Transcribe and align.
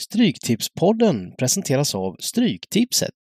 Stryktipspodden 0.00 1.32
presenteras 1.38 1.94
av 1.94 2.16
Stryktipset. 2.18 3.14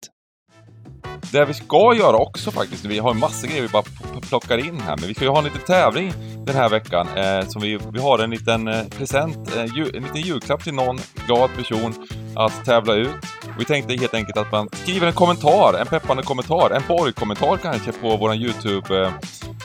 Det 1.32 1.44
vi 1.44 1.54
ska 1.54 1.94
göra 1.94 2.16
också 2.16 2.50
faktiskt, 2.50 2.84
vi 2.84 2.98
har 2.98 3.14
massor 3.14 3.48
grejer 3.48 3.62
vi 3.62 3.68
bara 3.68 3.82
plockar 4.20 4.58
in 4.58 4.80
här, 4.80 4.96
men 4.96 5.08
vi 5.08 5.14
ska 5.14 5.24
ju 5.24 5.30
ha 5.30 5.38
en 5.38 5.44
liten 5.44 5.60
tävling 5.66 6.12
den 6.46 6.56
här 6.56 6.68
veckan. 6.68 7.08
Eh, 7.16 7.48
som 7.48 7.62
vi, 7.62 7.78
vi 7.92 8.00
har 8.00 8.18
en 8.18 8.30
liten 8.30 8.68
eh, 8.68 8.84
present, 8.84 9.56
eh, 9.56 9.64
ju, 9.76 9.82
en 9.96 10.02
liten 10.02 10.20
julklapp 10.20 10.64
till 10.64 10.74
någon 10.74 10.98
glad 11.26 11.50
person 11.56 11.94
att 12.36 12.64
tävla 12.64 12.94
ut. 12.94 13.24
Och 13.54 13.60
vi 13.60 13.64
tänkte 13.64 13.94
helt 13.94 14.14
enkelt 14.14 14.36
att 14.36 14.52
man 14.52 14.68
skriver 14.72 15.06
en 15.06 15.12
kommentar, 15.12 15.78
en 15.80 15.86
peppande 15.86 16.22
kommentar, 16.22 16.70
en 16.70 16.82
borgkommentar 16.88 17.56
kanske 17.56 17.92
på 17.92 18.16
vår 18.16 18.34
Youtube 18.34 19.02
eh, 19.02 19.12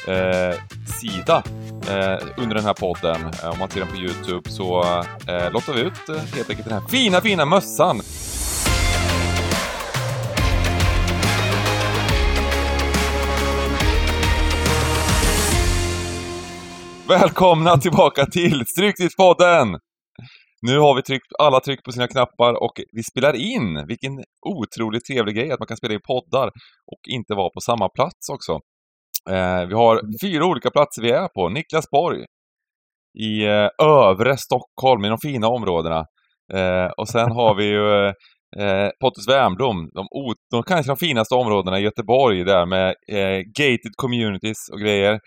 eh, 0.07 0.55
eh, 1.87 2.19
under 2.37 2.55
den 2.55 2.65
här 2.65 2.73
podden. 2.73 3.21
Eh, 3.43 3.49
om 3.49 3.59
man 3.59 3.69
ser 3.69 3.79
den 3.79 3.89
på 3.89 3.97
YouTube 3.97 4.49
så 4.49 4.81
eh, 5.27 5.51
lottar 5.51 5.73
vi 5.73 5.81
ut 5.81 6.09
eh, 6.09 6.15
helt 6.15 6.49
enkelt 6.49 6.69
den 6.69 6.81
här 6.81 6.87
fina, 6.89 7.21
fina 7.21 7.45
mössan 7.45 8.01
Välkomna 17.07 17.77
tillbaka 17.77 18.25
till 18.25 18.63
Stryktipspodden! 18.67 19.79
Nu 20.61 20.79
har 20.79 20.95
vi 20.95 21.01
tryckt, 21.01 21.27
alla 21.39 21.59
tryckt 21.59 21.83
på 21.83 21.91
sina 21.91 22.07
knappar 22.07 22.63
och 22.63 22.71
vi 22.91 23.03
spelar 23.03 23.33
in. 23.33 23.87
Vilken 23.87 24.23
otroligt 24.45 25.05
trevlig 25.05 25.35
grej 25.35 25.51
att 25.51 25.59
man 25.59 25.67
kan 25.67 25.77
spela 25.77 25.93
in 25.93 25.99
poddar 26.07 26.47
och 26.91 27.01
inte 27.09 27.33
vara 27.33 27.49
på 27.49 27.61
samma 27.61 27.89
plats 27.89 28.29
också. 28.29 28.59
Eh, 29.29 29.67
vi 29.67 29.73
har 29.73 30.01
fyra 30.21 30.45
olika 30.45 30.69
platser 30.69 31.01
vi 31.01 31.11
är 31.11 31.27
på. 31.27 31.49
Niklas 31.49 31.89
Borg 31.89 32.25
i 33.19 33.45
eh, 33.45 33.69
övre 33.83 34.37
Stockholm, 34.37 35.05
i 35.05 35.09
de 35.09 35.17
fina 35.17 35.47
områdena. 35.47 36.05
Eh, 36.53 36.85
och 36.97 37.09
sen 37.09 37.31
har 37.31 37.55
vi 37.55 37.65
ju 37.65 38.07
eh, 38.57 38.89
Pontus 39.01 39.27
Wernbloom, 39.27 39.89
de, 39.93 40.07
de 40.51 40.63
kanske 40.63 40.91
de 40.91 40.97
finaste 40.97 41.35
områdena 41.35 41.79
i 41.79 41.83
Göteborg 41.83 42.43
där 42.43 42.65
med 42.65 42.87
eh, 43.11 43.39
gated 43.59 43.91
communities 43.95 44.69
och 44.71 44.79
grejer. 44.79 45.19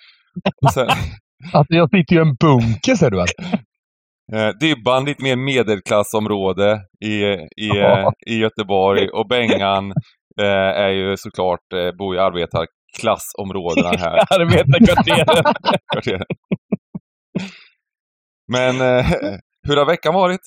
Och 0.65 0.73
sen, 0.73 0.89
Alltså 1.53 1.75
jag 1.75 1.91
sitter 1.91 2.15
ju 2.15 2.19
i 2.19 2.23
en 2.23 2.34
bunker 2.34 2.95
ser 2.95 3.11
du. 3.11 3.25
Eh, 4.33 4.49
Dybban, 4.61 5.05
lite 5.05 5.23
mer 5.23 5.37
medelklassområde 5.37 6.81
i, 7.05 7.23
i, 7.62 7.78
eh, 7.78 8.09
i 8.27 8.39
Göteborg 8.39 9.09
och 9.09 9.28
Bengan 9.28 9.93
eh, 10.41 10.71
är 10.84 10.89
ju 10.89 11.17
såklart, 11.17 11.73
eh, 11.75 11.93
bor 11.99 12.17
i 12.17 12.19
arbetarklassområdena 13.05 13.89
här. 13.89 14.19
Arbetarkvarteren. 14.41 16.25
Men 18.49 18.81
eh, 18.81 19.07
hur 19.69 19.77
har 19.77 19.87
veckan 19.87 20.15
varit? 20.15 20.41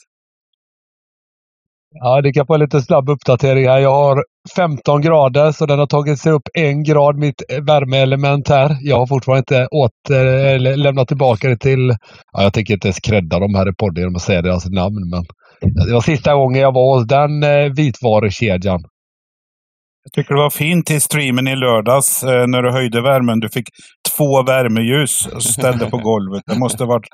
Ja, 1.92 2.22
det 2.22 2.34
kan 2.34 2.48
få 2.48 2.58
lite 2.58 2.82
snabb 2.82 3.10
uppdatering 3.10 3.68
här. 3.68 3.80
Jag 3.80 3.94
har 3.94 4.24
15 4.56 5.02
grader 5.02 5.52
så 5.52 5.66
den 5.66 5.80
har 5.80 5.88
tagit 5.88 6.20
sig 6.20 6.32
upp 6.32 6.50
en 6.54 6.84
grad, 6.84 7.18
mitt 7.18 7.42
värmeelement 7.62 8.50
här. 8.50 8.78
Jag 8.82 8.98
har 8.98 9.08
fortfarande 9.08 9.40
inte 9.40 9.68
åter, 9.68 10.26
eller 10.26 10.78
lämnat 10.78 11.08
tillbaka 11.08 11.48
det 11.50 11.58
till... 11.58 11.96
Ja, 12.32 12.44
jag 12.44 12.54
tänker 12.54 12.74
inte 12.74 12.88
ens 12.88 13.00
credda 13.00 13.40
dem 13.40 13.56
här 13.56 13.70
i 13.70 13.74
podden 13.74 14.02
genom 14.02 14.16
att 14.16 14.22
säga 14.22 14.42
deras 14.42 14.66
namn, 14.70 15.10
men 15.10 15.26
det 15.88 15.94
var 15.94 16.02
sista 16.02 16.36
gången 16.36 16.62
jag 16.62 16.74
var 16.74 16.96
hos 16.96 17.08
den 17.08 17.44
eh, 17.44 17.74
vitvarukedjan. 17.76 18.84
Jag 20.04 20.12
tycker 20.14 20.36
det 20.36 20.42
var 20.42 20.50
fint 20.50 20.92
i 20.92 21.00
streamen 21.00 21.48
i 21.48 21.56
lördags 21.56 22.24
eh, 22.24 22.48
när 22.48 22.62
du 22.62 22.72
höjde 22.72 23.02
värmen. 23.02 23.40
Du 23.40 23.50
fick 23.50 23.68
två 24.18 24.44
värmeljus 24.44 25.28
och 25.36 25.44
ställde 25.44 25.90
på 25.90 25.98
golvet. 25.98 26.44
Det 26.48 26.60
måste 26.60 26.86
varit, 26.86 27.08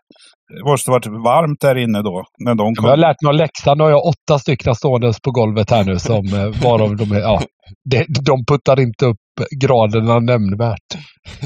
måste 0.65 0.91
varit 0.91 1.05
varmt 1.05 1.61
där 1.61 1.75
inne 1.75 2.01
då. 2.01 2.23
När 2.45 2.55
de 2.55 2.75
kom. 2.75 2.85
Jag 2.85 2.91
har 2.91 2.97
lärt 2.97 3.21
mig 3.21 3.33
läxan. 3.33 3.77
Nu 3.77 3.83
har 3.83 3.91
jag 3.91 4.05
åtta 4.05 4.39
stycken 4.39 4.75
stående 4.75 5.13
på 5.23 5.31
golvet 5.31 5.71
här 5.71 5.83
nu 5.83 5.99
som 5.99 6.25
eh, 6.25 6.63
varav 6.63 6.95
de 6.95 7.11
är, 7.11 7.19
ja, 7.19 7.41
de, 7.89 8.05
de 8.25 8.45
puttar 8.45 8.79
inte 8.79 9.05
upp 9.05 9.17
graderna 9.61 10.19
nämnvärt. 10.19 10.89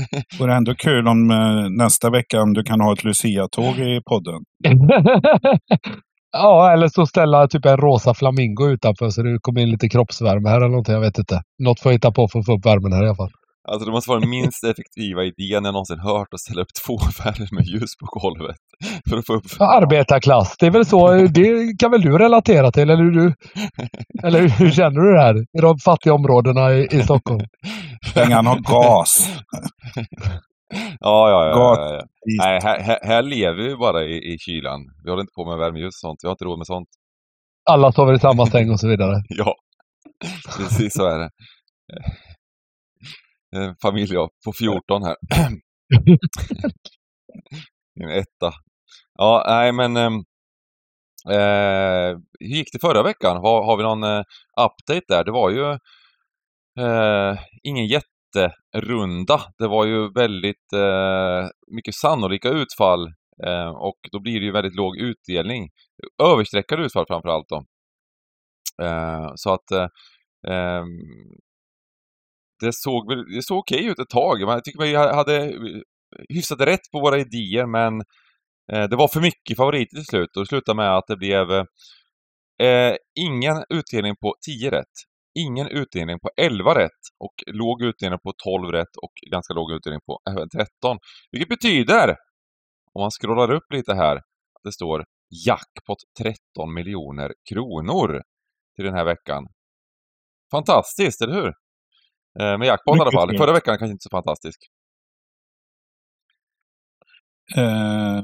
Det 0.10 0.40
vore 0.40 0.56
ändå 0.56 0.76
kul 0.76 1.08
om 1.08 1.32
eh, 1.32 1.70
nästa 1.84 2.10
vecka 2.10 2.42
om 2.42 2.54
du 2.54 2.64
kan 2.64 2.82
ha 2.82 2.94
ett 2.94 3.04
Lucia-tåg 3.04 3.80
i 3.80 4.02
podden. 4.10 4.40
Ja, 6.32 6.72
eller 6.74 6.88
så 6.88 7.06
ställa 7.06 7.48
typ 7.48 7.66
en 7.66 7.78
rosa 7.78 8.14
flamingo 8.14 8.68
utanför 8.68 9.10
så 9.10 9.24
det 9.24 9.40
kommer 9.42 9.62
in 9.62 9.70
lite 9.70 9.90
kroppsvärme 9.90 10.50
här 10.50 10.58
eller 10.58 10.70
någonting. 10.70 10.94
Jag 10.94 11.02
vet 11.02 11.18
inte. 11.18 11.42
Något 11.64 11.80
får 11.80 11.92
jag 11.92 11.96
hitta 11.96 12.12
på 12.12 12.28
för 12.28 12.40
att 12.40 12.46
få 12.46 12.54
upp 12.54 12.66
värmen 12.66 12.94
här 12.94 13.04
i 13.04 13.08
alla 13.08 13.16
fall. 13.16 13.32
Alltså 13.68 13.86
det 13.86 13.92
måste 13.92 14.10
vara 14.10 14.20
den 14.20 14.30
minst 14.30 14.64
effektiva 14.64 15.24
idén 15.24 15.66
jag 15.66 15.74
någonsin 15.74 16.00
hört 16.00 16.34
att 16.34 16.40
ställa 16.40 16.62
upp 16.62 16.74
två 16.86 16.98
värmeljus 17.24 17.98
på 18.00 18.06
golvet. 18.06 18.56
För 19.10 19.18
att 19.18 19.26
få 19.26 19.34
upp... 19.34 19.44
Arbetarklass, 19.60 20.56
det 20.60 20.66
är 20.66 20.72
väl 20.72 20.86
så. 20.86 21.14
Det 21.14 21.80
kan 21.80 21.92
väl 21.92 22.02
du 22.02 22.18
relatera 22.18 22.72
till? 22.72 22.90
Eller 22.90 23.04
hur, 23.04 23.36
eller 24.24 24.48
hur 24.48 24.72
känner 24.72 25.02
du 25.02 25.14
det 25.14 25.22
här 25.22 25.36
i 25.58 25.62
de 25.62 25.78
fattiga 25.78 26.14
områdena 26.14 26.74
i, 26.74 26.88
i 26.92 27.04
Stockholm? 27.04 27.46
Pengarna 28.14 28.50
har 28.50 28.60
gas. 28.60 29.30
Ja, 31.00 31.30
ja, 31.30 31.47
ja. 31.47 31.50
ja, 31.50 31.96
ja. 31.96 32.07
Nej, 32.38 32.59
här, 32.63 33.00
här, 33.02 33.22
lever 33.22 33.63
vi 33.63 33.75
bara 33.75 34.03
i, 34.03 34.34
i 34.34 34.38
kylan. 34.40 34.81
Vi 35.03 35.09
håller 35.09 35.22
inte 35.22 35.34
på 35.34 35.46
med 35.46 35.57
värmeljus 35.57 35.88
och 35.88 35.94
sånt. 35.94 36.19
Vi 36.24 36.28
har 36.28 36.31
inte 36.31 36.46
råd 36.46 36.57
med 36.57 36.68
sånt. 36.68 36.90
Alla 37.69 37.91
sover 37.91 38.13
i 38.13 38.19
samma 38.19 38.46
säng 38.46 38.72
och 38.72 38.80
så 38.80 38.88
vidare. 38.88 39.24
ja, 39.30 39.56
precis 40.57 40.94
så 40.94 41.06
är 41.06 41.19
det. 41.19 41.30
En 43.56 43.75
familj 43.81 44.16
på 44.46 44.53
14 44.59 45.03
här. 45.03 45.16
en 48.03 48.09
etta. 48.09 48.53
Ja, 49.18 49.44
nej 49.47 49.72
men... 49.72 49.97
Ehm, 49.97 50.13
eh, 51.30 52.18
hur 52.40 52.56
gick 52.56 52.74
det 52.74 52.80
förra 52.80 53.03
veckan? 53.03 53.38
Har, 53.38 53.63
har 53.63 53.78
vi 53.78 53.84
någon 53.84 54.03
eh, 54.03 54.24
update 54.57 55.06
där? 55.07 55.24
Det 55.24 55.31
var 55.31 55.50
ju 55.50 55.72
eh, 56.86 57.40
ingen 57.63 57.88
jätte 57.88 58.19
jätterunda. 58.36 59.42
Det 59.58 59.68
var 59.68 59.86
ju 59.86 60.12
väldigt 60.12 60.74
eh, 60.74 61.50
mycket 61.68 61.96
sannolika 61.96 62.50
utfall 62.50 63.08
eh, 63.46 63.70
och 63.70 64.00
då 64.12 64.20
blir 64.20 64.40
det 64.40 64.46
ju 64.46 64.52
väldigt 64.52 64.76
låg 64.76 64.98
utdelning. 64.98 65.70
Överstreckade 66.24 66.84
utfall 66.84 67.06
framförallt 67.08 67.50
då. 67.50 67.64
Eh, 68.86 69.32
så 69.36 69.54
att 69.54 69.72
eh, 69.72 69.88
ehm, 70.54 70.88
det 72.60 72.74
såg, 72.74 73.10
väl, 73.10 73.26
det 73.36 73.44
såg 73.44 73.58
okej 73.58 73.86
ut 73.86 74.00
ett 74.00 74.10
tag. 74.10 74.42
Jag 74.42 74.64
tycker 74.64 74.80
vi 74.80 74.96
hade 74.96 75.54
hyfsat 76.30 76.62
rätt 76.62 76.92
på 76.92 77.00
våra 77.00 77.20
idéer 77.20 77.66
men 77.66 78.02
eh, 78.72 78.90
det 78.90 78.96
var 78.96 79.08
för 79.08 79.22
mycket 79.22 79.58
favoriter 79.58 79.96
till 79.96 80.06
slut 80.06 80.38
och 80.38 80.44
det 80.44 80.48
slutade 80.48 80.76
med 80.76 80.98
att 80.98 81.08
det 81.08 81.18
blev 81.18 81.52
eh, 82.62 82.96
ingen 83.20 83.64
utdelning 83.70 84.16
på 84.16 84.36
10 84.46 84.72
rätt 84.72 84.96
ingen 85.40 85.68
utdelning 85.68 86.20
på 86.20 86.30
11 86.38 86.76
rätt 86.76 87.02
och 87.20 87.34
låg 87.48 87.82
utdelning 87.82 88.20
på 88.24 88.34
12 88.44 88.72
rätt 88.72 88.96
och 89.02 89.12
ganska 89.32 89.54
låg 89.54 89.72
utdelning 89.72 90.02
på 90.06 90.20
13. 90.58 90.98
Vilket 91.32 91.50
betyder, 91.50 92.10
om 92.94 93.02
man 93.02 93.12
scrollar 93.12 93.52
upp 93.52 93.74
lite 93.74 93.94
här, 93.94 94.16
att 94.16 94.64
det 94.64 94.72
står 94.72 95.06
jackpot 95.46 95.98
13 96.18 96.74
miljoner 96.74 97.34
kronor 97.50 98.22
till 98.76 98.86
den 98.86 98.94
här 98.94 99.06
veckan. 99.06 99.48
Fantastiskt, 100.52 101.22
eller 101.22 101.34
hur? 101.34 101.54
Eh, 102.40 102.58
med 102.58 102.68
jackpot 102.68 102.98
i 102.98 103.02
alla 103.02 103.12
fall. 103.12 103.38
Förra 103.38 103.54
veckan 103.54 103.78
kanske 103.78 103.92
inte 103.92 104.04
så 104.04 104.10
fantastisk. 104.10 104.60
Eh, 107.58 108.24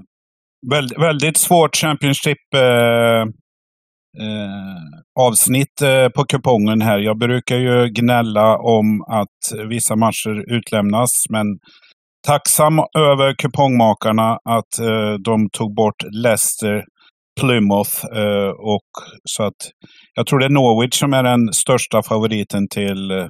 väldigt, 0.71 0.99
väldigt 0.99 1.37
svårt 1.37 1.75
Championship 1.75 2.53
eh, 2.53 3.25
eh, 4.21 5.25
avsnitt 5.27 5.81
eh, 5.81 6.09
på 6.09 6.25
kupongen 6.25 6.81
här. 6.81 6.99
Jag 6.99 7.17
brukar 7.17 7.55
ju 7.55 7.89
gnälla 7.89 8.57
om 8.57 9.01
att 9.01 9.67
vissa 9.69 9.95
matcher 9.95 10.55
utlämnas, 10.55 11.11
men 11.29 11.45
tacksam 12.27 12.79
över 12.97 13.35
kupongmakarna 13.37 14.37
att 14.49 14.79
eh, 14.79 15.13
de 15.25 15.49
tog 15.49 15.75
bort 15.75 16.03
Leicester 16.23 16.83
Plymouth. 17.41 18.05
Eh, 18.15 18.49
och 18.49 18.89
så 19.29 19.43
att 19.43 19.61
jag 20.13 20.27
tror 20.27 20.39
det 20.39 20.45
är 20.45 20.49
Norwich 20.49 20.99
som 20.99 21.13
är 21.13 21.23
den 21.23 21.53
största 21.53 22.03
favoriten 22.03 22.67
till 22.67 23.11
eh, 23.11 23.27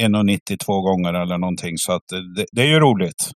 1,90 0.00 0.56
två 0.66 0.80
gånger 0.80 1.14
eller 1.14 1.38
någonting. 1.38 1.76
Så 1.76 1.92
att 1.92 2.12
eh, 2.12 2.18
det, 2.36 2.46
det 2.52 2.62
är 2.62 2.66
ju 2.66 2.80
roligt. 2.80 3.30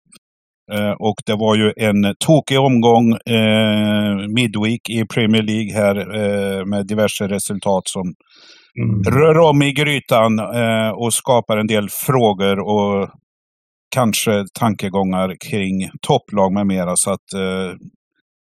Eh, 0.73 0.91
och 0.91 1.15
det 1.27 1.35
var 1.35 1.57
ju 1.57 1.73
en 1.77 2.15
tokig 2.19 2.61
omgång 2.61 3.13
eh, 3.13 4.29
midweek 4.29 4.91
i 4.91 5.05
Premier 5.15 5.43
League 5.43 5.73
här 5.75 5.97
eh, 5.97 6.65
med 6.65 6.87
diverse 6.87 7.29
resultat 7.29 7.83
som 7.89 8.15
mm. 8.83 9.03
rör 9.03 9.39
om 9.39 9.63
i 9.63 9.73
grytan 9.73 10.39
eh, 10.39 10.91
och 10.91 11.15
skapar 11.15 11.57
en 11.57 11.67
del 11.67 11.89
frågor 11.91 12.59
och 12.59 13.11
kanske 13.95 14.45
tankegångar 14.61 15.35
kring 15.51 15.91
topplag 16.01 16.53
med 16.53 16.67
mera. 16.67 16.97
Så 16.97 17.11
att 17.11 17.33
eh, 17.35 17.77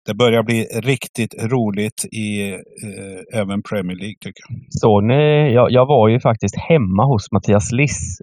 det 0.06 0.14
börjar 0.14 0.42
bli 0.42 0.64
riktigt 0.64 1.34
roligt 1.44 2.04
i 2.12 2.50
eh, 2.52 3.40
även 3.40 3.62
Premier 3.62 3.96
League 3.96 4.16
tycker 4.20 4.42
jag. 4.48 4.58
Såg 4.68 5.04
ni? 5.04 5.52
Jag, 5.54 5.70
jag 5.70 5.86
var 5.86 6.08
ju 6.08 6.20
faktiskt 6.20 6.56
hemma 6.58 7.04
hos 7.04 7.32
Mattias 7.32 7.72
Liss, 7.72 8.18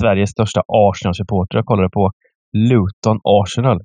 Sveriges 0.00 0.30
största 0.30 0.62
Arsenal-supporter 0.68 1.58
och 1.58 1.64
kollade 1.64 1.90
på 1.90 2.10
Luton 2.52 3.18
Arsenal. 3.24 3.78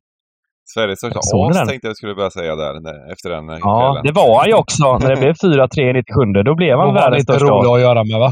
Sveriges 0.73 0.99
största 0.99 1.19
as 1.19 1.57
den? 1.57 1.67
tänkte 1.67 1.87
jag 1.87 1.97
skulle 1.97 2.15
börja 2.15 2.29
säga 2.29 2.55
där, 2.55 2.73
efter 3.13 3.29
den 3.29 3.49
eh, 3.49 3.57
Ja, 3.61 3.91
kvällen. 3.91 4.03
det 4.05 4.11
var 4.21 4.39
han 4.39 4.47
ju 4.47 4.53
också. 4.53 4.97
När 4.97 5.09
det 5.09 5.19
blev 5.21 5.33
4-3 5.33 5.89
i 5.89 5.93
97. 5.93 6.43
Då 6.45 6.55
blev 6.55 6.77
han 6.77 6.85
Hon 6.87 6.95
var 6.95 7.01
världens 7.01 7.21
lite 7.21 7.33
största. 7.33 7.53
rolig 7.53 7.69
att 7.75 7.81
göra 7.81 8.03
med 8.03 8.19
va? 8.19 8.31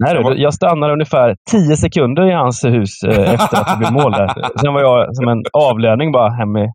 Nej, 0.00 0.14
du, 0.14 0.42
jag 0.42 0.54
stannade 0.54 0.92
ungefär 0.92 1.36
10 1.50 1.76
sekunder 1.76 2.30
i 2.30 2.32
hans 2.32 2.64
hus 2.64 3.02
eh, 3.02 3.34
efter 3.34 3.56
att 3.60 3.68
det 3.72 3.76
blev 3.78 3.92
mål 3.92 4.12
där. 4.12 4.28
Sen 4.60 4.74
var 4.74 4.80
jag 4.80 5.16
som 5.16 5.28
en 5.28 5.42
avlöning 5.52 6.12
bara 6.12 6.30
hem 6.30 6.56
i... 6.56 6.66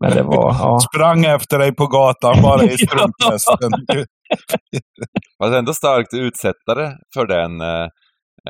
Men 0.00 0.10
det 0.10 0.22
var... 0.22 0.54
Ja. 0.60 0.78
Sprang 0.80 1.24
efter 1.24 1.58
dig 1.58 1.74
på 1.74 1.86
gatan 1.86 2.42
bara 2.42 2.62
i 2.64 2.68
strumplästen. 2.86 3.70
Fast 5.42 5.54
ändå 5.54 5.72
starkt 5.74 6.14
utsättare 6.14 6.90
för 7.14 7.26
den, 7.26 7.60
eh, 7.60 7.86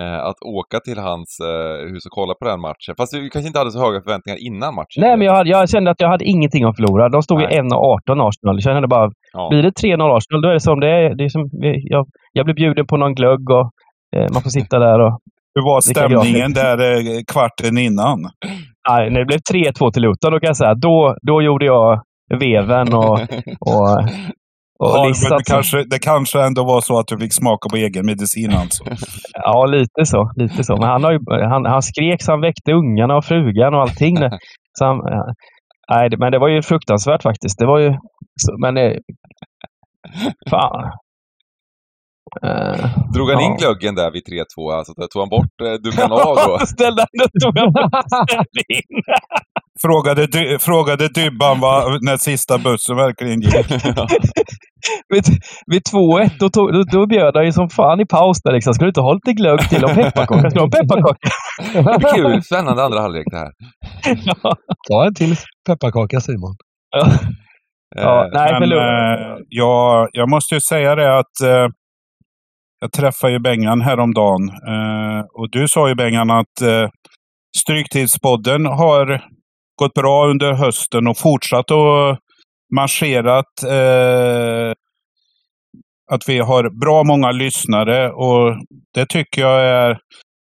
att 0.00 0.37
åka 0.59 0.81
till 0.81 0.99
hans 0.99 1.31
eh, 1.41 1.89
hus 1.91 2.06
och 2.06 2.11
kolla 2.19 2.35
på 2.35 2.44
den 2.44 2.61
matchen. 2.61 2.94
Fast 2.97 3.12
du 3.12 3.29
kanske 3.31 3.47
inte 3.47 3.59
hade 3.59 3.71
så 3.71 3.81
höga 3.87 4.00
förväntningar 4.03 4.39
innan 4.49 4.75
matchen? 4.75 5.00
Nej, 5.05 5.17
men 5.17 5.27
jag, 5.27 5.35
hade, 5.35 5.50
jag 5.50 5.69
kände 5.69 5.91
att 5.91 6.00
jag 6.00 6.09
hade 6.09 6.25
ingenting 6.25 6.65
att 6.65 6.77
förlora. 6.77 7.09
De 7.09 7.23
stod 7.23 7.41
ju 7.41 7.47
Nej. 7.47 7.59
1-18 7.61 8.29
Arsenal. 8.29 8.56
Jag 8.56 8.62
kände 8.62 8.89
bara, 8.89 9.11
Ja. 9.33 9.49
blir 9.50 9.62
det 9.62 9.71
3-0 9.71 10.17
Arsenal, 10.17 10.43
då 10.43 10.49
är 10.49 10.53
det 10.53 10.61
som 10.61 10.81
det 10.81 10.91
är. 10.91 11.15
Det 11.15 11.25
är 11.25 11.29
som, 11.29 11.50
jag, 11.94 12.06
jag 12.33 12.44
blir 12.47 12.55
bjuden 12.55 12.87
på 12.87 12.97
någon 12.97 13.15
glögg 13.15 13.50
och 13.50 13.71
eh, 14.17 14.27
man 14.33 14.43
får 14.43 14.50
sitta 14.50 14.79
där 14.79 14.99
och... 15.00 15.19
Hur 15.55 15.62
var 15.65 15.81
stämningen 15.81 16.53
där 16.53 16.79
eh, 16.93 17.21
kvarten 17.33 17.79
innan? 17.79 18.19
Nej, 18.89 19.11
när 19.11 19.19
det 19.21 19.27
blev 19.27 19.39
3-2 19.53 19.91
till 19.93 20.03
Luton, 20.03 20.33
då 20.33 20.41
kan 20.41 20.47
jag 20.47 20.56
säga, 20.56 20.75
då, 20.75 21.17
då 21.23 21.43
gjorde 21.43 21.65
jag 21.67 22.00
veven 22.41 22.94
och, 22.94 23.19
och 23.71 23.89
Ja, 24.79 25.03
men 25.03 25.39
det, 25.39 25.45
kanske, 25.45 25.85
det 25.85 25.99
kanske 25.99 26.43
ändå 26.43 26.65
var 26.65 26.81
så 26.81 26.99
att 26.99 27.07
du 27.07 27.19
fick 27.19 27.35
smaka 27.35 27.69
på 27.69 27.77
egen 27.77 28.07
medicin 28.07 28.53
alltså. 28.53 28.85
Ja, 29.35 29.67
lite 29.67 30.05
så. 30.05 30.33
Lite 30.37 30.65
så. 30.65 30.77
Men 30.77 30.89
han, 30.89 31.05
har 31.05 31.13
ju, 31.13 31.19
han, 31.49 31.65
han 31.67 31.83
skrek 31.83 32.23
så 32.23 32.33
han 32.33 32.41
väckte 32.41 32.73
ungarna 32.73 33.17
och 33.17 33.25
frugan 33.25 33.75
och 33.75 33.81
allting. 33.81 34.17
Så 34.79 34.85
han, 34.85 35.01
nej, 35.91 36.11
men 36.19 36.33
det 36.33 36.39
var 36.39 36.49
ju 36.49 36.63
fruktansvärt 36.63 37.23
faktiskt. 37.23 37.59
Det 37.59 37.67
var 37.67 37.79
ju... 37.79 37.91
Så, 38.41 38.57
men... 38.59 38.77
eh, 38.77 38.93
Fan. 40.51 40.93
Eh, 42.46 42.87
Drog 43.14 43.31
han 43.31 43.40
in 43.40 43.50
Ja. 43.50 43.56
glöggen 43.58 43.94
där 43.94 44.11
vid 44.11 44.23
3-2? 44.26 44.73
Alltså, 44.79 44.93
tog 44.94 45.23
han 45.23 45.29
bort, 45.29 45.56
eh, 45.62 46.12
av 46.12 46.37
då? 46.49 46.67
Ställde 46.67 47.00
han 47.02 47.08
då 47.23 47.26
tog 47.46 47.58
jag 47.58 47.73
bort 47.73 48.02
ställde 48.29 48.62
in. 48.69 49.02
Frågade, 49.82 50.26
dy, 50.26 50.58
frågade 50.58 51.08
Dybban 51.08 51.61
va, 51.61 51.99
när 52.00 52.17
sista 52.17 52.58
bussen 52.58 52.96
verkligen 52.96 53.40
gick. 53.40 53.55
vid, 55.12 55.25
vid 55.67 55.82
2-1 55.93 56.31
då, 56.40 56.49
tog, 56.49 56.73
då, 56.73 56.82
då 56.82 57.06
bjöd 57.06 57.37
han 57.37 57.44
ju 57.44 57.52
som 57.52 57.69
fan 57.70 58.00
i 58.00 58.06
paus 58.06 58.38
där 58.44 58.52
liksom. 58.52 58.75
Ska 58.75 58.84
du 58.84 58.88
inte 58.88 59.00
ha 59.00 59.12
lite 59.14 59.32
glögg 59.32 59.69
till 59.69 59.84
och 59.84 59.90
pepparkaka? 59.94 60.50
Ska 60.50 60.58
du 60.58 60.61
ha 60.61 60.64
en 60.67 60.70
pepparkaka? 60.70 61.29
Kul, 62.17 62.43
spännande 62.43 62.84
andra 62.84 63.00
halvlek 63.00 63.26
det 63.31 63.38
här. 63.38 63.50
ja. 64.25 64.56
Ta 64.88 65.06
en 65.06 65.14
till 65.14 65.37
pepparkaka 65.67 66.20
Simon. 66.20 66.55
Ja, 67.96 68.29
nej, 68.32 68.52
Men 68.52 68.61
förlåt. 68.61 68.79
eh, 68.82 69.37
jag, 69.49 70.08
jag 70.12 70.31
måste 70.31 70.55
ju 70.55 70.61
säga 70.61 70.94
det 70.94 71.19
att 71.19 71.40
eh, 71.44 71.69
jag 72.82 72.93
träffade 72.93 73.32
ju 73.32 73.38
Bengan 73.38 73.81
häromdagen. 73.81 74.49
Eh, 74.49 75.25
och 75.34 75.50
du 75.50 75.69
sa 75.69 75.88
ju 75.88 75.94
Bengan 75.94 76.31
att 76.31 76.61
eh, 76.61 76.88
Stryktidspodden 77.56 78.67
har 78.67 79.25
gått 79.79 79.94
bra 79.94 80.26
under 80.26 80.52
hösten 80.52 81.06
och 81.06 81.19
fortsatt 81.19 81.70
och 81.70 82.19
marscherat. 82.75 83.62
Eh, 83.62 84.73
att 86.11 86.29
vi 86.29 86.38
har 86.38 86.81
bra 86.81 87.05
många 87.05 87.31
lyssnare 87.31 88.11
och 88.11 88.56
det 88.94 89.06
tycker 89.06 89.43
jag 89.43 89.64
är 89.64 89.99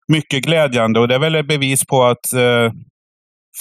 mycket 0.09 0.45
glädjande 0.45 1.01
och 1.01 1.09
det 1.09 1.15
är 1.15 1.19
väl 1.19 1.35
ett 1.35 1.49
bevis 1.49 1.87
på 1.87 2.03
att 2.05 2.33
eh, 2.33 2.73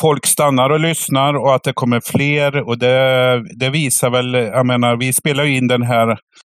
folk 0.02 0.26
stannar 0.26 0.70
och 0.70 0.80
lyssnar 0.80 1.34
och 1.34 1.56
att 1.56 1.64
det 1.64 1.74
kommer 1.74 2.02
fler. 2.06 2.62
Och 2.68 2.78
det, 2.78 3.44
det 3.60 3.70
visar 3.70 4.10
väl, 4.10 4.34
jag 4.34 4.66
menar, 4.66 4.96
vi 4.96 5.14
spelar 5.14 5.44
ju 5.44 5.58
in 5.58 5.68
den 5.68 5.82
här 5.84 6.18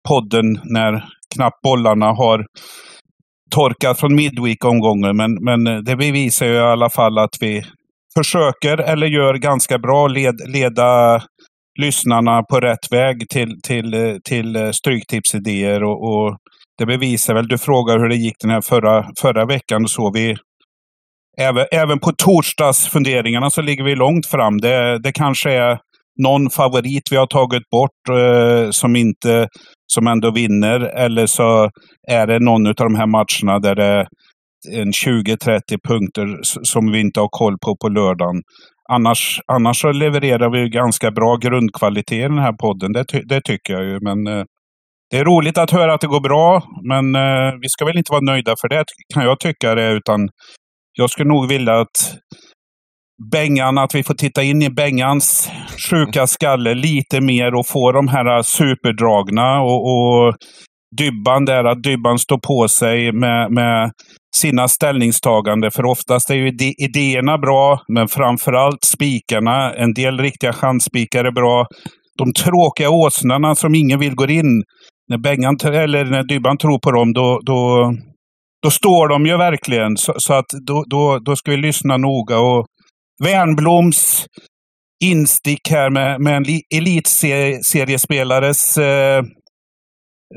podden 0.08 0.60
när 0.64 1.04
knappt 1.34 1.62
bollarna 1.62 2.06
har 2.06 2.46
torkat 3.50 4.00
från 4.00 4.14
Midweek-omgången. 4.14 5.16
Men, 5.16 5.34
men 5.44 5.66
eh, 5.66 5.78
det 5.78 5.96
bevisar 5.96 6.46
ju 6.46 6.52
i 6.52 6.58
alla 6.58 6.90
fall 6.90 7.18
att 7.18 7.36
vi 7.40 7.62
försöker, 8.14 8.78
eller 8.78 9.06
gör 9.06 9.34
ganska 9.34 9.78
bra, 9.78 10.06
led, 10.06 10.40
leda 10.48 11.22
lyssnarna 11.78 12.42
på 12.42 12.60
rätt 12.60 12.92
väg 12.92 13.28
till, 13.28 13.60
till, 13.62 13.94
eh, 13.94 14.16
till 14.24 14.56
eh, 14.56 14.70
Stryktipsidéer. 14.70 15.84
Och, 15.84 16.12
och 16.12 16.36
det 16.78 16.86
bevisar 16.86 17.34
väl, 17.34 17.48
du 17.48 17.58
frågar 17.58 17.98
hur 17.98 18.08
det 18.08 18.16
gick 18.16 18.36
den 18.40 18.50
här 18.50 18.60
förra, 18.60 19.06
förra 19.20 19.46
veckan 19.46 19.82
och 19.82 19.90
så. 19.90 20.10
Vi, 20.14 20.36
även, 21.38 21.66
även 21.72 21.98
på 21.98 22.12
torsdagsfunderingarna 22.12 23.50
så 23.50 23.62
ligger 23.62 23.84
vi 23.84 23.94
långt 23.94 24.26
fram. 24.26 24.60
Det, 24.60 24.98
det 24.98 25.12
kanske 25.12 25.52
är 25.52 25.78
någon 26.22 26.50
favorit 26.50 27.02
vi 27.10 27.16
har 27.16 27.26
tagit 27.26 27.70
bort 27.70 28.08
eh, 28.10 28.70
som 28.70 28.96
inte 28.96 29.48
som 29.94 30.06
ändå 30.06 30.30
vinner. 30.30 30.80
Eller 30.80 31.26
så 31.26 31.70
är 32.08 32.26
det 32.26 32.38
någon 32.38 32.66
av 32.66 32.74
de 32.74 32.94
här 32.94 33.06
matcherna 33.06 33.58
där 33.58 33.74
det 33.74 33.84
är 33.84 34.06
20-30 34.84 35.60
punkter 35.88 36.38
som 36.42 36.92
vi 36.92 37.00
inte 37.00 37.20
har 37.20 37.28
koll 37.30 37.58
på 37.58 37.76
på 37.76 37.88
lördagen. 37.88 38.42
Annars, 38.90 39.40
annars 39.52 39.80
så 39.80 39.92
levererar 39.92 40.50
vi 40.50 40.58
ju 40.58 40.68
ganska 40.68 41.10
bra 41.10 41.36
grundkvalitet 41.36 42.18
i 42.18 42.22
den 42.22 42.38
här 42.38 42.52
podden. 42.52 42.92
Det, 42.92 43.04
ty- 43.04 43.22
det 43.22 43.40
tycker 43.40 43.72
jag 43.72 43.84
ju. 43.84 43.98
Men 44.00 44.26
eh, 44.26 44.44
det 45.10 45.18
är 45.18 45.24
roligt 45.24 45.58
att 45.58 45.70
höra 45.70 45.94
att 45.94 46.00
det 46.00 46.06
går 46.06 46.20
bra. 46.20 46.62
Men 46.88 47.14
eh, 47.14 47.52
vi 47.60 47.68
ska 47.68 47.84
väl 47.84 47.98
inte 47.98 48.12
vara 48.12 48.20
nöjda 48.20 48.54
för 48.60 48.68
det 48.68 48.84
kan 49.14 49.24
jag 49.24 49.40
tycka 49.40 49.74
det. 49.74 49.90
Utan 49.92 50.28
jag 50.98 51.10
skulle 51.10 51.28
nog 51.28 51.48
vilja 51.48 51.80
att 51.80 52.14
Bengan, 53.30 53.78
att 53.78 53.94
vi 53.94 54.02
får 54.02 54.14
titta 54.14 54.42
in 54.42 54.62
i 54.62 54.70
Bengans 54.70 55.50
sjuka 55.90 56.26
skalle 56.26 56.74
lite 56.74 57.20
mer 57.20 57.54
och 57.54 57.66
få 57.66 57.92
de 57.92 58.08
här 58.08 58.42
superdragna 58.42 59.60
och, 59.60 59.86
och 59.86 60.34
Dybban 60.96 61.44
där, 61.44 61.64
att 61.64 61.82
Dybban 61.82 62.18
står 62.18 62.38
på 62.38 62.68
sig 62.68 63.12
med, 63.12 63.52
med 63.52 63.90
sina 64.36 64.68
ställningstaganden. 64.68 65.70
För 65.70 65.84
oftast 65.84 66.30
är 66.30 66.34
ju 66.34 66.48
ide- 66.48 66.74
idéerna 66.78 67.38
bra, 67.38 67.80
men 67.88 68.08
framförallt 68.08 68.84
spikarna. 68.84 69.72
En 69.72 69.94
del 69.94 70.18
riktiga 70.18 70.52
chansspikar 70.52 71.24
är 71.24 71.32
bra. 71.32 71.66
De 72.18 72.32
tråkiga 72.32 72.90
åsnorna 72.90 73.54
som 73.54 73.74
ingen 73.74 73.98
vill 74.00 74.14
gå 74.14 74.26
in. 74.26 74.62
När, 75.08 75.18
Bengan, 75.18 75.56
eller 75.64 76.04
när 76.04 76.22
Dybban 76.22 76.58
tror 76.58 76.78
på 76.78 76.90
dem, 76.90 77.12
då, 77.12 77.40
då, 77.42 77.92
då 78.62 78.70
står 78.70 79.08
de 79.08 79.26
ju 79.26 79.36
verkligen. 79.36 79.96
Så, 79.96 80.14
så 80.16 80.34
att 80.34 80.46
då, 80.66 80.84
då, 80.90 81.18
då 81.18 81.36
ska 81.36 81.50
vi 81.50 81.56
lyssna 81.56 81.96
noga. 81.96 82.38
Och 82.38 82.66
Wernbloms 83.24 84.26
instick 85.04 85.70
här 85.70 85.90
med, 85.90 86.20
med 86.20 86.36
en 86.36 86.44
elitseriespelares 86.74 88.78
eh, 88.78 89.18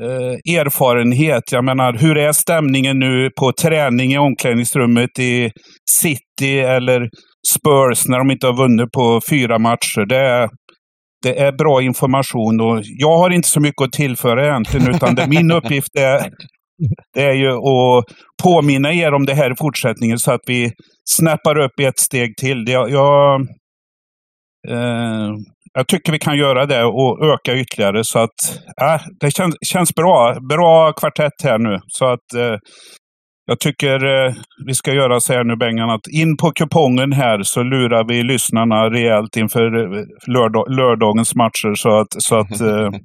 eh, 0.02 0.58
erfarenhet. 0.58 1.52
Jag 1.52 1.64
menar, 1.64 1.92
hur 1.92 2.16
är 2.16 2.32
stämningen 2.32 2.98
nu 2.98 3.30
på 3.40 3.52
träning 3.52 4.12
i 4.12 4.18
omklädningsrummet 4.18 5.18
i 5.18 5.50
City 5.90 6.58
eller 6.58 7.08
Spurs 7.48 8.06
när 8.06 8.18
de 8.18 8.30
inte 8.30 8.46
har 8.46 8.56
vunnit 8.56 8.92
på 8.92 9.20
fyra 9.30 9.58
matcher? 9.58 10.06
Det 10.06 10.20
är, 10.20 10.48
det 11.22 11.40
är 11.40 11.52
bra 11.52 11.82
information 11.82 12.60
och 12.60 12.80
jag 12.84 13.18
har 13.18 13.30
inte 13.30 13.48
så 13.48 13.60
mycket 13.60 13.82
att 13.82 13.92
tillföra 13.92 14.46
egentligen, 14.46 14.94
utan 14.94 15.14
det, 15.14 15.28
min 15.28 15.52
uppgift 15.52 15.96
är, 15.98 16.30
det 17.14 17.22
är 17.24 17.32
ju 17.32 17.50
att 17.52 18.04
påminna 18.42 18.92
er 18.92 19.12
om 19.14 19.26
det 19.26 19.34
här 19.34 19.52
i 19.52 19.56
fortsättningen 19.58 20.18
så 20.18 20.32
att 20.32 20.40
vi 20.46 20.72
snappar 21.10 21.58
upp 21.58 21.80
ett 21.80 21.98
steg 21.98 22.36
till. 22.36 22.64
Det- 22.64 22.72
Jag, 22.72 22.90
jag, 22.90 23.40
eh, 24.68 25.30
jag 25.74 25.88
tycker 25.88 26.12
vi 26.12 26.18
kan 26.18 26.36
göra 26.38 26.66
det 26.66 26.84
och 26.84 27.24
öka 27.26 27.56
ytterligare. 27.56 28.04
Så 28.04 28.18
att 28.18 28.58
eh, 28.80 29.00
det 29.20 29.30
känns, 29.30 29.54
känns 29.66 29.94
bra. 29.94 30.36
Bra 30.48 30.92
kvartett 30.92 31.42
här 31.44 31.58
nu. 31.58 31.78
Så 31.86 32.04
att 32.06 32.34
eh, 32.36 32.56
jag 33.48 33.60
tycker 33.60 34.04
eh, 34.26 34.34
vi 34.66 34.74
ska 34.74 34.92
göra 34.92 35.20
så 35.20 35.32
här 35.32 35.44
nu 35.44 35.56
Bengan, 35.56 35.90
att 35.90 36.06
in 36.12 36.36
på 36.36 36.50
kupongen 36.50 37.12
här 37.12 37.42
så 37.42 37.62
lurar 37.62 38.04
vi 38.08 38.22
lyssnarna 38.22 38.90
rejält 38.90 39.36
inför 39.36 39.76
eh, 39.96 40.02
lördag, 40.26 40.70
lördagens 40.70 41.34
matcher 41.34 41.74
så 41.74 41.98
att, 42.00 42.06
så 42.18 42.36
att 42.38 42.60
eh, 42.60 42.88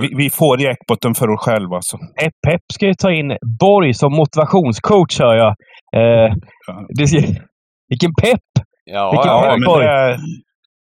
vi, 0.00 0.14
vi 0.16 0.30
får 0.30 0.60
jackpotten 0.60 1.14
för 1.14 1.30
oss 1.30 1.40
själva. 1.40 1.78
Så. 1.82 1.98
Pep, 1.98 2.32
Pep 2.46 2.60
ska 2.72 2.86
ju 2.86 2.94
ta 2.94 3.12
in 3.12 3.36
Borg 3.60 3.94
som 3.94 4.12
motivationscoach, 4.12 5.18
hör 5.20 5.34
jag. 5.34 5.48
Eh, 5.96 6.34
det, 6.88 7.04
vilken 7.88 8.10
pepp! 8.22 8.40
Ja, 8.84 9.10
Vilken 9.10 9.32
ja, 9.32 9.54
pepp. 9.56 9.64
Borg. 9.66 9.84
det 9.86 9.90
är, 9.92 10.18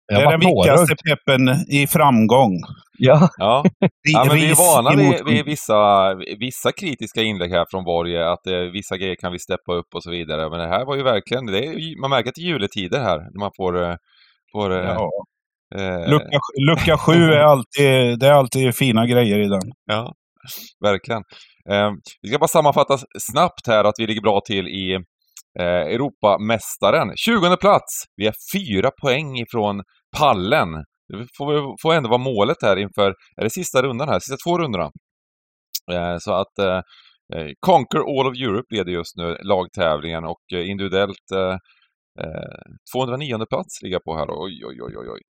det 0.09 0.15
är 0.15 0.31
den 0.31 0.41
viktigaste 0.41 0.95
peppen 1.09 1.49
i 1.71 1.87
framgång. 1.87 2.53
Ja, 2.99 3.29
ja. 3.39 3.65
ja, 4.13 4.25
men 4.29 4.37
vi 4.37 4.51
är 4.51 4.75
vana 4.77 4.91
vid, 4.97 5.25
vid 5.27 5.45
vissa, 5.45 6.15
vissa 6.39 6.73
kritiska 6.73 7.23
inlägg 7.23 7.51
här 7.51 7.67
från 7.71 7.85
Borg, 7.85 8.19
att 8.23 8.47
eh, 8.47 8.59
vissa 8.59 8.97
grejer 8.97 9.15
kan 9.21 9.33
vi 9.33 9.39
steppa 9.39 9.73
upp 9.75 9.87
och 9.95 10.03
så 10.03 10.11
vidare. 10.11 10.51
Men 10.51 10.59
det 10.59 10.69
här 10.69 10.85
var 10.85 10.97
ju 10.97 11.03
verkligen, 11.03 11.47
det 11.47 11.59
är, 11.67 11.73
ju- 11.73 12.01
man 12.01 12.11
märker 12.11 12.29
att 12.29 12.35
det 12.35 12.41
är 12.41 12.47
juletider 12.53 13.01
här, 13.01 13.19
när 13.19 13.41
man 13.41 13.51
får, 13.57 13.83
eh, 13.83 13.95
får 14.53 14.71
eh, 14.73 14.85
Ja. 14.85 15.11
Eh, 15.79 16.11
Lucka, 16.11 16.39
lucka 16.69 16.99
sju 16.99 17.33
är 17.33 17.41
alltid, 17.41 18.19
det 18.19 18.27
är 18.27 18.33
alltid 18.33 18.75
fina 18.75 19.07
grejer 19.07 19.39
i 19.39 19.49
den. 19.49 19.73
Ja, 19.87 20.15
verkligen. 20.81 21.23
Eh, 21.71 21.91
vi 22.23 22.29
ska 22.29 22.39
bara 22.39 22.49
sammanfatta 22.49 22.99
snabbt 23.21 23.67
här 23.67 23.85
att 23.85 23.95
vi 23.99 24.07
ligger 24.07 24.23
bra 24.23 24.41
till 24.47 24.69
i 24.69 24.95
eh, 25.59 25.65
Europamästaren. 25.65 27.13
20 27.17 27.57
plats! 27.57 28.05
Vi 28.17 28.27
är 28.27 28.35
fyra 28.53 28.91
poäng 29.03 29.39
ifrån 29.39 29.83
pallen. 30.17 30.73
Det 31.09 31.27
får, 31.37 31.83
får 31.83 31.95
ändå 31.95 32.09
vara 32.09 32.19
målet 32.19 32.57
här 32.63 32.77
inför, 32.77 33.15
är 33.37 33.45
det 33.45 33.51
sista 33.51 33.83
rundan 33.83 34.09
här? 34.09 34.21
Sista 34.21 34.37
två 34.47 34.59
rundorna. 34.59 34.91
Eh, 35.93 36.17
så 36.19 36.33
att 36.33 36.59
eh, 36.59 36.81
eh 37.35 37.49
Conquer 37.61 37.99
All 37.99 38.27
of 38.27 38.37
Europe 38.37 38.75
leder 38.75 38.93
just 38.93 39.17
nu 39.17 39.37
lagtävlingen 39.43 40.25
och 40.25 40.43
eh, 40.53 40.71
individuellt 40.71 41.31
eh, 42.21 42.59
209 42.95 43.47
plats 43.47 43.83
ligger 43.83 43.99
på 43.99 44.17
här. 44.17 44.27
Oj, 44.31 44.65
oj, 44.67 44.83
oj, 44.83 44.95
oj. 44.99 45.09
oj. 45.09 45.21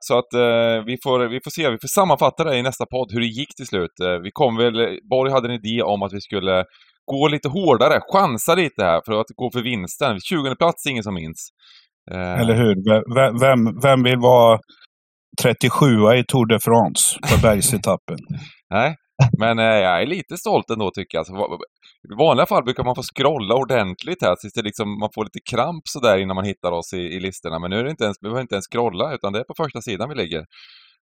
Så 0.00 0.18
att 0.18 0.32
eh, 0.34 0.84
vi, 0.86 0.96
får, 1.04 1.28
vi 1.28 1.40
får 1.44 1.50
se, 1.50 1.70
vi 1.70 1.78
får 1.80 1.88
sammanfatta 1.88 2.44
det 2.44 2.56
i 2.56 2.62
nästa 2.62 2.86
podd, 2.86 3.12
hur 3.12 3.20
det 3.20 3.26
gick 3.26 3.56
till 3.56 3.66
slut. 3.66 4.00
Eh, 4.02 4.18
vi 4.24 4.30
kom 4.32 4.56
väl, 4.56 4.98
Borg 5.10 5.32
hade 5.32 5.48
en 5.48 5.54
idé 5.54 5.82
om 5.82 6.02
att 6.02 6.12
vi 6.12 6.20
skulle 6.20 6.64
gå 7.04 7.28
lite 7.28 7.48
hårdare, 7.48 8.00
chansa 8.12 8.54
lite 8.54 8.84
här 8.84 9.00
för 9.06 9.20
att 9.20 9.26
gå 9.36 9.50
för 9.50 9.62
vinsten. 9.62 10.20
20 10.20 10.56
plats 10.56 10.86
ingen 10.86 11.02
som 11.02 11.14
minns. 11.14 11.48
Eh. 12.10 12.40
Eller 12.40 12.54
hur? 12.54 12.74
Vem, 13.14 13.38
vem, 13.38 13.80
vem 13.80 14.02
vill 14.02 14.18
vara 14.18 14.58
37 15.42 15.86
i 15.86 16.24
Tour 16.28 16.46
de 16.46 16.60
France 16.60 17.18
på 17.20 17.40
bergsetappen? 17.42 18.18
Nej, 18.70 18.96
men 19.38 19.58
eh, 19.58 19.64
jag 19.64 20.02
är 20.02 20.06
lite 20.06 20.36
stolt 20.36 20.70
ändå 20.70 20.90
tycker 20.90 21.18
jag. 21.18 21.20
Alltså, 21.20 21.34
I 22.12 22.14
vanliga 22.18 22.46
fall 22.46 22.64
brukar 22.64 22.84
man 22.84 22.94
få 22.94 23.02
scrolla 23.02 23.54
ordentligt 23.54 24.22
här, 24.22 24.36
så 24.38 24.48
det 24.54 24.62
liksom, 24.62 24.98
man 24.98 25.08
får 25.14 25.24
lite 25.24 25.40
kramp 25.50 25.82
sådär 25.88 26.18
innan 26.18 26.34
man 26.34 26.44
hittar 26.44 26.72
oss 26.72 26.92
i, 26.92 27.00
i 27.00 27.20
listorna. 27.20 27.58
Men 27.58 27.70
nu 27.70 27.78
är 27.78 27.84
det 27.84 27.90
inte 27.90 28.04
ens, 28.04 28.16
vi 28.20 28.24
behöver 28.24 28.40
inte 28.40 28.54
ens 28.54 28.66
scrolla, 28.66 29.14
utan 29.14 29.32
det 29.32 29.38
är 29.38 29.44
på 29.44 29.54
första 29.56 29.80
sidan 29.80 30.08
vi 30.08 30.14
ligger. 30.14 30.44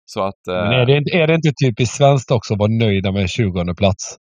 Så 0.04 0.22
att, 0.22 0.46
eh... 0.48 0.54
Men 0.54 0.72
är 0.72 0.86
det, 0.86 1.18
är 1.22 1.26
det 1.26 1.34
inte 1.34 1.52
typiskt 1.64 1.96
svenskt 1.96 2.30
också 2.30 2.54
att 2.54 2.60
vara 2.60 2.70
nöjda 2.70 3.12
med 3.12 3.30
20 3.30 3.74
plats? 3.74 4.16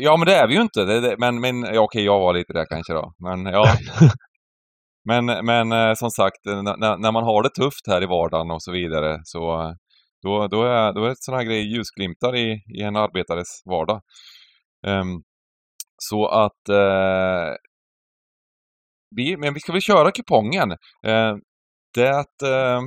Ja, 0.00 0.16
men 0.16 0.26
det 0.26 0.34
är 0.34 0.48
vi 0.48 0.54
ju 0.54 0.60
inte. 0.60 0.84
Det, 0.84 1.00
det, 1.00 1.16
men, 1.18 1.40
men 1.40 1.62
ja, 1.62 1.80
okej, 1.80 2.04
jag 2.04 2.20
var 2.20 2.32
lite 2.32 2.52
där 2.52 2.66
kanske 2.68 2.92
då. 2.92 3.12
Men 3.18 3.46
ja. 3.46 3.66
men, 5.08 5.26
men 5.46 5.72
eh, 5.72 5.94
som 5.94 6.10
sagt, 6.10 6.44
när, 6.44 6.96
när 6.96 7.12
man 7.12 7.24
har 7.24 7.42
det 7.42 7.50
tufft 7.50 7.86
här 7.86 8.02
i 8.02 8.06
vardagen 8.06 8.50
och 8.50 8.62
så 8.62 8.72
vidare 8.72 9.20
så 9.24 9.74
då, 10.22 10.48
då, 10.48 10.64
är, 10.64 10.92
då 10.92 11.04
är 11.04 11.14
sådana 11.18 11.42
här 11.42 11.48
grejer 11.48 11.64
ljusglimtar 11.64 12.36
i, 12.36 12.62
i 12.78 12.82
en 12.82 12.96
arbetares 12.96 13.62
vardag. 13.64 14.00
Um, 14.86 15.22
så 15.96 16.26
att 16.26 16.68
uh, 16.70 17.56
vi, 19.16 19.36
men 19.36 19.54
vi 19.54 19.60
ska 19.60 19.72
väl 19.72 19.80
köra 19.80 20.10
kupongen. 20.10 20.70
Uh, 21.06 21.36
det, 21.94 22.26
uh, 22.44 22.80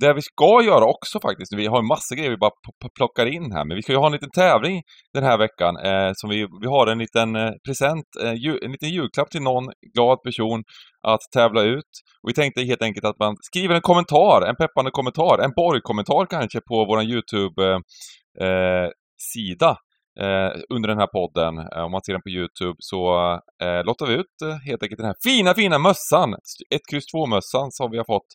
det 0.00 0.14
vi 0.14 0.22
ska 0.22 0.62
göra 0.62 0.84
också 0.84 1.20
faktiskt, 1.20 1.52
vi 1.56 1.66
har 1.66 1.78
en 1.78 1.86
massa 1.86 2.14
grejer 2.14 2.30
vi 2.30 2.36
bara 2.36 2.50
plockar 2.96 3.26
in 3.26 3.52
här, 3.52 3.64
men 3.64 3.76
vi 3.76 3.82
ska 3.82 3.92
ju 3.92 3.98
ha 3.98 4.06
en 4.06 4.12
liten 4.12 4.30
tävling 4.30 4.82
den 5.14 5.24
här 5.24 5.38
veckan 5.38 5.76
eh, 5.76 6.10
som 6.14 6.30
vi, 6.30 6.46
vi 6.60 6.66
har 6.66 6.86
en 6.86 6.98
liten 6.98 7.36
eh, 7.36 7.52
present, 7.66 8.04
eh, 8.22 8.34
ju, 8.34 8.58
en 8.62 8.72
liten 8.72 8.88
julklapp 8.88 9.30
till 9.30 9.42
någon 9.42 9.70
glad 9.94 10.22
person 10.22 10.64
att 11.02 11.20
tävla 11.34 11.62
ut. 11.62 11.90
Och 12.22 12.28
vi 12.28 12.34
tänkte 12.34 12.62
helt 12.62 12.82
enkelt 12.82 13.04
att 13.04 13.18
man 13.18 13.36
skriver 13.40 13.74
en 13.74 13.80
kommentar, 13.80 14.42
en 14.48 14.56
peppande 14.56 14.90
kommentar, 14.90 15.38
en 15.38 15.52
borgkommentar 15.56 16.26
kanske 16.26 16.60
på 16.60 16.84
vår 16.84 17.02
YouTube-sida. 17.02 19.66
Eh, 19.66 19.70
eh, 19.70 19.76
eh, 20.20 20.52
under 20.74 20.88
den 20.88 20.98
här 20.98 21.06
podden. 21.06 21.58
Eh, 21.58 21.84
om 21.84 21.92
man 21.92 22.02
ser 22.02 22.12
den 22.12 22.22
på 22.22 22.28
Youtube 22.28 22.76
så 22.78 23.32
eh, 23.62 23.84
lottar 23.84 24.06
vi 24.06 24.14
ut 24.14 24.42
eh, 24.44 24.56
helt 24.68 24.82
enkelt 24.82 24.98
den 24.98 25.06
här 25.06 25.16
fina, 25.24 25.54
fina 25.54 25.78
mössan! 25.78 26.34
1X2 26.74 27.26
mössan 27.26 27.70
som 27.70 27.90
vi 27.90 27.96
har 27.96 28.04
fått 28.04 28.30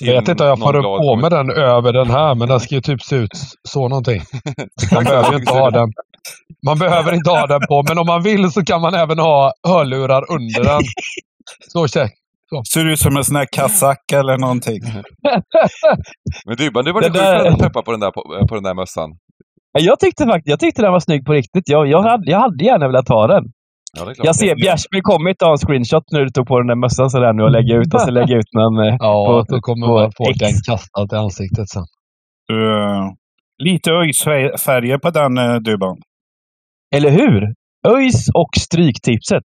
jag 0.00 0.20
vet 0.20 0.28
inte 0.28 0.42
om 0.42 0.48
jag 0.48 0.58
får 0.58 0.76
upp 0.76 0.84
på 0.84 1.16
med 1.16 1.30
den 1.30 1.50
över 1.50 1.92
den 1.92 2.10
här, 2.10 2.34
men 2.34 2.48
den 2.48 2.60
ska 2.60 2.74
ju 2.74 2.80
typ 2.80 3.02
se 3.02 3.16
ut 3.16 3.30
så 3.68 3.88
någonting. 3.88 4.22
Man 4.94 5.04
behöver 5.04 5.34
inte 5.36 5.52
ha 5.52 5.70
den. 5.70 5.92
Man 6.66 6.78
behöver 6.78 7.14
inte 7.14 7.30
ha 7.30 7.46
den 7.46 7.60
på, 7.68 7.84
men 7.88 7.98
om 7.98 8.06
man 8.06 8.22
vill 8.22 8.52
så 8.52 8.64
kan 8.64 8.80
man 8.80 8.94
även 8.94 9.18
ha 9.18 9.52
hörlurar 9.68 10.32
under 10.32 10.64
den. 10.64 10.82
Så 11.68 11.88
check. 11.88 12.12
Så. 12.48 12.62
Ser 12.64 12.88
ut 12.88 12.98
som 12.98 13.16
en 13.16 13.24
sån 13.24 13.36
här 13.36 13.46
kasack 13.52 14.12
eller 14.12 14.38
någonting. 14.38 14.80
men 16.46 16.56
Dybban, 16.56 16.84
du 16.84 16.92
var 16.92 17.00
lite 17.00 17.18
där... 17.18 17.56
peppad 17.56 17.84
på 17.84 17.90
den 17.90 18.00
där, 18.00 18.10
på, 18.10 18.46
på 18.48 18.54
den 18.54 18.64
där 18.64 18.74
mössan. 18.74 19.10
Jag 19.78 20.00
tyckte 20.00 20.24
faktiskt 20.24 20.48
jag 20.48 20.60
tyckte 20.60 20.82
den 20.82 20.92
var 20.92 21.00
snygg 21.00 21.24
på 21.26 21.32
riktigt. 21.32 21.68
Jag, 21.68 21.86
jag, 21.86 22.02
hade, 22.02 22.30
jag 22.30 22.40
hade 22.40 22.64
gärna 22.64 22.86
velat 22.86 23.08
ha 23.08 23.26
den. 23.26 23.44
Ja, 23.98 24.12
jag 24.16 24.36
ser 24.36 24.54
Bjärsmyr 24.56 25.00
kommer 25.00 25.34
ta 25.34 25.50
en 25.50 25.56
screenshot 25.56 26.04
när 26.12 26.20
du 26.20 26.30
tog 26.30 26.46
på 26.46 26.58
den 26.58 26.66
där 26.66 26.76
mössan 26.76 27.10
sådär 27.10 27.32
nu 27.32 27.42
och 27.42 27.50
lägga 27.50 27.74
ut 27.76 27.94
och 27.94 28.00
så 28.00 28.10
lägga 28.10 28.36
ut 28.36 28.50
den. 28.52 28.74
Eh, 28.86 28.96
ja, 28.98 29.14
på, 29.26 29.54
då 29.54 29.60
kommer 29.60 29.86
på 29.86 29.94
man 29.94 30.12
få 30.16 30.30
X. 30.30 30.38
den 30.38 30.54
kastad 30.66 31.16
i 31.16 31.18
ansiktet 31.18 31.68
sen. 31.68 31.86
Uh, 32.52 33.12
lite 33.58 33.90
ÖIS-färger 33.90 34.98
på 34.98 35.10
den 35.10 35.38
uh, 35.38 35.56
Dubban. 35.60 35.96
Eller 36.94 37.10
hur? 37.10 37.54
ÖIS 37.88 38.28
och 38.34 38.50
Stryktipset. 38.58 39.44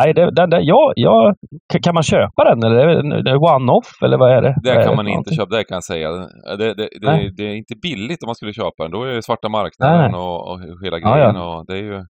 Nej, 0.00 0.14
det, 0.14 0.30
den, 0.34 0.50
den, 0.50 0.64
ja, 0.64 0.92
ja, 0.96 1.34
kan 1.82 1.94
man 1.94 2.02
köpa 2.02 2.44
den 2.44 2.64
eller 2.64 2.88
är 2.88 3.22
det 3.22 3.36
one-off 3.36 4.04
eller 4.04 4.18
vad 4.18 4.30
är 4.36 4.42
det? 4.42 4.54
Det 4.62 4.84
kan 4.84 4.96
man 4.96 5.08
inte 5.08 5.34
köpa, 5.34 5.56
det 5.56 5.64
kan 5.64 5.74
jag 5.74 5.84
säga. 5.84 6.10
Det, 6.58 6.74
det, 6.74 6.88
det, 7.00 7.30
det, 7.36 7.44
är 7.44 7.54
inte 7.54 7.74
billigt 7.82 8.22
om 8.22 8.26
man 8.26 8.34
skulle 8.34 8.52
köpa 8.52 8.82
den. 8.82 8.90
Då 8.90 9.02
är 9.04 9.14
det 9.14 9.22
svarta 9.22 9.48
marknaden 9.48 10.14
och, 10.14 10.50
och, 10.50 10.60
hela 10.84 10.98
grejen. 10.98 11.18
Ja, 11.18 11.34
ja. 11.34 11.58
Och 11.58 11.66
det 11.66 11.72
är 11.72 11.82
ju... 11.82 12.04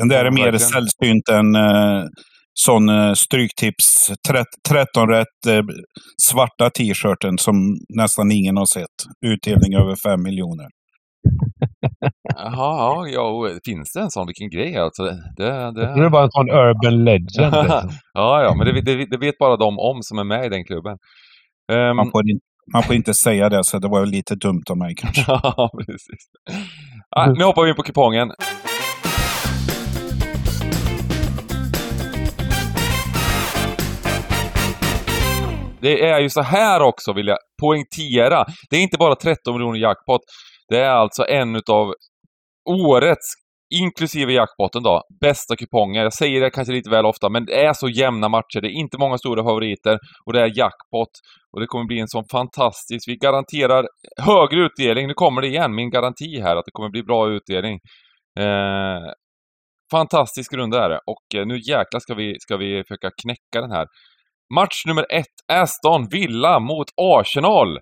Den 0.00 0.08
där 0.08 0.24
är 0.24 0.30
mer 0.30 0.58
sällsynt 0.58 1.28
än 1.28 1.54
eh, 1.54 2.04
sån 2.54 2.88
eh, 2.88 3.12
Stryktips 3.12 4.10
13 4.68 5.08
rätt 5.08 5.46
eh, 5.48 5.62
svarta 6.22 6.70
t-shirten 6.70 7.38
som 7.38 7.54
nästan 7.88 8.30
ingen 8.32 8.56
har 8.56 8.66
sett. 8.66 8.96
Utdelning 9.26 9.74
över 9.74 9.96
5 9.96 10.22
miljoner. 10.22 10.66
Jaha, 12.36 13.08
ja, 13.08 13.48
finns 13.64 13.92
det 13.92 14.00
en 14.00 14.10
sån? 14.10 14.26
Vilken 14.26 14.50
grej 14.50 14.76
alltså. 14.76 15.02
Det, 15.02 15.16
det... 15.36 15.94
det 15.94 16.04
är 16.04 16.10
bara 16.10 16.24
en 16.24 16.30
sån 16.30 16.50
urban 16.50 17.04
legend. 17.04 17.54
Liksom. 17.62 17.90
ja, 18.12 18.42
ja, 18.42 18.54
men 18.54 18.66
det, 18.66 18.80
det, 18.80 19.06
det, 19.10 19.18
vet 19.18 19.38
bara 19.38 19.56
de 19.56 19.78
om 19.78 19.98
som 20.02 20.18
är 20.18 20.24
med 20.24 20.46
i 20.46 20.48
den 20.48 20.64
klubben. 20.64 20.96
Um... 21.72 21.96
Man, 21.96 22.10
får 22.10 22.30
in, 22.30 22.40
man, 22.72 22.82
får 22.82 22.94
inte 22.94 23.14
säga 23.14 23.48
det, 23.48 23.64
så 23.64 23.78
det 23.78 23.88
var 23.88 24.06
lite 24.06 24.34
dumt 24.34 24.64
av 24.70 24.78
mig 24.78 24.94
kanske. 24.96 25.24
ja, 25.28 25.70
precis. 25.78 26.24
Ah, 27.16 27.26
nu 27.26 27.44
hoppar 27.44 27.62
vi 27.62 27.70
in 27.70 27.76
på 27.76 27.82
kupongen. 27.82 28.32
Det 35.80 36.08
är 36.08 36.20
ju 36.20 36.30
så 36.30 36.42
här 36.42 36.82
också, 36.82 37.12
vill 37.12 37.26
jag 37.26 37.38
poängtera. 37.62 38.44
Det 38.70 38.76
är 38.76 38.82
inte 38.82 38.98
bara 38.98 39.14
13 39.14 39.54
miljoner 39.54 39.78
jackpot. 39.78 40.20
Det 40.68 40.80
är 40.80 40.90
alltså 40.90 41.26
en 41.26 41.56
utav 41.56 41.94
årets, 42.68 43.26
inklusive 43.74 44.32
jackpotten 44.32 44.82
då, 44.82 45.02
bästa 45.20 45.56
kuponger. 45.56 46.02
Jag 46.02 46.12
säger 46.12 46.40
det 46.40 46.50
kanske 46.50 46.72
lite 46.72 46.90
väl 46.90 47.06
ofta, 47.06 47.28
men 47.28 47.44
det 47.44 47.64
är 47.64 47.72
så 47.72 47.88
jämna 47.88 48.28
matcher. 48.28 48.60
Det 48.60 48.68
är 48.68 48.80
inte 48.80 48.98
många 48.98 49.18
stora 49.18 49.42
favoriter 49.44 49.98
och 50.26 50.32
det 50.32 50.40
är 50.40 50.58
jackpot. 50.58 51.10
Och 51.52 51.60
det 51.60 51.66
kommer 51.66 51.84
bli 51.84 52.00
en 52.00 52.08
sån 52.08 52.24
fantastisk... 52.30 53.08
Vi 53.08 53.16
garanterar 53.16 53.86
högre 54.18 54.60
utdelning. 54.64 55.06
Nu 55.06 55.14
kommer 55.14 55.40
det 55.40 55.48
igen, 55.48 55.74
min 55.74 55.90
garanti 55.90 56.40
här, 56.40 56.56
att 56.56 56.64
det 56.64 56.72
kommer 56.72 56.90
bli 56.90 57.02
bra 57.02 57.28
utdelning. 57.28 57.78
Eh, 58.38 59.12
fantastisk 59.92 60.52
runda 60.52 60.84
är 60.84 60.88
det 60.88 61.00
och 61.06 61.40
eh, 61.40 61.46
nu 61.46 61.58
jäklar 61.58 62.00
ska 62.00 62.14
vi, 62.14 62.36
ska 62.40 62.56
vi 62.56 62.82
försöka 62.88 63.10
knäcka 63.22 63.60
den 63.60 63.70
här. 63.70 63.86
Match 64.54 64.86
nummer 64.86 65.06
ett, 65.10 65.36
Aston 65.52 66.08
Villa 66.10 66.60
mot 66.60 66.86
Arsenal. 66.96 67.78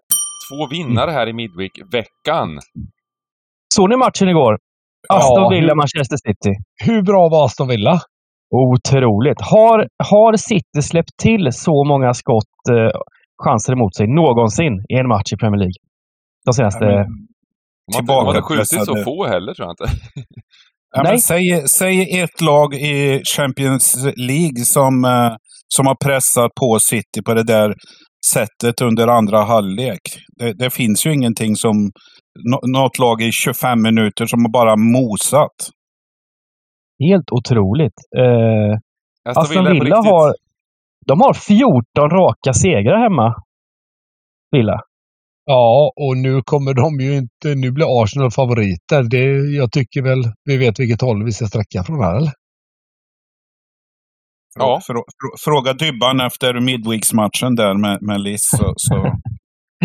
Två 0.49 0.67
vinnare 0.71 1.11
här 1.11 1.27
i 1.29 1.33
Midweek-veckan. 1.33 2.59
Såg 3.75 3.89
ni 3.89 3.97
matchen 3.97 4.29
igår? 4.29 4.59
Aston 5.09 5.43
ja, 5.43 5.49
Villa, 5.49 5.75
Manchester 5.75 6.17
City. 6.17 6.55
Hur 6.85 7.03
bra 7.03 7.29
var 7.29 7.45
Aston 7.45 7.69
Villa? 7.69 8.01
Otroligt. 8.55 9.41
Har, 9.41 9.89
har 10.11 10.37
City 10.37 10.83
släppt 10.83 11.17
till 11.23 11.49
så 11.53 11.85
många 11.85 12.15
skott, 12.15 12.45
eh, 12.71 13.01
chanser 13.45 13.73
emot 13.73 13.97
sig 13.97 14.07
någonsin 14.07 14.73
i 14.89 14.95
en 14.95 15.09
match 15.09 15.33
i 15.33 15.37
Premier 15.37 15.59
League? 15.59 15.79
De 16.47 16.53
senaste... 16.53 16.85
Ja, 16.85 17.07
men, 17.97 18.07
de 18.07 18.13
har 18.13 18.29
inte 18.29 18.43
skjutit 18.43 18.85
så 18.85 18.97
få 19.05 19.27
heller, 19.27 19.55
tror 19.55 19.69
jag 19.69 19.73
inte. 19.73 20.01
Ja, 20.97 21.03
men 21.03 21.19
säg, 21.19 21.69
säg 21.69 22.21
ett 22.21 22.41
lag 22.41 22.75
i 22.75 23.23
Champions 23.37 24.07
League 24.17 24.65
som, 24.65 25.05
eh, 25.05 25.33
som 25.69 25.87
har 25.87 25.95
pressat 26.05 26.51
på 26.61 26.79
City 26.81 27.23
på 27.25 27.35
det 27.35 27.43
där 27.43 27.75
sättet 28.27 28.81
under 28.81 29.09
andra 29.09 29.39
halvlek. 29.45 30.01
Det, 30.39 30.53
det 30.53 30.71
finns 30.71 31.07
ju 31.07 31.15
ingenting 31.15 31.57
som 31.57 31.91
något 32.67 32.99
lag 32.99 33.23
i 33.23 33.33
25 33.33 33.83
minuter 33.83 34.27
som 34.27 34.45
har 34.45 34.51
bara 34.51 34.77
mosat. 34.77 35.57
Helt 37.05 37.33
otroligt. 37.33 37.95
Eh, 38.19 38.79
Aston 39.31 39.65
Villa, 39.65 39.85
Villa 39.85 39.97
har, 39.97 40.35
de 41.07 41.21
har 41.21 41.35
14 41.35 42.11
raka 42.11 42.53
segrar 42.53 43.03
hemma. 43.03 43.35
Villa. 44.51 44.81
Ja, 45.45 45.93
och 45.97 46.17
nu 46.17 46.43
kommer 46.43 46.75
de 46.75 47.01
ju 47.01 47.17
inte... 47.17 47.55
Nu 47.55 47.73
blir 47.73 48.03
Arsenal 48.03 48.31
favoriter. 48.31 49.03
Det, 49.11 49.25
jag 49.57 49.73
tycker 49.73 50.03
väl 50.03 50.23
vi 50.45 50.57
vet 50.57 50.81
vilket 50.81 51.01
håll 51.01 51.25
vi 51.25 51.33
ska 51.33 51.47
sträcka 51.47 51.85
från 51.85 52.01
här, 52.01 52.17
eller? 52.17 52.33
Ja. 54.59 54.81
Fråga 55.45 55.73
Dybban 55.73 56.21
efter 56.21 56.61
Midweeks-matchen 56.61 57.55
där 57.57 57.75
med, 57.75 58.03
med 58.03 58.21
Liss. 58.21 58.49
Så, 58.51 58.73
så. 58.77 59.13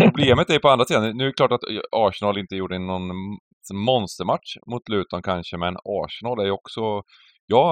Problemet 0.00 0.50
är 0.50 0.58
på 0.58 0.68
andra 0.68 0.84
sidan, 0.84 1.16
nu 1.16 1.24
är 1.24 1.28
det 1.28 1.32
klart 1.32 1.52
att 1.52 1.64
Arsenal 1.92 2.38
inte 2.38 2.56
gjorde 2.56 2.78
någon 2.78 3.08
monstermatch 3.74 4.56
mot 4.66 4.88
Luton 4.88 5.22
kanske, 5.22 5.56
men 5.56 5.76
Arsenal 5.84 6.40
är 6.40 6.44
ju 6.44 6.50
också... 6.50 7.02
Jag 7.46 7.64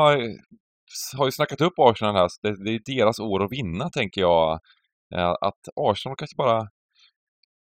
har 1.17 1.25
ju 1.25 1.33
snackat 1.33 1.61
upp 1.61 1.73
Arsenal 1.79 2.15
här, 2.15 2.29
det, 2.43 2.65
det 2.65 2.71
är 2.75 2.97
deras 2.97 3.19
år 3.21 3.45
att 3.45 3.53
vinna 3.53 3.91
tänker 3.91 4.21
jag. 4.21 4.61
Eh, 5.15 5.31
Att 5.41 5.63
Arsenal 5.81 6.17
kanske 6.17 6.37
bara... 6.37 6.69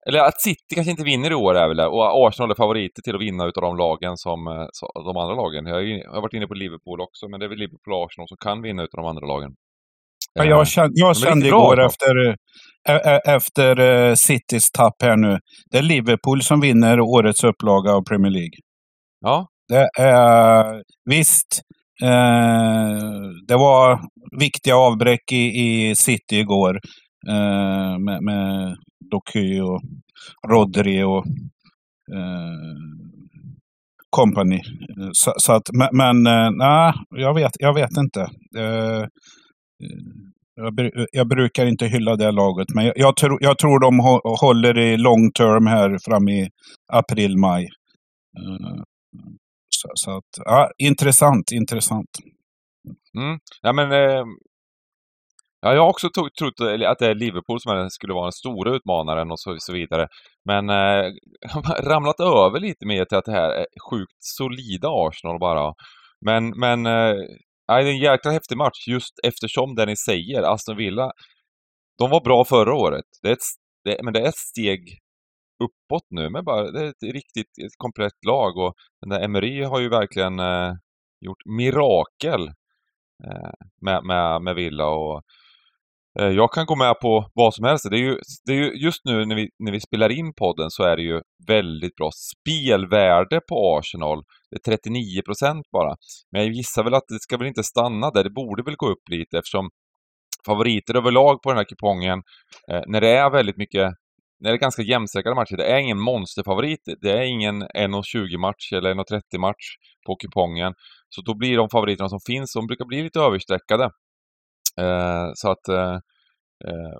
Eller 0.08 0.20
att 0.20 0.42
City 0.42 0.76
kanske 0.76 0.92
inte 0.92 1.04
vinner 1.04 1.32
i 1.32 1.36
år 1.36 1.56
är 1.56 1.68
väl 1.68 1.78
det, 1.78 1.88
och 1.88 2.28
Arsenal 2.28 2.52
är 2.52 2.56
favoriter 2.56 3.02
till 3.02 3.16
att 3.16 3.22
vinna 3.22 3.46
utav 3.46 3.64
de 3.64 3.78
lagen 3.78 4.18
som 4.18 4.48
eh, 4.48 4.68
de 5.08 5.18
andra 5.18 5.36
lagen. 5.36 5.66
Jag, 5.66 5.80
har 6.14 6.22
varit 6.22 6.34
inne 6.34 6.48
på 6.48 6.54
Liverpool 6.54 7.02
också, 7.02 7.28
men 7.30 7.40
det 7.40 7.46
är 7.46 7.50
väl 7.50 7.58
Liverpool 7.58 7.94
och 7.94 8.06
Arsenal 8.06 8.28
som 8.28 8.38
kan 8.38 8.62
vinna 8.62 8.84
utav 8.84 8.98
de 9.04 9.06
andra 9.10 9.28
lagen. 9.28 9.52
Ja, 10.34 10.46
jag 10.46 10.68
kände, 10.68 10.92
jag 10.96 11.18
kände 11.18 11.50
bra 11.50 11.58
igår 11.60 11.76
då. 11.76 11.86
efter, 11.86 12.16
ä- 12.90 13.04
ä- 13.16 13.36
efter 13.36 13.80
eh, 13.80 14.14
Citys 14.16 14.72
tapp 14.72 15.02
här 15.02 15.18
nu. 15.18 15.40
Det 15.72 15.78
är 15.78 15.82
Liverpool 15.82 16.42
som 16.42 16.60
vinner 16.62 17.00
årets 17.00 17.44
upplaga 17.44 17.92
av 17.92 18.02
Premier 18.04 18.32
League. 18.32 18.58
Ja, 19.20 19.48
Det 19.70 19.90
är, 20.00 20.82
visst, 21.10 21.62
eh, 22.04 23.00
det 23.48 23.56
var 23.56 24.00
viktiga 24.40 24.76
avbräck 24.78 25.32
i, 25.32 25.46
i 25.46 25.96
City 25.96 26.36
igår. 26.40 26.80
Eh, 27.30 28.00
med, 28.00 28.24
med 28.24 28.76
Doku 29.12 29.62
och 29.62 29.82
Rodri 30.48 31.04
och 31.04 31.26
eh, 32.14 32.76
company. 34.10 34.62
Så, 35.14 35.34
så 35.38 35.54
att, 35.54 35.70
men, 35.92 36.28
eh, 36.28 36.52
nej, 36.52 36.94
jag 37.10 37.34
vet, 37.34 37.52
jag 37.60 37.74
vet 37.74 37.98
inte. 37.98 38.22
Eh, 38.58 39.06
jag, 40.56 40.92
jag 41.12 41.28
brukar 41.28 41.66
inte 41.66 41.86
hylla 41.86 42.16
det 42.16 42.32
laget, 42.32 42.68
men 42.76 42.86
jag, 42.86 42.94
jag, 42.98 43.16
tror, 43.16 43.38
jag 43.42 43.58
tror 43.58 43.80
de 43.80 44.00
håller 44.40 44.78
i 44.78 44.98
long 44.98 45.32
term 45.32 45.68
här 45.68 45.98
fram 46.06 46.30
i 46.30 46.50
april, 46.94 47.38
maj. 47.38 47.64
Eh, 48.38 48.84
så, 49.70 49.90
så 49.94 50.18
att, 50.18 50.46
ja, 50.46 50.72
intressant, 50.78 51.52
intressant. 51.52 52.10
Mm. 53.18 53.40
Ja, 53.62 53.74
men... 53.74 53.92
Eh, 53.92 54.24
ja, 55.62 55.74
jag 55.74 55.82
har 55.82 55.90
också 55.90 56.10
trott 56.10 56.62
att 56.88 57.00
det 57.00 57.08
är 57.08 57.16
Liverpool 57.16 57.60
som 57.62 57.90
skulle 57.90 58.14
vara 58.14 58.26
den 58.26 58.32
stora 58.32 58.76
utmanaren 58.76 59.32
och 59.32 59.40
så, 59.40 59.56
så 59.60 59.74
vidare. 59.74 60.08
Men 60.46 60.70
eh, 60.70 61.12
har 61.54 61.82
ramlat 61.82 62.20
över 62.20 62.60
lite 62.60 62.86
mer 62.86 63.06
till 63.06 63.18
att 63.18 63.26
det 63.26 63.32
här 63.32 63.50
är 63.50 63.66
sjukt 63.90 64.18
solida 64.20 64.88
Arsenal 64.90 65.40
bara. 65.40 65.74
Men, 66.26 66.50
men... 66.60 66.86
Eh, 66.86 67.16
nej, 67.68 67.84
det 67.84 67.90
är 67.90 67.94
en 67.94 67.98
jäkla 67.98 68.32
häftig 68.32 68.58
match 68.58 68.88
just 68.88 69.14
eftersom 69.24 69.76
det 69.76 69.86
ni 69.86 69.96
säger, 69.96 70.44
Aston 70.44 70.78
Villa, 70.78 71.12
de 71.98 72.10
var 72.10 72.22
bra 72.22 72.46
förra 72.46 72.76
året. 72.76 73.06
Det 73.22 73.30
är 73.30 73.34
ett, 73.34 73.40
det, 73.84 73.98
men 74.04 74.14
det 74.14 74.20
är 74.20 74.30
ett 74.30 74.38
steg 74.38 75.00
uppåt 75.64 76.08
nu, 76.10 76.30
men 76.30 76.46
bara, 76.46 76.72
det 76.72 76.82
är 76.82 76.90
ett 76.90 77.04
riktigt 77.04 77.58
ett 77.66 77.78
komplett 77.78 78.26
lag 78.28 78.58
och 78.58 78.74
den 79.02 79.10
där 79.10 79.26
Emery 79.26 79.64
har 79.64 79.80
ju 79.80 79.90
verkligen 79.90 80.40
eh, 80.40 80.74
gjort 81.22 81.46
mirakel 81.46 82.48
eh, 83.24 83.54
med, 83.82 84.04
med, 84.04 84.42
med 84.42 84.56
Villa 84.56 84.88
och 84.88 85.22
Eh, 86.19 86.27
jag 86.27 86.53
kan 86.53 86.65
gå 86.65 86.75
med 86.75 87.00
på 87.00 87.29
vad 87.34 87.53
som 87.53 87.65
helst. 87.65 87.89
Det 87.89 87.98
är 87.98 88.00
ju, 88.00 88.17
det 88.45 88.51
är 88.51 88.57
ju 88.57 88.74
just 88.74 89.05
nu 89.05 89.25
när 89.25 89.36
vi, 89.36 89.50
när 89.60 89.72
vi 89.72 89.79
spelar 89.79 90.12
in 90.12 90.34
podden 90.34 90.72
så 90.72 90.84
är 90.84 90.98
det 90.98 91.03
ju 91.03 91.22
väldigt 91.48 91.95
bra 91.95 92.10
spelvärde 92.12 93.41
på 93.50 93.77
Arsenal. 93.77 94.24
Det 94.50 94.55
är 94.55 94.77
39 94.77 95.22
procent 95.25 95.72
bara. 95.72 95.95
Men 96.31 96.41
jag 96.41 96.51
gissar 96.51 96.84
väl 96.84 96.93
att 96.93 97.07
det 97.07 97.19
ska 97.19 97.38
väl 97.38 97.48
inte 97.48 97.63
stanna 97.63 98.12
där. 98.12 98.24
Det 98.24 98.29
borde 98.29 98.63
väl 98.63 98.75
gå 98.75 98.88
upp 98.88 99.10
lite 99.10 99.38
eftersom 99.38 99.69
favoriter 100.45 100.95
överlag 100.98 101.41
på 101.41 101.50
den 101.50 101.57
här 101.57 101.65
kupongen, 101.65 102.24
eh, 102.72 102.81
när 102.88 103.01
det 103.01 103.10
är 103.10 103.29
väldigt 103.29 103.57
mycket 103.57 103.91
när 104.39 104.51
det 104.51 104.55
är 104.55 104.60
ganska 104.60 104.81
jämnstreckade 104.81 105.36
matcher, 105.36 105.57
det 105.57 105.65
är 105.65 105.77
ingen 105.77 106.00
monsterfavorit, 106.00 106.79
det 107.01 107.12
är 107.12 107.24
ingen 107.24 107.63
1.20 107.63 108.38
match 108.38 108.74
eller 108.74 108.93
1.30 108.93 109.38
match 109.39 109.65
på 110.05 110.15
kupongen. 110.15 110.74
Så 111.10 111.22
då 111.22 111.38
blir 111.38 111.57
de 111.57 111.69
favoriterna 111.69 112.10
som 112.10 112.19
finns, 112.27 112.53
de 112.53 112.67
brukar 112.67 112.86
bli 112.86 113.03
lite 113.03 113.19
överstreckade. 113.19 113.89
Eh, 114.82 115.32
så 115.34 115.51
att 115.51 115.67
eh, 115.67 115.94
eh, 116.67 117.00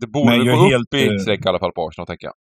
det 0.00 0.06
borde 0.06 0.38
gå 0.38 0.64
upp 0.64 0.70
helt, 0.70 0.94
i 0.94 1.06
eh, 1.06 1.18
streck 1.18 1.46
i 1.46 1.48
alla 1.48 1.58
fall 1.58 1.72
på 1.72 1.88
Arsenal, 1.88 2.06
tänker 2.06 2.26
jag. 2.26 2.34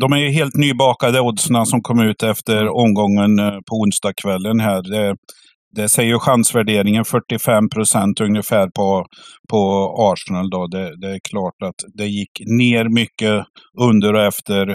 De 0.00 0.12
är 0.12 0.16
ju 0.16 0.30
helt 0.30 0.56
nybakade 0.56 1.20
oddsna 1.20 1.64
som 1.64 1.82
kom 1.82 2.00
ut 2.00 2.22
efter 2.22 2.68
omgången 2.68 3.38
eh, 3.38 3.50
på 3.50 3.76
onsdagskvällen 3.76 4.60
här. 4.60 4.82
Det, 4.82 5.16
det 5.74 5.88
säger 5.88 6.08
ju 6.08 6.18
chansvärderingen 6.18 7.04
45 7.04 7.68
procent 7.68 8.20
ungefär 8.20 8.68
på, 8.68 9.06
på 9.50 9.94
Arsenal. 9.98 10.50
Då. 10.50 10.66
Det, 10.66 11.00
det 11.00 11.10
är 11.10 11.20
klart 11.30 11.62
att 11.64 11.74
det 11.94 12.06
gick 12.06 12.40
ner 12.46 12.88
mycket 12.88 13.44
under 13.80 14.14
och 14.14 14.22
efter 14.22 14.70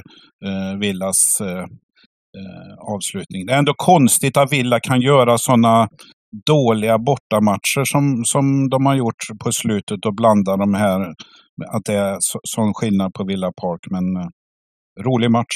eh, 0.46 0.80
Villas 0.80 1.42
eh, 1.42 1.66
avslutning. 2.96 3.46
Det 3.46 3.54
är 3.54 3.58
ändå 3.58 3.74
konstigt 3.78 4.38
att 4.38 4.54
Villa 4.54 4.80
kan 4.80 5.02
göra 5.02 5.38
sådana 5.38 5.88
dåliga 6.46 6.98
bortamatcher 6.98 7.84
som, 7.86 8.26
som 8.26 8.70
de 8.70 8.86
har 8.86 8.96
gjort 8.96 9.28
på 9.44 9.52
slutet 9.52 10.06
och 10.06 10.16
blanda 10.16 10.58
de 10.58 10.74
här. 10.74 11.14
Att 11.68 11.86
det 11.86 11.94
är 11.94 12.18
så, 12.20 12.40
sån 12.44 12.74
skillnad 12.74 13.14
på 13.14 13.24
Villa 13.24 13.52
Park. 13.52 13.86
Men 13.92 14.16
eh, 14.16 14.28
rolig 15.04 15.32
match. 15.32 15.56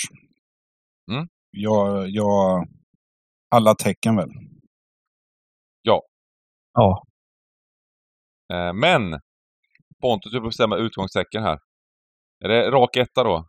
Mm. 1.11 1.27
Jag, 1.51 2.09
jag, 2.09 2.67
alla 3.55 3.75
tecken 3.75 4.15
väl. 4.15 4.29
Ja. 6.73 7.03
Eh, 8.53 8.73
men 8.73 9.19
Pontus, 10.01 10.31
du 10.31 10.39
får 10.39 10.47
bestämma 10.47 10.77
utgångstecken 10.77 11.43
här. 11.43 11.59
Är 12.43 12.49
det 12.49 12.71
rak 12.71 12.95
etta 12.97 13.23
då? 13.23 13.45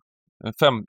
Fem, 0.61 0.87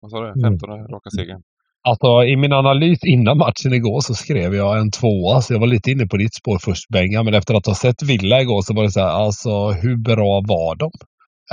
vad 0.00 0.10
sa 0.10 0.20
du? 0.20 0.28
Mm. 0.28 0.58
15 0.58 0.88
raka 0.88 1.10
segern? 1.10 1.42
Alltså 1.88 2.24
i 2.24 2.36
min 2.36 2.52
analys 2.52 2.98
innan 3.04 3.38
matchen 3.38 3.72
igår 3.72 4.00
så 4.00 4.14
skrev 4.14 4.54
jag 4.54 4.78
en 4.78 4.90
tvåa, 4.90 5.42
så 5.42 5.52
jag 5.54 5.60
var 5.60 5.66
lite 5.66 5.90
inne 5.90 6.06
på 6.06 6.16
ditt 6.16 6.34
spår 6.34 6.58
först 6.58 6.88
Benga, 6.88 7.22
men 7.22 7.34
efter 7.34 7.54
att 7.54 7.66
ha 7.66 7.74
sett 7.74 8.02
Villa 8.02 8.40
igår 8.40 8.62
så 8.62 8.74
var 8.74 8.82
det 8.82 8.90
så 8.90 9.00
här, 9.00 9.08
alltså 9.08 9.70
hur 9.70 9.96
bra 9.96 10.42
var 10.48 10.76
de? 10.76 10.90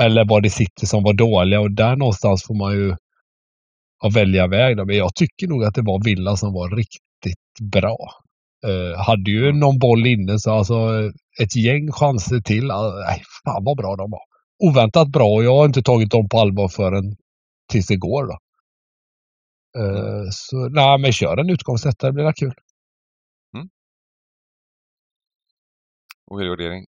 Eller 0.01 0.25
var 0.25 0.41
det 0.41 0.49
City 0.49 0.85
som 0.85 1.03
var 1.03 1.13
dåliga? 1.13 1.59
Och 1.59 1.71
där 1.71 1.95
någonstans 1.95 2.43
får 2.47 2.55
man 2.55 2.73
ju 2.73 2.95
ja, 4.03 4.09
välja 4.09 4.47
väg. 4.47 4.77
Då. 4.77 4.85
Men 4.85 4.97
jag 4.97 5.15
tycker 5.15 5.47
nog 5.47 5.63
att 5.63 5.75
det 5.75 5.81
var 5.81 6.03
Villa 6.03 6.35
som 6.35 6.53
var 6.53 6.75
riktigt 6.75 7.71
bra. 7.71 7.97
Eh, 8.67 8.99
hade 9.05 9.31
ju 9.31 9.51
någon 9.53 9.79
boll 9.79 10.07
inne 10.07 10.39
så 10.39 10.51
alltså 10.51 10.75
ett 11.41 11.55
gäng 11.55 11.91
chanser 11.91 12.39
till. 12.39 12.71
Ah, 12.71 12.93
Nej, 13.07 13.21
fan 13.45 13.63
vad 13.63 13.77
bra 13.77 13.95
de 13.95 14.11
var. 14.11 14.21
Oväntat 14.69 15.07
bra 15.07 15.27
och 15.27 15.43
jag 15.43 15.55
har 15.57 15.65
inte 15.65 15.83
tagit 15.83 16.11
dem 16.11 16.29
på 16.29 16.39
allvar 16.39 16.67
förrän 16.67 17.15
tills 17.71 17.91
igår. 17.91 18.27
Då. 18.27 18.37
Eh, 19.77 20.25
så 20.31 20.69
nej, 20.69 20.99
men 20.99 21.11
kör 21.11 21.37
en 21.37 21.49
utgångsetta, 21.49 22.07
det 22.07 22.13
blir 22.13 22.23
väl 22.23 22.33
kul. 22.33 22.53
och 26.31 26.39
helgardering. 26.39 26.85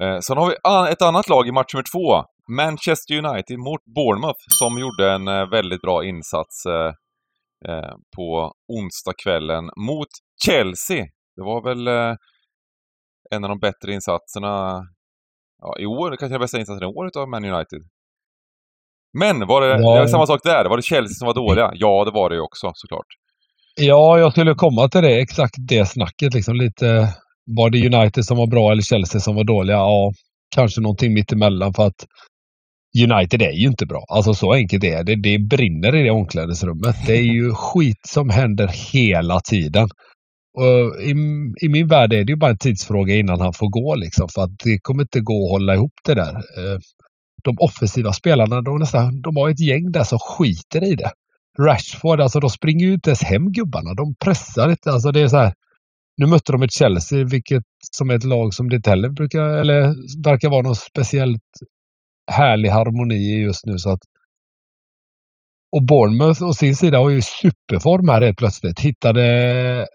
Eh, 0.00 0.18
sen 0.18 0.36
har 0.36 0.48
vi 0.48 0.56
an- 0.62 0.86
ett 0.88 1.02
annat 1.02 1.28
lag 1.28 1.48
i 1.48 1.52
match 1.52 1.74
nummer 1.74 1.84
två. 1.92 2.24
Manchester 2.56 3.14
United 3.14 3.58
mot 3.58 3.84
Bournemouth 3.84 4.40
som 4.48 4.78
gjorde 4.78 5.12
en 5.12 5.28
eh, 5.28 5.50
väldigt 5.50 5.80
bra 5.80 6.04
insats 6.04 6.66
eh, 6.66 6.92
eh, 7.68 7.94
på 8.16 8.52
onsdagskvällen 8.68 9.64
mot 9.76 10.08
Chelsea. 10.44 11.04
Det 11.36 11.42
var 11.42 11.62
väl 11.64 11.88
en 13.30 13.44
av 13.44 13.48
de 13.48 13.58
bättre 13.58 13.92
insatserna 13.92 14.82
ja, 15.58 15.76
i 15.78 15.86
år, 15.86 16.08
kanske 16.16 16.34
den 16.34 16.40
bästa 16.40 16.58
insatsen 16.58 16.82
i 16.88 16.92
år 16.92 17.06
utav 17.06 17.28
Man 17.28 17.44
United. 17.44 17.82
Men 19.18 19.46
var 19.46 19.60
det, 19.60 19.66
Ja. 19.68 19.76
det 19.76 19.82
var 20.00 20.06
samma 20.06 20.26
sak 20.26 20.40
där? 20.44 20.64
Var 20.68 20.76
det 20.76 20.82
Chelsea 20.82 21.14
som 21.14 21.26
var 21.26 21.34
dåliga? 21.34 21.70
Ja, 21.74 22.04
det 22.04 22.10
var 22.10 22.28
det 22.30 22.34
ju 22.36 22.40
också 22.42 22.72
såklart. 22.74 23.06
Ja, 23.80 24.18
jag 24.18 24.32
skulle 24.32 24.54
komma 24.54 24.88
till 24.88 25.02
det. 25.02 25.20
Exakt 25.20 25.54
det 25.58 25.86
snacket. 25.86 26.34
Liksom 26.34 26.56
lite, 26.56 27.08
var 27.46 27.70
det 27.70 27.86
United 27.96 28.24
som 28.24 28.36
var 28.36 28.46
bra 28.46 28.72
eller 28.72 28.82
Chelsea 28.82 29.20
som 29.20 29.34
var 29.34 29.44
dåliga? 29.44 29.76
Ja, 29.76 30.12
kanske 30.54 30.80
någonting 30.80 31.14
mittemellan 31.14 31.74
för 31.74 31.86
att 31.86 32.06
United 33.08 33.42
är 33.42 33.52
ju 33.52 33.66
inte 33.68 33.86
bra. 33.86 34.04
Alltså 34.08 34.34
så 34.34 34.52
enkelt 34.52 34.84
är 34.84 35.04
det. 35.04 35.16
Det 35.16 35.38
brinner 35.38 35.94
i 35.96 36.02
det 36.02 36.10
omklädningsrummet. 36.10 36.96
Det 37.06 37.12
är 37.12 37.22
ju 37.22 37.54
skit 37.54 38.00
som 38.08 38.30
händer 38.30 38.70
hela 38.92 39.40
tiden. 39.40 39.88
Och 40.58 41.02
i, 41.02 41.10
I 41.66 41.68
min 41.68 41.88
värld 41.88 42.12
är 42.12 42.24
det 42.24 42.32
ju 42.32 42.36
bara 42.36 42.50
en 42.50 42.58
tidsfråga 42.58 43.14
innan 43.14 43.40
han 43.40 43.52
får 43.52 43.68
gå 43.68 43.94
liksom. 43.94 44.28
För 44.34 44.42
att 44.42 44.50
det 44.64 44.78
kommer 44.82 45.02
inte 45.02 45.20
gå 45.20 45.44
att 45.46 45.50
hålla 45.50 45.74
ihop 45.74 45.92
det 46.04 46.14
där. 46.14 46.32
De 47.42 47.56
offensiva 47.58 48.12
spelarna, 48.12 48.60
de, 48.62 48.78
nästan, 48.78 49.22
de 49.22 49.36
har 49.36 49.50
ett 49.50 49.60
gäng 49.60 49.92
där 49.92 50.04
som 50.04 50.18
skiter 50.18 50.84
i 50.84 50.94
det. 50.94 51.10
Rashford, 51.58 52.20
alltså 52.20 52.40
de 52.40 52.50
springer 52.50 52.86
ju 52.86 52.94
inte 52.94 53.10
ens 53.10 53.22
hem 53.22 53.52
gubbarna. 53.52 53.94
De 53.94 54.14
pressar 54.24 54.70
inte. 54.70 54.92
Alltså 54.92 55.12
det 55.12 55.20
är 55.20 55.28
så 55.28 55.36
här. 55.36 55.54
Nu 56.16 56.26
mötte 56.26 56.52
de 56.52 56.62
ett 56.62 56.72
Chelsea, 56.72 57.24
vilket 57.24 57.62
som 57.96 58.10
är 58.10 58.14
ett 58.14 58.24
lag 58.24 58.54
som 58.54 58.68
det 58.68 58.76
inte 58.76 58.90
heller 58.90 59.08
brukar, 59.08 59.42
eller 59.42 59.94
verkar 60.24 60.50
vara 60.50 60.62
någon 60.62 60.76
speciellt 60.76 61.42
härlig 62.30 62.68
harmoni 62.68 63.14
i 63.14 63.42
just 63.42 63.66
nu. 63.66 63.78
Så 63.78 63.90
att, 63.90 64.00
och 65.76 65.86
Bournemouth 65.86 66.42
å 66.42 66.54
sin 66.54 66.76
sida 66.76 66.98
har 66.98 67.10
ju 67.10 67.22
superform 67.22 68.08
här 68.08 68.22
helt 68.22 68.38
plötsligt. 68.38 68.80
Hittade 68.80 69.86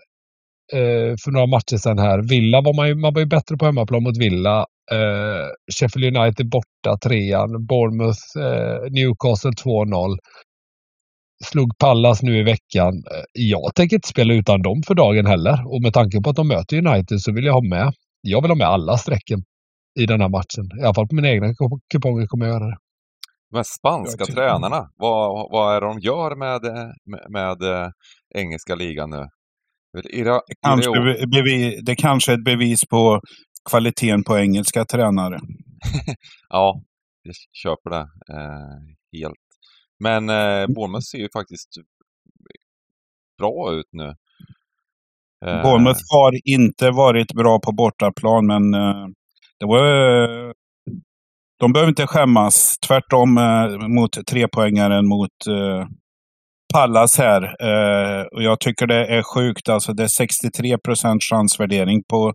för 1.23 1.31
några 1.31 1.47
matcher 1.47 1.77
sedan 1.77 1.99
här. 1.99 2.29
Villa 2.29 2.61
var 2.61 2.73
man 2.75 2.87
ju, 2.87 2.95
man 2.95 3.13
var 3.13 3.21
ju 3.21 3.25
bättre 3.27 3.57
på 3.57 3.65
hemmaplan 3.65 4.03
mot 4.03 4.17
Villa. 4.17 4.65
Eh, 4.91 5.47
Sheffield 5.79 6.17
United 6.17 6.49
borta 6.49 6.97
trean. 7.03 7.65
Bournemouth, 7.65 8.37
eh, 8.37 8.91
Newcastle 8.91 9.51
2-0. 9.51 10.17
slog 11.43 11.77
Pallas 11.77 12.23
nu 12.23 12.39
i 12.39 12.43
veckan. 12.43 12.93
Eh, 12.93 13.23
jag 13.33 13.75
tänker 13.75 13.95
inte 13.95 14.07
spela 14.07 14.33
utan 14.33 14.61
dem 14.61 14.83
för 14.87 14.95
dagen 14.95 15.25
heller. 15.25 15.73
Och 15.73 15.81
med 15.81 15.93
tanke 15.93 16.21
på 16.21 16.29
att 16.29 16.35
de 16.35 16.47
möter 16.47 16.77
United 16.87 17.21
så 17.21 17.31
vill 17.31 17.45
jag 17.45 17.53
ha 17.53 17.61
med. 17.61 17.93
Jag 18.21 18.41
vill 18.41 18.51
ha 18.51 18.55
med 18.55 18.67
alla 18.67 18.97
strecken 18.97 19.39
i 19.99 20.05
den 20.05 20.21
här 20.21 20.29
matchen. 20.29 20.79
I 20.79 20.83
alla 20.83 20.93
fall 20.93 21.07
på 21.07 21.15
mina 21.15 21.29
egna 21.29 21.47
kuponger 21.93 22.27
kommer 22.27 22.45
jag 22.45 22.53
göra 22.53 22.65
det. 22.65 22.77
De 23.51 23.57
här 23.57 23.65
spanska 23.79 24.25
tränarna, 24.25 24.89
vad, 24.95 25.51
vad 25.51 25.75
är 25.75 25.81
det 25.81 25.87
de 25.87 25.99
gör 25.99 26.35
med, 26.35 26.61
med, 27.05 27.25
med 27.29 27.61
äh, 27.61 27.89
engelska 28.35 28.75
ligan 28.75 29.09
nu? 29.09 29.25
Ira, 30.05 30.41
kanske, 30.61 30.91
bevis, 31.27 31.79
det 31.85 31.95
kanske 31.95 32.31
är 32.31 32.37
ett 32.37 32.43
bevis 32.43 32.79
på 32.89 33.21
kvaliteten 33.69 34.23
på 34.23 34.37
engelska 34.37 34.85
tränare. 34.85 35.39
ja, 36.49 36.81
jag 37.23 37.35
köper 37.53 37.89
det 37.89 38.07
eh, 38.33 39.19
helt. 39.19 39.35
Men 39.99 40.29
eh, 40.29 40.67
Bournemouth 40.67 41.05
ser 41.11 41.17
ju 41.17 41.29
faktiskt 41.33 41.69
bra 43.37 43.73
ut 43.73 43.89
nu. 43.91 44.13
Eh. 45.45 45.61
Bournemouth 45.61 46.01
har 46.09 46.49
inte 46.49 46.91
varit 46.91 47.33
bra 47.33 47.59
på 47.59 47.71
bortaplan, 47.71 48.47
men 48.47 48.73
eh, 48.73 49.07
det 49.59 49.65
var, 49.65 49.87
de 51.59 51.73
behöver 51.73 51.89
inte 51.89 52.07
skämmas. 52.07 52.77
Tvärtom 52.87 53.37
eh, 53.37 53.87
mot 53.87 54.27
trepoängaren 54.27 55.07
mot 55.07 55.47
eh, 55.49 55.87
Pallas 56.73 57.17
här. 57.17 57.41
Eh, 57.43 58.21
och 58.35 58.43
jag 58.43 58.59
tycker 58.59 58.87
det 58.87 59.05
är 59.17 59.23
sjukt. 59.23 59.69
Alltså 59.69 59.93
det 59.93 60.03
är 60.03 60.07
63 60.07 60.77
procents 60.85 61.29
chansvärdering 61.29 62.01
på 62.09 62.33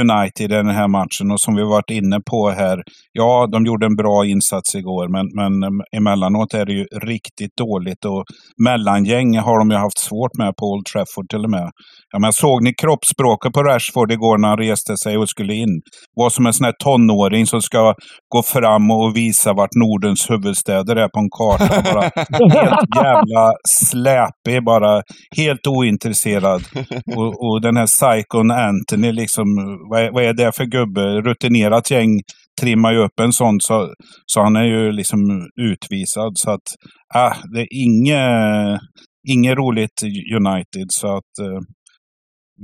United 0.00 0.50
i 0.52 0.54
den 0.54 0.68
här 0.68 0.88
matchen. 0.88 1.30
Och 1.32 1.40
som 1.40 1.54
vi 1.54 1.62
varit 1.62 1.90
inne 1.90 2.20
på 2.30 2.50
här. 2.50 2.82
Ja, 3.12 3.48
de 3.52 3.66
gjorde 3.66 3.86
en 3.86 3.96
bra 3.96 4.26
insats 4.26 4.74
igår. 4.74 5.08
Men, 5.08 5.26
men 5.40 5.52
eh, 5.62 5.98
emellanåt 5.98 6.54
är 6.54 6.66
det 6.66 6.72
ju 6.72 6.84
riktigt 6.84 7.56
dåligt. 7.56 8.04
Och 8.04 8.24
mellangäng 8.64 9.38
har 9.38 9.58
de 9.58 9.70
ju 9.70 9.76
haft 9.76 9.98
svårt 9.98 10.34
med 10.38 10.56
på 10.56 10.64
Old 10.66 10.86
Trafford 10.86 11.28
till 11.28 11.44
och 11.44 11.50
med. 11.50 11.70
Ja, 12.12 12.18
men 12.18 12.32
såg 12.32 12.62
ni 12.62 12.74
kroppsspråket 12.74 13.52
på 13.52 13.62
Rashford 13.62 14.12
igår 14.12 14.38
när 14.38 14.48
han 14.48 14.58
reste 14.58 14.96
sig 14.96 15.18
och 15.18 15.28
skulle 15.28 15.54
in? 15.54 15.80
Vad 16.14 16.32
som 16.32 16.46
en 16.46 16.52
sån 16.52 16.64
här 16.64 16.74
tonåring 16.84 17.46
som 17.46 17.62
ska 17.62 17.94
gå 18.34 18.42
fram 18.42 18.90
och 18.90 19.16
visa 19.16 19.52
vart 19.52 19.74
Nordens 19.74 20.30
huvudstäder 20.30 20.96
är 20.96 21.08
på 21.08 21.18
en 21.18 21.30
karta. 21.38 21.92
Bara 21.92 22.02
helt 22.60 22.96
jävla 23.04 23.52
släpig, 23.82 24.64
bara 24.64 25.02
helt 25.36 25.66
ointresserad. 25.66 26.62
Och, 27.16 27.46
och 27.46 27.60
den 27.60 27.76
här 27.76 27.86
psykon 27.86 28.50
Anthony, 28.50 29.12
liksom, 29.12 29.46
vad 29.90 30.00
är, 30.00 30.10
vad 30.12 30.24
är 30.24 30.32
det 30.32 30.56
för 30.56 30.64
gubbe? 30.64 31.00
Rutinerat 31.00 31.90
gäng 31.90 32.20
trimmar 32.60 32.92
ju 32.92 32.98
upp 32.98 33.20
en 33.20 33.32
sån, 33.32 33.60
så, 33.60 33.94
så 34.26 34.42
han 34.42 34.56
är 34.56 34.64
ju 34.64 34.92
liksom 34.92 35.48
utvisad. 35.60 36.32
Så 36.34 36.50
att, 36.50 36.66
äh, 37.14 37.36
det 37.52 37.60
är 37.60 37.68
inget, 37.70 38.80
inget 39.28 39.56
roligt 39.56 40.02
United. 40.36 40.86
Så 40.88 41.16
att, 41.16 41.38
äh, 41.40 41.60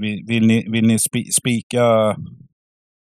vill, 0.00 0.24
vill, 0.28 0.46
ni, 0.46 0.66
vill 0.72 0.86
ni 0.86 0.98
spika 1.38 2.14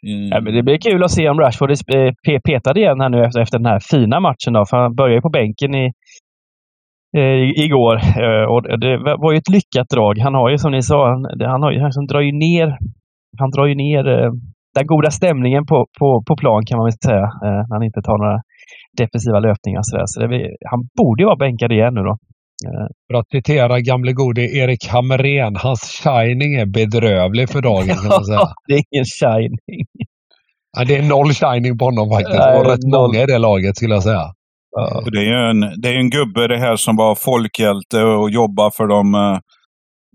Mm. 0.07 0.29
Ja, 0.29 0.41
men 0.41 0.55
det 0.55 0.63
blir 0.63 0.79
kul 0.79 1.05
att 1.05 1.11
se 1.11 1.29
om 1.29 1.41
Rashford 1.41 1.71
är 1.71 2.41
petad 2.41 2.79
igen 2.79 3.01
här 3.01 3.09
nu 3.09 3.25
efter, 3.25 3.41
efter 3.41 3.59
den 3.59 3.67
här 3.67 3.81
fina 3.91 4.21
matchen. 4.21 4.53
Då, 4.53 4.67
för 4.71 4.77
han 4.77 4.95
börjar 4.95 5.15
ju 5.15 5.21
på 5.21 5.31
bänken 5.31 5.75
i, 5.75 5.93
eh, 7.17 7.65
igår. 7.65 7.97
Eh, 7.97 8.45
och 8.53 8.81
det 8.81 8.99
var 9.23 9.33
ju 9.33 9.39
ett 9.39 9.49
lyckat 9.49 9.89
drag. 9.95 10.19
Han 10.19 10.35
har 10.35 10.51
ju 10.51 10.59
som 10.59 10.73
ni 10.73 10.83
sa, 10.83 11.09
han, 11.09 11.63
har, 11.63 11.73
han 11.99 12.07
drar 12.07 12.21
ju 12.21 12.33
ner, 12.33 12.79
han 13.39 13.51
drar 13.51 13.67
ju 13.67 13.75
ner 13.75 14.09
eh, 14.09 14.31
den 14.75 14.87
goda 14.87 15.11
stämningen 15.11 15.67
på, 15.67 15.87
på, 15.99 16.23
på 16.27 16.37
plan 16.37 16.63
kan 16.67 16.79
man 16.79 16.85
väl 16.85 16.93
säga. 16.93 17.27
Eh, 17.45 17.61
när 17.69 17.75
han 17.75 17.83
inte 17.83 18.03
tar 18.03 18.19
några 18.19 18.41
defensiva 18.97 19.41
löpningar. 19.41 19.81
Så, 19.83 19.97
där. 19.97 20.05
så 20.07 20.27
det, 20.27 20.51
han 20.71 20.89
borde 20.99 21.23
ju 21.23 21.27
vara 21.27 21.37
bänkad 21.37 21.73
igen 21.73 21.95
nu 21.95 22.01
då. 22.01 22.17
För 23.11 23.19
att 23.19 23.29
citera 23.31 23.81
gamle 23.81 24.13
gode 24.13 24.43
Erik 24.43 24.89
Hamrén, 24.89 25.57
hans 25.57 26.03
shining 26.05 26.55
är 26.55 26.67
bedrövlig 26.67 27.49
för 27.51 27.63
dagen 27.63 27.87
kan 27.87 28.09
man 28.09 28.25
säga. 28.25 28.41
det 28.69 28.75
är 28.75 28.83
ingen 28.91 29.05
shining. 29.21 29.87
Ja, 30.77 30.85
det 30.85 30.97
är 30.97 31.03
noll 31.03 31.33
shining 31.33 31.79
på 31.79 31.85
honom 31.85 32.11
faktiskt. 32.11 32.39
Nej, 32.39 32.59
och 32.59 32.67
rätt 32.67 32.83
noll. 32.83 33.01
många 33.01 33.23
i 33.23 33.27
det 33.27 33.39
laget 33.39 33.77
skulle 33.77 33.95
jag 33.95 34.03
säga. 34.03 34.25
Ja. 34.75 35.05
Det 35.13 35.19
är 35.19 35.25
ju 35.25 35.51
en, 35.51 35.81
det 35.81 35.89
är 35.89 35.95
en 35.95 36.11
gubbe 36.11 36.49
det 36.49 36.59
här 36.59 36.77
som 36.77 36.97
var 36.97 37.15
folkhjälte 37.15 38.03
och 38.03 38.31
jobbar 38.31 38.71
för 38.71 38.87
de 38.87 39.15
uh, 39.15 39.21
eh, 39.21 39.39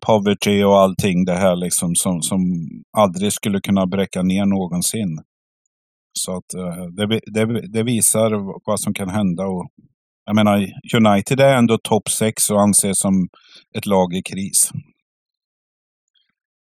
poverty 0.05 0.63
och 0.63 0.79
allting 0.79 1.25
det 1.25 1.35
här 1.35 1.55
liksom 1.55 1.95
som, 1.95 2.21
som 2.21 2.39
aldrig 2.97 3.33
skulle 3.33 3.59
kunna 3.59 3.87
bräcka 3.87 4.21
ner 4.21 4.45
någonsin. 4.45 5.21
Så 6.19 6.31
att 6.31 6.49
uh, 6.57 6.85
det, 6.97 7.19
det, 7.25 7.71
det, 7.73 7.83
visar 7.83 8.31
vad 8.65 8.79
som 8.79 8.93
kan 8.93 9.09
hända. 9.09 9.43
Och, 9.43 9.67
jag 10.25 10.35
menar, 10.35 10.67
United 10.95 11.39
är 11.39 11.57
ändå 11.57 11.77
topp 11.77 12.09
6 12.09 12.49
och 12.49 12.61
anses 12.61 12.99
som 12.99 13.27
ett 13.77 13.85
lag 13.85 14.13
i 14.13 14.21
kris. 14.21 14.71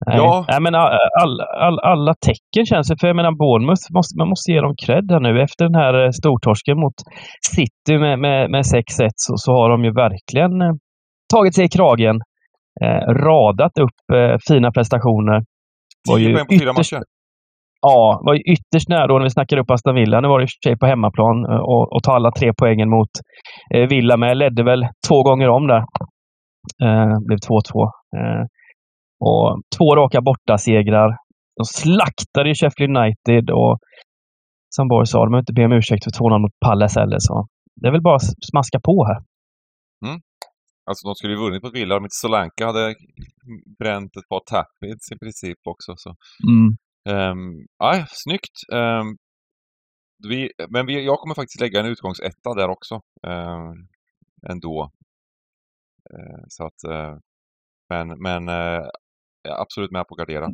Nej. 0.06 0.18
Ja. 0.18 0.46
Nej, 0.48 0.62
men 0.62 0.76
all, 0.76 1.42
all, 1.42 1.80
alla 1.80 2.14
tecken 2.14 2.66
känns 2.66 2.88
det. 2.88 2.98
För 3.00 3.08
jag 3.08 3.16
menar, 3.16 3.32
Bournemouth, 3.32 3.86
måste, 3.94 4.18
man 4.18 4.30
måste 4.30 4.52
ge 4.52 4.62
dem 4.62 4.76
cred 4.86 5.12
här 5.12 5.20
nu. 5.20 5.42
Efter 5.42 5.66
den 5.66 5.76
här 5.76 6.04
eh, 6.04 6.10
stortorsken 6.12 6.80
mot 6.80 6.94
City 7.56 7.98
med, 7.98 8.20
med, 8.20 8.52
med 8.52 8.62
6-1 8.62 8.84
så, 9.16 9.34
så 9.38 9.52
har 9.52 9.70
de 9.70 9.84
ju 9.84 9.92
verkligen 9.94 10.62
eh, 10.62 10.74
tagit 11.34 11.56
sig 11.56 11.66
i 11.66 11.70
kragen. 11.70 12.16
Eh, 12.84 13.02
radat 13.28 13.78
upp 13.78 14.00
eh, 14.14 14.38
fina 14.48 14.72
prestationer. 14.72 15.44
10 16.18 16.34
poäng 16.34 16.46
på 16.46 16.54
fyra 16.60 16.74
matcher. 16.74 17.02
Ja, 17.82 18.22
var 18.26 18.34
ju 18.34 18.42
ytterst 18.42 18.90
nära 18.90 19.18
när 19.18 19.24
vi 19.24 19.30
snackade 19.30 19.62
upp 19.62 19.72
Aston 19.72 19.96
Villa. 19.96 20.22
Nu 20.22 20.28
var 20.28 20.40
det 20.40 20.44
i 20.44 20.46
och 20.46 20.50
för 20.64 20.70
sig 20.70 20.78
på 20.78 20.86
hemmaplan 20.86 21.46
eh, 21.46 21.62
och, 21.72 21.94
och 21.96 22.04
ta 22.04 22.14
alla 22.14 22.32
tre 22.32 22.54
poängen 22.58 22.90
mot 22.90 23.10
eh, 23.76 23.88
Villa 23.88 24.18
med. 24.18 24.38
Ledde 24.38 24.64
väl 24.64 24.88
två 25.08 25.24
gånger 25.24 25.50
om 25.50 25.68
där. 25.68 25.84
Blev 27.28 27.38
2-2. 27.38 27.90
Eh, 29.22 29.28
och 29.28 29.62
två 29.78 29.96
raka 29.96 30.22
bortasegrar. 30.22 31.18
De 31.58 31.66
slaktade 31.66 32.50
ju 32.50 32.56
Sheffield 32.56 32.98
United 32.98 33.50
och 33.50 33.80
som 34.70 34.88
Borg 34.88 35.08
sa, 35.08 35.26
de 35.26 35.34
har 35.34 35.40
inte 35.40 35.54
be 35.54 35.66
om 35.66 35.72
ursäkt 35.72 36.04
för 36.04 36.12
2-0 36.12 36.40
mot 36.40 36.60
Palace 36.66 37.00
heller. 37.00 37.18
Så 37.20 37.48
det 37.76 37.88
är 37.88 37.92
väl 37.92 38.02
bara 38.02 38.16
att 38.16 38.46
smaska 38.52 38.80
på 38.80 39.06
här. 39.06 39.20
Mm. 40.08 40.22
Alltså 40.86 41.08
de 41.08 41.16
skulle 41.16 41.34
ju 41.34 41.40
vunnit 41.40 41.64
mot 41.64 41.76
Villa 41.76 41.98
om 41.98 42.04
inte 42.04 42.22
Solanka 42.22 42.66
hade 42.66 42.96
bränt 43.80 44.18
ett 44.18 44.30
par 44.30 44.40
tappits 44.40 45.12
i 45.12 45.18
princip 45.20 45.58
också. 45.64 45.94
Så. 45.98 46.16
Mm. 46.50 46.78
Um, 47.32 47.68
aj, 47.84 48.06
snyggt! 48.08 48.56
Um, 48.74 49.18
vi, 50.30 50.52
men 50.70 50.86
vi, 50.86 51.06
jag 51.06 51.20
kommer 51.20 51.36
faktiskt 51.36 51.62
lägga 51.62 51.80
en 51.80 51.86
utgångsetta 51.86 52.54
där 52.54 52.70
också. 52.70 52.96
Uh, 53.28 53.74
ändå. 54.52 54.92
Uh, 56.14 56.44
så 56.48 56.66
att, 56.66 56.92
uh, 56.92 57.18
men, 57.90 58.08
men 58.22 58.48
är 58.50 58.92
absolut 59.48 59.92
med 59.92 60.08
på 60.08 60.16
att 60.16 60.18
gardera. 60.18 60.46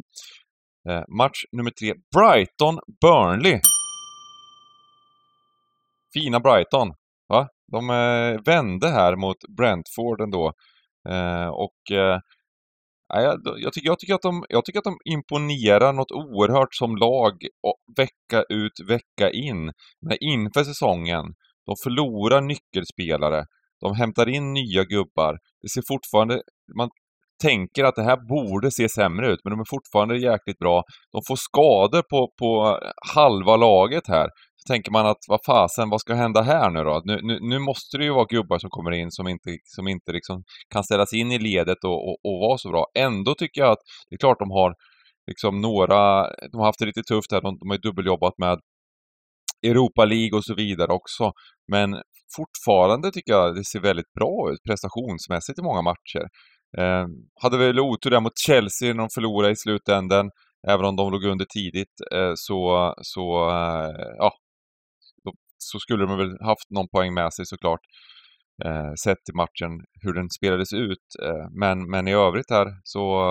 Uh, 0.89 1.03
match 1.17 1.43
nummer 1.51 1.71
tre, 1.71 1.93
Brighton-Burnley. 2.15 3.59
Fina 6.13 6.39
Brighton. 6.39 6.93
Va? 7.27 7.47
De 7.71 7.87
vände 8.45 8.89
här 8.89 9.15
mot 9.15 9.37
Brentford 9.57 10.21
ändå. 10.21 10.53
och 11.51 11.97
jag, 13.07 13.39
jag, 13.57 13.73
tycker, 13.73 13.87
jag, 13.87 13.99
tycker 13.99 14.13
att 14.13 14.21
de, 14.21 14.45
jag 14.49 14.65
tycker 14.65 14.79
att 14.79 14.83
de 14.83 14.97
imponerar 15.05 15.93
något 15.93 16.11
oerhört 16.11 16.75
som 16.75 16.95
lag 16.95 17.33
vecka 17.97 18.43
ut, 18.49 18.79
vecka 18.87 19.31
in. 19.31 19.71
Men 20.01 20.17
inför 20.19 20.63
säsongen, 20.63 21.25
de 21.65 21.75
förlorar 21.83 22.41
nyckelspelare, 22.41 23.45
de 23.81 23.95
hämtar 23.95 24.29
in 24.29 24.53
nya 24.53 24.83
gubbar. 24.83 25.37
Det 25.61 25.69
ser 25.69 25.83
fortfarande, 25.87 26.41
man 26.77 26.89
tänker 27.41 27.83
att 27.83 27.95
det 27.95 28.03
här 28.03 28.17
borde 28.17 28.71
se 28.71 28.89
sämre 28.89 29.31
ut, 29.31 29.39
men 29.43 29.51
de 29.51 29.59
är 29.59 29.69
fortfarande 29.69 30.17
jäkligt 30.17 30.59
bra. 30.59 30.83
De 31.11 31.21
får 31.27 31.35
skador 31.35 32.01
på, 32.01 32.29
på 32.39 32.79
eh, 32.81 32.91
halva 33.15 33.55
laget 33.55 34.07
här 34.07 34.29
tänker 34.67 34.91
man 34.91 35.05
att 35.05 35.17
vad 35.27 35.39
fasen, 35.45 35.89
vad 35.89 36.01
ska 36.01 36.13
hända 36.13 36.41
här 36.41 36.69
nu 36.69 36.83
då? 36.83 37.01
Nu, 37.05 37.19
nu, 37.23 37.39
nu, 37.41 37.59
måste 37.59 37.97
det 37.97 38.03
ju 38.03 38.13
vara 38.13 38.25
gubbar 38.25 38.59
som 38.59 38.69
kommer 38.69 38.91
in 38.91 39.11
som 39.11 39.27
inte, 39.27 39.57
som 39.63 39.87
inte 39.87 40.11
liksom 40.11 40.43
kan 40.73 40.83
ställas 40.83 41.13
in 41.13 41.31
i 41.31 41.39
ledet 41.39 41.83
och, 41.83 42.09
och, 42.09 42.17
och 42.23 42.39
vara 42.39 42.57
så 42.57 42.69
bra. 42.69 42.85
Ändå 42.97 43.35
tycker 43.35 43.61
jag 43.61 43.71
att 43.71 43.83
det 44.09 44.15
är 44.15 44.17
klart 44.17 44.39
de 44.39 44.51
har 44.51 44.73
liksom 45.27 45.61
några, 45.61 46.29
de 46.51 46.57
har 46.57 46.65
haft 46.65 46.79
det 46.79 46.85
lite 46.85 47.03
tufft 47.03 47.31
här, 47.31 47.41
de, 47.41 47.57
de 47.59 47.69
har 47.69 47.75
ju 47.75 47.81
dubbeljobbat 47.81 48.33
med 48.37 48.59
Europa 49.67 50.05
League 50.05 50.37
och 50.37 50.45
så 50.45 50.53
vidare 50.55 50.91
också. 50.93 51.31
Men 51.71 52.01
fortfarande 52.35 53.11
tycker 53.11 53.31
jag 53.31 53.55
det 53.55 53.65
ser 53.65 53.79
väldigt 53.79 54.13
bra 54.19 54.51
ut 54.51 54.63
prestationsmässigt 54.69 55.59
i 55.59 55.61
många 55.61 55.81
matcher. 55.81 56.25
Eh, 56.77 57.07
hade 57.41 57.57
väl 57.57 57.79
otur 57.79 58.09
där 58.09 58.19
mot 58.19 58.38
Chelsea 58.47 58.93
när 58.93 58.99
de 58.99 59.09
förlorade 59.13 59.53
i 59.53 59.55
slutändan. 59.55 60.29
Även 60.67 60.85
om 60.85 60.95
de 60.95 61.11
låg 61.11 61.23
under 61.23 61.45
tidigt 61.45 62.01
eh, 62.11 62.31
så, 62.35 62.93
så 63.01 63.49
eh, 63.49 64.15
ja, 64.17 64.33
så 65.57 65.79
skulle 65.79 66.05
de 66.05 66.17
väl 66.17 66.38
haft 66.41 66.69
någon 66.69 66.88
poäng 66.88 67.13
med 67.13 67.33
sig 67.33 67.45
såklart. 67.45 67.79
Eh, 68.65 68.93
sett 69.03 69.25
till 69.25 69.35
matchen 69.35 69.71
hur 70.01 70.13
den 70.13 70.29
spelades 70.29 70.73
ut. 70.73 71.07
Eh, 71.23 71.47
men, 71.59 71.89
men 71.89 72.07
i 72.07 72.13
övrigt 72.13 72.49
här 72.49 72.67
så... 72.83 73.21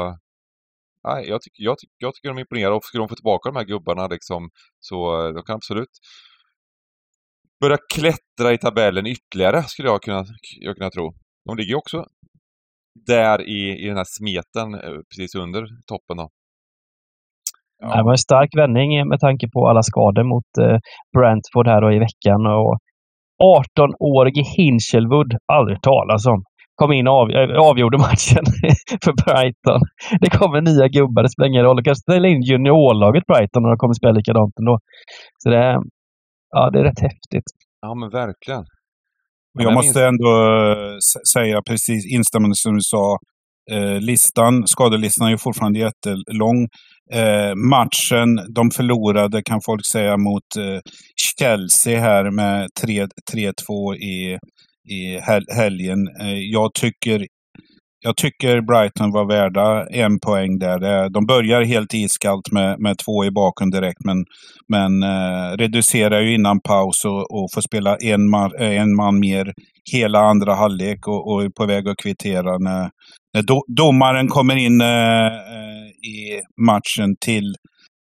Nej, 1.06 1.28
jag, 1.28 1.42
tycker, 1.42 1.62
jag, 1.62 1.78
tycker, 1.78 1.94
jag 1.98 2.14
tycker 2.14 2.28
de 2.28 2.38
imponerar 2.38 2.70
och 2.70 2.84
skulle 2.84 3.02
de 3.02 3.08
få 3.08 3.14
tillbaka 3.14 3.48
de 3.48 3.56
här 3.56 3.64
gubbarna 3.64 4.06
liksom, 4.06 4.50
så 4.80 5.26
eh, 5.26 5.34
de 5.34 5.42
kan 5.42 5.54
absolut 5.56 5.90
börja 7.60 7.78
klättra 7.94 8.52
i 8.52 8.58
tabellen 8.58 9.06
ytterligare 9.06 9.62
skulle 9.62 9.88
jag 9.88 10.02
kunna, 10.02 10.24
jag 10.60 10.76
kunna 10.76 10.90
tro. 10.90 11.14
De 11.44 11.56
ligger 11.56 11.70
ju 11.70 11.76
också 11.76 12.06
där 12.94 13.48
i, 13.48 13.84
i 13.84 13.86
den 13.88 13.96
här 13.96 14.10
smeten 14.18 14.74
eh, 14.74 14.98
precis 15.10 15.34
under 15.34 15.62
toppen 15.86 16.16
då. 16.16 16.28
Ja. 17.82 17.96
Det 17.96 18.02
var 18.02 18.10
en 18.10 18.18
stark 18.18 18.50
vändning 18.56 19.08
med 19.08 19.20
tanke 19.20 19.46
på 19.54 19.68
alla 19.68 19.82
skador 19.82 20.22
mot 20.22 20.50
eh, 20.60 20.78
Brentford 21.16 21.68
här 21.68 21.80
då 21.80 21.92
i 21.92 21.98
veckan. 21.98 22.46
Och 22.46 22.78
18-årige 23.42 24.42
Hinchelwood, 24.56 25.30
aldrig 25.52 25.82
talas 25.82 26.26
om. 26.26 26.44
Kom 26.74 26.92
in 26.92 27.08
och 27.08 27.14
av, 27.14 27.30
äh, 27.30 27.68
avgjorde 27.70 27.98
matchen 27.98 28.44
för 29.04 29.12
Brighton. 29.24 29.80
Det 30.20 30.30
kommer 30.38 30.60
nya 30.60 30.88
gubbar, 30.88 31.22
det 31.22 31.28
spelar 31.28 31.48
ingen 31.48 31.64
roll. 31.64 31.76
De 31.76 31.82
kanske 31.82 32.02
ställer 32.02 32.28
in 32.28 32.42
juniorlaget 32.42 33.26
Brighton 33.26 33.64
och 33.64 33.70
de 33.70 33.76
kommer 33.76 33.94
spela 33.94 34.12
likadant 34.12 34.54
ändå. 34.60 34.78
Så 35.38 35.50
det, 35.50 35.82
ja, 36.50 36.70
det 36.70 36.78
är 36.78 36.84
rätt 36.84 37.02
häftigt. 37.08 37.48
Ja, 37.80 37.94
men 37.94 38.10
verkligen. 38.10 38.64
Jag 39.58 39.72
måste 39.72 40.04
ändå 40.04 40.30
eh, 40.72 40.96
säga 41.32 41.62
precis 41.62 42.12
instämmande 42.14 42.56
som 42.56 42.74
du 42.74 42.80
sa. 42.80 43.18
Eh, 43.70 44.00
listan, 44.00 44.66
skadelistan 44.66 45.26
är 45.26 45.30
ju 45.30 45.38
fortfarande 45.38 45.78
jättelång. 45.78 46.68
Eh, 47.12 47.54
matchen 47.54 48.54
de 48.54 48.70
förlorade 48.70 49.42
kan 49.42 49.60
folk 49.66 49.86
säga 49.86 50.16
mot 50.16 50.56
eh, 50.58 50.80
Chelsea 51.38 52.00
här 52.00 52.30
med 52.30 52.68
3-2 52.82 53.94
i, 53.94 54.38
i 54.90 55.20
hel 55.26 55.44
helgen. 55.56 56.08
Eh, 56.20 56.38
jag 56.38 56.74
tycker 56.74 57.26
jag 58.06 58.16
tycker 58.16 58.60
Brighton 58.60 59.10
var 59.10 59.24
värda 59.24 59.86
en 59.86 60.20
poäng 60.20 60.58
där. 60.58 60.82
Eh, 60.82 61.10
de 61.10 61.26
börjar 61.26 61.64
helt 61.64 61.94
iskallt 61.94 62.52
med, 62.52 62.80
med 62.80 62.98
två 62.98 63.24
i 63.24 63.30
baken 63.30 63.70
direkt, 63.70 64.04
men, 64.04 64.24
men 64.68 65.02
eh, 65.02 65.56
reducerar 65.56 66.20
ju 66.20 66.34
innan 66.34 66.60
paus 66.60 67.04
och, 67.04 67.20
och 67.20 67.48
får 67.54 67.60
spela 67.60 67.96
en 67.96 68.30
man, 68.30 68.50
eh, 68.58 68.80
en 68.80 68.96
man 68.96 69.20
mer 69.20 69.52
hela 69.92 70.18
andra 70.18 70.54
halvlek 70.54 71.06
och, 71.06 71.32
och 71.32 71.44
är 71.44 71.48
på 71.48 71.66
väg 71.66 71.88
att 71.88 71.96
kvittera 71.96 72.58
när, 72.58 72.90
när 73.34 73.42
do, 73.42 73.62
domaren 73.76 74.28
kommer 74.28 74.56
in 74.56 74.80
eh, 74.80 75.26
eh 75.26 75.84
i 76.04 76.40
matchen 76.60 77.16
till, 77.20 77.54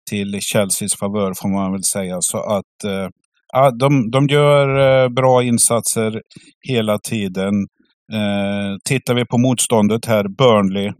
till 0.09 0.39
Chelseas 0.41 0.95
favör, 0.99 1.33
får 1.41 1.49
man 1.49 1.71
väl 1.71 1.83
säga. 1.83 2.17
Så 2.19 2.37
att 2.37 2.83
eh, 2.85 3.69
de, 3.79 4.11
de 4.11 4.27
gör 4.27 5.09
bra 5.09 5.43
insatser 5.43 6.21
hela 6.67 6.99
tiden. 6.99 7.53
Eh, 8.13 8.77
tittar 8.85 9.13
vi 9.13 9.25
på 9.25 9.37
motståndet 9.37 10.05
här, 10.05 10.27
Burnley. 10.37 10.91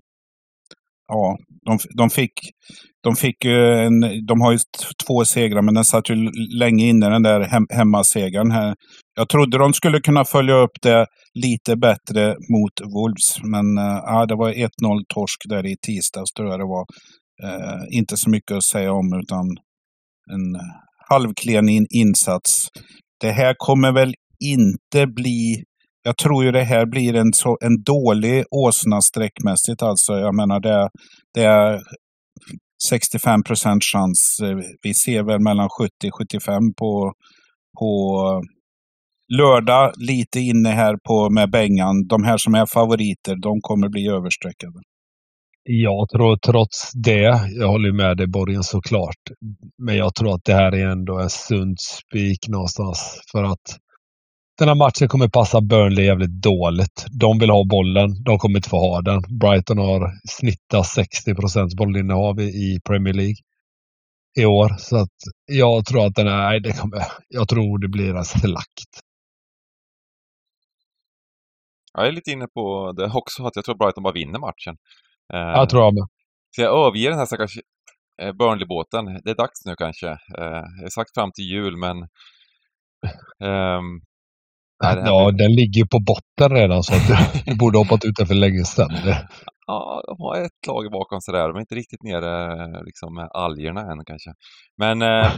Ja, 1.07 1.37
de, 1.65 1.79
de 1.97 2.09
fick, 2.09 2.31
de 3.03 3.15
fick 3.15 3.45
en, 3.45 4.25
de 4.27 4.41
har 4.41 4.51
ju 4.51 4.57
två 5.07 5.25
segrar 5.25 5.61
men 5.61 5.73
den 5.73 5.83
satt 5.83 6.09
ju 6.09 6.31
länge 6.59 6.85
inne 6.85 7.09
den 7.09 7.23
där 7.23 7.41
hem, 7.41 7.65
hemmasegern 7.69 8.51
här. 8.51 8.75
Jag 9.15 9.29
trodde 9.29 9.57
de 9.57 9.73
skulle 9.73 9.99
kunna 9.99 10.25
följa 10.25 10.55
upp 10.55 10.81
det 10.81 11.05
lite 11.33 11.75
bättre 11.75 12.29
mot 12.29 12.93
Wolves. 12.93 13.43
Men 13.43 13.77
äh, 13.77 14.25
det 14.27 14.35
var 14.35 14.51
1-0 14.51 14.67
torsk 15.13 15.41
där 15.49 15.65
i 15.65 15.75
tisdags 15.81 16.33
tror 16.33 16.49
jag 16.49 16.59
det 16.59 16.65
var. 16.65 16.85
Äh, 17.43 17.97
inte 17.97 18.17
så 18.17 18.29
mycket 18.29 18.57
att 18.57 18.63
säga 18.63 18.91
om 18.91 19.19
utan 19.23 19.45
en 20.33 20.61
halvklen 21.09 21.69
in, 21.69 21.87
insats. 21.89 22.67
Det 23.21 23.31
här 23.31 23.55
kommer 23.57 23.91
väl 23.91 24.13
inte 24.39 25.07
bli 25.07 25.63
jag 26.07 26.17
tror 26.17 26.43
ju 26.43 26.51
det 26.51 26.63
här 26.63 26.85
blir 26.85 27.15
en, 27.15 27.33
så, 27.33 27.57
en 27.61 27.83
dålig 27.83 28.43
åsna 28.51 29.01
sträckmässigt. 29.01 29.81
Alltså, 29.81 30.13
jag 30.13 30.35
menar 30.35 30.59
det, 30.59 30.89
det 31.33 31.43
är 31.43 31.79
65 32.89 33.43
procent 33.43 33.83
chans. 33.83 34.37
Vi 34.83 34.93
ser 34.93 35.23
väl 35.23 35.39
mellan 35.39 35.69
70-75 35.69 36.73
på, 36.79 37.13
på 37.79 37.91
lördag. 39.37 39.91
Lite 39.97 40.39
inne 40.39 40.69
här 40.69 40.95
på 41.07 41.29
med 41.29 41.51
Bengan. 41.51 42.07
De 42.07 42.23
här 42.23 42.37
som 42.37 42.55
är 42.55 42.65
favoriter, 42.65 43.35
de 43.41 43.61
kommer 43.61 43.89
bli 43.89 44.07
överstreckade. 44.07 44.79
Jag 45.63 46.09
tror 46.09 46.37
trots 46.37 46.91
det, 46.93 47.49
jag 47.59 47.67
håller 47.67 47.91
med 47.91 48.17
dig 48.17 48.27
Borgen 48.27 48.63
såklart, 48.63 49.23
men 49.83 49.95
jag 49.97 50.15
tror 50.15 50.35
att 50.35 50.45
det 50.45 50.53
här 50.53 50.75
är 50.75 50.87
ändå 50.87 51.19
en 51.19 51.29
sund 51.29 51.79
spik 51.79 52.47
någonstans. 52.47 53.21
För 53.31 53.43
att 53.43 53.67
den 54.57 54.67
här 54.67 54.75
matchen 54.75 55.07
kommer 55.07 55.27
passa 55.27 55.61
Burnley 55.61 56.05
jävligt 56.05 56.41
dåligt. 56.41 57.05
De 57.11 57.39
vill 57.39 57.49
ha 57.49 57.63
bollen. 57.65 58.23
De 58.23 58.39
kommer 58.39 58.59
inte 58.59 58.69
få 58.69 58.77
ha 58.77 59.01
den. 59.01 59.21
Brighton 59.39 59.77
har 59.77 60.11
snittat 60.29 60.87
60 60.87 61.35
procents 61.35 61.75
bollinnehav 61.75 62.39
i 62.39 62.79
Premier 62.85 63.13
League 63.13 63.35
i 64.39 64.45
år. 64.45 64.69
Så 64.77 64.97
att 64.97 65.17
jag 65.45 65.85
tror 65.85 66.05
att 66.05 66.15
den 66.15 66.27
är, 66.27 66.59
det 66.59 66.73
kommer, 66.73 67.03
jag 67.27 67.47
tror 67.47 67.79
det 67.79 67.87
blir 67.87 68.15
en 68.15 68.25
slakt. 68.25 69.01
Jag 71.93 72.07
är 72.07 72.11
lite 72.11 72.31
inne 72.31 72.47
på 72.47 72.91
det 72.97 73.11
också, 73.13 73.45
att 73.45 73.55
jag 73.55 73.65
tror 73.65 73.75
Brighton 73.75 74.03
bara 74.03 74.13
vinner 74.13 74.39
matchen. 74.39 74.77
Jag 75.33 75.69
tror 75.69 75.83
jag 75.83 75.93
med. 75.93 76.07
Så 76.55 76.61
jag 76.61 76.87
överger 76.87 77.09
den 77.09 77.19
här 77.19 77.25
stackars 77.25 77.57
eh, 78.21 78.33
Burnley-båten. 78.33 79.05
Det 79.23 79.29
är 79.29 79.35
dags 79.35 79.65
nu 79.65 79.75
kanske. 79.75 80.07
Eh, 80.07 80.63
jag 80.77 80.83
har 80.83 80.89
sagt 80.89 81.13
fram 81.13 81.31
till 81.31 81.45
jul, 81.45 81.77
men 81.77 81.97
um, 83.49 84.01
ja, 84.79 85.31
den 85.31 85.51
ligger 85.51 85.81
ju 85.81 85.87
på 85.87 85.99
botten 85.99 86.57
redan 86.57 86.83
så 86.83 86.93
du 87.47 87.55
borde 87.59 87.77
hoppat 87.77 88.05
ut 88.05 88.15
den 88.17 88.27
för 88.27 88.35
länge 88.35 88.63
sedan. 88.63 88.91
Ja, 89.67 90.03
de 90.07 90.15
har 90.19 90.41
ett 90.45 90.67
lag 90.67 90.91
bakom 90.91 91.21
sig 91.21 91.33
där. 91.33 91.47
De 91.47 91.55
är 91.55 91.59
inte 91.59 91.75
riktigt 91.75 92.03
nere 92.03 92.83
liksom, 92.83 93.13
med 93.13 93.29
algerna 93.31 93.81
än 93.91 94.05
kanske. 94.05 94.31
Men 94.77 95.01
äh, 95.01 95.35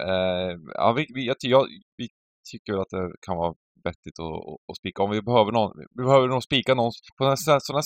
äh, 0.00 0.56
ja, 0.74 0.92
vi, 0.96 1.06
vi, 1.14 1.32
jag, 1.40 1.66
vi 1.96 2.08
tycker 2.50 2.72
att 2.82 2.90
det 2.90 3.12
kan 3.26 3.36
vara 3.36 3.54
vettigt 3.84 4.18
att, 4.20 4.70
att, 4.70 4.76
spika. 4.76 5.02
Om 5.02 5.10
vi 5.10 5.22
behöver 5.22 5.52
någon, 5.52 5.72
vi 5.96 6.04
behöver 6.04 6.28
nog 6.28 6.42
spika 6.42 6.74
någon 6.74 6.92
på 7.18 7.24
en 7.24 7.36
sån 7.36 7.54
här 7.54 7.82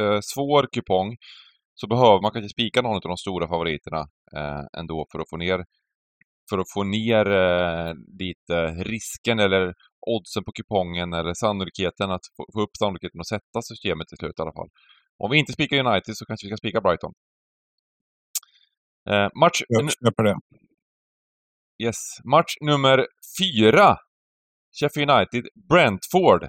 äh, 0.00 0.20
svår 0.22 0.68
kupong 0.72 1.16
så 1.74 1.86
behöver 1.86 2.22
man 2.22 2.32
kanske 2.32 2.48
spika 2.48 2.82
någon 2.82 2.94
av 2.94 3.00
de 3.00 3.16
stora 3.16 3.48
favoriterna 3.48 4.00
äh, 4.36 4.64
ändå 4.78 5.06
för 5.12 5.18
att 5.18 5.30
få 5.30 5.36
ner 5.36 5.64
för 6.50 6.58
att 6.58 6.72
få 6.74 6.82
ner 6.84 7.30
eh, 7.30 7.94
lite 8.18 8.56
risken 8.84 9.38
eller 9.38 9.74
oddsen 10.06 10.44
på 10.44 10.52
kupongen 10.52 11.12
eller 11.12 11.34
sannolikheten 11.34 12.10
att 12.10 12.26
få, 12.54 12.62
upp 12.62 12.76
sannolikheten 12.78 13.20
att 13.20 13.28
sätta 13.28 13.62
systemet 13.62 14.08
till 14.08 14.18
slut 14.18 14.38
i 14.38 14.42
alla 14.42 14.52
fall. 14.52 14.68
Om 15.18 15.30
vi 15.30 15.38
inte 15.38 15.52
spikar 15.52 15.76
United 15.76 16.16
så 16.16 16.24
kanske 16.24 16.46
vi 16.46 16.50
kan 16.50 16.58
spika 16.58 16.80
Brighton. 16.80 17.12
Eh, 19.10 19.28
match... 19.40 19.62
Jag 19.68 19.92
köper 19.92 20.22
det. 20.22 20.36
Yes. 21.84 21.96
Match 22.24 22.54
nummer 22.60 23.06
fyra. 23.38 23.96
Sheffield 24.80 25.10
United, 25.10 25.48
Brentford. 25.68 26.42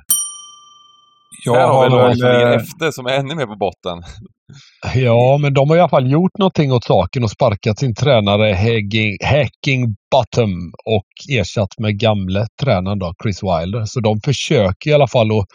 Jag 1.45 1.53
Här 1.55 1.67
har 1.67 1.83
vi 1.83 1.95
lag 1.95 2.17
som 2.17 2.29
ligger 2.29 2.55
efter 2.55 2.91
som 2.91 3.05
är 3.05 3.13
ännu 3.13 3.35
mer 3.35 3.45
på 3.45 3.55
botten. 3.55 4.03
Ja, 4.95 5.37
men 5.41 5.53
de 5.53 5.69
har 5.69 5.77
i 5.77 5.79
alla 5.79 5.89
fall 5.89 6.11
gjort 6.11 6.37
någonting 6.37 6.73
åt 6.73 6.83
saken 6.83 7.23
och 7.23 7.31
sparkat 7.31 7.79
sin 7.79 7.95
tränare 7.95 8.53
Hacking, 8.53 9.17
Hacking 9.23 9.95
Bottom 10.11 10.71
och 10.85 11.37
ersatt 11.37 11.79
med 11.79 11.99
gamle 11.99 12.47
tränaren 12.61 12.99
då, 12.99 13.13
Chris 13.23 13.43
Wilder. 13.43 13.85
Så 13.85 13.99
de 13.99 14.21
försöker 14.21 14.89
i 14.89 14.93
alla 14.93 15.07
fall 15.07 15.39
att 15.39 15.45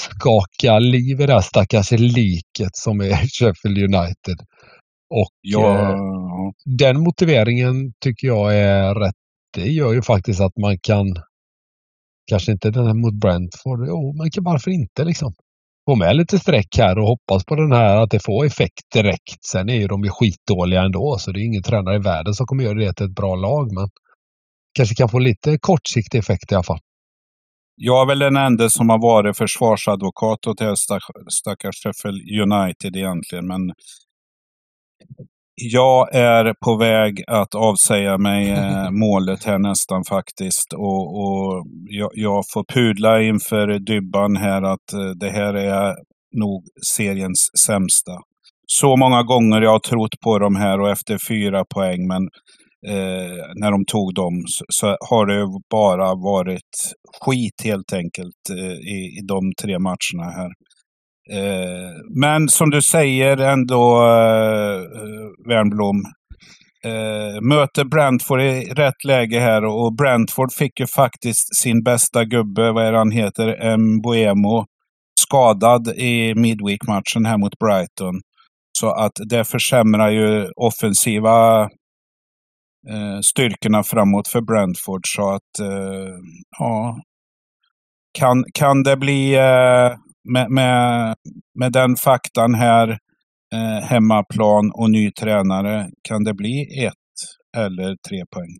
skaka 0.00 0.78
liv 0.78 1.20
i 1.20 1.26
det 1.26 1.32
här 1.32 1.40
stackars 1.40 1.90
liket 1.90 2.70
som 2.76 3.00
är 3.00 3.16
Sheffield 3.38 3.78
United. 3.78 4.38
Och 5.14 5.32
ja. 5.40 5.90
eh, 5.90 5.96
den 6.64 7.00
motiveringen 7.00 7.92
tycker 8.04 8.26
jag 8.26 8.56
är 8.56 8.94
rätt. 8.94 9.14
Det 9.54 9.68
gör 9.68 9.92
ju 9.92 10.02
faktiskt 10.02 10.40
att 10.40 10.56
man 10.56 10.78
kan 10.82 11.06
Kanske 12.26 12.52
inte 12.52 12.70
den 12.70 12.86
här 12.86 12.94
mot 12.94 13.14
Brentford. 13.14 13.84
Jo, 13.88 14.12
men 14.18 14.30
varför 14.44 14.70
inte 14.70 15.04
liksom? 15.04 15.34
Få 15.88 15.96
med 15.96 16.16
lite 16.16 16.38
streck 16.38 16.76
här 16.78 16.98
och 16.98 17.06
hoppas 17.06 17.44
på 17.44 17.54
den 17.54 17.72
här 17.72 17.96
att 17.96 18.10
det 18.10 18.24
får 18.24 18.44
effekt 18.46 18.92
direkt. 18.92 19.44
Sen 19.44 19.68
är 19.68 19.74
ju 19.74 19.86
de 19.86 20.04
ju 20.04 20.10
skitdåliga 20.10 20.82
ändå 20.82 21.16
så 21.18 21.32
det 21.32 21.40
är 21.40 21.44
ingen 21.44 21.62
tränare 21.62 21.96
i 21.96 21.98
världen 21.98 22.34
som 22.34 22.46
kommer 22.46 22.64
göra 22.64 22.78
det 22.78 22.92
till 22.92 23.06
ett 23.06 23.14
bra 23.14 23.34
lag. 23.34 23.72
Men 23.72 23.88
kanske 24.74 24.94
kan 24.94 25.08
få 25.08 25.18
lite 25.18 25.58
kortsiktig 25.60 26.18
effekt 26.18 26.52
i 26.52 26.54
alla 26.54 26.64
fall. 26.64 26.78
Jag 27.76 28.02
är 28.02 28.06
väl 28.06 28.18
den 28.18 28.36
enda 28.36 28.70
som 28.70 28.88
har 28.88 28.98
varit 28.98 29.36
försvarsadvokat 29.36 30.46
åt 30.46 30.58
det 30.58 30.64
här 30.64 30.74
stackars 31.30 31.76
Sheffield 31.82 32.22
United 32.40 32.96
egentligen. 32.96 33.46
Men 33.46 33.60
jag 35.54 36.14
är 36.14 36.54
på 36.64 36.76
väg 36.76 37.24
att 37.26 37.54
avsäga 37.54 38.18
mig 38.18 38.50
eh, 38.50 38.90
målet 38.90 39.44
här 39.44 39.58
nästan 39.58 40.04
faktiskt. 40.04 40.72
Och, 40.72 41.20
och 41.20 41.66
jag, 41.88 42.10
jag, 42.14 42.44
får 42.52 42.64
pudla 42.64 43.22
inför 43.22 43.78
Dybban 43.78 44.36
här 44.36 44.62
att 44.62 44.92
eh, 44.92 45.10
det 45.20 45.30
här 45.30 45.54
är 45.54 45.94
nog 46.36 46.64
seriens 46.96 47.50
sämsta. 47.66 48.12
Så 48.66 48.96
många 48.96 49.22
gånger 49.22 49.60
jag 49.60 49.70
har 49.70 49.78
trott 49.78 50.20
på 50.24 50.38
de 50.38 50.56
här 50.56 50.80
och 50.80 50.90
efter 50.90 51.18
fyra 51.28 51.64
poäng, 51.74 52.06
men 52.06 52.22
eh, 52.86 53.44
när 53.60 53.70
de 53.70 53.84
tog 53.84 54.14
dem 54.14 54.44
så, 54.46 54.64
så, 54.68 54.86
har 54.86 55.26
det 55.26 55.46
bara 55.70 56.14
varit 56.14 56.74
skit 57.20 57.62
helt 57.64 57.92
enkelt 57.92 58.42
eh, 58.50 58.78
i, 58.94 59.18
i 59.18 59.20
de 59.28 59.52
tre 59.62 59.78
matcherna 59.78 60.30
här. 60.36 60.50
Eh, 61.32 61.90
men 62.20 62.48
som 62.48 62.70
du 62.70 62.82
säger 62.82 63.36
ändå, 63.36 63.96
eh, 64.02 64.80
Wernbloom, 65.48 66.02
eh, 66.84 67.40
möter 67.42 67.84
Brentford 67.84 68.40
i 68.40 68.64
rätt 68.64 69.04
läge 69.04 69.40
här 69.40 69.64
och 69.64 69.94
Brentford 69.94 70.52
fick 70.52 70.80
ju 70.80 70.86
faktiskt 70.86 71.56
sin 71.56 71.82
bästa 71.82 72.24
gubbe, 72.24 72.72
vad 72.72 72.86
är 72.86 72.92
det 72.92 72.98
han 72.98 73.10
heter, 73.10 73.76
Mbuemo, 73.76 74.64
skadad 75.20 75.88
i 75.88 76.34
Midweek-matchen 76.34 77.26
här 77.26 77.38
mot 77.38 77.58
Brighton. 77.58 78.20
Så 78.78 78.90
att 78.90 79.12
det 79.28 79.44
försämrar 79.44 80.10
ju 80.10 80.48
offensiva 80.56 81.62
eh, 82.90 83.20
styrkorna 83.22 83.82
framåt 83.82 84.28
för 84.28 84.40
Brentford. 84.40 85.00
Så 85.04 85.30
att, 85.30 85.60
eh, 85.60 86.14
ja. 86.58 86.98
Kan, 88.18 88.44
kan 88.54 88.82
det 88.82 88.96
bli 88.96 89.34
eh, 89.34 89.90
med, 90.24 90.50
med, 90.50 91.14
med 91.54 91.72
den 91.72 91.96
faktan 91.96 92.54
här, 92.54 92.88
eh, 93.54 93.84
hemmaplan 93.84 94.70
och 94.74 94.90
ny 94.90 95.10
tränare, 95.10 95.90
kan 96.02 96.24
det 96.24 96.34
bli 96.34 96.84
ett 96.86 96.94
eller 97.56 97.96
tre 98.08 98.24
poäng? 98.30 98.58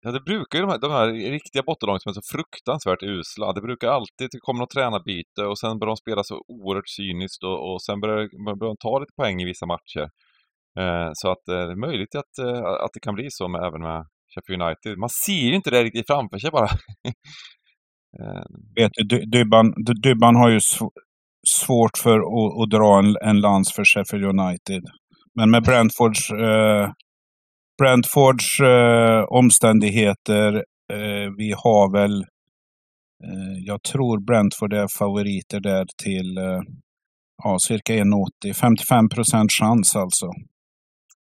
Ja, 0.00 0.10
det 0.10 0.20
brukar 0.20 0.58
ju 0.58 0.64
de 0.64 0.70
här, 0.70 0.78
de 0.78 0.90
här 0.90 1.06
riktiga 1.30 1.62
bottenlagen 1.62 2.00
som 2.00 2.10
är 2.10 2.14
så 2.14 2.22
fruktansvärt 2.32 3.02
usla. 3.02 3.52
Det 3.52 3.60
brukar 3.60 3.88
alltid, 3.88 4.28
det 4.32 4.38
kommer 4.40 4.60
något 4.60 4.70
tränarbyte 4.70 5.42
och 5.46 5.58
sen 5.58 5.78
börjar 5.78 5.90
de 5.90 5.96
spela 5.96 6.24
så 6.24 6.44
oerhört 6.48 6.88
cyniskt 6.88 7.44
och, 7.44 7.72
och 7.72 7.82
sen 7.82 8.00
börjar, 8.00 8.16
börjar 8.58 8.74
de 8.74 8.76
ta 8.76 8.98
lite 8.98 9.12
poäng 9.16 9.40
i 9.42 9.44
vissa 9.44 9.66
matcher. 9.66 10.10
Eh, 10.80 11.10
så 11.14 11.30
att 11.30 11.48
eh, 11.48 11.66
det 11.66 11.72
är 11.72 11.86
möjligt 11.88 12.14
att, 12.14 12.38
eh, 12.38 12.64
att 12.84 12.92
det 12.94 13.00
kan 13.00 13.14
bli 13.14 13.26
så 13.30 13.48
med, 13.48 13.64
även 13.64 13.82
med 13.82 14.06
Sheffield 14.34 14.62
United. 14.62 14.98
Man 14.98 15.10
ser 15.26 15.46
ju 15.50 15.54
inte 15.54 15.70
det 15.70 15.84
riktigt 15.84 16.06
framför 16.06 16.38
sig 16.38 16.50
bara. 16.50 16.68
Eh, 18.20 18.42
vet 18.76 18.92
du, 18.94 19.26
Dybban, 19.26 19.74
Dybban 20.02 20.36
har 20.36 20.50
ju 20.50 20.60
svårt 21.48 21.98
för 21.98 22.18
att, 22.18 22.62
att 22.62 22.70
dra 22.70 22.98
en, 22.98 23.16
en 23.30 23.40
lans 23.40 23.72
för 23.72 23.84
Sheffield 23.84 24.24
United. 24.24 24.82
Men 25.34 25.50
med 25.50 25.62
Brentfords 25.62 26.30
eh, 26.30 26.90
Brentfords 27.78 28.60
eh, 28.60 29.24
omständigheter. 29.24 30.54
Eh, 30.92 31.30
vi 31.36 31.54
har 31.56 31.92
väl, 31.92 32.20
eh, 33.24 33.58
jag 33.66 33.82
tror 33.82 34.20
Brentford 34.20 34.72
är 34.72 34.98
favoriter 34.98 35.60
där 35.60 35.86
till 36.02 36.38
eh, 36.38 36.60
ja, 37.44 37.58
cirka 37.58 37.92
1,80. 37.92 38.52
55 38.52 39.08
procent 39.08 39.52
chans 39.52 39.96
alltså. 39.96 40.26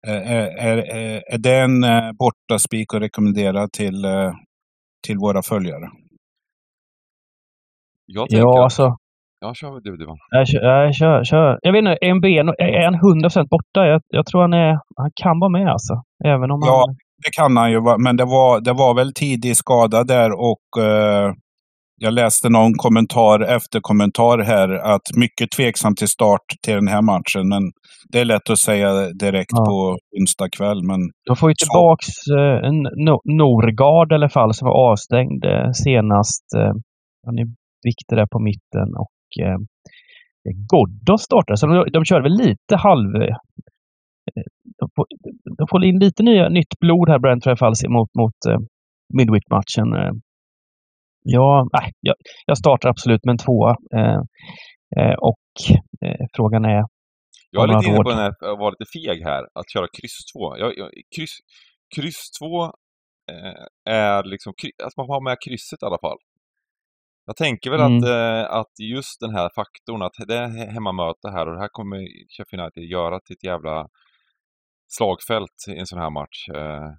Eh, 0.06 0.32
är, 0.32 0.76
är, 0.76 1.22
är 1.32 1.38
det 1.38 1.58
en 1.58 1.84
eh, 1.84 2.12
bortaspik 2.18 2.94
att 2.94 3.02
rekommendera 3.02 3.68
till, 3.68 4.04
eh, 4.04 4.32
till 5.06 5.18
våra 5.18 5.42
följare? 5.42 5.90
Jag 8.10 8.28
tänker 8.28 8.46
ja, 8.46 8.62
alltså. 8.64 8.96
Ja, 9.40 9.54
kör 9.54 9.80
du 9.80 9.96
Duvan. 9.96 10.16
Jag 10.30 10.48
kör, 10.48 10.60
jag 10.62 10.94
kör, 10.94 11.24
kör. 11.24 11.58
Jag 11.62 11.72
vet 11.72 11.78
inte, 11.78 11.98
MB, 12.02 12.24
är 12.24 12.84
han 12.84 12.94
100% 12.94 13.48
borta? 13.50 13.86
Jag, 13.86 14.00
jag, 14.08 14.26
tror 14.26 14.40
han, 14.40 14.52
är, 14.52 14.78
han 14.96 15.10
kan 15.22 15.40
vara 15.40 15.50
med 15.50 15.68
alltså. 15.68 15.94
Även 16.24 16.50
om 16.50 16.60
ja, 16.64 16.84
han... 16.86 16.96
det 17.24 17.30
kan 17.40 17.56
han 17.56 17.70
ju. 17.72 17.80
Men 17.98 18.16
det 18.16 18.24
var, 18.24 18.60
det 18.60 18.72
var 18.72 18.94
väl 18.94 19.12
tidig 19.14 19.56
skada 19.56 20.04
där 20.04 20.30
och 20.32 20.82
eh, 20.84 21.32
jag 22.00 22.12
läste 22.12 22.48
någon 22.48 22.74
kommentar 22.74 23.40
efter 23.40 23.80
kommentar 23.80 24.38
här 24.38 24.68
att 24.94 25.06
mycket 25.16 25.50
tveksam 25.50 25.94
till 25.94 26.08
start 26.08 26.46
till 26.62 26.74
den 26.74 26.88
här 26.88 27.02
matchen. 27.02 27.48
Men 27.48 27.62
det 28.12 28.20
är 28.20 28.24
lätt 28.24 28.50
att 28.50 28.58
säga 28.58 28.90
direkt 29.08 29.52
ja. 29.56 29.64
på 29.64 29.98
onsdag 30.20 30.48
kväll. 30.56 30.82
Men 30.82 31.00
De 31.26 31.36
får 31.36 31.50
ju 31.50 31.54
tillbaks 31.54 32.06
eh, 32.38 32.70
Norgard 33.24 34.12
i 34.12 34.14
alla 34.14 34.28
fall 34.28 34.54
som 34.54 34.66
var 34.68 34.90
avstängd 34.90 35.44
eh, 35.44 35.70
senast. 35.72 36.44
Eh, 36.56 36.72
han 37.26 37.38
är 37.38 37.46
viktig 37.82 38.16
där 38.18 38.26
på 38.26 38.38
mitten 38.38 38.88
och 38.96 39.44
eh, 39.44 39.58
Ghoddos 40.70 41.22
startade. 41.22 41.56
Så 41.56 41.66
de, 41.66 41.90
de 41.92 42.04
körde 42.04 42.22
väl 42.22 42.36
lite 42.36 42.76
halv... 42.76 43.16
Eh, 43.16 43.36
de, 44.78 44.88
får, 44.96 45.06
de 45.58 45.66
får 45.70 45.84
in 45.84 45.98
lite 45.98 46.22
nya, 46.22 46.48
nytt 46.48 46.78
blod 46.80 47.08
här, 47.08 47.18
Brentford 47.18 47.50
i 47.50 47.50
alla 47.50 47.56
fall, 47.56 47.90
mot, 47.90 48.10
mot 48.14 48.38
eh, 48.48 48.58
Midweek-matchen. 49.14 49.92
Eh, 49.94 50.12
ja, 51.22 51.68
äh, 51.82 51.88
jag, 52.00 52.16
jag 52.46 52.58
startar 52.58 52.88
absolut 52.88 53.24
med 53.24 53.32
en 53.32 53.38
tvåa. 53.38 53.76
Eh, 53.94 54.20
eh, 54.96 55.14
och 55.18 55.48
eh, 56.06 56.26
frågan 56.36 56.64
är 56.64 56.84
jag 57.50 57.62
är 57.64 57.76
lite 57.76 57.88
inne 57.88 57.96
på 57.96 58.10
den 58.10 58.18
här, 58.18 58.28
att 58.28 58.58
vara 58.58 58.70
lite 58.70 58.90
feg 58.96 59.22
här, 59.24 59.42
att 59.54 59.70
köra 59.72 59.86
kryss 59.96 60.18
2. 60.32 60.56
Jag, 60.58 60.78
jag, 60.78 60.90
kryss, 61.16 61.36
kryss 61.96 62.30
2 62.40 62.64
eh, 62.64 63.64
är 63.84 64.24
liksom, 64.24 64.52
att 64.84 64.96
man 64.96 65.06
har 65.12 65.20
med 65.24 65.36
krysset 65.44 65.82
i 65.82 65.86
alla 65.86 65.98
fall. 65.98 66.18
Jag 67.28 67.36
tänker 67.36 67.70
väl 67.70 67.80
mm. 67.80 67.96
att, 67.96 68.04
eh, 68.04 68.58
att 68.60 68.74
just 68.94 69.20
den 69.20 69.34
här 69.34 69.48
faktorn, 69.54 70.02
att 70.02 70.28
det 70.28 70.36
är 70.36 70.70
hemmamöte 70.74 71.28
här 71.34 71.46
och 71.46 71.54
det 71.54 71.60
här 71.60 71.68
kommer 71.78 71.98
Sheffield 72.34 72.62
United 72.62 72.84
göra 72.84 73.20
till 73.20 73.36
ett 73.36 73.44
jävla 73.44 73.88
slagfält 74.96 75.58
i 75.68 75.78
en 75.78 75.86
sån 75.86 75.98
här 75.98 76.10
match. 76.10 76.38
Eh, 76.54 76.90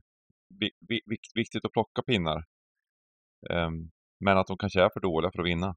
vikt, 0.90 1.32
viktigt 1.36 1.66
att 1.66 1.72
plocka 1.72 2.02
pinnar. 2.02 2.38
Eh, 3.52 3.70
men 4.26 4.38
att 4.38 4.48
de 4.48 4.58
kanske 4.58 4.82
är 4.82 4.90
för 4.94 5.00
dåliga 5.00 5.32
för 5.32 5.42
att 5.42 5.48
vinna. 5.48 5.76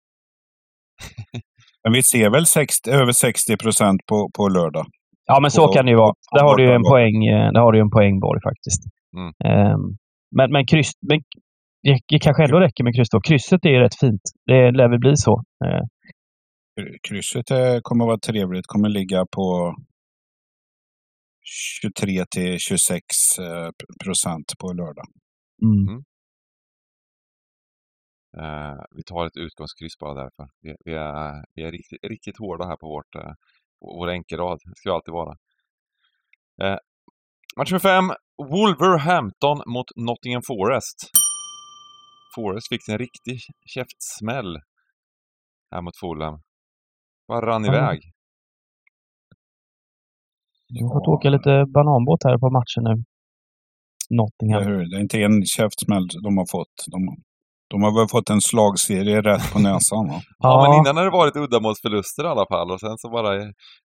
men 1.85 1.93
vi 1.93 2.03
ser 2.03 2.31
väl 2.31 2.47
60, 2.47 2.91
över 2.91 3.13
60 3.13 3.57
procent 3.57 4.01
på, 4.07 4.31
på 4.37 4.49
lördag? 4.49 4.87
Ja, 5.27 5.41
men 5.41 5.51
så 5.51 5.67
på, 5.67 5.73
kan 5.73 5.85
det 5.85 5.91
ju 5.91 5.97
vara. 5.97 6.15
Där 6.33 6.45
har 6.45 6.57
du 6.57 6.65
ju 6.65 6.73
en 6.73 6.87
poäng, 6.93 7.27
eh, 7.27 7.53
där 7.53 7.61
har 7.61 7.73
du 7.73 7.81
en 7.81 7.91
poäng 7.91 8.21
Borg 8.21 8.41
faktiskt. 8.51 8.83
Mm. 9.17 9.31
Um, 9.73 9.97
men, 10.37 10.53
men, 10.53 10.67
kryss, 10.67 10.93
men 11.09 11.19
det, 11.83 12.01
det 12.09 12.19
kanske 12.19 12.45
ändå 12.45 12.61
räcker 12.61 12.85
med 12.85 12.95
kryss 12.95 13.11
då. 13.11 13.21
Krysset 13.21 13.65
är 13.65 13.81
rätt 13.81 13.99
fint. 14.01 14.23
Det 14.47 14.71
lär 14.71 14.89
väl 14.89 14.99
bli 14.99 15.17
så. 15.17 15.43
Eh. 15.65 15.85
Krysset 17.09 17.51
är, 17.51 17.81
kommer 17.81 18.05
att 18.05 18.09
vara 18.09 18.19
trevligt. 18.19 18.67
kommer 18.67 18.89
ligga 18.89 19.27
på 19.37 19.75
23 21.83 22.25
till 22.31 22.59
26 22.59 23.05
eh, 23.41 23.71
procent 24.05 24.53
på 24.61 24.73
lördag. 24.73 25.07
Mm. 25.63 25.89
Mm. 25.89 26.03
Uh, 28.37 28.83
vi 28.91 29.03
tar 29.03 29.27
ett 29.27 29.37
utgångskryss 29.37 29.99
bara 29.99 30.15
därför. 30.15 30.49
Vi, 30.61 30.75
vi, 30.85 30.95
är, 30.95 31.45
vi 31.55 31.63
är 31.63 31.73
riktigt, 31.73 32.05
riktigt 32.05 32.39
hårda 32.39 32.65
här 32.67 32.77
på 32.77 32.89
vårt, 32.89 33.15
uh, 33.17 33.33
vår 33.81 34.11
enkelrad. 34.11 34.59
Det 34.65 34.77
ska 34.77 34.91
vi 34.91 34.95
alltid 34.95 35.13
vara. 35.13 35.35
Uh, 36.63 36.79
match 37.57 37.71
nummer 37.71 37.81
fem. 37.81 38.05
Wolverhampton 38.53 39.59
mot 39.67 39.87
Nottingham 39.97 40.43
Forest. 40.47 40.99
Forest 42.35 42.69
fick 42.69 42.89
en 42.89 42.99
riktig 42.99 43.39
käftsmäll 43.75 44.59
här 45.71 45.83
mot 45.83 45.97
Fulham. 46.01 46.41
Bara 47.29 47.47
rann 47.47 47.65
mm. 47.65 47.75
iväg. 47.75 48.01
Du 50.69 50.85
har 50.85 50.95
fått 50.95 51.09
åka 51.09 51.31
lite 51.31 51.65
bananbåt 51.75 52.25
här 52.25 52.39
på 52.39 52.51
matchen 52.51 52.83
nu. 52.89 53.05
Nottingham. 54.19 54.91
Det 54.91 54.97
är 54.97 55.01
inte 55.01 55.23
en 55.23 55.45
käftsmäll 55.57 56.07
de 56.23 56.37
har 56.37 56.47
fått. 56.57 56.77
De, 56.93 56.99
de 57.71 57.83
har 57.83 57.93
väl 57.99 58.09
fått 58.09 58.31
en 58.31 58.41
slagserie 58.41 59.21
rätt 59.23 59.53
på 59.53 59.59
näsan 59.59 60.09
va? 60.09 60.21
ja, 60.39 60.49
ja, 60.49 60.63
men 60.63 60.79
innan 60.79 60.97
har 60.97 61.05
det 61.05 61.19
varit 61.23 61.37
uddamålsförluster 61.37 62.25
i 62.25 62.27
alla 62.27 62.47
fall 62.47 62.71
och 62.71 62.81
sen 62.81 62.99
så 62.99 63.11
bara... 63.11 63.31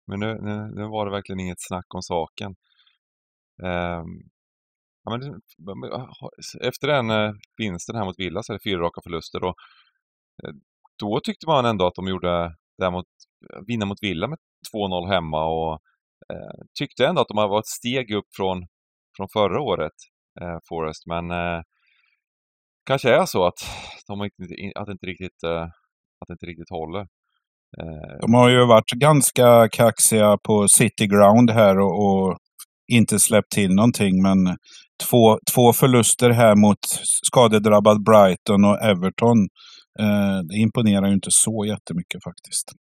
Men 0.06 0.20
nu, 0.20 0.30
nu, 0.46 0.54
nu 0.76 0.82
var 0.94 1.06
det 1.06 1.12
verkligen 1.12 1.40
inget 1.40 1.66
snack 1.68 1.94
om 1.94 2.02
saken. 2.02 2.50
Um, 3.62 4.08
ja, 5.06 5.18
men, 5.18 5.40
efter 6.60 6.88
den 6.88 7.10
eh, 7.10 7.32
vinsten 7.56 7.96
här 7.96 8.04
mot 8.04 8.18
Villa 8.18 8.42
så 8.42 8.52
är 8.52 8.54
det 8.54 8.70
fyra 8.70 8.80
raka 8.80 9.00
förluster. 9.04 9.44
Och, 9.44 9.54
eh, 10.44 10.50
då 10.98 11.20
tyckte 11.20 11.46
man 11.46 11.64
ändå 11.64 11.86
att 11.86 11.94
de 11.94 12.08
gjorde 12.08 12.54
det 12.78 12.90
mot, 12.90 13.06
eh, 13.52 13.60
vinna 13.66 13.86
mot 13.86 14.02
Villa 14.02 14.28
med 14.28 14.38
2-0 14.74 15.08
hemma 15.08 15.44
och 15.44 15.72
eh, 16.32 16.64
tyckte 16.78 17.06
ändå 17.06 17.20
att 17.20 17.28
de 17.28 17.36
var 17.36 17.58
ett 17.58 17.66
steg 17.66 18.14
upp 18.14 18.26
från, 18.36 18.66
från 19.16 19.28
förra 19.32 19.60
året, 19.60 19.92
eh, 20.40 20.58
Forest. 20.68 21.06
Men 21.06 21.30
eh, 21.30 21.62
kanske 22.86 23.10
är 23.10 23.26
så 23.26 23.46
att, 23.46 23.58
de 24.06 24.24
inte, 24.24 24.42
att, 24.80 24.86
det 24.86 24.92
inte 24.92 25.06
riktigt, 25.06 25.42
eh, 25.44 25.62
att 26.20 26.30
inte 26.30 26.46
riktigt 26.46 26.70
håller. 26.70 27.00
Eh, 27.80 28.18
de 28.20 28.34
har 28.34 28.48
ju 28.48 28.66
varit 28.66 28.90
ganska 28.90 29.68
kaxiga 29.68 30.38
på 30.38 30.68
City 30.68 31.06
Ground 31.06 31.50
här 31.50 31.78
och, 31.78 32.06
och 32.06 32.38
inte 32.92 33.18
släppt 33.18 33.50
till 33.50 33.74
någonting. 33.74 34.22
Men 34.22 34.56
två, 35.10 35.38
två 35.54 35.72
förluster 35.72 36.30
här 36.30 36.56
mot 36.56 36.78
skadedrabbad 37.26 38.04
Brighton 38.04 38.64
och 38.64 38.82
Everton. 38.82 39.38
Eh, 39.98 40.38
det 40.48 40.56
imponerar 40.56 41.06
ju 41.06 41.14
inte 41.14 41.30
så 41.30 41.64
jättemycket 41.64 42.24
faktiskt. 42.24 42.72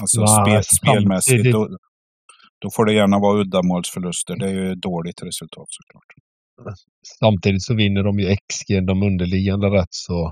Alltså 0.00 0.20
wow, 0.20 0.44
spel, 0.44 0.64
spelmässigt, 0.64 1.52
då, 1.52 1.68
då 2.58 2.70
får 2.70 2.84
det 2.84 2.94
gärna 2.94 3.18
vara 3.18 3.40
uddamålsförluster. 3.40 4.36
Det 4.36 4.46
är 4.46 4.54
ju 4.54 4.74
dåligt 4.74 5.22
resultat 5.22 5.66
såklart. 5.68 6.10
Samtidigt 7.18 7.62
så 7.62 7.74
vinner 7.74 8.02
de 8.02 8.18
ju 8.18 8.36
XG, 8.36 8.86
de 8.86 9.02
underliggande 9.02 9.66
rätt 9.66 9.94
så 9.94 10.26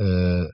eh, 0.00 0.44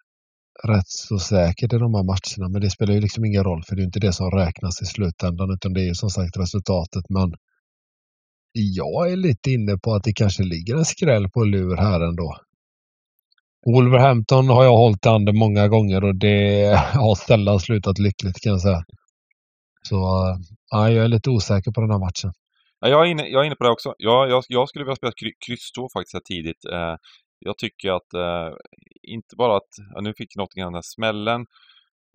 rätt 0.69 0.89
så 0.89 1.19
säkert 1.19 1.73
i 1.73 1.79
de 1.79 1.95
här 1.95 2.05
matcherna. 2.05 2.49
Men 2.53 2.61
det 2.61 2.71
spelar 2.71 2.95
ju 2.95 3.01
liksom 3.01 3.25
ingen 3.25 3.45
roll 3.45 3.63
för 3.63 3.77
det 3.77 3.83
är 3.83 3.85
inte 3.85 4.01
det 4.01 4.13
som 4.13 4.31
räknas 4.31 4.83
i 4.83 4.87
slutändan 4.87 5.51
utan 5.51 5.73
det 5.73 5.81
är 5.81 5.89
ju 5.89 5.95
som 5.95 6.11
sagt 6.11 6.37
resultatet. 6.37 7.05
Men 7.09 7.33
jag 8.53 9.13
är 9.13 9.17
lite 9.17 9.51
inne 9.51 9.77
på 9.83 9.95
att 9.95 10.05
det 10.05 10.13
kanske 10.13 10.43
ligger 10.43 10.77
en 10.77 10.85
skräll 10.85 11.29
på 11.31 11.45
lur 11.45 11.77
här 11.77 12.01
ändå. 12.01 12.37
Wolverhampton 13.67 14.49
har 14.49 14.65
jag 14.65 14.77
hållit 14.77 15.07
i 15.07 15.09
handen 15.09 15.39
många 15.39 15.69
gånger 15.69 16.05
och 16.05 16.15
det 16.15 16.77
har 16.95 17.15
sällan 17.15 17.61
slutat 17.61 17.99
lyckligt 17.99 18.41
kan 18.41 18.53
jag 18.53 18.61
säga. 18.61 18.85
Så 19.83 19.97
ja, 20.71 20.91
jag 20.91 21.05
är 21.05 21.09
lite 21.09 21.31
osäker 21.31 21.71
på 21.73 21.81
den 21.81 21.91
här 21.91 21.99
matchen. 21.99 22.33
Ja, 22.81 22.89
jag, 22.89 23.07
är 23.07 23.11
inne, 23.11 23.29
jag 23.29 23.43
är 23.43 23.47
inne 23.47 23.57
på 23.57 23.65
det 23.65 23.71
också. 23.71 23.95
Jag, 23.99 24.31
jag, 24.31 24.45
jag 24.49 24.69
skulle 24.69 24.85
vilja 24.85 24.97
spela 24.97 25.13
kry, 25.13 25.33
kryss 25.47 25.73
2 25.73 25.89
faktiskt 25.93 26.15
här 26.15 26.21
tidigt. 26.21 26.65
Eh, 26.73 26.97
jag 27.39 27.59
tycker 27.59 27.91
att, 27.91 28.15
eh, 28.15 28.57
inte 29.03 29.37
bara 29.37 29.57
att, 29.57 29.69
ja, 29.95 30.01
nu 30.01 30.15
fick 30.17 30.37
Nottingham 30.37 30.73
den 30.73 30.75
här 30.75 30.95
smällen, 30.97 31.41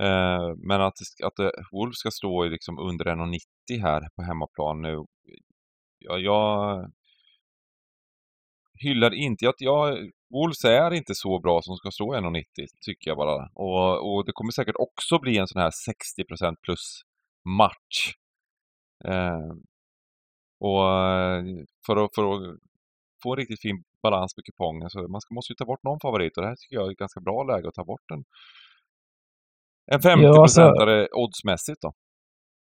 eh, 0.04 0.56
men 0.68 0.82
att, 0.82 0.94
att 1.24 1.40
eh, 1.40 1.50
Wolves 1.72 1.98
ska 1.98 2.12
stå 2.12 2.46
i 2.46 2.50
liksom 2.50 2.80
under 2.80 3.06
1,90 3.06 3.82
här 3.82 4.02
på 4.16 4.22
hemmaplan 4.24 4.82
nu. 4.82 5.06
Ja, 6.00 6.18
jag 6.18 6.92
hyllar 8.80 9.14
inte, 9.14 9.50
att 9.50 9.62
jag, 9.62 10.12
Wolves 10.30 10.66
är 10.66 10.94
inte 10.94 11.16
så 11.16 11.40
bra 11.40 11.62
som 11.62 11.76
ska 11.76 11.92
stå 11.92 12.16
1,90 12.16 12.44
tycker 12.82 13.12
jag 13.12 13.18
bara. 13.18 13.50
Och, 13.54 14.16
och 14.16 14.26
det 14.26 14.32
kommer 14.32 14.52
säkert 14.52 14.76
också 14.76 15.20
bli 15.20 15.38
en 15.38 15.48
sån 15.48 15.62
här 15.62 15.72
60% 16.40 16.56
plus 16.62 17.02
match. 17.46 18.14
Eh, 19.06 19.52
och 20.60 20.84
för 21.86 22.06
att, 22.06 22.16
för 22.16 22.34
att 22.34 22.60
få 23.24 23.32
en 23.32 23.38
riktigt 23.38 23.62
fin 23.62 23.84
balans 24.04 24.36
på 24.36 24.42
kupongen 24.42 24.90
så 24.90 25.08
man 25.08 25.22
ska, 25.22 25.34
måste 25.34 25.54
ju 25.54 25.56
ta 25.56 25.66
bort 25.66 25.84
någon 25.84 26.00
favorit 26.00 26.38
och 26.38 26.44
det 26.44 26.50
här 26.50 26.56
tycker 26.56 26.76
jag 26.76 26.88
är 26.88 26.92
ett 26.92 26.98
ganska 26.98 27.20
bra 27.20 27.44
läge 27.44 27.68
att 27.68 27.74
ta 27.74 27.86
bort 27.86 28.12
en, 28.14 28.24
en 29.92 30.00
50-procentare 30.00 31.02
alltså, 31.02 31.16
oddsmässigt 31.16 31.82
då. 31.82 31.94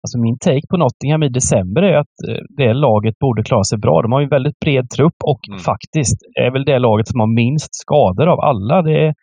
Alltså 0.03 0.17
min 0.19 0.37
take 0.39 0.67
på 0.69 0.77
Nottingham 0.77 1.23
i 1.23 1.29
december 1.29 1.81
är 1.81 1.97
att 1.97 2.15
eh, 2.27 2.43
det 2.49 2.73
laget 2.73 3.19
borde 3.19 3.43
klara 3.43 3.63
sig 3.63 3.77
bra. 3.77 4.01
De 4.01 4.11
har 4.11 4.19
ju 4.19 4.23
en 4.23 4.29
väldigt 4.29 4.59
bred 4.59 4.89
trupp 4.89 5.15
och 5.23 5.39
mm. 5.47 5.59
faktiskt 5.59 6.17
är 6.39 6.51
väl 6.51 6.65
det 6.65 6.79
laget 6.79 7.07
som 7.07 7.19
har 7.19 7.27
minst 7.27 7.75
skador 7.75 8.27
av 8.27 8.39
alla. 8.39 8.81
Det, 8.81 9.13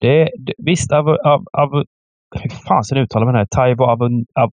det, 0.00 0.30
det 0.38 0.54
visst, 0.58 0.92
av, 0.92 1.08
av, 1.08 1.44
av, 1.52 1.70
hur 2.40 2.50
fan 2.66 2.98
uttalar 2.98 3.26
man 3.26 3.34
det 3.34 3.40
här? 3.40 3.48
Taivo 3.50 3.84
Avon, 3.84 4.24
av, 4.40 4.50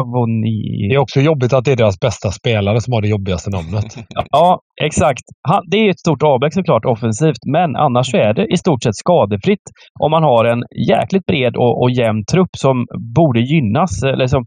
Avoni... 0.00 0.88
Det 0.88 0.94
är 0.94 0.98
också 0.98 1.20
jobbigt 1.20 1.52
att 1.52 1.64
det 1.64 1.72
är 1.72 1.76
deras 1.76 2.00
bästa 2.00 2.30
spelare 2.30 2.80
som 2.80 2.92
har 2.92 3.02
det 3.02 3.08
jobbigaste 3.08 3.50
namnet. 3.50 3.84
ja, 4.30 4.60
exakt. 4.82 5.22
Han, 5.48 5.62
det 5.70 5.76
är 5.76 5.90
ett 5.90 5.98
stort 5.98 6.22
avbräck 6.22 6.54
såklart 6.54 6.84
offensivt, 6.84 7.42
men 7.46 7.76
annars 7.76 8.10
så 8.10 8.16
är 8.16 8.34
det 8.34 8.46
i 8.54 8.56
stort 8.56 8.82
sett 8.82 8.96
skadefritt 8.96 9.66
om 10.00 10.10
man 10.10 10.22
har 10.22 10.44
en 10.44 10.62
jäkligt 10.88 11.26
bred 11.26 11.56
och, 11.56 11.82
och 11.82 11.90
jämn 11.90 12.24
trupp 12.32 12.52
som 12.56 12.86
borde 13.16 13.40
gynnas, 13.40 14.02
eller 14.02 14.26
som 14.26 14.44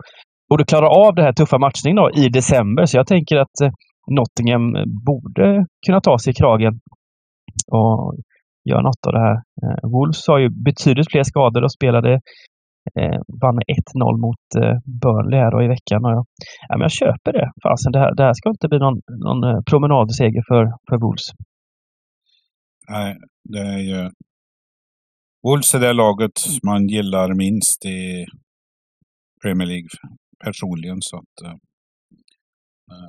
borde 0.50 0.66
klara 0.66 0.90
av 0.90 1.16
den 1.16 1.26
här 1.26 1.34
tuffa 1.34 1.58
matchningen 1.58 1.96
då, 1.96 2.12
i 2.22 2.30
december. 2.30 2.86
Så 2.86 2.98
jag 2.98 3.08
tänker 3.08 3.38
att 3.38 3.62
eh, 3.64 3.72
Nottingham 4.12 4.66
borde 5.06 5.66
kunna 5.86 6.02
ta 6.02 6.18
sig 6.20 6.32
i 6.32 6.34
kragen 6.34 6.74
och 7.72 8.16
göra 8.70 8.82
något 8.82 9.08
av 9.08 9.14
det 9.14 9.20
här. 9.20 9.38
Eh, 9.64 9.90
Wolves 9.92 10.28
har 10.28 10.40
ju 10.40 10.50
betydligt 10.50 11.12
fler 11.12 11.24
skador 11.24 11.64
och 11.64 11.72
spelade 11.72 12.20
Eh, 13.00 13.20
vann 13.42 13.56
med 13.56 13.68
1-0 13.68 14.18
mot 14.26 14.46
eh, 14.64 14.78
Burnley 15.02 15.40
här 15.40 15.52
då 15.52 15.64
i 15.64 15.68
veckan. 15.68 16.06
Och 16.06 16.12
jag, 16.12 16.26
ja, 16.68 16.74
men 16.78 16.82
jag 16.82 16.92
köper 16.92 17.32
det. 17.34 17.52
Fasen, 17.64 17.92
det, 17.92 18.00
här, 18.00 18.16
det 18.16 18.24
här 18.24 18.34
ska 18.34 18.50
inte 18.50 18.68
bli 18.68 18.80
någon, 18.80 19.02
någon 19.26 19.44
eh, 19.50 19.62
promenadseger 19.70 20.44
för, 20.50 20.64
för 20.90 20.98
Wolves. 21.04 21.28
Nej, 22.90 23.16
det 23.44 23.60
är 23.60 23.84
ju... 23.92 24.10
Wolves 25.44 25.76
är 25.76 25.80
det 25.80 25.94
laget 25.94 26.38
man 26.64 26.88
gillar 26.88 27.34
minst 27.34 27.86
i 27.86 28.26
Premier 29.42 29.68
League 29.68 29.90
personligen. 30.46 30.98
Så 31.02 31.18
att, 31.18 31.48
uh, 31.48 31.56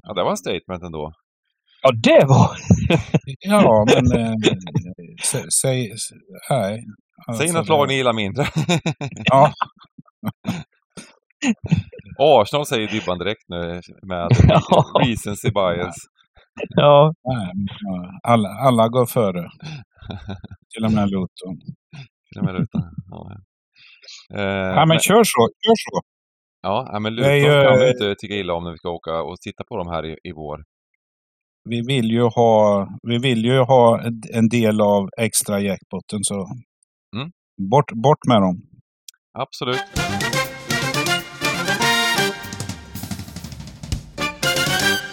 ja, 0.02 0.14
det 0.14 0.22
var 0.22 0.30
en 0.30 0.36
statement 0.36 0.82
ändå. 0.82 1.12
Ja, 1.82 1.90
det 1.92 2.24
var... 2.26 2.50
ja, 3.40 3.86
men... 3.94 4.20
Äh, 4.20 4.34
säg... 5.62 5.92
Nej. 6.50 6.84
Säg 7.38 7.52
något 7.52 7.68
lag 7.68 7.88
ni 7.88 7.94
gillar 7.94 8.12
mindre. 8.12 8.46
ja. 9.24 9.52
Arsenal 12.18 12.66
säger 12.66 12.88
Dybban 12.88 13.18
direkt 13.18 13.48
nu 13.48 13.80
med 14.02 14.28
recency 15.06 15.50
bias. 15.50 15.96
Ja. 16.68 17.14
Alla, 18.22 18.48
alla 18.48 18.88
går 18.88 19.06
före. 19.06 19.48
Till 20.74 20.84
och 20.84 20.92
med 20.92 21.10
Luton. 21.10 21.58
Till 22.32 22.38
och 22.38 22.44
med 22.44 22.54
Luton, 22.54 22.82
ja. 23.10 23.32
Eh, 24.34 24.42
ja, 24.42 24.74
men, 24.74 24.88
men 24.88 24.98
kör 24.98 25.24
så. 25.24 25.48
Kör 25.66 25.74
så. 25.76 26.00
Ja, 26.62 26.98
men 27.00 27.14
Luton 27.14 27.64
kan 27.64 27.78
vi 27.78 27.90
inte 27.90 28.14
tycka 28.14 28.34
illa 28.34 28.54
om 28.54 28.64
när 28.64 28.70
vi 28.70 28.76
ska 28.76 28.90
åka 28.90 29.22
och 29.22 29.36
titta 29.40 29.64
på 29.64 29.76
dem 29.76 29.88
här 29.88 30.06
i, 30.06 30.16
i 30.24 30.32
vår. 30.32 30.64
Vi 31.64 31.82
vill 31.86 32.10
ju 32.10 32.22
ha, 32.22 32.88
vi 33.02 33.18
vill 33.18 33.44
ju 33.44 33.58
ha 33.58 34.00
en 34.32 34.48
del 34.48 34.80
av 34.80 35.08
extra 35.18 35.60
jackpotten 35.60 36.18
så 36.22 36.46
Mm. 37.16 37.30
Bort, 37.70 37.92
bort 37.92 38.18
med 38.28 38.42
dem. 38.42 38.62
Absolut. 39.32 39.80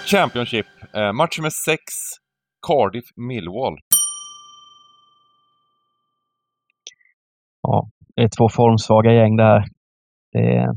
Championship, 0.06 0.66
eh, 0.93 1.14
match 1.14 1.38
nummer 1.38 1.50
6. 1.66 1.82
Cardiff 2.68 3.06
Millwall. 3.16 3.78
Ja, 7.62 7.89
det 8.16 8.22
är 8.22 8.30
två 8.38 8.50
formsvaga 8.50 9.14
gäng 9.14 9.36
där. 9.36 9.64
Det 10.32 10.39
är 10.39 10.68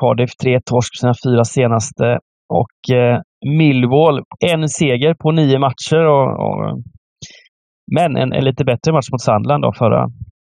Cardiff 0.00 0.36
tre 0.36 0.60
torsk 0.60 0.98
sina 0.98 1.14
fyra 1.24 1.44
senaste 1.44 2.18
och 2.48 2.94
eh, 2.96 3.20
Millwall 3.44 4.22
en 4.52 4.68
seger 4.68 5.14
på 5.14 5.30
nio 5.30 5.58
matcher 5.58 6.04
och, 6.06 6.28
och 6.46 6.82
men 7.94 8.16
en, 8.16 8.32
en, 8.32 8.44
lite 8.44 8.64
bättre 8.64 8.92
match 8.92 9.10
mot 9.12 9.20
Sandland 9.20 9.62
då 9.62 9.72
förra, 9.72 10.08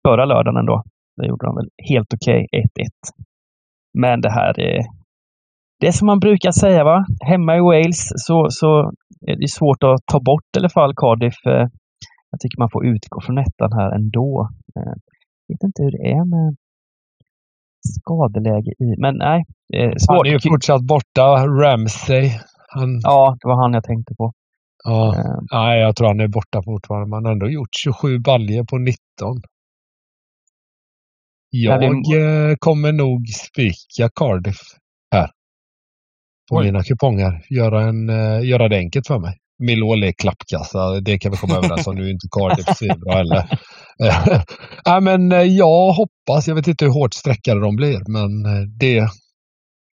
förra 0.07 0.25
lördagen 0.25 0.57
ändå. 0.57 0.83
Det 1.17 1.27
gjorde 1.27 1.45
de 1.45 1.55
väl 1.55 1.69
helt 1.89 2.13
okej, 2.13 2.47
okay, 2.51 2.85
1-1. 2.85 2.89
Men 3.99 4.21
det 4.21 4.31
här 4.31 4.59
är 4.59 4.81
det 5.79 5.87
är 5.87 5.91
som 5.91 6.05
man 6.05 6.19
brukar 6.19 6.51
säga, 6.51 6.83
va? 6.83 7.05
Hemma 7.25 7.57
i 7.57 7.59
Wales 7.59 8.11
så, 8.15 8.47
så 8.49 8.91
är 9.27 9.35
det 9.41 9.49
svårt 9.49 9.83
att 9.83 10.01
ta 10.11 10.19
bort 10.19 10.49
i 10.55 10.59
alla 10.59 10.69
fall 10.69 10.93
Cardiff. 10.95 11.39
Eh, 11.45 11.67
jag 12.31 12.39
tycker 12.39 12.59
man 12.59 12.69
får 12.69 12.85
utgå 12.85 13.21
från 13.21 13.37
ettan 13.37 13.71
här 13.79 13.91
ändå. 13.95 14.49
Jag 14.73 14.87
eh, 14.87 14.93
vet 15.47 15.63
inte 15.63 15.83
hur 15.83 15.91
det 15.91 16.11
är 16.17 16.25
med 16.35 16.55
skadeläge 17.97 18.71
i, 18.85 18.89
men 19.01 19.15
nej. 19.17 19.43
Svårt. 19.97 20.17
Han 20.17 20.27
är 20.27 20.31
ju 20.31 20.39
fortsatt 20.39 20.81
borta, 20.81 21.27
Ramsey. 21.61 22.25
Han... 22.69 22.99
Ja, 23.03 23.37
det 23.41 23.47
var 23.47 23.55
han 23.61 23.73
jag 23.73 23.83
tänkte 23.83 24.15
på. 24.15 24.33
Ja, 24.83 25.15
uh, 25.17 25.39
nej, 25.51 25.79
jag 25.79 25.95
tror 25.95 26.07
han 26.07 26.19
är 26.19 26.27
borta 26.27 26.63
fortfarande. 26.63 27.07
Man 27.09 27.25
har 27.25 27.31
ändå 27.31 27.49
gjort 27.49 27.75
27 27.77 28.19
baljer 28.19 28.63
på 28.63 28.77
19. 28.77 28.97
Jag 31.49 31.81
det... 31.81 32.57
kommer 32.59 32.91
nog 32.91 33.27
spika 33.27 34.09
Cardiff 34.15 34.59
här. 35.11 35.29
På 36.49 36.55
Oj. 36.55 36.65
mina 36.65 36.83
kuponger. 36.83 37.45
Göra, 37.49 37.81
en, 37.81 38.09
uh, 38.09 38.45
göra 38.45 38.67
det 38.67 38.77
enkelt 38.77 39.07
för 39.07 39.19
mig. 39.19 39.37
Millwall 39.63 40.03
är 40.03 40.11
klappkassa, 40.11 40.99
det 40.99 41.19
kan 41.19 41.31
vi 41.31 41.37
komma 41.37 41.55
överens 41.55 41.87
om. 41.87 41.95
Nu 41.95 42.05
är 42.05 42.11
inte 42.11 42.27
Cardiff 42.31 42.99
bra 42.99 43.15
heller. 43.15 43.59
äh, 44.87 45.01
men 45.01 45.55
jag 45.55 45.91
hoppas, 45.91 46.47
jag 46.47 46.55
vet 46.55 46.67
inte 46.67 46.85
hur 46.85 46.91
hårt 46.91 47.13
sträckade 47.13 47.61
de 47.61 47.75
blir, 47.75 48.01
men 48.07 48.43
det 48.77 49.09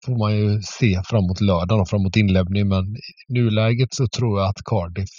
får 0.10 0.18
man 0.18 0.38
ju 0.38 0.62
se 0.62 1.02
framåt 1.06 1.42
lördagen 1.42 1.82
och 1.82 1.90
framåt 1.90 2.16
inlämning. 2.16 2.68
Men 2.68 2.84
i 2.96 3.34
nuläget 3.34 3.94
så 3.94 4.08
tror 4.08 4.40
jag 4.40 4.50
att 4.50 4.64
Cardiff 4.66 5.10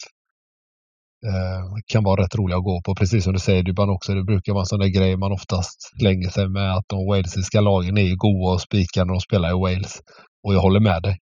eh, 1.27 1.65
kan 1.93 2.05
vara 2.05 2.23
rätt 2.23 2.35
roliga 2.35 2.59
att 2.59 2.65
gå 2.65 2.83
på. 2.83 2.95
Precis 2.95 3.25
som 3.25 3.33
du 3.33 3.39
säger 3.39 3.63
Dybban 3.63 3.91
också. 3.91 4.15
Det 4.15 4.25
brukar 4.25 4.53
vara 4.53 4.63
en 4.63 4.67
sån 4.67 4.81
där 4.81 4.89
grej 4.89 5.17
man 5.17 5.33
oftast 5.33 5.99
slänger 5.99 6.29
sig 6.29 6.49
med 6.49 6.75
att 6.75 6.85
de 6.89 7.07
walesiska 7.07 7.61
lagen 7.61 7.99
är 7.99 8.15
goa 8.17 8.55
och 8.55 8.61
spikar 8.61 9.05
när 9.05 9.15
de 9.15 9.21
spelar 9.21 9.49
i 9.49 9.61
Wales. 9.61 10.01
Och 10.45 10.55
jag 10.55 10.61
håller 10.61 10.81
med 10.81 11.03
dig. 11.03 11.19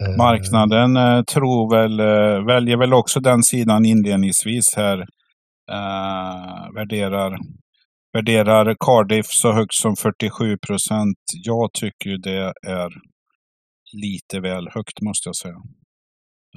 Eh, 0.00 0.16
Marknaden 0.16 0.96
eh, 0.96 1.22
tror 1.22 1.70
väl, 1.76 2.00
eh, 2.00 2.46
väljer 2.46 2.76
väl 2.76 2.94
också 2.94 3.20
den 3.20 3.42
sidan 3.42 3.84
inledningsvis 3.84 4.76
här. 4.76 4.98
Eh, 5.72 6.74
värderar 6.74 7.38
värderar 8.12 8.76
Cardiff 8.80 9.26
så 9.26 9.52
högt 9.52 9.74
som 9.74 9.96
47 9.96 10.58
procent. 10.58 11.18
Jag 11.44 11.72
tycker 11.72 12.18
det 12.18 12.52
är 12.66 12.90
lite 13.92 14.40
väl 14.40 14.68
högt 14.74 15.00
måste 15.02 15.28
jag 15.28 15.36
säga. 15.36 15.54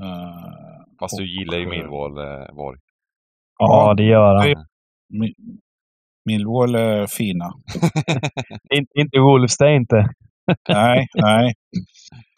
Uh, 0.02 0.96
Fast 1.00 1.18
du 1.18 1.40
gillar 1.40 1.58
ju 1.58 1.70
Millwall, 1.70 2.18
uh, 2.18 2.56
Borg. 2.56 2.80
Ja, 3.58 3.94
det 3.94 4.04
gör 4.04 4.36
han. 4.36 4.66
Millwall 6.26 6.76
är 6.76 7.08
fina. 7.08 7.54
inte, 8.74 8.92
inte 9.00 9.20
Wolves, 9.20 9.58
det 9.58 9.76
inte. 9.76 10.10
nej, 10.70 11.08
nej. 11.14 11.54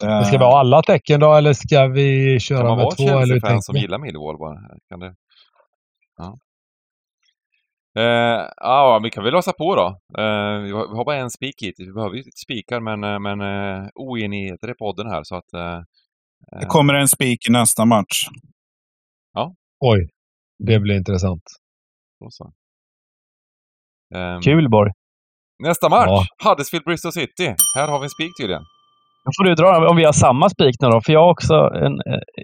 Uh, 0.04 0.22
ska 0.22 0.38
vi 0.38 0.44
ha 0.44 0.60
alla 0.60 0.82
tecken 0.82 1.20
då 1.20 1.34
eller 1.34 1.52
ska 1.52 1.86
vi 1.86 2.40
köra 2.40 2.76
med 2.76 2.90
två? 2.90 2.96
Kan 2.96 3.06
man 3.06 3.14
vara 3.14 3.26
Chelsea-fan 3.26 3.62
som 3.62 3.76
gillar 3.76 3.98
Millwall 3.98 4.38
bara? 4.38 4.58
Kan 4.88 5.00
det... 5.00 5.14
ja. 6.16 6.36
Eh, 7.98 8.40
ja, 8.56 9.00
vi 9.02 9.10
kan 9.10 9.24
väl 9.24 9.32
låsa 9.32 9.52
på 9.52 9.74
då. 9.74 9.86
Eh, 10.22 10.58
vi, 10.62 10.70
har, 10.70 10.88
vi 10.90 10.96
har 10.96 11.04
bara 11.04 11.16
en 11.16 11.30
spik 11.30 11.62
hit. 11.62 11.74
Vi 11.78 11.92
behöver 11.92 12.16
ju 12.16 12.22
lite 12.22 12.42
spikar 12.44 12.80
men, 12.80 13.04
eh, 13.04 13.18
men 13.18 13.40
eh, 13.40 13.88
oenigheter 13.94 14.70
i 14.70 14.74
podden 14.74 15.06
här 15.06 15.22
så 15.24 15.36
att... 15.36 15.50
Det 16.60 16.66
kommer 16.66 16.94
en 16.94 17.08
spik 17.08 17.38
i 17.48 17.52
nästa 17.52 17.84
match. 17.84 18.18
Ja. 19.32 19.54
Oj, 19.80 20.08
det 20.58 20.78
blir 20.80 20.96
intressant. 20.96 21.42
Um, 24.14 24.40
Kul 24.40 24.70
Borg! 24.70 24.92
Nästa 25.62 25.88
match, 25.88 26.06
Ja. 26.06 26.50
Huddersfield 26.50 26.84
Bristol 26.84 27.12
City. 27.12 27.54
Här 27.76 27.88
har 27.88 27.98
vi 27.98 28.04
en 28.04 28.10
spik 28.10 28.32
tydligen. 28.40 28.62
Då 29.24 29.30
får 29.38 29.44
du 29.44 29.54
dra 29.54 29.90
om 29.90 29.96
vi 29.96 30.04
har 30.04 30.12
samma 30.12 30.48
spik 30.50 30.74
nu 30.80 30.88
då, 30.88 31.00
för 31.00 31.12
jag 31.12 31.20
har 31.20 31.30
också 31.30 31.54
en, 31.54 31.94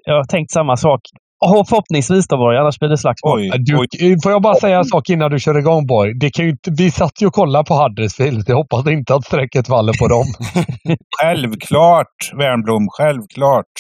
jag 0.05 0.15
har 0.15 0.25
tänkt 0.25 0.51
samma 0.51 0.77
sak. 0.77 1.01
Oh, 1.41 1.65
förhoppningsvis 1.69 2.27
då 2.29 2.37
Borg, 2.37 2.59
annars 2.59 2.79
blir 2.79 2.89
det 2.89 2.99
slagsmål. 2.99 3.41
Oj, 3.41 3.51
Du, 3.59 3.77
oj. 3.79 4.17
får 4.23 4.33
jag 4.33 4.43
bara 4.43 4.55
säga 4.55 4.79
en 4.79 4.85
sak 4.85 5.11
innan 5.11 5.31
du 5.31 5.39
kör 5.41 5.59
igång 5.59 5.87
Borg? 5.87 6.15
Det 6.19 6.31
kan 6.31 6.47
ju 6.47 6.57
vi 6.71 6.91
satt 6.91 7.23
ju 7.23 7.27
och 7.27 7.33
kollade 7.33 7.65
på 7.65 7.75
Huddersfield. 7.75 8.45
Jag 8.47 8.57
hoppas 8.57 8.87
inte 8.87 9.15
att 9.15 9.25
strecket 9.25 9.67
faller 9.67 9.93
på 9.99 10.09
dem. 10.09 10.25
Självklart, 11.21 12.33
Wernbloom. 12.39 12.89
Självklart. 12.91 13.73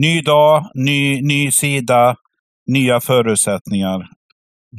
Ny 0.00 0.20
dag, 0.20 0.64
ny, 0.74 1.20
ny 1.22 1.50
sida, 1.50 2.16
nya 2.66 3.00
förutsättningar. 3.00 4.00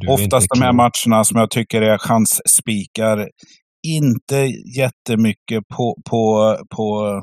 Oftast 0.10 0.48
de 0.56 0.62
här 0.62 0.74
matcherna 0.74 1.24
som 1.24 1.40
jag 1.40 1.50
tycker 1.52 1.82
är 1.82 1.98
chansspikar. 1.98 3.28
Inte 3.88 4.36
jättemycket 4.78 5.64
på, 5.78 5.96
på, 6.10 6.56
på, 6.76 7.22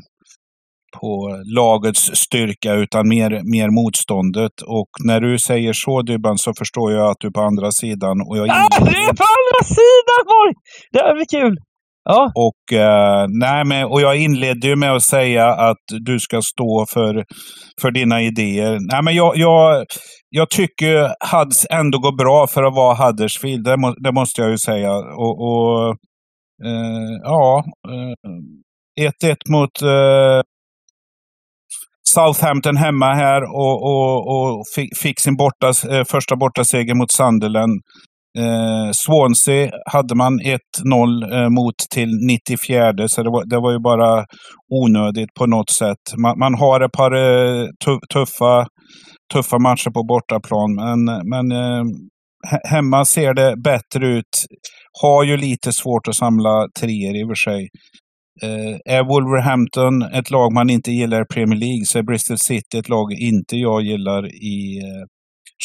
på 1.01 1.43
lagets 1.57 2.11
styrka 2.15 2.73
utan 2.75 3.09
mer, 3.09 3.31
mer 3.55 3.69
motståndet. 3.71 4.57
Och 4.67 4.91
när 5.05 5.21
du 5.21 5.39
säger 5.39 5.73
så 5.73 6.03
Dybban 6.03 6.39
så 6.39 6.53
förstår 6.59 6.93
jag 6.93 7.11
att 7.11 7.17
du 7.21 7.27
är 7.27 7.33
på 7.33 7.41
andra 7.41 7.73
sidan. 7.73 8.17
Och 8.29 8.37
jag 8.39 8.45
Ah, 8.51 8.69
det 8.79 8.99
är 9.09 9.15
på 9.23 9.27
andra 9.39 9.61
sidan 9.79 10.21
Borg! 10.33 10.55
Det 10.93 10.99
här 10.99 11.15
blir 11.15 11.41
kul! 11.41 11.57
Ja, 12.09 12.33
Och, 12.35 12.79
eh, 12.79 13.27
nej, 13.29 13.65
men, 13.65 13.85
och 13.85 14.01
jag 14.01 14.17
inledde 14.17 14.67
ju 14.67 14.77
med 14.77 14.93
att 14.93 15.03
säga 15.03 15.47
att 15.47 15.85
du 16.01 16.21
ska 16.21 16.43
stå 16.43 16.87
för, 16.89 17.25
för 17.81 17.91
dina 17.91 18.23
idéer. 18.23 18.79
Nej, 18.93 19.03
men 19.03 19.15
jag, 19.15 19.37
jag, 19.37 19.85
jag 20.31 20.51
tycker 20.51 21.13
Huds 21.33 21.67
ändå 21.71 21.99
går 21.99 22.17
bra 22.17 22.47
för 22.47 22.63
att 22.63 22.75
vara 22.75 22.95
Huddersfield. 22.95 23.65
Det, 23.65 23.77
må, 23.77 23.95
det 23.99 24.13
måste 24.13 24.41
jag 24.43 24.51
ju 24.51 24.59
säga. 24.59 24.93
Och, 24.97 25.43
och 25.49 25.89
eh, 26.65 27.13
ja, 27.23 27.65
eh, 27.89 29.11
1-1 29.31 29.37
mot 29.49 29.83
eh, 29.83 30.43
Southampton 32.17 32.77
hemma 32.77 33.15
här 33.15 33.43
och, 33.43 33.77
och, 33.83 34.17
och 34.37 34.65
fick, 35.03 35.21
sin 35.21 35.37
borta, 35.37 35.69
eh, 35.91 36.05
första 36.05 36.37
bortaseger 36.37 36.95
mot 36.95 37.13
Sunderland. 37.13 37.81
Eh, 38.39 38.91
Swansea 38.93 39.71
hade 39.87 40.15
man 40.15 40.41
1-0 40.41 40.59
eh, 41.35 41.49
mot 41.49 41.75
till 41.95 42.11
94, 42.27 43.09
så 43.09 43.23
det 43.23 43.31
var, 43.31 43.45
det 43.51 43.61
var 43.61 43.73
ju 43.73 43.79
bara 43.79 44.25
onödigt 44.71 45.35
på 45.35 45.47
något 45.47 45.71
sätt. 45.71 46.05
Man, 46.17 46.39
man 46.39 46.55
har 46.55 46.81
ett 46.81 46.93
par 46.93 47.13
eh, 47.15 47.67
tuffa, 48.13 48.67
tuffa 49.33 49.59
matcher 49.59 49.91
på 49.91 50.03
bortaplan, 50.05 50.75
men, 50.75 51.05
men 51.05 51.53
eh, 51.53 51.85
hemma 52.71 53.05
ser 53.05 53.35
det 53.35 53.55
bättre 53.65 54.07
ut. 54.09 54.35
Har 55.03 55.25
ju 55.25 55.37
lite 55.37 55.73
svårt 55.73 56.09
att 56.09 56.15
samla 56.15 56.69
treor 56.81 57.17
i 57.17 57.25
och 57.25 57.29
för 57.29 57.51
sig. 57.51 57.69
Eh, 58.43 58.95
är 58.97 59.05
Wolverhampton 59.05 60.03
ett 60.03 60.31
lag 60.31 60.53
man 60.53 60.71
inte 60.71 60.91
gillar 60.91 61.23
i 61.23 61.35
Premier 61.35 61.59
League 61.59 61.85
så 61.85 61.99
är 61.99 62.03
Bristol 62.03 62.39
City 62.39 62.79
ett 62.79 62.89
lag 62.89 63.13
inte 63.13 63.57
jag 63.57 63.83
gillar 63.83 64.27
i 64.27 64.79
eh, 64.79 65.05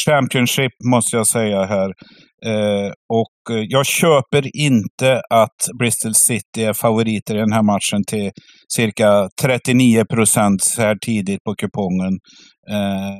Championship 0.05 0.71
måste 0.91 1.17
jag 1.17 1.27
säga 1.27 1.65
här. 1.65 1.89
Eh, 2.45 2.91
och 3.09 3.55
eh, 3.55 3.65
jag 3.69 3.85
köper 3.85 4.57
inte 4.57 5.21
att 5.29 5.79
Bristol 5.79 6.15
City 6.15 6.63
är 6.63 6.73
favoriter 6.73 7.35
i 7.35 7.39
den 7.39 7.53
här 7.53 7.63
matchen 7.63 8.03
till 8.07 8.31
cirka 8.75 9.29
39 9.41 10.05
procent 10.05 10.63
så 10.63 10.81
här 10.81 10.95
tidigt 11.05 11.43
på 11.43 11.55
kupongen. 11.55 12.19
Eh, 12.69 13.11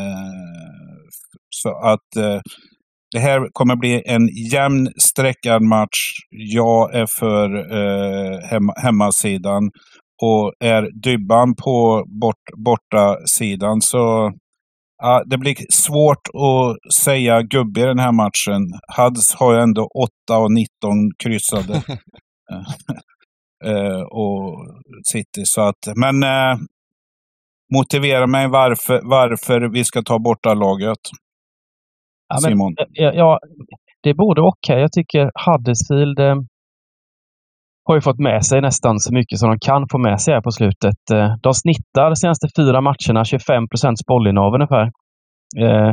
eh, 0.00 0.68
så 1.50 1.68
att 1.68 2.16
eh, 2.16 2.40
det 3.12 3.18
här 3.18 3.48
kommer 3.52 3.76
bli 3.76 4.02
en 4.06 4.28
jämn 4.52 4.88
sträckad 4.96 5.62
match. 5.62 5.98
Jag 6.30 6.94
är 6.94 7.06
för 7.06 7.54
eh, 7.76 8.38
hem, 8.50 8.70
hemmasidan. 8.76 9.70
Och 10.22 10.52
är 10.60 11.02
Dybban 11.02 11.54
på 11.54 12.04
bort, 12.20 12.64
borta 12.64 13.16
sidan 13.26 13.80
så 13.80 14.32
ja, 15.02 15.22
det 15.26 15.38
blir 15.38 15.56
svårt 15.72 16.28
att 16.28 16.94
säga 16.94 17.42
gubbe 17.42 17.80
i 17.80 17.84
den 17.84 17.98
här 17.98 18.12
matchen. 18.12 18.62
Hads 18.88 19.34
har 19.34 19.54
ju 19.54 19.60
ändå 19.60 19.88
8 20.28 20.38
och 20.38 20.52
19 20.52 20.68
kryssade. 21.18 21.74
eh, 23.64 24.00
och 24.00 24.66
City. 25.10 25.42
Så 25.44 25.60
att, 25.60 25.88
men 25.96 26.22
eh, 26.22 26.58
motivera 27.74 28.26
mig 28.26 28.48
varför, 28.48 29.00
varför 29.04 29.60
vi 29.72 29.84
ska 29.84 30.02
ta 30.02 30.18
borta 30.18 30.54
laget. 30.54 30.98
Ja, 32.28 32.38
men, 32.42 32.50
Simon. 32.50 32.74
ja, 32.92 33.12
ja, 33.14 33.38
det 34.02 34.10
är 34.10 34.14
både 34.14 34.40
och 34.40 34.58
här. 34.68 34.78
Jag 34.78 34.92
tycker 34.92 35.30
Huddersfield 35.46 36.18
eh, 36.18 36.36
har 37.84 37.94
ju 37.94 38.00
fått 38.00 38.18
med 38.18 38.44
sig 38.44 38.60
nästan 38.60 38.98
så 38.98 39.14
mycket 39.14 39.38
som 39.38 39.48
de 39.50 39.58
kan 39.58 39.88
få 39.92 39.98
med 39.98 40.20
sig 40.20 40.34
här 40.34 40.40
på 40.40 40.50
slutet. 40.50 41.10
Eh, 41.12 41.30
de 41.42 41.54
snittar 41.54 42.10
de 42.10 42.16
senaste 42.16 42.48
fyra 42.56 42.80
matcherna 42.80 43.24
25 43.24 43.68
procents 43.68 44.06
bollinnehav 44.06 44.54
ungefär. 44.54 44.86
Eh, 45.62 45.92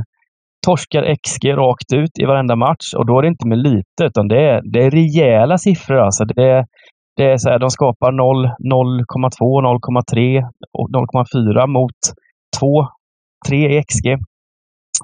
torskar 0.65 1.15
XG 1.23 1.45
rakt 1.53 1.93
ut 1.93 2.19
i 2.21 2.25
varenda 2.25 2.55
match 2.55 2.93
och 2.97 3.05
då 3.05 3.17
är 3.17 3.21
det 3.21 3.27
inte 3.27 3.47
med 3.47 3.57
lite 3.57 4.01
utan 4.03 4.27
det 4.27 4.41
är, 4.49 4.61
det 4.73 4.83
är 4.83 4.91
rejäla 4.91 5.57
siffror. 5.57 5.97
Alltså 5.97 6.25
det 6.25 6.43
är, 6.43 6.65
det 7.17 7.25
är 7.31 7.38
så 7.38 7.49
här, 7.49 7.59
de 7.59 7.69
skapar 7.69 8.11
0, 8.11 8.45
0,2, 8.45 9.61
0,3 10.11 10.43
och 10.79 10.89
0,4 10.89 11.67
mot 11.67 11.99
2, 12.59 12.67
3 13.47 13.77
i 13.77 13.83
XG. 13.83 14.07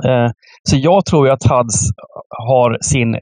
Eh, 0.06 0.30
så 0.70 0.78
jag 0.78 1.06
tror 1.06 1.28
ju 1.28 1.34
att 1.34 1.44
Huds 1.44 1.78
har 2.30 2.78
sin 2.82 3.20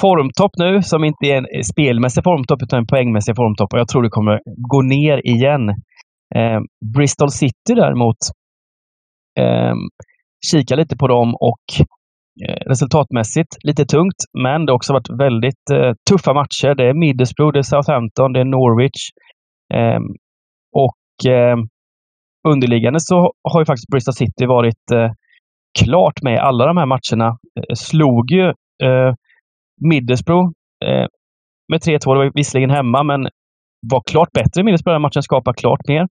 formtopp 0.00 0.52
nu, 0.56 0.82
som 0.82 1.04
inte 1.04 1.26
är 1.26 1.36
en 1.36 1.64
spelmässig 1.64 2.24
formtopp 2.24 2.62
utan 2.62 2.78
en 2.78 2.86
poängmässig 2.86 3.36
formtopp. 3.36 3.72
Och 3.72 3.78
jag 3.78 3.88
tror 3.88 4.02
det 4.02 4.08
kommer 4.08 4.40
gå 4.70 4.82
ner 4.82 5.26
igen. 5.26 5.68
Eh, 6.34 6.60
Bristol 6.94 7.30
City 7.30 7.74
däremot, 7.74 8.16
eh, 9.38 9.74
kika 10.50 10.76
lite 10.76 10.96
på 10.96 11.06
dem 11.08 11.34
och 11.34 11.64
eh, 12.48 12.68
resultatmässigt 12.68 13.56
lite 13.64 13.84
tungt, 13.84 14.16
men 14.42 14.66
det 14.66 14.72
har 14.72 14.76
också 14.76 14.92
varit 14.92 15.10
väldigt 15.20 15.70
eh, 15.72 15.92
tuffa 16.10 16.34
matcher. 16.34 16.74
Det 16.74 16.84
är 16.88 16.94
Middlesbrough, 16.94 17.52
det 17.52 17.58
är 17.58 17.62
Southampton, 17.62 18.32
det 18.32 18.40
är 18.40 18.44
Norwich. 18.44 19.02
Eh, 19.74 20.00
och 20.72 21.32
eh, 21.32 21.56
underliggande 22.48 23.00
så 23.00 23.32
har 23.52 23.60
ju 23.60 23.64
faktiskt 23.64 23.90
Bristol 23.90 24.14
City 24.14 24.46
varit 24.46 24.90
eh, 24.92 25.10
klart 25.78 26.22
med 26.22 26.34
i 26.34 26.38
alla 26.38 26.66
de 26.66 26.76
här 26.76 26.86
matcherna. 26.86 27.28
Eh, 27.28 27.74
slog 27.74 28.30
ju 28.30 28.48
eh, 28.82 29.14
Middlesbrough 29.80 30.50
eh, 30.84 31.06
med 31.68 31.80
3-2. 31.80 31.98
Det 31.98 32.06
var 32.06 32.32
visserligen 32.34 32.70
hemma, 32.70 33.02
men 33.02 33.28
var 33.92 34.02
klart 34.10 34.32
bättre 34.32 34.60
i 34.60 34.64
Middlesbrough 34.64 34.94
den 34.94 35.02
matchen, 35.02 35.22
skapade 35.22 35.60
klart 35.60 35.80
mer. 35.88 36.06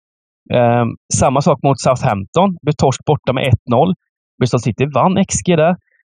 Eh, 0.55 0.85
samma 1.15 1.41
sak 1.41 1.59
mot 1.63 1.81
Southampton. 1.81 2.57
Blev 2.63 2.73
torsk 2.73 3.05
borta 3.07 3.33
med 3.33 3.45
1-0. 3.71 3.95
Bristol 4.39 4.61
City 4.61 4.87
vann 4.95 5.25
XG 5.25 5.57
där. 5.57 5.77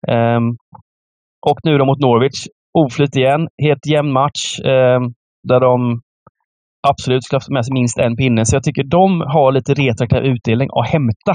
Eh, 0.09 0.41
och 1.47 1.59
nu 1.65 1.79
då 1.79 1.85
mot 1.85 2.01
Norwich. 2.01 2.47
Oflyt 2.79 3.17
igen. 3.17 3.49
Helt 3.63 3.87
jämn 3.87 4.13
match 4.13 4.61
eh, 4.61 5.01
där 5.49 5.61
de 5.61 6.01
absolut 6.89 7.25
skulle 7.25 7.37
haft 7.37 7.49
med 7.49 7.65
sig 7.65 7.73
minst 7.73 7.99
en 7.99 8.17
pinne. 8.17 8.47
Så 8.47 8.57
jag 8.57 8.63
tycker 8.63 8.85
de 8.85 9.21
har 9.21 9.53
lite 9.53 9.75
retroaktiv 9.75 10.23
utdelning 10.23 10.69
att 10.73 10.89
hämta 10.89 11.35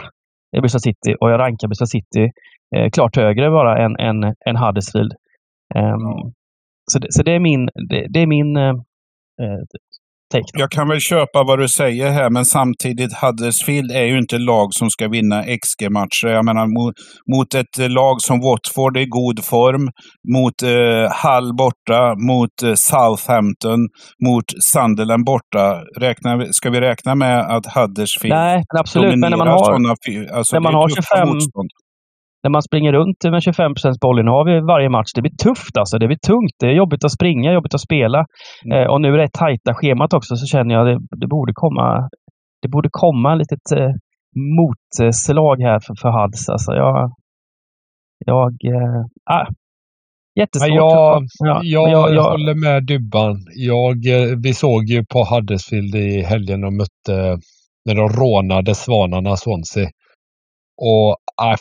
Bristol 0.59 0.81
City 0.81 1.15
och 1.19 1.31
jag 1.31 1.39
rankar 1.39 1.67
Bristol 1.67 1.87
City 1.87 2.31
eh, 2.75 2.89
klart 2.89 3.15
högre 3.15 3.49
bara 3.49 3.85
än, 3.85 3.95
än, 3.99 4.23
än 4.23 4.57
Huddersfield. 4.57 5.13
Um, 5.75 5.83
mm. 5.83 6.33
så, 6.91 6.99
det, 6.99 7.07
så 7.09 7.23
det 7.23 7.31
är 7.31 7.39
min, 7.39 7.69
det, 7.89 8.07
det 8.09 8.19
är 8.19 8.27
min 8.27 8.57
eh, 8.57 8.69
eh 9.41 9.61
då. 10.53 10.59
Jag 10.61 10.71
kan 10.71 10.87
väl 10.87 10.99
köpa 10.99 11.43
vad 11.43 11.59
du 11.59 11.67
säger 11.69 12.09
här, 12.09 12.29
men 12.29 12.45
samtidigt 12.45 13.13
Huddersfield 13.21 13.91
är 13.91 14.03
ju 14.03 14.17
inte 14.17 14.37
lag 14.37 14.67
som 14.73 14.89
ska 14.89 15.07
vinna 15.07 15.43
XG-matcher. 15.43 16.27
Jag 16.27 16.45
menar 16.45 16.67
mot, 16.67 16.93
mot 17.35 17.53
ett 17.53 17.91
lag 17.91 18.21
som 18.21 18.39
Watford 18.41 18.97
i 18.97 19.05
god 19.05 19.45
form, 19.45 19.89
mot 20.35 20.61
eh, 20.63 21.11
Hull 21.23 21.53
borta, 21.55 22.15
mot 22.29 22.63
eh, 22.63 22.73
Southampton, 22.73 23.79
mot 24.25 24.45
Sunderland 24.71 25.25
borta. 25.25 25.81
Räknar, 25.97 26.37
vi- 26.37 26.53
ska 26.53 26.69
vi 26.69 26.81
räkna 26.81 27.15
med 27.15 27.39
att 27.55 27.65
Huddersfield 27.75 28.35
Nej, 28.35 28.63
men 28.73 28.79
absolut. 28.79 29.09
Men 29.09 29.19
när 29.19 29.29
man 29.29 29.37
dominerar 29.37 29.57
har, 29.57 29.65
sådana 29.65 30.37
alltså, 30.37 30.55
när 30.55 30.61
man 30.61 30.73
har 30.73 30.89
tuffa 30.89 31.15
25 31.17 31.29
motstånd. 31.29 31.69
När 32.43 32.49
man 32.49 32.61
springer 32.61 32.93
runt 32.93 33.23
med 33.23 33.43
25 33.43 33.73
procents 33.73 33.99
bollinnehav 33.99 34.49
i 34.49 34.59
varje 34.59 34.89
match, 34.89 35.11
det 35.15 35.21
blir 35.21 35.35
tufft 35.43 35.77
alltså. 35.77 35.97
Det 35.97 36.07
blir 36.07 36.17
tungt. 36.17 36.55
Det 36.59 36.65
är 36.65 36.71
jobbigt 36.71 37.03
att 37.03 37.11
springa, 37.11 37.53
jobbigt 37.53 37.73
att 37.73 37.81
spela. 37.81 38.25
Mm. 38.65 38.77
Eh, 38.77 38.87
och 38.87 39.01
nu 39.01 39.13
är 39.13 39.17
det 39.17 39.29
tajta 39.33 39.73
schemat 39.73 40.13
också, 40.13 40.35
så 40.35 40.45
känner 40.45 40.75
jag 40.75 40.89
att 40.89 40.99
det, 40.99 41.17
det 41.17 41.27
borde 41.27 41.53
komma 41.55 42.09
det 42.61 42.67
borde 42.67 42.89
komma 42.91 43.33
ett 43.33 43.39
litet 43.39 43.71
eh, 43.71 43.91
motslag 44.57 45.61
här 45.61 45.79
för, 45.79 45.95
för 46.01 46.09
Hads. 46.09 46.49
Alltså 46.49 46.71
jag... 46.71 47.11
Jag... 48.25 48.51
Eh, 48.65 49.05
ah, 49.31 49.47
jättesvårt. 50.39 50.69
Jag, 50.69 51.23
Ja, 51.39 51.61
jag, 51.63 51.89
jag, 51.89 52.13
jag, 52.15 52.23
håller 52.23 52.55
med 52.55 52.85
Dybban. 52.85 53.37
Jag, 53.55 54.07
eh, 54.07 54.37
vi 54.43 54.53
såg 54.53 54.83
ju 54.83 55.05
på 55.05 55.23
Huddersfield 55.23 55.95
i 55.95 56.21
helgen 56.21 56.63
och 56.63 56.73
mötte 56.73 57.39
när 57.85 57.95
de 57.95 58.09
rånade 58.09 58.75
Svanarna 58.75 59.37
Swansea. 59.37 59.89
Och 60.77 61.09
äh, 61.47 61.55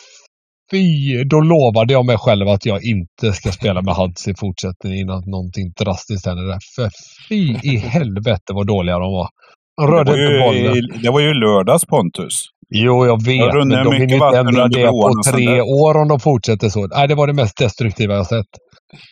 fy! 0.71 1.23
Då 1.23 1.39
lovade 1.41 1.93
jag 1.93 2.05
mig 2.05 2.17
själv 2.17 2.47
att 2.47 2.65
jag 2.65 2.83
inte 2.83 3.33
ska 3.33 3.51
spela 3.51 3.81
med 3.81 3.95
Huds 3.95 4.27
i 4.27 4.33
fortsättningen 4.35 4.99
innan 4.99 5.23
någonting 5.25 5.71
drastiskt 5.79 6.25
händer 6.25 6.43
där. 6.43 6.59
För 6.75 6.89
fy 7.29 7.57
i 7.63 7.77
helvete 7.95 8.53
vad 8.53 8.67
dåliga 8.67 8.99
de 8.99 9.11
var. 9.11 9.29
De 9.77 9.85
Det 9.85 9.91
rörde 9.91 10.11
var, 10.11 10.17
inte 10.17 10.39
bollen. 10.39 10.75
ju, 10.75 10.81
det 11.03 11.09
var 11.09 11.19
ju 11.19 11.33
lördags 11.33 11.85
Pontus. 11.85 12.33
Jo, 12.69 13.05
jag 13.05 13.25
vet. 13.25 13.53
runnit 13.53 13.77
Men 13.77 13.85
de 13.85 13.93
hinner 13.93 14.13
inte 14.13 14.37
ändra 14.39 14.67
det 14.67 14.87
på 14.87 15.21
tre 15.31 15.61
år 15.61 15.97
om 16.01 16.07
de 16.07 16.19
fortsätter 16.19 16.69
så. 16.69 16.87
Nej, 16.87 17.07
det 17.07 17.15
var 17.15 17.27
det 17.27 17.33
mest 17.33 17.57
destruktiva 17.57 18.13
jag 18.15 18.27
sett. 18.27 18.47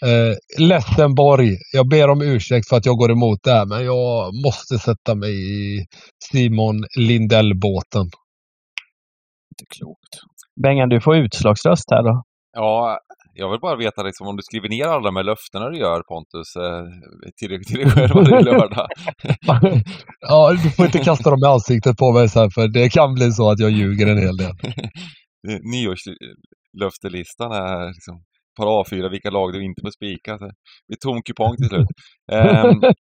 Eh, 0.05 0.63
ledsen 0.65 1.15
Borg. 1.15 1.57
Jag 1.73 1.87
ber 1.89 2.09
om 2.09 2.21
ursäkt 2.21 2.69
för 2.69 2.77
att 2.77 2.85
jag 2.85 2.97
går 2.97 3.11
emot 3.11 3.39
det 3.43 3.51
här, 3.51 3.65
men 3.65 3.85
jag 3.85 4.33
måste 4.45 4.79
sätta 4.79 5.15
mig 5.15 5.31
i 5.31 5.85
Simon 6.31 6.85
Lindell-båten. 6.97 8.01
Inte 9.51 9.65
klokt. 9.77 10.13
Bengan, 10.63 10.89
du 10.89 11.01
får 11.01 11.17
utslagsröst 11.17 11.91
här 11.91 12.03
då. 12.03 12.23
Ja, 12.53 12.99
jag 13.33 13.51
vill 13.51 13.59
bara 13.59 13.75
veta 13.75 14.03
liksom, 14.03 14.27
om 14.27 14.35
du 14.35 14.43
skriver 14.43 14.69
ner 14.69 14.85
alla 14.85 15.05
de 15.05 15.15
här 15.15 15.23
löftena 15.23 15.69
du 15.69 15.77
gör 15.77 16.01
Pontus 16.01 16.55
eh, 16.55 16.85
till, 17.39 17.65
till 17.67 17.77
dig 17.79 17.89
själv 17.91 18.13
varje 18.13 18.41
lördag. 18.51 18.87
ja, 20.19 20.51
du 20.63 20.71
får 20.71 20.85
inte 20.85 20.99
kasta 20.99 21.29
dem 21.29 21.39
i 21.43 21.47
ansiktet 21.47 21.97
på 21.97 22.11
mig 22.11 22.29
sen, 22.29 22.49
för 22.51 22.67
det 22.67 22.89
kan 22.89 23.13
bli 23.13 23.31
så 23.31 23.51
att 23.51 23.59
jag 23.59 23.71
ljuger 23.71 24.07
en 24.07 24.17
hel 24.17 24.37
del. 24.37 24.51
Nyårslöftelistan 25.73 27.51
är 27.51 27.87
liksom 27.87 28.23
par 28.59 28.83
A4 28.83 29.09
vilka 29.09 29.29
lag 29.29 29.53
du 29.53 29.63
inte 29.63 29.81
får 29.81 29.91
spika. 29.91 30.37
Så 30.37 30.45
det 30.87 30.93
är 30.93 31.01
tom 31.07 31.21
kupong 31.21 31.55
till 31.57 31.67
slut. 31.67 31.87
Ehm, 32.31 32.81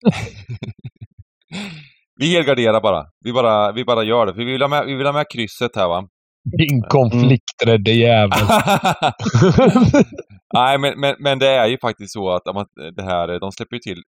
vi 2.20 2.34
helgarderar 2.34 2.80
bara. 2.80 3.04
Vi, 3.24 3.32
bara. 3.32 3.72
vi 3.72 3.84
bara 3.84 4.02
gör 4.02 4.26
det. 4.26 4.32
Vi 4.32 4.44
vill 4.44 4.62
ha 4.62 4.68
med, 4.68 4.86
vi 4.86 4.94
vill 4.94 5.06
ha 5.06 5.12
med 5.12 5.26
krysset 5.32 5.76
här 5.76 5.88
va. 5.88 6.08
Din 6.56 6.82
konflikträdde 6.82 7.90
jävel. 7.92 8.38
Nej, 10.54 10.78
men, 10.78 11.00
men, 11.00 11.14
men 11.18 11.38
det 11.38 11.48
är 11.48 11.66
ju 11.66 11.78
faktiskt 11.78 12.12
så 12.12 12.30
att 12.30 12.42
det 12.96 13.02
här, 13.02 13.40
de 13.40 13.52
släpper 13.52 13.76
ju 13.76 13.80
till 13.80 14.02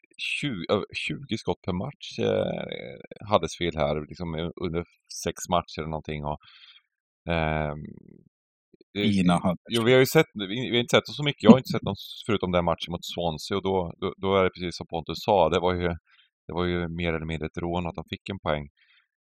20, 0.40 0.72
över 0.72 0.84
20 0.94 1.38
skott 1.38 1.62
per 1.66 1.72
match. 1.72 2.18
Eh, 2.18 3.28
Huddersfield 3.32 3.76
här, 3.76 4.08
liksom 4.08 4.52
under 4.64 4.84
sex 5.24 5.48
matcher 5.48 5.78
eller 5.78 5.88
någonting. 5.88 6.24
Och, 6.24 6.38
ehm, 7.32 7.78
det- 8.94 9.02
Fina 9.02 9.32
hade. 9.42 9.58
Jo, 9.70 9.82
vi 9.82 9.92
har 9.92 10.00
ju 10.00 10.06
sett, 10.06 10.26
vi 10.34 10.70
har 10.70 10.80
inte 10.80 10.96
sett 10.96 11.06
så 11.06 11.24
mycket. 11.24 11.42
Jag 11.42 11.50
har 11.50 11.58
inte 11.58 11.72
sett 11.72 11.82
någon 11.82 11.96
förutom 12.26 12.52
den 12.52 12.64
matchen 12.64 12.90
mot 12.92 13.04
Swansea 13.14 13.56
och 13.56 13.62
då, 13.62 13.92
då, 14.00 14.14
då 14.16 14.36
är 14.36 14.44
det 14.44 14.50
precis 14.50 14.76
som 14.76 14.86
Pontus 14.86 15.18
sa. 15.26 15.48
Det 15.48 15.60
var 15.60 15.74
ju, 15.74 15.88
det 16.46 16.52
var 16.58 16.64
ju 16.64 16.88
mer 16.88 17.12
eller 17.14 17.26
mindre 17.26 17.46
ett 17.46 17.58
rån 17.58 17.86
att 17.86 17.94
de 17.94 18.04
fick 18.10 18.28
en 18.28 18.38
poäng. 18.38 18.68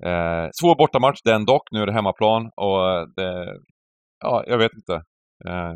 Eh, 0.06 0.50
svår 0.52 0.76
bortamatch 0.76 1.22
den 1.24 1.46
dock. 1.46 1.72
Nu 1.72 1.82
är 1.82 1.86
det 1.86 1.94
hemmaplan 1.94 2.52
och 2.56 2.90
eh, 2.90 3.08
det, 3.16 3.58
ja, 4.20 4.44
jag 4.48 4.58
vet 4.58 4.74
inte. 4.74 4.94
Eh, 5.46 5.76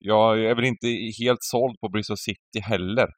jag 0.00 0.44
är 0.44 0.54
väl 0.54 0.64
inte 0.64 0.86
helt 1.20 1.42
såld 1.42 1.80
på 1.80 1.88
Bristol 1.88 2.16
City 2.16 2.60
heller. 2.62 3.08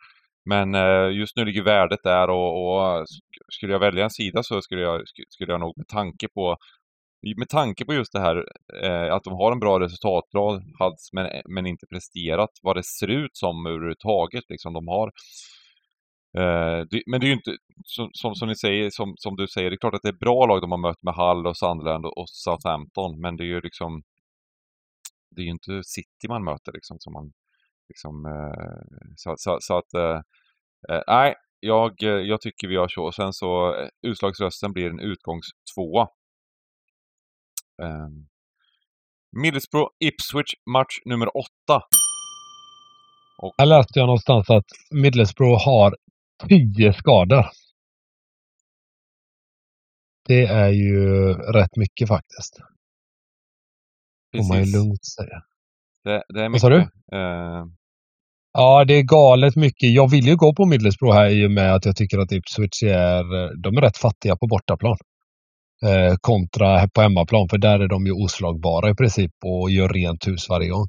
Men 0.44 0.74
eh, 0.74 1.10
just 1.12 1.36
nu 1.36 1.44
ligger 1.44 1.62
värdet 1.62 2.00
där 2.02 2.30
och, 2.30 2.50
och 2.66 3.06
skulle 3.52 3.72
jag 3.72 3.80
välja 3.80 4.04
en 4.04 4.10
sida 4.10 4.42
så 4.42 4.62
skulle 4.62 4.82
jag, 4.82 5.02
skulle 5.28 5.52
jag 5.52 5.60
nog 5.60 5.72
med 5.76 5.88
tanke 5.88 6.28
på 6.28 6.56
med 7.36 7.48
tanke 7.48 7.84
på 7.84 7.94
just 7.94 8.12
det 8.12 8.20
här 8.20 8.44
eh, 8.82 9.14
att 9.14 9.24
de 9.24 9.32
har 9.34 9.52
en 9.52 9.60
bra 9.60 9.80
resultatrad, 9.80 10.62
men, 11.12 11.26
eh, 11.26 11.42
men 11.48 11.66
inte 11.66 11.86
presterat 11.86 12.50
vad 12.62 12.76
det 12.76 12.82
ser 12.82 13.08
ut 13.08 13.36
som 13.36 13.66
överhuvudtaget. 13.66 14.44
Liksom 14.48 14.72
de 14.72 14.88
har. 14.88 15.10
Eh, 16.38 16.86
men 17.06 17.20
det 17.20 17.26
är 17.26 17.28
ju 17.28 17.32
inte, 17.32 17.56
som, 17.84 18.10
som, 18.12 18.34
som, 18.34 18.48
ni 18.48 18.56
säger, 18.56 18.90
som, 18.90 19.14
som 19.16 19.36
du 19.36 19.48
säger, 19.48 19.70
det 19.70 19.74
är 19.74 19.78
klart 19.78 19.94
att 19.94 20.02
det 20.02 20.08
är 20.08 20.24
bra 20.26 20.46
lag 20.46 20.60
de 20.60 20.70
har 20.70 20.78
mött 20.78 21.02
med 21.02 21.14
Hull 21.14 21.46
och 21.46 21.56
Sunderland 21.56 22.06
och, 22.06 22.28
Southampton, 22.28 23.20
men 23.20 23.36
det 23.36 23.44
är 23.44 23.46
ju 23.46 23.60
liksom 23.60 24.02
det 25.30 25.42
är 25.42 25.44
ju 25.44 25.50
inte 25.50 25.80
City 25.84 26.28
man 26.28 26.44
möter 26.44 26.72
liksom 26.72 26.96
som 27.00 27.12
man 27.12 27.32
liksom 27.88 28.26
eh, 28.26 28.82
så, 29.16 29.34
så, 29.38 29.58
så 29.60 29.78
att 29.78 29.94
eh, 29.94 30.20
nej, 31.06 31.34
jag, 31.60 31.94
jag 32.02 32.40
tycker 32.40 32.68
vi 32.68 32.74
gör 32.74 32.88
så 32.88 33.04
och 33.04 33.14
sen 33.14 33.32
så 33.32 33.74
utslagsrösten 34.02 34.72
blir 34.72 34.90
en 34.90 35.00
utgångstvåa. 35.00 36.08
Um, 37.82 38.28
Middlesbrough 39.36 39.90
Ipswich 39.98 40.54
match 40.66 40.98
nummer 41.04 41.36
åtta. 41.36 41.82
Här 43.58 43.66
läste 43.66 43.98
jag 43.98 44.06
någonstans 44.06 44.50
att 44.50 44.66
Middlesbrough 44.90 45.64
har 45.64 45.96
tio 46.48 46.92
skador. 46.92 47.46
Det 50.28 50.44
är 50.46 50.68
ju 50.68 51.32
rätt 51.34 51.76
mycket 51.76 52.08
faktiskt. 52.08 52.58
Får 54.36 54.48
man 54.48 54.58
ju 54.58 54.62
Precis. 54.64 54.74
lugnt 54.74 55.04
säga. 55.04 55.42
Det, 56.04 56.22
det 56.28 56.42
är 56.44 56.48
Vad 56.50 56.60
sa 56.60 56.68
du? 56.68 56.78
mycket. 56.78 56.92
Eh, 57.12 57.64
Ja, 58.52 58.84
det 58.84 58.94
är 58.94 59.02
galet 59.02 59.56
mycket. 59.56 59.90
Jag 59.94 60.10
vill 60.10 60.26
ju 60.26 60.36
gå 60.36 60.54
på 60.54 60.66
Middlesbrough 60.66 61.14
här 61.16 61.30
i 61.30 61.46
och 61.46 61.50
med 61.50 61.74
att 61.74 61.84
jag 61.84 61.96
tycker 61.96 62.18
att 62.18 62.32
Ipswich 62.32 62.82
är, 62.82 63.56
de 63.62 63.76
är 63.76 63.80
rätt 63.80 63.96
fattiga 63.96 64.36
på 64.36 64.46
bortaplan. 64.46 64.96
Eh, 65.86 66.14
kontra 66.20 66.88
på 66.88 67.00
hemmaplan, 67.00 67.48
för 67.48 67.58
där 67.58 67.80
är 67.80 67.88
de 67.88 68.06
ju 68.06 68.12
oslagbara 68.12 68.90
i 68.90 68.94
princip 68.94 69.32
och 69.44 69.70
gör 69.70 69.88
rent 69.88 70.28
hus 70.28 70.48
varje 70.48 70.68
gång. 70.68 70.88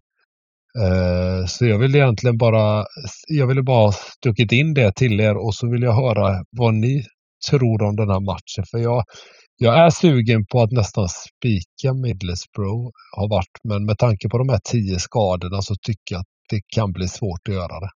Eh, 0.80 1.45
så 1.45 1.65
jag 1.65 1.80
vill 1.80 1.95
egentligen 1.95 2.38
bara, 2.38 2.86
jag 3.28 3.47
ville 3.47 3.63
bara 3.63 3.91
stuckit 3.91 4.51
in 4.51 4.74
det 4.74 4.95
till 4.95 5.19
er 5.19 5.38
och 5.38 5.55
så 5.55 5.69
vill 5.72 5.82
jag 5.82 5.93
höra 5.93 6.43
vad 6.49 6.74
ni 6.74 7.03
tror 7.49 7.84
om 7.84 7.95
den 7.95 8.09
här 8.09 8.19
matchen. 8.19 8.65
För 8.72 8.78
jag, 8.78 9.03
jag 9.57 9.80
är 9.80 9.89
sugen 9.89 10.45
på 10.45 10.61
att 10.61 10.72
nästan 10.72 11.07
spika 11.09 11.93
Middlesbrough 11.93 12.91
har 13.17 13.30
varit, 13.30 13.57
men 13.63 13.86
med 13.86 13.97
tanke 13.97 14.30
på 14.30 14.38
de 14.38 14.49
här 14.49 14.59
tio 14.63 14.99
skadorna 14.99 15.61
så 15.61 15.76
tycker 15.76 16.15
jag 16.15 16.19
att 16.19 16.28
det 16.49 16.61
kan 16.76 16.91
bli 16.91 17.07
svårt 17.07 17.47
att 17.47 17.53
göra 17.53 17.80
det. 17.80 17.89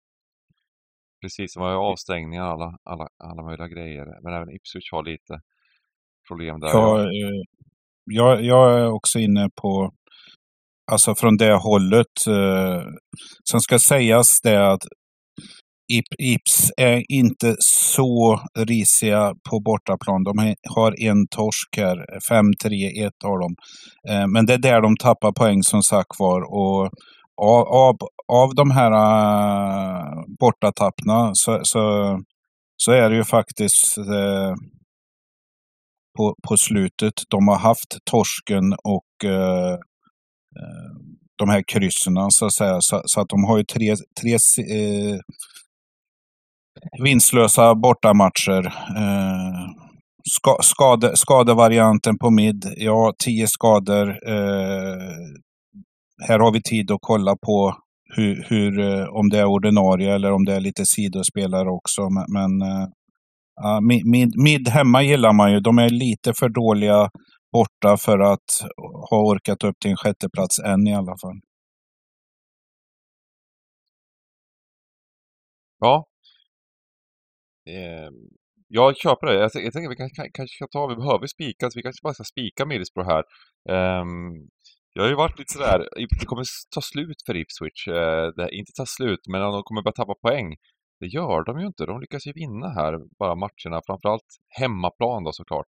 precis, 1.21 1.53
de 1.53 1.63
har 1.63 1.69
ju 1.71 1.77
avstängningar 1.77 2.43
alla, 2.43 2.77
alla, 2.83 3.07
alla 3.23 3.43
möjliga 3.43 3.67
grejer. 3.67 4.05
Men 4.23 4.33
även 4.33 4.49
Ipswich 4.49 4.91
har 4.91 5.03
lite 5.03 5.41
problem 6.27 6.59
där. 6.59 6.67
Ja, 6.67 6.99
eh, 6.99 7.41
jag, 8.05 8.43
jag 8.43 8.79
är 8.79 8.87
också 8.91 9.19
inne 9.19 9.49
på, 9.61 9.91
alltså 10.91 11.15
från 11.15 11.37
det 11.37 11.53
hållet. 11.53 12.27
Eh, 12.27 12.83
sen 13.51 13.61
ska 13.61 13.79
sägas 13.79 14.41
det 14.41 14.71
att 14.71 14.81
Ips 16.19 16.71
är 16.77 17.03
inte 17.09 17.55
så 17.59 18.39
risiga 18.57 19.33
på 19.49 19.59
bortaplan. 19.59 20.23
De 20.23 20.55
har 20.75 21.03
en 21.03 21.27
torsk 21.27 21.77
här, 21.77 21.97
5-3-1 22.29 23.11
har 23.23 23.39
de. 23.39 23.55
Eh, 24.09 24.27
men 24.27 24.45
det 24.45 24.53
är 24.53 24.57
där 24.57 24.81
de 24.81 24.97
tappar 24.97 25.31
poäng 25.31 25.63
som 25.63 25.81
sagt 25.81 26.19
var. 26.19 26.41
Och 26.41 26.89
av, 27.41 27.67
av, 27.67 27.95
av 28.27 28.55
de 28.55 28.71
här 28.71 28.91
uh, 28.91 30.23
bortatappna 30.39 31.31
så, 31.33 31.59
så, 31.63 31.81
så 32.77 32.91
är 32.91 33.09
det 33.09 33.15
ju 33.15 33.23
faktiskt 33.23 33.97
eh, 33.97 34.53
på, 36.17 36.35
på 36.47 36.57
slutet. 36.57 37.13
De 37.29 37.47
har 37.47 37.57
haft 37.57 37.97
torsken 38.05 38.73
och 38.83 39.29
eh, 39.29 39.77
Eh, 40.59 41.13
de 41.35 41.49
här 41.49 41.63
kryssen 41.67 42.13
så 42.29 42.45
att 42.45 42.53
säga. 42.53 42.77
Så, 42.81 43.01
så 43.05 43.21
att 43.21 43.29
de 43.29 43.43
har 43.43 43.57
ju 43.57 43.63
tre, 43.63 43.95
tre 44.21 44.33
eh, 44.33 45.19
vinstlösa 47.03 47.75
bortamatcher. 47.75 48.65
Eh, 48.97 49.69
ska, 50.29 50.57
skade, 50.61 51.17
skadevarianten 51.17 52.17
på 52.17 52.29
mid, 52.29 52.73
ja, 52.77 53.13
tio 53.23 53.47
skador. 53.47 54.09
Eh, 54.09 54.97
här 56.27 56.39
har 56.39 56.51
vi 56.51 56.61
tid 56.61 56.91
att 56.91 56.99
kolla 57.01 57.35
på 57.35 57.75
hur, 58.15 58.45
hur, 58.49 58.79
om 59.17 59.29
det 59.29 59.39
är 59.39 59.45
ordinarie 59.45 60.15
eller 60.15 60.31
om 60.31 60.45
det 60.45 60.55
är 60.55 60.59
lite 60.59 60.85
sidospelare 60.85 61.69
också. 61.69 62.01
Men, 62.09 62.25
men 62.27 62.69
eh, 62.69 63.81
mid, 63.81 64.05
mid, 64.05 64.33
mid 64.37 64.67
hemma 64.67 65.03
gillar 65.03 65.33
man 65.33 65.51
ju. 65.51 65.59
De 65.59 65.77
är 65.79 65.89
lite 65.89 66.33
för 66.39 66.49
dåliga 66.49 67.09
borta 67.53 67.97
för 67.97 68.19
att 68.19 68.49
ha 69.09 69.17
orkat 69.31 69.63
upp 69.63 69.79
till 69.79 69.91
en 69.91 69.97
sjätteplats 69.97 70.59
än 70.59 70.87
i 70.87 70.95
alla 70.95 71.17
fall. 71.21 71.39
Ja. 75.79 76.05
Eh, 77.69 78.09
jag 78.67 78.97
köper 78.97 79.27
det. 79.27 79.33
Jag, 79.33 79.51
jag 79.53 79.73
tänker 79.73 79.89
vi 79.89 79.95
kanske 79.95 80.15
kan, 80.15 80.29
kanske 80.33 80.67
ta, 80.71 80.87
vi 80.87 80.95
behöver 80.95 81.27
spika, 81.27 81.69
så 81.69 81.79
vi 81.79 81.83
kanske 81.83 82.03
bara 82.03 82.13
ska 82.13 82.23
spika 82.23 82.65
Middlesbrough 82.65 83.09
här. 83.09 83.23
Eh, 83.69 84.05
jag 84.93 85.03
har 85.03 85.09
ju 85.09 85.15
varit 85.15 85.39
lite 85.39 85.53
sådär, 85.53 85.79
det 86.19 86.25
kommer 86.25 86.43
ta 86.75 86.81
slut 86.81 87.19
för 87.25 87.35
Ipswich. 87.35 87.87
Eh, 87.87 88.27
det, 88.35 88.55
inte 88.59 88.71
ta 88.77 88.85
slut, 88.85 89.19
men 89.31 89.41
de 89.41 89.63
kommer 89.63 89.81
börja 89.81 89.93
tappa 89.93 90.15
poäng. 90.15 90.55
Det 90.99 91.07
gör 91.07 91.43
de 91.43 91.59
ju 91.59 91.65
inte. 91.65 91.85
De 91.85 92.01
lyckas 92.01 92.27
ju 92.27 92.33
vinna 92.33 92.69
här, 92.69 92.93
bara 93.19 93.35
matcherna. 93.35 93.81
Framförallt 93.87 94.29
hemmaplan 94.59 95.23
då 95.23 95.31
såklart. 95.31 95.67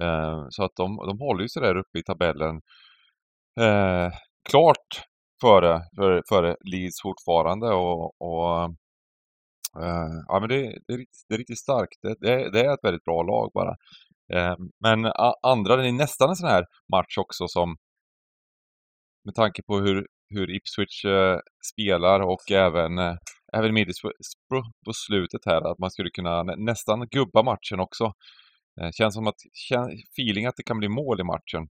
Eh, 0.00 0.46
så 0.50 0.64
att 0.64 0.76
de, 0.76 0.96
de 0.96 1.18
håller 1.18 1.42
ju 1.42 1.48
sig 1.48 1.62
där 1.62 1.76
uppe 1.76 1.98
i 1.98 2.02
tabellen. 2.02 2.60
Eh, 3.60 4.10
klart 4.50 5.02
före, 5.40 5.80
före, 5.96 6.22
före 6.28 6.56
Leeds 6.64 7.02
fortfarande 7.02 7.66
och, 7.74 8.04
och 8.20 8.70
Eh, 9.80 10.22
ja, 10.28 10.40
men 10.40 10.48
det, 10.48 10.56
det, 10.86 10.92
är 10.94 10.98
riktigt, 10.98 11.24
det 11.28 11.34
är 11.34 11.38
riktigt 11.38 11.58
starkt. 11.58 11.98
Det, 12.02 12.14
det, 12.20 12.32
är- 12.32 12.50
det 12.50 12.60
är 12.64 12.74
ett 12.74 12.84
väldigt 12.84 13.04
bra 13.04 13.22
lag 13.22 13.50
bara. 13.54 13.76
Eh, 14.34 14.56
men 14.80 15.06
a, 15.06 15.34
andra, 15.42 15.76
det 15.76 15.88
är 15.88 15.92
nästan 15.92 16.28
en 16.30 16.36
sån 16.36 16.48
här 16.48 16.64
match 16.92 17.18
också 17.18 17.48
som 17.48 17.76
med 19.24 19.34
tanke 19.34 19.62
på 19.62 19.78
hur, 19.78 20.06
hur 20.28 20.50
Ipswich 20.56 21.04
eh, 21.04 21.38
spelar 21.72 22.20
och 22.20 22.50
även, 22.50 22.98
eh, 22.98 23.14
även 23.52 23.74
Middlesbrough 23.74 24.68
på 24.86 24.92
slutet 24.92 25.40
här, 25.46 25.70
att 25.72 25.78
man 25.78 25.90
skulle 25.90 26.10
kunna 26.10 26.42
nä, 26.42 26.54
nästan 26.56 27.08
gubba 27.10 27.42
matchen 27.42 27.80
också. 27.80 28.12
Eh, 28.80 28.90
känns 28.98 29.14
som 29.14 29.26
att, 29.26 29.34
feeling 30.18 30.46
att 30.46 30.56
det 30.56 30.62
kan 30.62 30.78
bli 30.78 30.88
mål 30.88 31.20
i 31.20 31.24
matchen. 31.24 31.68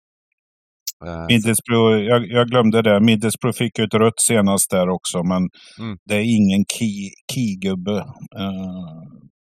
Eh, 1.06 1.26
Middlesbrough, 1.28 1.98
jag, 2.04 2.28
jag 2.28 2.48
glömde 2.48 2.82
det. 2.82 3.00
Middlesbrough 3.00 3.58
fick 3.58 3.80
ju 3.80 3.84
ett 3.86 3.94
rött 3.94 4.20
senast 4.22 4.70
där 4.72 4.90
också, 4.90 5.24
men 5.24 5.50
Mm. 5.80 5.98
det 6.06 6.16
är 6.16 6.22
ingen 6.38 6.66
key, 6.78 7.10
key-gubbe, 7.34 7.98
eh, 8.42 9.02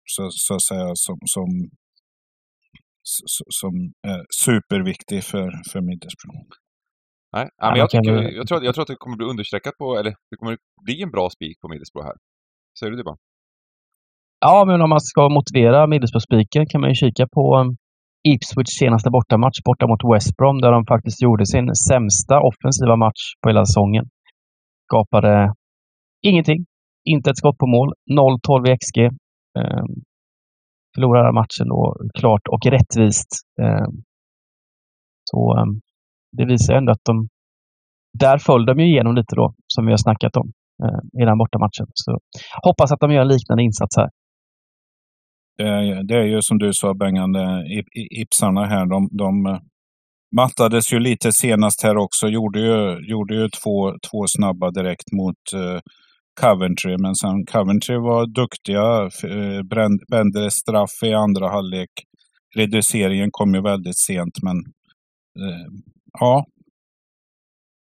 så, 0.05 0.29
så 0.31 0.55
att 0.55 0.63
säga, 0.63 0.91
som, 0.95 1.19
som, 1.25 1.49
som 3.61 3.75
är 4.13 4.27
superviktig 4.45 5.25
för, 5.25 5.51
för 5.73 5.81
Middlesbrough. 5.81 6.49
Nej, 7.33 7.49
ja, 7.57 7.71
men 7.71 7.79
jag, 7.79 7.91
tycker, 7.91 8.13
jag, 8.39 8.47
tror, 8.49 8.59
att- 8.59 8.65
jag 8.65 8.75
tror 8.75 8.83
att 8.83 8.89
det 8.89 8.97
kommer 8.97 9.17
bli 9.17 9.27
understreckat 9.27 9.75
på, 9.79 9.99
eller 9.99 10.11
det 10.31 10.37
kommer 10.37 10.59
bli 10.85 11.03
en 11.03 11.11
bra 11.11 11.31
spik 11.31 11.61
på 11.61 11.69
Middlesbrough 11.69 12.07
här. 12.07 12.17
Säger 12.79 12.91
du 12.91 12.97
det 12.97 13.05
bara? 13.05 13.17
Ja, 14.41 14.65
men 14.67 14.83
om 14.83 14.91
man 14.91 15.01
ska 15.01 15.29
motivera 15.29 15.87
Middlesbrough-spiken 15.87 16.67
kan 16.67 16.81
man 16.81 16.91
ju 16.91 16.95
kika 16.95 17.27
på 17.33 17.57
um, 17.59 17.77
Ipswich 18.29 18.79
senaste 18.79 19.11
bortamatch 19.11 19.61
borta 19.65 19.87
mot 19.87 20.15
West 20.15 20.37
Brom 20.37 20.61
där 20.61 20.73
de 20.73 20.87
faktiskt 20.87 21.23
gjorde 21.23 21.47
sin 21.47 21.75
sämsta 21.75 22.41
offensiva 22.41 22.97
match 22.97 23.23
på 23.43 23.49
hela 23.49 23.65
säsongen. 23.65 24.05
Skapade 24.87 25.55
ingenting. 26.23 26.67
Inte 27.05 27.31
ett 27.31 27.37
skott 27.37 27.59
på 27.59 27.67
mål. 27.67 27.93
0-12 28.11 28.69
i 28.69 28.77
XG. 28.79 28.99
Eh, 28.99 29.09
um, 29.59 29.89
förlorade 30.95 31.33
matchen 31.33 31.69
då 31.69 31.97
klart 32.19 32.49
och 32.49 32.67
rättvist. 32.67 33.31
Eh, 33.63 33.89
så 35.25 35.59
eh, 35.59 35.67
det 36.37 36.45
visar 36.45 36.75
ändå 36.75 36.93
att 36.93 37.05
de... 37.05 37.29
Där 38.19 38.39
föll 38.39 38.67
de 38.67 38.81
ju 38.81 38.87
igenom 38.87 39.15
lite 39.15 39.35
då, 39.37 39.55
som 39.67 39.87
vi 39.87 39.93
har 39.93 39.97
snackat 39.97 40.37
om 40.37 40.53
eh, 40.85 41.23
i 41.23 41.25
den 41.25 41.39
bortamatchen. 41.39 41.87
Så 41.95 42.19
hoppas 42.63 42.93
att 42.93 43.01
de 43.01 43.13
gör 43.13 43.23
en 43.23 43.29
liknande 43.29 43.63
insats 43.63 43.97
här. 43.97 44.11
Det 45.61 45.69
är, 45.69 46.03
det 46.03 46.15
är 46.15 46.25
ju 46.25 46.43
som 46.43 46.59
du 46.59 46.73
sa 46.73 46.95
Bengan, 46.95 47.37
Ipsarna 47.95 48.67
här, 48.67 48.87
de, 48.87 49.09
de 49.13 49.47
eh, 49.47 49.61
mattades 50.37 50.93
ju 50.93 50.99
lite 51.01 51.33
senast 51.33 51.83
här 51.83 51.97
också. 51.97 52.29
Gjorde 52.29 52.61
ju, 52.61 53.09
gjorde 53.09 53.35
ju 53.35 53.49
två, 53.49 53.93
två 54.11 54.27
snabba 54.27 54.71
direkt 54.71 55.13
mot 55.13 55.37
eh, 55.55 55.81
Coventry, 56.41 56.97
men 56.99 57.15
sen 57.15 57.47
Coventry 57.47 57.97
var 57.97 58.27
duktiga, 58.27 59.03
eh, 59.03 59.63
brände, 59.63 60.05
brände 60.09 60.51
straff 60.51 61.03
i 61.03 61.13
andra 61.13 61.49
halvlek. 61.49 61.91
Reduceringen 62.57 63.29
kom 63.33 63.55
ju 63.55 63.63
väldigt 63.63 63.99
sent, 63.99 64.43
men 64.43 64.57
eh, 65.45 65.67
ja, 66.21 66.45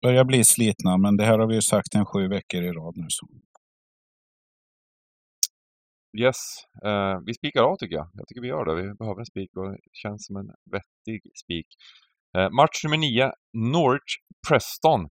börjar 0.03 0.25
bli 0.25 0.45
slitna, 0.45 0.97
men 0.97 1.17
det 1.17 1.25
här 1.25 1.39
har 1.39 1.47
vi 1.47 1.55
ju 1.55 1.63
sagt 1.63 1.95
en 1.95 2.07
sju 2.07 2.29
veckor 2.29 2.63
i 2.63 2.73
rad 2.73 2.97
nu. 2.97 3.07
Så. 3.09 3.27
Yes, 6.21 6.37
eh, 6.85 7.19
vi 7.27 7.35
spikar 7.35 7.63
av 7.63 7.77
tycker 7.77 7.97
jag. 7.97 8.09
Jag 8.15 8.29
tycker 8.29 8.41
vi 8.41 8.49
gör 8.49 8.65
det. 8.65 8.75
Vi 8.75 8.95
behöver 8.95 9.21
en 9.21 9.27
spik 9.27 9.51
och 9.57 9.71
det 9.71 9.79
känns 9.93 10.27
som 10.27 10.37
en 10.37 10.47
vettig 10.73 11.21
spik. 11.45 11.67
Eh, 12.37 12.51
match 12.51 12.85
nummer 12.85 12.97
9, 12.99 13.33
Norwich-Preston. 13.57 15.09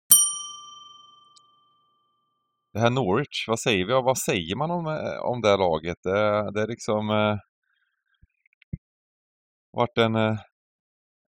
Det 2.72 2.80
här 2.80 2.90
Norwich, 2.90 3.44
vad 3.48 3.60
säger 3.60 3.86
vi? 3.86 3.92
Vad 3.92 4.18
säger 4.18 4.56
man 4.56 4.70
om, 4.70 4.86
eh, 4.86 5.18
om 5.22 5.40
det 5.40 5.48
här 5.48 5.58
laget? 5.58 5.96
Det, 6.02 6.50
det 6.52 6.62
är 6.62 6.66
liksom 6.68 7.10
eh, 7.10 7.36
varit 9.72 9.98
en, 9.98 10.14
eh, 10.16 10.38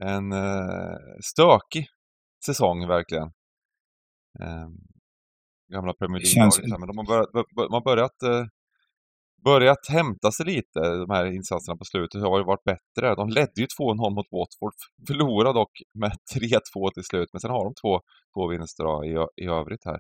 en 0.03 0.31
eh, 0.31 0.97
stökig 1.31 1.87
säsong 2.45 2.87
verkligen. 2.87 3.27
Eh, 4.41 4.67
gamla 5.73 5.93
Premier 5.93 6.21
League-laget. 6.21 6.79
Men 6.79 6.87
de 6.87 6.97
har 6.97 7.05
börjat, 7.07 7.31
bör- 7.31 7.55
bör- 7.55 7.67
de 7.69 7.73
har 7.73 7.83
börjat 7.83 8.23
börjat 9.43 9.87
hämta 9.89 10.31
sig 10.31 10.45
lite, 10.45 10.79
de 10.79 11.09
här 11.09 11.25
insatserna 11.25 11.77
på 11.77 11.85
slutet 11.85 12.21
har 12.21 12.37
ju 12.39 12.45
varit 12.45 12.63
bättre. 12.63 13.15
De 13.15 13.29
ledde 13.29 13.59
ju 13.63 13.67
2-0 13.79 14.15
mot 14.15 14.29
Watford, 14.37 14.73
förlorade 15.07 15.59
dock 15.59 15.71
med 15.99 16.11
3-2 16.35 16.91
till 16.93 17.03
slut, 17.03 17.29
men 17.33 17.39
sen 17.39 17.51
har 17.51 17.63
de 17.65 17.73
två, 17.81 17.99
två 18.33 18.47
vinster 18.47 18.83
då, 18.83 19.05
i, 19.05 19.43
i 19.43 19.47
övrigt 19.47 19.85
här. 19.85 19.99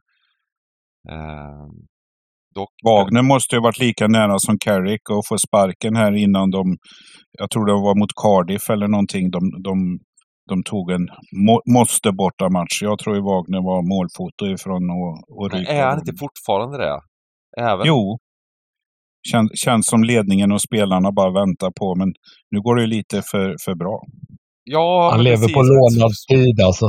Ehm, 1.13 1.71
dock, 2.55 2.73
Wagner 2.85 3.21
måste 3.21 3.55
ju 3.55 3.61
varit 3.61 3.79
lika 3.79 4.07
nära 4.07 4.39
som 4.39 4.57
Carrick 4.59 5.09
och 5.09 5.27
få 5.27 5.37
sparken 5.37 5.95
här 5.95 6.11
innan 6.15 6.51
de, 6.51 6.77
jag 7.31 7.49
tror 7.49 7.65
det 7.65 7.73
var 7.73 7.99
mot 7.99 8.13
Cardiff 8.21 8.69
eller 8.69 8.87
någonting, 8.87 9.31
de, 9.31 9.39
de, 9.63 9.99
de 10.49 10.63
tog 10.63 10.91
en 10.91 11.07
må, 11.45 11.61
måste 11.77 12.11
borta 12.11 12.49
match. 12.49 12.81
Jag 12.81 12.99
tror 12.99 13.15
ju 13.15 13.21
Wagner 13.21 13.61
var 13.71 13.81
målfoto 13.93 14.43
ifrån 14.55 14.83
och, 14.97 15.13
och 15.37 15.53
är 15.53 15.85
han 15.85 15.99
inte 15.99 16.15
fortfarande 16.19 16.77
det? 16.77 16.99
Även? 17.57 17.87
Jo. 17.87 18.19
Kän, 19.31 19.49
känns 19.55 19.87
som 19.87 20.03
ledningen 20.03 20.51
och 20.51 20.61
spelarna 20.61 21.11
bara 21.11 21.31
väntar 21.31 21.71
på, 21.79 21.95
men 21.95 22.13
nu 22.51 22.61
går 22.61 22.75
det 22.75 22.81
ju 22.81 22.87
lite 22.87 23.21
för, 23.21 23.55
för 23.65 23.75
bra. 23.75 24.01
Ja, 24.63 25.09
Han 25.09 25.17
men 25.19 25.23
lever 25.23 25.37
precis. 25.37 25.53
på 25.53 25.61
lånad 25.61 26.11
tid 26.29 26.61
alltså. 26.65 26.85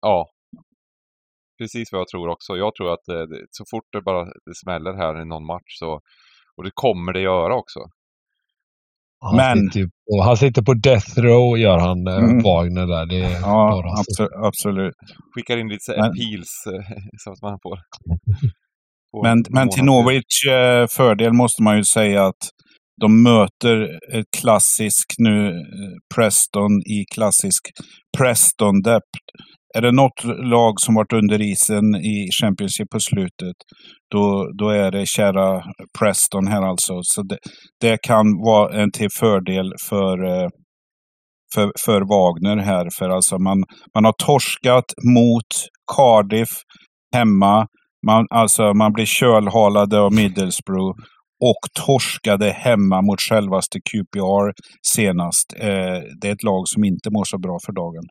Ja. 0.00 0.26
Precis 1.58 1.92
vad 1.92 2.00
jag 2.00 2.08
tror 2.08 2.28
också. 2.28 2.56
Jag 2.56 2.74
tror 2.74 2.92
att 2.92 3.08
eh, 3.08 3.36
så 3.50 3.64
fort 3.70 3.84
det 3.92 4.02
bara 4.02 4.24
det 4.24 4.54
smäller 4.64 4.94
här 4.94 5.22
i 5.22 5.24
någon 5.24 5.46
match 5.46 5.72
så, 5.80 6.00
och 6.56 6.64
det 6.64 6.70
kommer 6.74 7.12
det 7.12 7.20
göra 7.20 7.54
också. 7.56 7.80
Han, 9.20 9.36
Men- 9.36 9.70
sitter, 9.70 9.86
på, 9.86 10.22
han 10.22 10.36
sitter 10.36 10.62
på 10.62 10.74
death 10.74 11.18
row 11.20 11.58
gör 11.58 11.78
han, 11.78 12.06
eh, 12.06 12.16
Mm. 12.16 12.42
Wagner 12.42 12.86
där. 12.86 13.06
Det 13.06 13.20
är 13.20 13.40
Ja, 13.40 13.82
bara 13.82 14.46
absolut. 14.48 14.94
Skickar 15.34 15.56
in 15.56 15.68
lite 15.68 15.90
Men- 15.96 16.04
appeals 16.10 16.64
eh, 16.66 16.96
så 17.18 17.32
att 17.32 17.42
man 17.42 17.58
får... 17.62 17.78
Men, 19.22 19.44
men 19.50 19.68
till. 19.70 19.84
Norwich 19.84 20.46
eh, 20.48 20.86
fördel 20.96 21.32
måste 21.32 21.62
man 21.62 21.76
ju 21.76 21.84
säga 21.84 22.26
att 22.26 22.42
de 23.00 23.22
möter 23.22 23.98
klassisk 24.36 25.14
nu 25.18 25.48
eh, 25.48 25.54
Preston 26.14 26.72
i 26.86 27.04
klassisk 27.14 27.62
Preston-depth. 28.18 29.18
Är 29.76 29.82
det 29.82 29.92
något 29.92 30.24
lag 30.24 30.80
som 30.80 30.94
varit 30.94 31.12
under 31.12 31.42
isen 31.42 31.94
i 31.94 32.28
Championship 32.40 32.90
på 32.90 33.00
slutet, 33.00 33.56
då, 34.10 34.50
då 34.58 34.68
är 34.68 34.90
det 34.90 35.06
kära 35.06 35.62
Preston 35.98 36.46
här 36.46 36.62
alltså. 36.62 37.00
Så 37.02 37.22
det, 37.22 37.38
det 37.80 37.98
kan 38.02 38.26
vara 38.44 38.82
en 38.82 38.92
till 38.92 39.08
fördel 39.18 39.72
för, 39.88 40.24
eh, 40.24 40.48
för, 41.54 41.72
för 41.84 42.00
Wagner 42.00 42.56
här. 42.56 42.88
För 42.98 43.08
alltså 43.08 43.38
man, 43.38 43.64
man 43.94 44.04
har 44.04 44.14
torskat 44.18 44.84
mot 45.14 45.50
Cardiff 45.96 46.50
hemma. 47.14 47.66
Man, 48.06 48.26
alltså 48.30 48.74
man 48.74 48.92
blir 48.92 49.04
kölhalade 49.06 50.00
av 50.00 50.12
Middlesbrough 50.12 50.98
och 51.50 51.62
torskade 51.86 52.50
hemma 52.50 53.02
mot 53.02 53.20
självaste 53.20 53.78
QPR 53.80 54.52
senast. 54.96 55.46
Eh, 55.60 55.98
det 56.20 56.28
är 56.28 56.32
ett 56.32 56.42
lag 56.42 56.62
som 56.68 56.84
inte 56.84 57.10
mår 57.10 57.24
så 57.24 57.38
bra 57.38 57.58
för 57.66 57.72
dagen. 57.72 58.04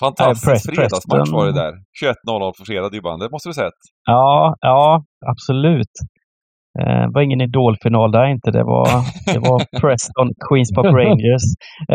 Fantastisk 0.00 0.66
Nej, 0.66 0.76
fredagsmatch 0.76 1.30
var 1.32 1.46
det 1.46 1.52
där. 1.52 1.72
21.00 2.02 2.58
på 2.58 2.64
fredag 2.66 2.88
Dybban, 2.88 3.18
det 3.18 3.30
måste 3.30 3.48
du 3.48 3.52
sett. 3.52 3.78
Ja, 4.06 4.54
ja, 4.60 5.04
absolut. 5.32 5.94
Eh, 6.80 7.02
Det 7.06 7.12
var 7.14 7.22
ingen 7.22 7.40
idolfinal 7.40 8.12
där 8.12 8.26
inte. 8.26 8.50
Det 8.50 8.64
var, 8.64 8.86
det 9.34 9.38
var 9.38 9.58
Preston, 9.80 10.28
Queens 10.48 10.72
Park 10.74 10.86
Rangers. 11.00 11.46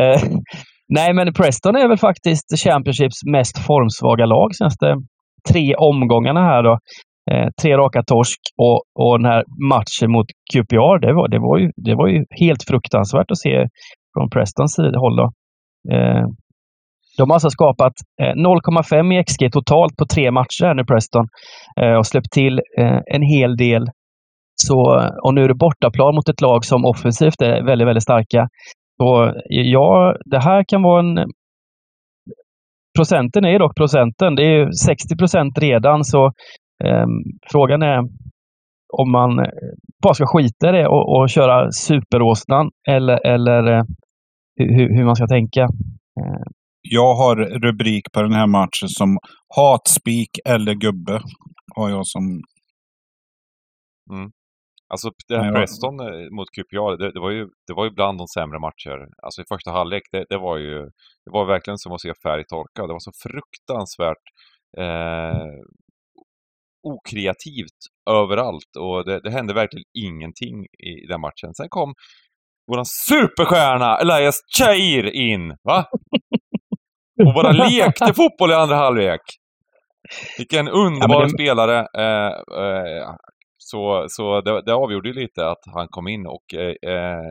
Eh, 0.01 0.21
nej, 0.89 1.13
men 1.13 1.33
Preston 1.33 1.75
är 1.75 1.87
väl 1.87 1.97
faktiskt 1.97 2.47
Championships 2.63 3.23
mest 3.31 3.57
formsvaga 3.67 4.25
lag 4.25 4.55
senaste 4.55 4.95
tre 5.49 5.75
omgångarna 5.75 6.41
här 6.43 6.63
då. 6.63 6.77
Eh, 7.31 7.47
tre 7.61 7.77
raka 7.77 8.03
torsk 8.03 8.39
och, 8.57 8.81
och 8.95 9.19
den 9.19 9.31
här 9.31 9.43
matchen 9.69 10.11
mot 10.11 10.25
QPR, 10.53 10.99
det 10.99 11.13
var, 11.13 11.27
det, 11.27 11.39
var 11.39 11.57
ju, 11.57 11.71
det 11.75 11.95
var 11.95 12.07
ju 12.07 12.25
helt 12.39 12.63
fruktansvärt 12.67 13.31
att 13.31 13.37
se 13.37 13.67
från 14.13 14.29
Prestons 14.29 14.77
håll 14.77 15.15
då. 15.15 15.31
Eh, 15.93 16.25
de 17.17 17.29
har 17.29 17.35
alltså 17.35 17.49
skapat 17.49 17.93
eh, 18.21 18.35
0,5 18.35 19.13
i 19.19 19.23
XG 19.23 19.51
totalt 19.51 19.97
på 19.97 20.05
tre 20.05 20.31
matcher 20.31 20.65
här 20.65 20.73
nu, 20.73 20.85
Preston. 20.85 21.27
Eh, 21.81 21.93
och 21.93 22.07
släppt 22.07 22.31
till 22.31 22.61
eh, 22.77 22.99
en 23.05 23.21
hel 23.21 23.57
del. 23.57 23.85
Så, 24.55 24.99
eh, 24.99 25.09
och 25.23 25.33
nu 25.33 25.43
är 25.43 25.47
det 25.47 25.55
bortaplan 25.55 26.15
mot 26.15 26.29
ett 26.29 26.41
lag 26.41 26.65
som 26.65 26.85
offensivt 26.85 27.41
är 27.41 27.63
väldigt, 27.63 27.87
väldigt 27.87 28.03
starka. 28.03 28.49
Så 29.01 29.23
eh, 29.25 29.33
ja, 29.49 30.15
det 30.25 30.39
här 30.39 30.63
kan 30.67 30.83
vara 30.83 30.99
en... 30.99 31.31
Procenten 32.97 33.45
är 33.45 33.59
dock 33.59 33.75
procenten. 33.75 34.35
Det 34.35 34.43
är 34.43 34.71
60 34.71 35.17
procent 35.17 35.57
redan, 35.57 36.03
så 36.03 36.31
frågan 37.51 37.81
är 37.81 38.03
om 38.93 39.11
man 39.11 39.39
eh, 39.39 39.45
bara 40.03 40.13
ska 40.13 40.25
skita 40.27 40.69
i 40.69 40.71
det 40.71 40.87
och, 40.87 41.15
och 41.15 41.29
köra 41.29 41.71
superåsnan 41.71 42.71
eller, 42.87 43.27
eller 43.27 43.63
eh, 43.67 43.83
hur, 44.55 44.97
hur 44.97 45.05
man 45.05 45.15
ska 45.15 45.27
tänka. 45.27 45.61
Eh, 45.61 46.43
Jag 46.81 47.15
har 47.15 47.35
rubrik 47.35 48.11
på 48.13 48.21
den 48.21 48.33
här 48.33 48.47
matchen 48.47 48.89
som 48.89 49.17
hatspik 49.55 50.29
eller 50.45 50.73
gubbe. 50.73 51.21
Har 51.75 51.89
jag 51.89 52.07
som... 52.07 52.23
Mm. 54.11 54.31
Alltså 54.93 55.11
det 55.27 55.37
här 55.37 55.53
Preston 55.53 55.99
eh, 55.99 56.29
mot 56.31 56.49
QPR, 56.55 56.97
det, 56.97 57.11
det, 57.11 57.19
var 57.19 57.31
ju, 57.31 57.47
det 57.67 57.73
var 57.73 57.85
ju 57.85 57.91
bland 57.91 58.17
de 58.17 58.27
sämre 58.27 58.59
matcher. 58.59 59.07
Alltså 59.23 59.41
i 59.41 59.45
första 59.49 59.71
halvlek, 59.71 60.03
det, 60.11 60.25
det 60.29 60.37
var 60.37 60.57
ju 60.57 60.79
det 61.25 61.31
var 61.31 61.45
verkligen 61.45 61.77
som 61.77 61.91
att 61.91 62.01
se 62.01 62.13
färg 62.23 62.43
torka. 62.45 62.87
Det 62.87 62.93
var 62.93 62.99
så 62.99 63.11
fruktansvärt 63.23 64.25
eh, 64.77 65.47
okreativt 66.83 67.79
överallt 68.09 68.75
och 68.79 69.05
det, 69.05 69.19
det 69.23 69.31
hände 69.31 69.53
verkligen 69.53 69.83
ingenting 69.97 70.63
i 70.65 71.07
den 71.09 71.21
matchen. 71.21 71.53
Sen 71.53 71.67
kom 71.69 71.93
våran 72.71 72.85
superstjärna 73.07 73.97
Elias 73.97 74.35
Chair 74.57 75.05
in, 75.15 75.55
va? 75.63 75.85
Och 77.25 77.33
bara 77.33 77.51
lekte 77.51 78.13
fotboll 78.13 78.51
i 78.51 78.53
andra 78.53 78.75
halvlek. 78.75 79.21
Vilken 80.37 80.67
underbar 80.67 81.15
Ja, 81.21 81.23
det- 81.23 81.29
spelare. 81.29 81.77
Eh, 81.97 82.31
eh, 82.65 83.07
så 83.57 84.05
så 84.09 84.41
det, 84.41 84.61
det 84.65 84.73
avgjorde 84.73 85.09
ju 85.09 85.15
lite 85.15 85.47
att 85.49 85.57
han 85.75 85.87
kom 85.87 86.07
in 86.07 86.25
och 86.27 86.53
eh, 86.53 86.91
eh, 86.93 87.21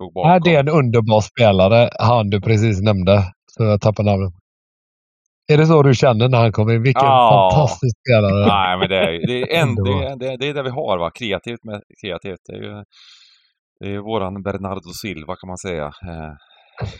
låg 0.00 0.12
bakom. 0.14 0.30
Nej, 0.30 0.40
det 0.44 0.54
är 0.54 0.60
en 0.60 0.68
underbar 0.68 1.20
spelare, 1.20 1.90
han 1.98 2.30
du 2.30 2.40
precis 2.40 2.80
nämnde. 2.82 3.22
Så 3.52 3.62
jag 3.64 3.80
tappar 3.80 4.04
namnet. 4.04 4.32
Är 5.52 5.56
det 5.58 5.66
så 5.66 5.82
du 5.82 5.94
känner 5.94 6.28
när 6.28 6.38
han 6.38 6.52
kommer 6.52 6.74
in? 6.74 6.82
Vilken 6.82 7.04
Ja. 7.04 7.50
fantastisk 7.52 7.96
spelare. 8.00 8.46
Nej, 8.46 8.78
men 8.78 8.88
det 8.88 8.96
är, 8.96 9.26
det 9.26 9.42
är, 9.42 9.62
en, 9.62 9.74
det, 9.74 9.90
är, 9.90 10.16
det, 10.16 10.26
är, 10.32 10.38
det 10.38 10.48
är 10.48 10.54
det 10.54 10.62
vi 10.62 10.70
har, 10.70 10.98
va? 10.98 11.10
Kreativt 11.10 11.64
med 11.64 11.82
kreativt. 12.02 12.40
Det 12.46 12.52
är 12.56 12.62
ju 12.62 12.84
det 13.80 13.86
är 13.86 13.90
ju 13.90 14.00
våran 14.00 14.42
Bernardo 14.42 14.92
Silva 15.02 15.36
kan 15.36 15.48
man 15.48 15.58
säga. 15.58 15.84
Eh, 15.86 16.32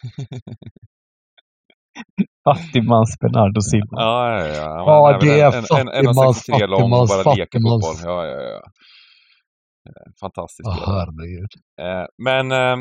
Fattigmans 2.45 3.19
Bernardo 3.21 3.61
Silva. 3.61 3.87
Ja, 3.91 4.39
ja, 4.39 4.47
ja. 4.47 4.55
Ja, 4.55 5.07
Han 5.07 5.21
väl 5.21 5.29
det 5.29 5.41
är 5.41 5.51
fattigmans, 5.51 6.37
63 6.39 6.67
lång 6.67 6.93
och 6.93 7.09
fattigmans, 7.09 7.85
fattigmans. 7.87 8.03
Ja, 8.05 8.27
ja, 8.27 8.41
ja. 8.41 8.63
Eh, 9.89 10.13
Fantastiskt. 10.21 10.69
Herregud. 10.87 11.51
Eh, 11.81 12.07
men 12.23 12.53
eh, 12.53 12.77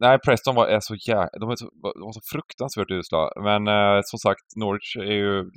nej, 0.00 0.18
Preston 0.18 0.54
var, 0.54 0.66
är 0.66 0.80
så 0.80 0.94
jä... 0.94 1.28
de, 1.40 1.50
är 1.50 1.56
så, 1.56 1.70
de 1.82 2.02
var 2.02 2.12
så 2.12 2.20
fruktansvärt 2.32 2.90
usla. 2.90 3.30
Men 3.42 3.68
eh, 3.68 4.00
som 4.04 4.18
sagt, 4.18 4.46
Norwich 4.56 4.96
är 4.96 5.16
ju... 5.22 5.50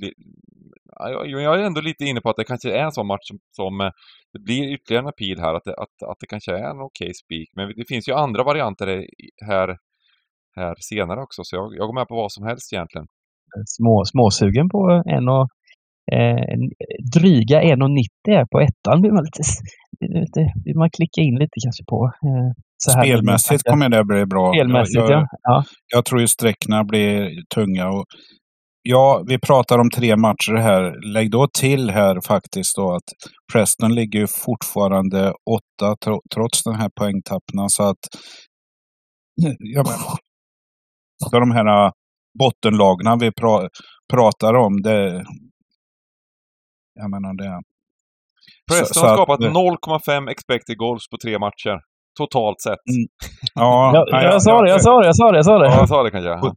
Jag, 1.30 1.60
är 1.60 1.62
ändå 1.62 1.80
lite 1.80 2.04
inne 2.04 2.20
på 2.20 2.30
att 2.30 2.36
det 2.36 2.44
kanske 2.44 2.72
är 2.72 2.84
en 2.84 2.92
sån 2.92 3.06
match 3.06 3.28
som, 3.28 3.38
som 3.50 3.80
eh, 3.80 3.90
det 4.32 4.38
blir 4.38 4.74
ytterligare 4.74 5.02
en 5.02 5.08
appeal 5.08 5.38
här, 5.38 5.54
att 5.54 5.64
det, 5.64 5.74
att, 5.74 5.96
att 6.10 6.16
det 6.20 6.26
kanske 6.26 6.52
är 6.52 6.70
en 6.70 6.80
okej 6.80 7.14
spik. 7.14 7.48
Men 7.56 7.72
det 7.76 7.88
finns 7.88 8.08
ju 8.08 8.12
andra 8.12 8.42
varianter 8.44 9.06
här, 9.46 9.76
här 10.56 10.74
senare 10.80 11.20
också, 11.22 11.44
så 11.44 11.56
jag, 11.56 11.76
jag 11.76 11.86
går 11.86 11.94
med 11.94 12.08
på 12.08 12.16
vad 12.16 12.32
som 12.32 12.46
helst 12.46 12.72
egentligen. 12.72 13.06
Små, 13.66 14.04
småsugen 14.04 14.68
på 14.68 15.02
en 15.06 15.28
och, 15.28 15.48
eh, 16.12 16.58
dryga 17.14 17.62
1,90 17.62 18.06
här 18.26 18.46
på 18.52 18.60
ettan. 18.60 19.02
Vill 19.02 19.12
man, 19.12 19.24
lite, 19.24 19.42
lite, 20.20 20.78
man 20.78 20.90
klicka 20.90 21.20
in 21.20 21.34
lite 21.34 21.56
kanske 21.64 21.84
på. 21.84 22.04
Eh, 22.06 22.52
så 22.76 22.90
här 22.90 23.04
Spelmässigt 23.04 23.62
kommer 23.70 23.88
det 23.88 24.04
bli 24.04 24.26
bra. 24.26 24.52
Spelmässigt, 24.52 24.96
jag, 24.96 25.10
ja. 25.10 25.14
jag, 25.14 25.28
ja. 25.42 25.64
jag 25.94 26.04
tror 26.04 26.20
ju 26.20 26.28
sträckorna 26.28 26.84
blir 26.84 27.30
tunga. 27.54 27.88
Och 27.88 28.04
ja, 28.82 29.24
vi 29.26 29.38
pratar 29.38 29.78
om 29.78 29.90
tre 29.90 30.16
matcher 30.16 30.54
här. 30.54 31.12
Lägg 31.12 31.30
då 31.30 31.46
till 31.58 31.90
här 31.90 32.20
faktiskt 32.26 32.76
då 32.76 32.94
att 32.94 33.08
Preston 33.52 33.94
ligger 33.94 34.18
ju 34.18 34.26
fortfarande 34.26 35.32
åtta 35.50 35.96
tro, 36.04 36.20
trots 36.34 36.62
den 36.64 36.74
här 36.74 36.90
poängtappen. 37.00 37.68
Så 37.68 37.82
att 37.82 37.98
ja, 39.58 39.84
men, 39.86 41.40
de 41.40 41.50
här 41.50 41.86
äh, 41.86 41.90
bottenlagna 42.38 43.16
vi 43.16 43.32
pra, 43.32 43.68
pratar 44.12 44.54
om, 44.54 44.82
det... 44.82 45.24
Jag 46.94 47.10
menar 47.10 47.34
det... 47.42 47.62
Preston 48.72 49.08
har 49.08 49.14
skapat 49.16 49.40
0,5 49.40 50.30
expected 50.30 50.76
goals 50.78 51.08
på 51.10 51.16
tre 51.24 51.38
matcher. 51.38 51.80
Totalt 52.18 52.60
sett. 52.60 52.78
Mm. 52.94 53.06
Ja, 53.54 54.04
Jag, 54.22 54.42
sa 54.42 54.62
det, 54.62 54.70
jag 54.70 54.82
sa 54.82 55.00
det, 55.00 55.06
jag 55.06 55.16
sa 55.16 55.30
det, 55.32 55.38
jag 55.38 55.44
sa 55.44 55.58
det. 55.58 55.66
Ja, 55.66 55.76
jag 55.78 55.88
sa 55.88 56.02
det 56.02 56.10
kanske. 56.10 56.30
Och- 56.30 56.54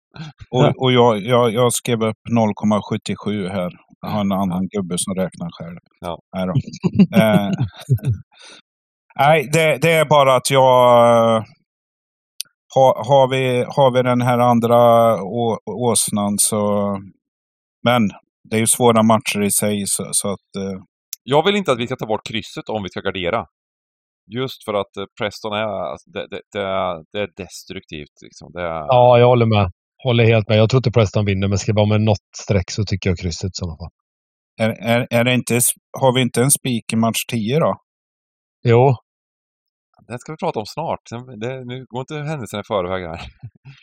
Och, 0.52 0.84
och 0.84 0.92
jag, 0.92 1.18
jag, 1.20 1.54
jag 1.54 1.74
skrev 1.74 2.04
upp 2.04 2.18
0,77 2.32 3.50
här. 3.50 3.72
Jag 4.02 4.10
har 4.10 4.22
en 4.22 4.32
annan 4.32 4.68
gubbe 4.68 4.96
som 4.98 5.14
räknar 5.16 5.50
själv. 5.52 5.78
Ja. 6.00 6.20
Nej, 6.36 6.46
då. 6.48 6.54
eh, 7.18 7.50
nej 9.20 9.50
det, 9.54 9.78
det 9.82 9.92
är 9.92 10.06
bara 10.06 10.36
att 10.36 10.50
jag... 10.52 11.44
Har, 12.76 13.06
har, 13.08 13.28
vi, 13.28 13.66
har 13.76 13.92
vi 13.92 14.04
den 14.04 14.22
här 14.22 14.40
andra 14.40 14.78
å, 15.24 15.58
åsnan 15.66 16.36
så... 16.38 16.92
Men 17.84 18.02
det 18.50 18.56
är 18.56 18.60
ju 18.60 18.68
svåra 18.68 19.04
matcher 19.04 19.42
i 19.44 19.52
sig 19.52 19.84
så, 19.88 20.04
så 20.12 20.28
att... 20.32 20.50
Eh, 20.64 20.80
Jag 21.24 21.46
vill 21.46 21.56
inte 21.56 21.72
att 21.72 21.80
vi 21.80 21.88
ska 21.88 21.96
ta 21.96 22.06
bort 22.06 22.28
krysset 22.30 22.70
om 22.70 22.84
vi 22.84 22.90
ska 22.90 23.02
gardera. 23.02 23.46
Just 24.38 24.66
för 24.66 24.74
att 24.74 24.98
eh, 24.98 25.06
Preston 25.20 25.54
är, 25.54 25.92
alltså, 25.92 26.10
det, 26.10 26.28
det, 26.32 26.42
det, 26.54 26.62
är, 26.62 26.96
det 27.12 27.20
är 27.20 27.30
destruktivt. 27.44 28.16
Liksom. 28.24 28.52
Det 28.54 28.62
är, 28.62 28.86
Ja, 28.96 29.20
jag 29.20 29.28
håller 29.28 29.46
med. 29.46 29.72
Håller 30.04 30.26
helt 30.26 30.50
med. 30.50 30.58
Jag 30.58 30.70
tror 30.70 30.80
inte 30.80 30.92
Preston 30.92 31.26
vinner, 31.26 31.48
men 31.48 31.58
ska 31.58 31.72
det 31.72 31.76
vara 31.76 31.90
med 31.90 32.02
något 32.02 32.28
streck 32.44 32.72
så 32.72 32.84
tycker 32.86 33.10
jag 33.10 33.20
krysset 33.20 33.48
i 33.48 33.52
sådana 33.54 33.78
fall. 33.78 33.92
är, 34.62 34.70
är, 34.70 35.08
är 35.10 35.24
det 35.24 35.34
inte, 35.34 35.60
har 36.00 36.14
vi 36.16 36.22
inte 36.22 36.42
en 36.42 36.52
spik 36.52 36.94
i 36.94 36.96
match 36.96 37.26
10 37.32 37.60
då? 37.60 37.76
Jo, 38.66 38.96
Det 40.08 40.20
ska 40.20 40.32
vi 40.32 40.38
prata 40.38 40.60
om 40.60 40.66
snart. 40.66 41.00
Det, 41.42 41.66
nu 41.66 41.86
går 41.90 42.00
inte 42.02 42.16
händelserna 42.16 42.60
i 42.62 42.64
förväg 42.68 43.02
här. 43.10 43.22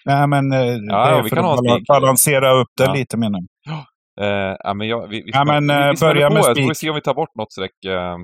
Nej, 0.04 0.28
men 0.28 0.52
eh, 0.52 0.58
det 0.60 0.92
ja, 0.92 1.18
är 1.18 1.22
vi 1.22 1.28
för 1.28 1.36
kan 1.36 1.44
att 1.46 1.86
balansera 1.88 2.60
upp 2.60 2.68
det 2.76 2.84
Ja. 2.84 2.94
lite 2.94 3.16
menar 3.16 3.38
jag. 3.64 3.84
Eh, 4.20 4.56
ja, 4.58 4.74
men 4.74 4.88
jag, 4.88 5.08
vi, 5.08 5.22
vi, 5.22 5.30
Ja, 5.34 5.44
men, 5.44 5.66
vi, 5.66 5.72
eh, 5.74 5.90
vi 5.90 5.96
börja 6.00 6.30
med 6.30 6.44
får 6.44 6.54
vi 6.54 6.64
spik. 6.64 6.76
se 6.76 6.88
om 6.90 6.94
vi 6.94 7.00
tar 7.02 7.14
bort 7.14 7.34
något 7.34 7.52
streck 7.52 7.84
eh, 7.84 8.16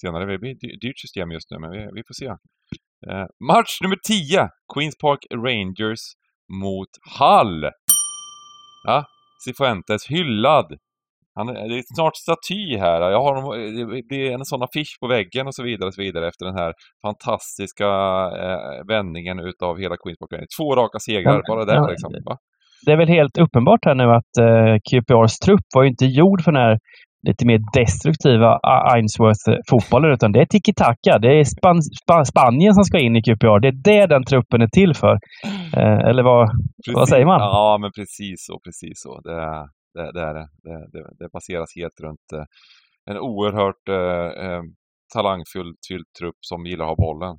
senare. 0.00 0.24
Det 0.32 0.38
blir 0.38 0.50
ett 0.52 0.60
dy- 0.60 0.78
dyrt 0.80 0.98
system 0.98 1.30
just 1.32 1.50
nu, 1.50 1.58
men 1.58 1.70
vi, 1.70 1.78
vi 1.78 2.02
får 2.06 2.14
se. 2.14 2.32
Match 3.48 3.80
nummer 3.82 3.96
10. 4.08 4.48
Queens 4.74 4.98
Park 4.98 5.18
Rangers 5.34 6.00
mot 6.62 6.88
Hull. 7.18 7.70
Ja, 8.86 9.04
Cifuentes 9.44 10.06
hyllad. 10.10 10.78
Han, 11.34 11.48
är- 11.48 11.68
det 11.68 11.78
är 11.78 11.82
snart 11.94 12.16
staty 12.16 12.76
här. 12.78 13.00
Jag 13.10 13.22
har 13.22 13.56
det 13.96 14.02
blir 14.08 14.30
en 14.32 14.44
sån 14.44 14.62
affisch 14.62 14.96
på 15.00 15.06
väggen 15.06 15.46
och 15.46 15.54
så 15.54 15.62
vidare 15.62 15.86
och 15.88 15.94
så 15.94 16.02
vidare 16.02 16.28
efter 16.28 16.46
den 16.46 16.54
här 16.58 16.72
fantastiska 17.02 17.86
eh, 18.42 18.86
vändningen 18.88 19.38
utav 19.38 19.78
hela 19.78 19.96
Queens 19.96 20.18
Park 20.18 20.32
Rangers. 20.32 20.56
Två 20.58 20.76
raka 20.76 20.98
segrar, 20.98 21.42
bara 21.48 21.64
där 21.64 21.74
liksom. 21.90 22.12
Va? 22.24 22.38
Det 22.86 22.92
är 22.92 22.96
väl 22.96 23.08
helt 23.08 23.38
uppenbart 23.38 23.84
här 23.84 23.94
nu 23.94 24.04
att 24.04 24.32
eh, 24.46 24.74
QPRs 24.88 25.38
trupp 25.38 25.66
var 25.74 25.82
ju 25.82 25.88
inte 25.88 26.06
gjord 26.06 26.42
för 26.42 26.52
den 26.52 26.62
här 26.62 26.78
lite 27.28 27.46
mer 27.46 27.60
destruktiva 27.74 28.58
Ainsworth-fotbollen, 28.94 30.12
utan 30.12 30.32
det 30.32 30.40
är 30.40 30.46
tiki-taka. 30.46 31.18
Det 31.18 31.40
är 31.40 31.44
Span 31.44 31.82
Span 31.82 32.26
Spanien 32.26 32.74
som 32.74 32.84
ska 32.84 32.98
in 32.98 33.16
i 33.16 33.22
QPR. 33.22 33.60
Det 33.60 33.68
är 33.68 33.82
det 33.90 34.06
den 34.06 34.24
truppen 34.24 34.62
är 34.62 34.66
till 34.66 34.94
för. 34.94 35.18
Eh, 35.76 35.98
eller 36.08 36.22
vad? 36.22 36.50
Vad 36.94 37.08
säger 37.08 37.26
man? 37.26 37.40
Ja, 37.40 37.78
men 37.80 37.90
precis 37.92 38.36
så, 38.46 38.60
precis 38.64 38.96
så. 39.04 39.20
Det, 39.20 39.68
det, 39.94 40.12
det 40.12 40.32
det. 40.38 40.48
Det, 40.92 41.02
det. 41.18 41.28
baseras 41.32 41.70
helt 41.76 42.00
runt 42.00 42.26
eh, 42.34 42.44
en 43.10 43.18
oerhört 43.18 43.88
eh, 43.88 44.44
eh, 44.44 44.62
talangfull 45.14 45.74
fylld 45.88 46.06
trupp 46.18 46.40
som 46.40 46.66
gillar 46.66 46.84
att 46.84 46.98
ha 46.98 47.06
bollen. 47.06 47.36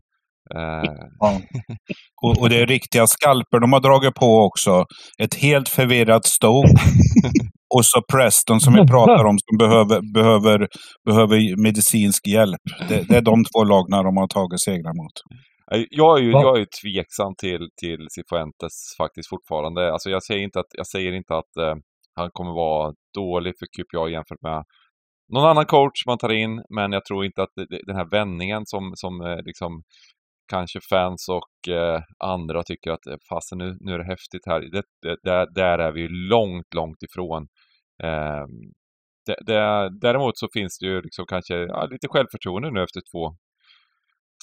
Eh, 0.55 0.91
Ja. 1.19 1.41
Och, 2.21 2.41
och 2.41 2.49
det 2.49 2.61
är 2.61 2.65
riktiga 2.67 3.07
skalper 3.07 3.59
de 3.59 3.73
har 3.73 3.79
dragit 3.79 4.15
på 4.15 4.41
också. 4.41 4.85
Ett 5.23 5.35
helt 5.35 5.69
förvirrat 5.69 6.25
Stoke. 6.25 6.69
och 7.75 7.85
så 7.85 8.01
Preston 8.11 8.59
som 8.59 8.73
vi 8.73 8.87
pratar 8.87 9.25
om 9.25 9.37
som 9.39 9.57
behöver, 9.57 10.13
behöver, 10.13 10.67
behöver 11.05 11.61
medicinsk 11.63 12.27
hjälp. 12.27 12.61
Det, 12.89 13.07
det 13.09 13.17
är 13.17 13.21
de 13.21 13.43
två 13.43 13.63
lagna 13.63 14.03
de 14.03 14.17
har 14.17 14.27
tagit 14.27 14.61
segrar 14.61 14.93
mot. 15.03 15.13
Eh, 15.71 15.85
Jag 15.89 16.19
är 16.19 16.23
ju, 16.23 16.31
Va? 16.31 16.41
jag 16.41 16.55
är 16.55 16.59
ju 16.59 16.65
tveksam 16.81 17.33
till, 17.37 17.69
till 17.81 18.07
Cifuentes 18.09 18.75
faktiskt 18.97 19.29
fortfarande. 19.29 19.93
Alltså 19.93 20.09
jag 20.09 20.23
säger 20.23 20.43
inte 20.43 20.59
att, 20.59 20.71
jag 20.71 20.87
säger 20.87 21.11
inte 21.13 21.33
att 21.35 21.57
eh, 21.57 21.75
han 22.15 22.29
kommer 22.33 22.51
vara 22.51 22.93
dålig 23.13 23.53
för 23.59 23.65
QPR 23.65 24.09
jämfört 24.09 24.41
med 24.41 24.63
någon 25.33 25.45
annan 25.45 25.65
coach 25.65 26.05
man 26.07 26.17
tar 26.17 26.31
in, 26.31 26.63
men 26.69 26.91
jag 26.91 27.05
tror 27.05 27.25
inte 27.25 27.43
att 27.43 27.49
den 27.87 27.95
här 27.95 28.09
vändningen 28.11 28.61
som, 28.65 28.91
som 28.95 29.21
eh, 29.21 29.37
liksom 29.45 29.81
kanske 30.49 30.79
fans 30.89 31.29
och 31.29 31.73
eh, 31.73 32.01
andra 32.19 32.63
tycker 32.63 32.91
att 32.91 33.07
eh, 33.07 33.15
fasen 33.29 33.57
nu, 33.57 33.77
nu 33.79 33.93
är 33.93 33.97
det 33.97 34.05
häftigt 34.05 34.45
här. 34.45 34.59
Det, 34.59 34.83
det, 35.01 35.17
där, 35.23 35.47
där 35.55 35.79
är 35.79 35.91
vi 35.91 36.07
långt, 36.07 36.73
långt 36.75 37.03
ifrån. 37.03 37.47
Eh, 38.03 38.45
det, 39.25 39.35
det, 39.45 39.89
däremot 40.01 40.37
så 40.37 40.47
finns 40.53 40.79
det 40.79 40.85
ju 40.85 41.01
liksom 41.01 41.25
kanske 41.25 41.55
ja, 41.55 41.85
lite 41.85 42.07
självförtroende 42.07 42.71
nu 42.71 42.83
efter 42.83 43.01
två, 43.11 43.35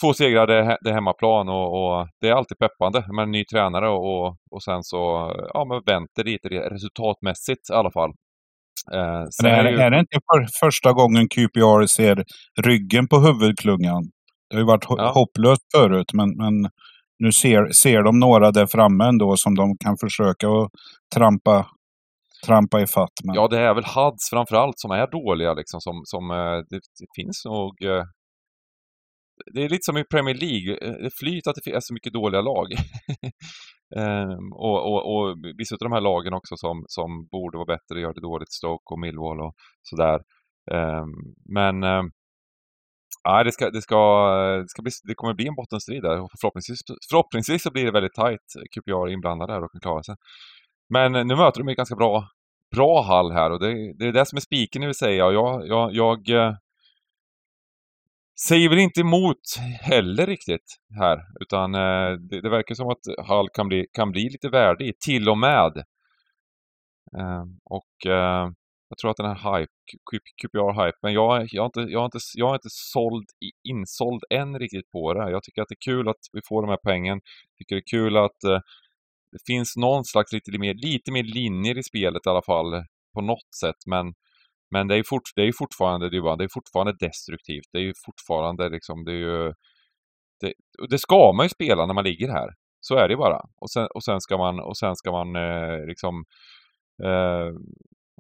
två 0.03 0.15
segrar, 0.15 0.47
det, 0.47 0.79
det 0.81 0.91
är 0.91 0.95
hemmaplan 0.95 1.49
och, 1.49 1.69
och 1.81 2.09
det 2.21 2.29
är 2.29 2.33
alltid 2.33 2.59
peppande 2.59 3.05
med 3.17 3.23
en 3.23 3.31
ny 3.31 3.45
tränare 3.45 3.89
och, 3.89 4.05
och, 4.15 4.37
och 4.51 4.63
sen 4.63 4.83
så 4.83 4.99
ja, 5.55 5.65
men 5.69 5.83
väntar 5.87 6.25
lite 6.25 6.49
re- 6.49 6.69
resultatmässigt 6.71 7.71
i 7.71 7.75
alla 7.75 7.91
fall. 7.91 8.11
Eh, 8.93 9.25
är, 9.45 9.65
är 9.65 9.71
ju, 9.71 9.79
är 9.79 9.91
det 9.91 9.99
inte 9.99 10.19
för, 10.29 10.67
första 10.67 10.93
gången 10.93 11.29
QPR 11.29 11.87
ser 11.87 12.25
ryggen 12.63 13.09
på 13.09 13.17
huvudklungan? 13.19 14.03
Det 14.51 14.57
har 14.57 14.61
ju 14.61 14.67
varit 14.67 14.85
Ja. 14.89 15.13
hopplöst 15.15 15.63
förut, 15.77 16.13
men, 16.13 16.37
men 16.37 16.71
nu 17.19 17.33
ser, 17.33 17.73
ser 17.73 18.03
de 18.03 18.19
några 18.19 18.51
där 18.51 18.67
framme 18.67 19.05
ändå 19.05 19.37
som 19.37 19.55
de 19.55 19.77
kan 19.85 19.97
försöka 19.97 20.49
att 20.49 20.71
trampa, 21.15 21.67
trampa 22.47 22.81
i 22.81 22.87
fatt 22.87 23.13
med. 23.25 23.37
ja, 23.37 23.49
det 23.49 23.59
är 23.59 23.75
väl 23.75 23.85
Hads 23.85 24.31
framförallt 24.31 24.79
som 24.79 24.91
är 24.91 25.07
dåliga 25.11 25.55
liksom. 25.55 25.81
Som, 25.81 26.01
som, 26.05 26.31
eh, 26.31 26.57
det, 26.71 26.81
det 27.01 27.07
finns 27.17 27.43
nog... 27.45 27.83
eh, 27.85 28.05
det 29.55 29.65
är 29.65 29.69
lite 29.69 29.83
som 29.83 29.97
i 29.99 30.05
Premier 30.05 30.35
League, 30.35 30.79
eh, 30.83 30.93
det 31.03 31.11
flyter 31.19 31.51
att 31.51 31.57
det 31.65 31.71
är 31.71 31.81
så 31.81 31.95
mycket 31.95 32.13
dåliga 32.13 32.41
lag. 32.41 32.67
ehm, 33.97 34.53
och, 34.53 34.81
och, 34.93 35.15
och 35.15 35.37
vissa 35.59 35.75
av 35.75 35.79
de 35.79 35.93
här 35.93 36.01
lagen 36.01 36.35
också 36.35 36.57
som, 36.57 36.85
som 36.89 37.27
borde 37.31 37.59
vara 37.59 37.67
bättre 37.77 38.01
gör 38.01 38.15
det 38.15 38.21
dåligt, 38.21 38.53
Stoke 38.53 38.93
och 38.95 38.99
Millwall 39.01 39.41
och 39.41 39.55
sådär. 39.83 40.21
Ehm, 40.73 41.11
men 41.55 41.83
ehm, 41.85 42.11
Nej 43.29 43.45
det, 43.45 43.53
ska, 43.53 43.71
det, 43.71 43.83
ska, 43.83 43.97
det, 44.63 44.69
ska 44.69 44.83
bli, 44.83 44.93
det 45.03 45.15
kommer 45.15 45.35
bli 45.35 45.47
en 45.47 45.55
bottenstrid 45.55 46.03
där 46.03 46.17
förhoppningsvis, 46.41 46.81
förhoppningsvis 47.11 47.63
så 47.63 47.71
blir 47.71 47.85
det 47.85 47.91
väldigt 47.91 48.15
tajt. 48.15 48.55
QPR 48.75 49.09
inblandade 49.09 49.53
där 49.53 49.65
och 49.65 49.73
kan 49.73 49.81
klara 49.81 50.03
sig. 50.03 50.15
Men 50.89 51.13
nu 51.13 51.37
möter 51.37 51.61
de 51.61 51.69
ju 51.69 51.75
ganska 51.75 51.97
bra, 51.97 52.29
bra 52.75 53.03
hall 53.03 53.33
här 53.33 53.51
och 53.51 53.61
det, 53.61 53.93
det 53.99 54.07
är 54.07 54.13
det 54.13 54.27
som 54.27 54.37
är 54.37 54.41
spiken 54.41 54.81
det 54.81 54.87
vill 54.87 54.95
säga. 54.95 55.33
Jag, 55.33 55.67
jag, 55.67 55.95
jag 55.95 56.29
eh, 56.29 56.55
säger 58.49 58.69
väl 58.69 58.79
inte 58.79 59.01
emot 59.01 59.41
heller 59.81 60.27
riktigt 60.27 60.77
här. 60.99 61.21
Utan 61.41 61.75
eh, 61.75 62.19
det, 62.19 62.41
det, 62.41 62.51
verkar 62.51 62.75
som 62.75 62.89
att 62.89 63.27
Hall 63.27 63.49
kan 63.49 63.69
bli, 63.69 63.87
kan 63.93 64.11
bli 64.11 64.29
lite 64.31 64.49
värdig, 64.49 64.99
till 64.99 65.29
och 65.29 65.39
med. 65.39 65.85
Ehm, 67.19 67.21
eh, 67.21 67.45
och 67.65 68.07
jag 68.89 68.99
tror 68.99 69.11
att 69.11 69.17
den 69.17 69.37
här 69.37 69.59
hype, 69.59 69.73
QPR-hype, 70.43 70.99
men 71.03 71.13
jag, 71.13 71.47
jag, 71.51 71.63
har 71.63 71.67
inte, 71.67 71.93
jag, 71.93 72.01
har 72.01 72.05
inte, 72.05 72.19
jag 72.35 72.47
har 72.47 72.55
inte 72.55 72.69
såld, 72.71 73.27
insåld 73.69 74.25
än 74.31 74.59
riktigt 74.59 74.91
på 74.91 75.15
det. 75.15 75.31
Jag 75.31 75.43
tycker 75.43 75.63
att 75.63 75.69
det 75.69 75.75
är 75.75 75.93
kul 75.93 76.09
att 76.09 76.21
vi 76.33 76.41
får 76.49 76.63
de 76.63 76.69
här 76.71 76.79
pengen. 76.83 77.21
Jag 77.49 77.57
tycker 77.59 77.75
det 77.77 77.81
är 77.81 77.99
kul 77.99 78.17
att 78.17 78.45
eh, 78.45 78.61
det 79.33 79.39
finns 79.47 79.77
någon 79.77 80.05
slags 80.05 80.33
lite 80.33 80.59
mer, 80.59 80.75
lite 80.75 81.13
mer 81.13 81.23
linjer 81.23 81.79
i 81.79 81.83
spelet 81.83 82.27
i 82.27 82.29
alla 82.29 82.43
fall, 82.43 82.85
på 83.15 83.21
något 83.21 83.55
sätt. 83.61 83.81
Men, 83.87 84.15
men 84.71 84.89
det 84.89 84.95
är 84.95 84.97
ju 84.97 85.05
fort, 85.05 85.23
det 85.37 85.43
är 85.43 85.53
fortfarande, 85.53 86.11
det 86.11 86.17
är, 86.17 86.37
det 86.37 86.45
är 86.45 86.49
fortfarande 86.49 87.07
destruktivt. 87.07 87.69
Det 87.73 87.79
är 87.79 87.83
ju 87.83 87.93
fortfarande 88.07 88.69
liksom, 88.69 89.05
det 89.05 89.13
är 89.13 89.17
ju... 89.17 89.53
Det, 90.41 90.53
det 90.91 90.99
ska 90.99 91.33
man 91.33 91.45
ju 91.45 91.51
spela 91.51 91.87
när 91.87 91.95
man 91.95 92.05
ligger 92.05 92.29
här. 92.29 92.51
Så 92.81 92.97
är 92.97 93.09
det 93.09 93.17
bara. 93.17 93.41
Och 93.61 93.71
sen, 93.71 93.89
och 93.95 94.05
sen 94.05 94.21
ska 94.21 94.39
man, 94.39 94.61
och 94.61 94.77
sen 94.77 94.97
ska 94.97 95.13
man 95.13 95.37
eh, 95.37 95.87
liksom 95.87 96.25
eh, 97.05 97.51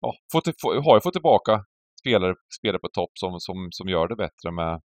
ja, 0.05 0.15
få 0.33 0.41
till, 0.41 0.55
få, 0.63 0.81
har 0.81 0.97
ju 0.97 1.01
fått 1.01 1.13
tillbaka 1.13 1.65
spelare, 2.01 2.35
spelare 2.59 2.79
på 2.79 2.89
topp 2.89 3.11
som, 3.15 3.41
som, 3.41 3.69
som 3.71 3.89
gör 3.89 4.09
det 4.09 4.17
bättre 4.17 4.51
med 4.53 4.81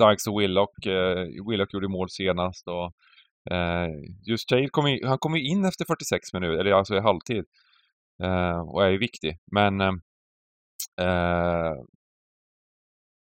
Dykes 0.00 0.26
och 0.26 0.40
Willock. 0.40 0.86
Eh, 0.86 1.26
Willock 1.48 1.74
gjorde 1.74 1.88
mål 1.88 2.10
senast 2.10 2.68
och 2.68 2.86
eh, 3.54 3.88
just 4.26 4.50
Jade 4.50 4.68
kom 4.68 4.86
in, 4.86 5.06
han 5.06 5.18
kom 5.18 5.36
ju 5.36 5.42
in 5.52 5.64
efter 5.64 5.84
46 5.84 6.32
minuter, 6.32 6.60
eller 6.60 6.72
alltså 6.72 6.96
i 6.96 7.00
halvtid. 7.00 7.44
Eh, 8.22 8.60
och 8.60 8.84
är 8.84 8.90
ju 8.90 8.98
viktig. 8.98 9.38
Men 9.52 9.80
eh, 9.80 9.94
eh, 11.00 11.74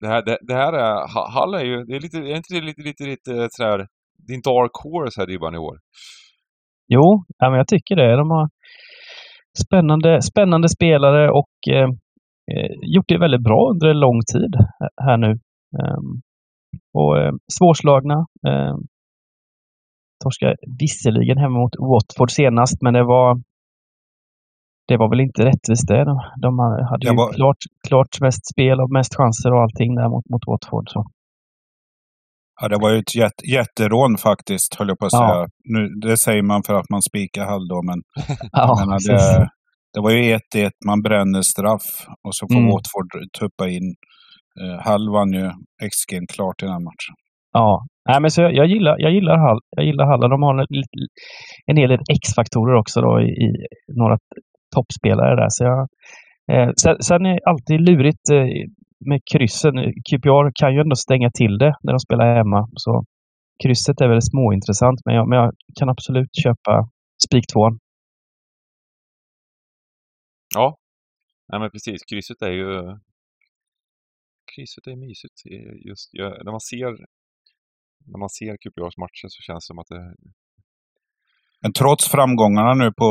det, 0.02 0.08
här, 0.08 0.22
det, 0.26 0.38
det, 0.42 0.54
här 0.54 0.74
är, 0.74 1.08
Hall 1.32 1.54
är 1.54 1.66
ju, 1.66 1.84
det 1.84 1.96
är 1.96 2.00
lite, 2.00 2.18
är 2.18 2.36
inte 2.36 2.54
det 2.54 2.62
lite, 2.62 2.82
lite, 2.82 3.04
lite 3.04 3.34
eh, 3.34 3.48
sådär, 3.52 3.88
din 4.28 4.42
dark 4.42 4.72
horse 4.84 5.22
här 5.22 5.28
Dybban 5.28 5.56
i 5.56 5.58
år? 5.58 5.80
Jo, 6.88 7.26
ja, 7.38 7.50
men 7.50 7.58
jag 7.58 7.68
tycker 7.68 7.96
det. 7.96 8.16
De 8.16 8.32
har, 8.32 8.50
spännande, 9.58 10.22
spännande 10.22 10.70
spelare 10.70 11.32
och 11.32 11.54
eh, 11.70 11.90
eh, 12.52 12.72
gjort 12.82 13.08
det 13.08 13.18
väldigt 13.18 13.44
bra 13.44 13.70
under 13.70 13.88
en 13.88 14.00
lång 14.00 14.22
tid 14.34 14.56
här 15.02 15.18
nu. 15.18 15.40
Um, 15.84 16.22
och 16.94 17.18
eh, 17.18 17.34
svårslagna. 17.58 18.26
Eh, 18.48 18.76
torska 20.24 20.56
visserligen 20.80 21.38
hemma 21.38 21.60
mot 21.60 21.76
Watford 21.80 22.32
senast, 22.32 22.82
men 22.82 22.94
det 22.94 23.04
var 23.04 23.42
det 24.88 24.98
var 24.98 25.10
väl 25.10 25.20
inte 25.20 25.46
rättvist 25.46 25.88
det. 25.88 26.04
De, 26.04 26.20
de 26.42 26.60
hade 26.60 27.08
ju 27.08 27.16
var... 27.16 27.34
klart, 27.34 27.58
klart 27.88 28.22
mest 28.22 28.50
spel 28.54 28.82
och 28.82 28.92
mest 28.92 29.16
chanser 29.16 29.54
och 29.54 29.62
allting 29.62 29.96
där 29.96 30.10
mot, 30.10 30.30
mot 30.30 30.48
Watford. 30.48 30.90
Så. 30.90 31.06
Ja, 32.62 32.68
det 32.68 32.78
var 32.78 32.90
ju 32.92 33.00
ett 33.00 33.16
jätt, 33.16 33.40
jätterån 33.58 34.18
faktiskt, 34.18 34.76
höll 34.76 34.88
jag 34.88 35.00
på 35.00 35.06
att 35.06 35.12
säga. 35.12 35.24
Ja. 35.24 35.48
Nu, 35.64 35.88
det 35.88 36.18
säger 36.18 36.42
man 36.42 36.64
för 36.64 36.74
att 36.74 36.90
man 36.90 37.02
spikar 37.02 37.46
Hall 37.46 37.68
då, 37.68 37.82
men 37.82 38.02
ja, 38.52 38.76
menar, 38.80 39.00
det, 39.08 39.48
det, 39.94 40.02
var 40.02 40.12
ju 40.12 40.38
1-1, 40.56 40.72
man 40.86 41.02
bränner 41.02 41.42
straff 41.42 41.88
och 42.28 42.36
så 42.36 42.48
får 42.48 42.60
mm. 42.60 42.70
Watford 42.72 43.12
tuppa 43.40 43.70
in. 43.70 43.96
Eh, 44.62 44.86
Hall 44.86 45.10
vann 45.10 45.34
ju 45.34 45.52
XG 45.92 46.12
klart 46.34 46.64
i 46.64 46.66
den 46.66 46.84
matchen. 46.84 47.16
Ja, 47.54 47.86
Nej, 48.10 48.22
men 48.22 48.32
så 48.32 48.42
jag, 48.42 48.54
jag, 48.54 48.68
gillar, 48.68 48.96
jag 49.00 49.12
gillar 49.12 49.38
Hall. 49.38 49.60
Jag 49.70 49.86
gillar 49.86 50.06
Hall. 50.06 50.20
De 50.20 50.44
har 50.44 50.54
en, 50.54 50.68
en 51.66 51.78
hel 51.78 51.90
del 51.90 52.00
X-faktorer 52.16 52.76
också 52.76 53.02
då 53.02 53.22
i, 53.22 53.26
i 53.26 53.50
några 53.98 54.18
toppspelare 54.76 55.36
där. 55.36 55.48
Så 55.50 55.64
jag, 55.64 55.80
eh, 56.52 56.70
sen, 56.82 56.96
sen, 57.02 57.26
är 57.26 57.34
det 57.34 57.40
alltid 57.46 57.82
lurigt 57.82 58.30
eh, 58.32 58.46
med 59.06 59.22
kryssen. 59.34 59.76
QPR 60.08 60.52
kan 60.56 60.74
ju 60.74 60.80
ändå 60.82 60.96
stänga 60.96 61.30
till 61.32 61.58
det 61.58 61.74
när 61.84 61.94
de 61.94 62.00
spelar 62.00 62.36
hemma. 62.36 62.70
Så 62.76 63.06
krysset 63.64 64.02
är 64.02 64.08
väl 64.08 64.22
småintressant, 64.22 65.00
men 65.06 65.16
jag, 65.16 65.30
men 65.30 65.38
jag 65.40 65.54
kan 65.80 65.90
absolut 65.90 66.32
köpa 66.44 66.90
spik 67.26 67.46
tvåan. 67.54 67.80
Ja, 70.56 70.78
Nej, 71.48 71.60
men 71.60 71.72
precis. 71.72 72.04
Krysset 72.04 72.42
är 72.42 72.52
ju 72.52 72.98
krysset 74.56 74.88
är 74.88 74.96
mysigt. 74.96 75.46
Just 75.90 76.14
när 76.14 76.52
man 76.52 76.62
ser 76.62 76.92
när 78.12 78.20
man 78.20 78.30
ser 78.30 78.58
QPRs 78.58 78.98
matcher 78.98 79.28
så 79.28 79.42
känns 79.42 79.64
det 79.64 79.68
som 79.68 79.80
att 79.80 79.88
det 79.88 80.16
men 81.64 81.74
trots 81.74 82.12
framgångarna 82.12 82.74
nu 82.74 82.92
på 82.92 83.10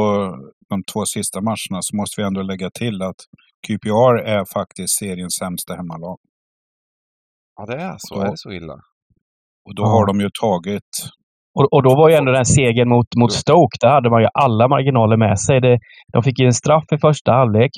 de 0.71 0.83
två 0.93 1.05
sista 1.05 1.41
matcherna 1.41 1.79
så 1.81 1.97
måste 1.97 2.21
vi 2.21 2.27
ändå 2.27 2.43
lägga 2.43 2.71
till 2.71 3.03
att 3.03 3.21
QPR 3.67 4.17
är 4.37 4.45
faktiskt 4.55 4.99
seriens 4.99 5.35
sämsta 5.35 5.75
hemmalag. 5.75 6.19
Ja, 7.57 7.67
det 7.67 7.83
är 7.83 7.95
så. 7.99 8.15
Då, 8.15 8.21
är 8.21 8.31
det 8.31 8.37
så 8.37 8.53
illa? 8.53 8.75
Och 9.67 9.75
då 9.75 9.83
ja. 9.83 9.87
har 9.87 10.07
de 10.07 10.21
ju 10.21 10.31
tagit... 10.41 10.93
Och, 11.55 11.73
och, 11.73 11.83
då 11.83 11.95
var 11.95 12.09
ju 12.09 12.15
ändå 12.15 12.33
den 12.33 12.45
segern 12.45 12.89
mot, 12.89 13.07
mot 13.17 13.33
Stoke, 13.33 13.77
där 13.81 13.89
hade 13.89 14.11
man 14.11 14.23
ju 14.23 14.29
alla 14.35 14.69
marginaler 14.69 15.17
med 15.17 15.41
sig. 15.41 15.61
Det, 15.61 15.79
de 16.13 16.23
fick 16.23 16.39
ju 16.39 16.47
en 16.47 16.53
straff 16.53 16.85
i 16.93 16.99
första 16.99 17.33
halvlek. 17.33 17.71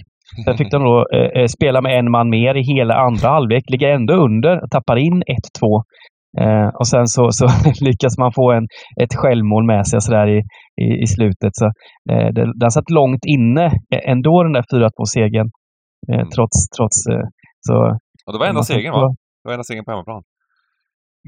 Sen 0.45 0.57
fick 0.57 0.71
de 0.71 0.83
då 0.83 1.07
eh, 1.15 1.43
eh 1.43 1.47
spela 1.47 1.81
med 1.81 1.99
en 1.99 2.11
man 2.11 2.29
mer 2.31 2.55
i 2.55 2.63
hela 2.63 2.95
andra 2.95 3.29
halvlek, 3.29 3.65
ligger 3.71 3.89
ändå 3.89 4.15
under, 4.15 4.69
tappar 4.69 4.97
in 4.97 5.23
1-2. 5.61 5.83
Eh, 6.43 6.69
och 6.81 6.89
sen 6.89 7.07
så, 7.07 7.23
så 7.31 7.47
lyckas 7.87 8.19
man 8.19 8.33
få 8.33 8.53
en, 8.53 8.67
ett 9.03 9.15
självmål 9.15 9.65
med 9.67 9.87
sig 9.87 10.01
sådär 10.01 10.27
i, 10.37 10.39
i, 10.85 10.87
i 11.05 11.07
slutet. 11.07 11.53
Så, 11.61 11.67
eh, 12.11 12.29
det, 12.35 12.45
den 12.61 12.71
satt 12.71 12.91
långt 12.91 13.25
inne 13.35 13.71
ändå 14.13 14.43
den 14.43 14.53
där 14.53 14.65
4-2-segern. 14.73 15.49
Eh, 16.09 16.21
mm. 16.21 16.31
Trots, 16.35 16.57
trots 16.77 16.97
eh, 17.13 17.27
så... 17.67 17.75
Och 18.27 18.33
det 18.33 18.39
var 18.39 18.47
enda 18.47 18.63
segern 18.63 18.93
va? 18.93 19.09
Det 19.41 19.49
var 19.49 19.53
enda 19.53 19.65
segern 19.65 19.85
på 19.85 19.91
hemmaplan. 19.91 20.23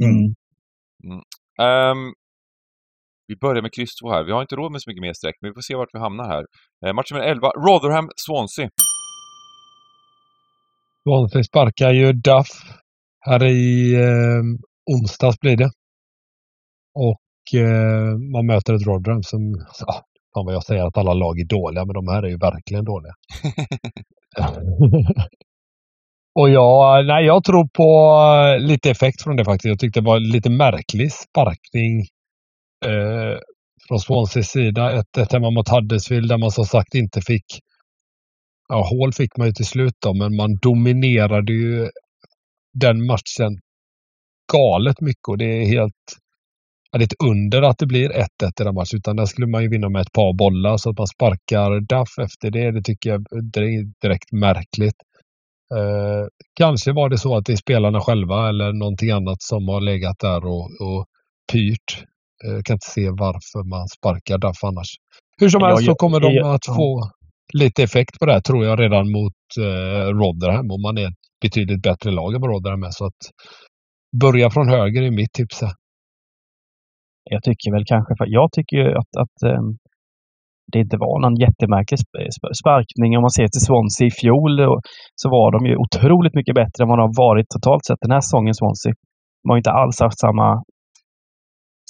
Mm. 0.05 0.35
Mm. 1.07 1.23
Um, 1.69 2.13
vi 3.29 3.37
börjar 3.37 3.63
med 3.63 3.73
kryss 3.75 3.95
2 4.03 4.11
här. 4.13 4.25
Vi 4.25 4.33
har 4.33 4.43
inte 4.43 4.57
råd 4.57 4.73
med 4.73 4.81
så 4.83 4.91
mycket 4.91 5.03
mer 5.07 5.13
streck, 5.13 5.37
men 5.41 5.51
vi 5.51 5.55
får 5.55 5.67
se 5.69 5.75
vart 5.75 5.89
vi 5.93 5.99
hamnar 5.99 6.25
här. 6.35 6.45
Eh, 6.87 6.93
match 6.95 7.13
nummer 7.13 7.27
11, 7.27 7.49
Rotherham-Swansea. 7.67 8.69
Swansea 11.03 11.43
sparkar 11.43 11.93
ju 11.93 12.13
Duff 12.13 12.53
här 13.21 13.45
i 13.45 13.95
eh, 13.95 14.43
onsdags 14.87 15.41
blir 15.41 15.57
det. 15.57 15.71
Och 16.95 17.61
eh, 17.61 18.17
man 18.33 18.47
möter 18.47 18.75
ett 18.75 18.87
Rotherham 18.87 19.23
som, 19.23 19.41
ja, 19.87 19.95
fan 20.35 20.47
vad 20.47 20.55
jag 20.55 20.65
säger 20.65 20.85
att 20.87 20.99
alla 20.99 21.15
lag 21.15 21.41
är 21.41 21.45
dåliga, 21.45 21.85
men 21.85 21.95
de 21.95 22.09
här 22.09 22.23
är 22.23 22.29
ju 22.29 22.39
verkligen 22.39 22.85
dåliga. 22.85 23.13
Och 26.39 26.51
jag, 26.51 27.07
nej, 27.07 27.25
jag 27.25 27.45
tror 27.45 27.69
på 27.69 27.89
eh, 28.55 28.67
lite 28.67 28.91
effekt 28.91 29.23
från 29.23 29.37
det 29.37 29.45
faktiskt. 29.45 29.65
Jag 29.65 29.79
tyckte 29.79 30.01
det 30.01 30.07
var 30.07 30.21
lite 30.21 30.51
märklig 30.51 31.13
sparkning 31.13 32.01
eh, 32.87 33.39
från 33.89 33.99
Swanseas 34.01 34.47
sida. 34.47 35.03
1-1 35.17 35.33
hemma 35.33 35.51
mot 35.51 35.69
Huddersfield 35.69 36.29
där 36.29 36.39
man 36.39 36.51
som 36.51 36.65
sagt 36.65 36.95
inte 36.95 37.21
fick 37.21 37.45
Ja, 38.69 38.89
hål 38.91 39.13
fick 39.13 39.37
man 39.37 39.47
ju 39.47 39.53
till 39.53 39.67
slut 39.67 39.95
då, 39.99 40.15
men 40.15 40.37
man 40.37 40.57
dominerade 40.63 41.53
ju 41.53 41.89
den 42.73 43.07
matchen 43.07 43.61
galet 44.53 45.01
mycket 45.01 45.29
och 45.29 45.39
det 45.39 45.63
är 45.63 45.67
helt 45.67 46.05
ja, 46.91 46.99
det 46.99 47.03
är 47.03 47.07
ett 47.07 47.25
under 47.25 47.63
att 47.63 47.79
det 47.79 47.87
blir 47.87 48.09
1-1 48.09 48.23
i 48.61 48.65
den 48.65 48.75
matchen. 48.75 48.97
Utan 48.97 49.17
där 49.17 49.27
skulle 49.27 49.47
man 49.47 49.63
ju 49.63 49.69
vinna 49.69 49.89
med 49.89 50.03
ett 50.03 50.13
par 50.13 50.33
bollar 50.33 50.77
så 50.77 50.91
att 50.91 50.99
man 50.99 51.07
sparkar 51.07 51.81
Duff 51.81 52.19
efter 52.19 52.51
det. 52.51 52.71
Det 52.71 52.83
tycker 52.83 53.11
jag 53.11 53.21
är 53.21 54.01
direkt 54.03 54.33
märkligt. 54.33 54.97
Eh, 55.75 56.27
kanske 56.55 56.93
var 56.93 57.09
det 57.09 57.19
så 57.19 57.37
att 57.37 57.45
det 57.45 57.53
är 57.53 57.57
spelarna 57.57 58.01
själva 58.01 58.49
eller 58.49 58.73
någonting 58.73 59.11
annat 59.11 59.43
som 59.43 59.69
har 59.69 59.81
legat 59.81 60.19
där 60.19 60.47
och, 60.47 60.65
och 60.65 61.07
pyrt. 61.53 62.05
Eh, 62.45 62.53
jag 62.53 62.65
kan 62.65 62.75
inte 62.75 62.91
se 62.91 63.11
varför 63.11 63.69
man 63.69 63.89
sparkar 63.89 64.39
Duff 64.39 64.65
annars. 64.65 64.89
Hur 65.41 65.49
som 65.49 65.63
helst 65.63 65.85
så 65.85 65.95
kommer 65.95 66.21
de 66.21 66.43
att 66.55 66.67
få 66.67 67.11
lite 67.53 67.83
effekt 67.83 68.19
på 68.19 68.27
det 68.27 68.33
här 68.33 68.41
tror 68.41 68.65
jag 68.65 68.81
redan 68.81 69.13
mot 69.13 69.33
eh, 69.61 70.09
Rotherham 70.21 70.71
och 70.71 70.81
man 70.81 70.99
är 70.99 71.07
ett 71.09 71.23
betydligt 71.43 71.83
bättre 71.83 72.11
lag 72.11 72.35
än 72.35 72.41
vad 72.41 72.51
Rotherham 72.51 72.83
är. 72.83 72.91
Så 72.91 73.07
att 73.07 73.21
börja 74.21 74.51
från 74.51 74.69
höger 74.69 75.03
är 75.03 75.11
mitt 75.11 75.33
tips. 75.33 75.61
Jag 77.31 77.43
tycker 77.43 77.73
väl 77.73 77.85
kanske, 77.87 78.15
för 78.19 78.27
jag 78.29 78.49
tycker 78.53 78.77
ju 78.77 78.89
att, 79.01 79.13
att 79.23 79.39
um, 79.53 79.79
det 80.73 80.79
inte 80.79 80.97
var 80.97 81.21
någon 81.21 81.37
jättemärklig 81.45 81.99
sparkning. 82.61 83.17
Om 83.17 83.23
man 83.23 83.31
ser 83.39 83.49
till 83.49 83.67
Swansea 83.69 84.07
i 84.07 84.11
fjol 84.11 84.61
eh, 84.61 84.79
så 85.15 85.27
var 85.31 85.49
de 85.53 85.67
ju 85.67 85.77
otroligt 85.85 86.35
mycket 86.35 86.55
bättre 86.55 86.79
än 86.83 86.89
vad 86.89 86.99
de 86.99 87.03
har 87.09 87.19
varit 87.27 87.49
totalt 87.49 87.85
sett 87.85 88.01
den 88.01 88.11
här 88.11 88.21
säsongen, 88.21 88.55
Swansea. 88.55 88.93
De 89.43 89.47
har 89.51 89.57
inte 89.57 89.71
alls 89.71 90.01
haft 90.01 90.19
samma, 90.19 90.63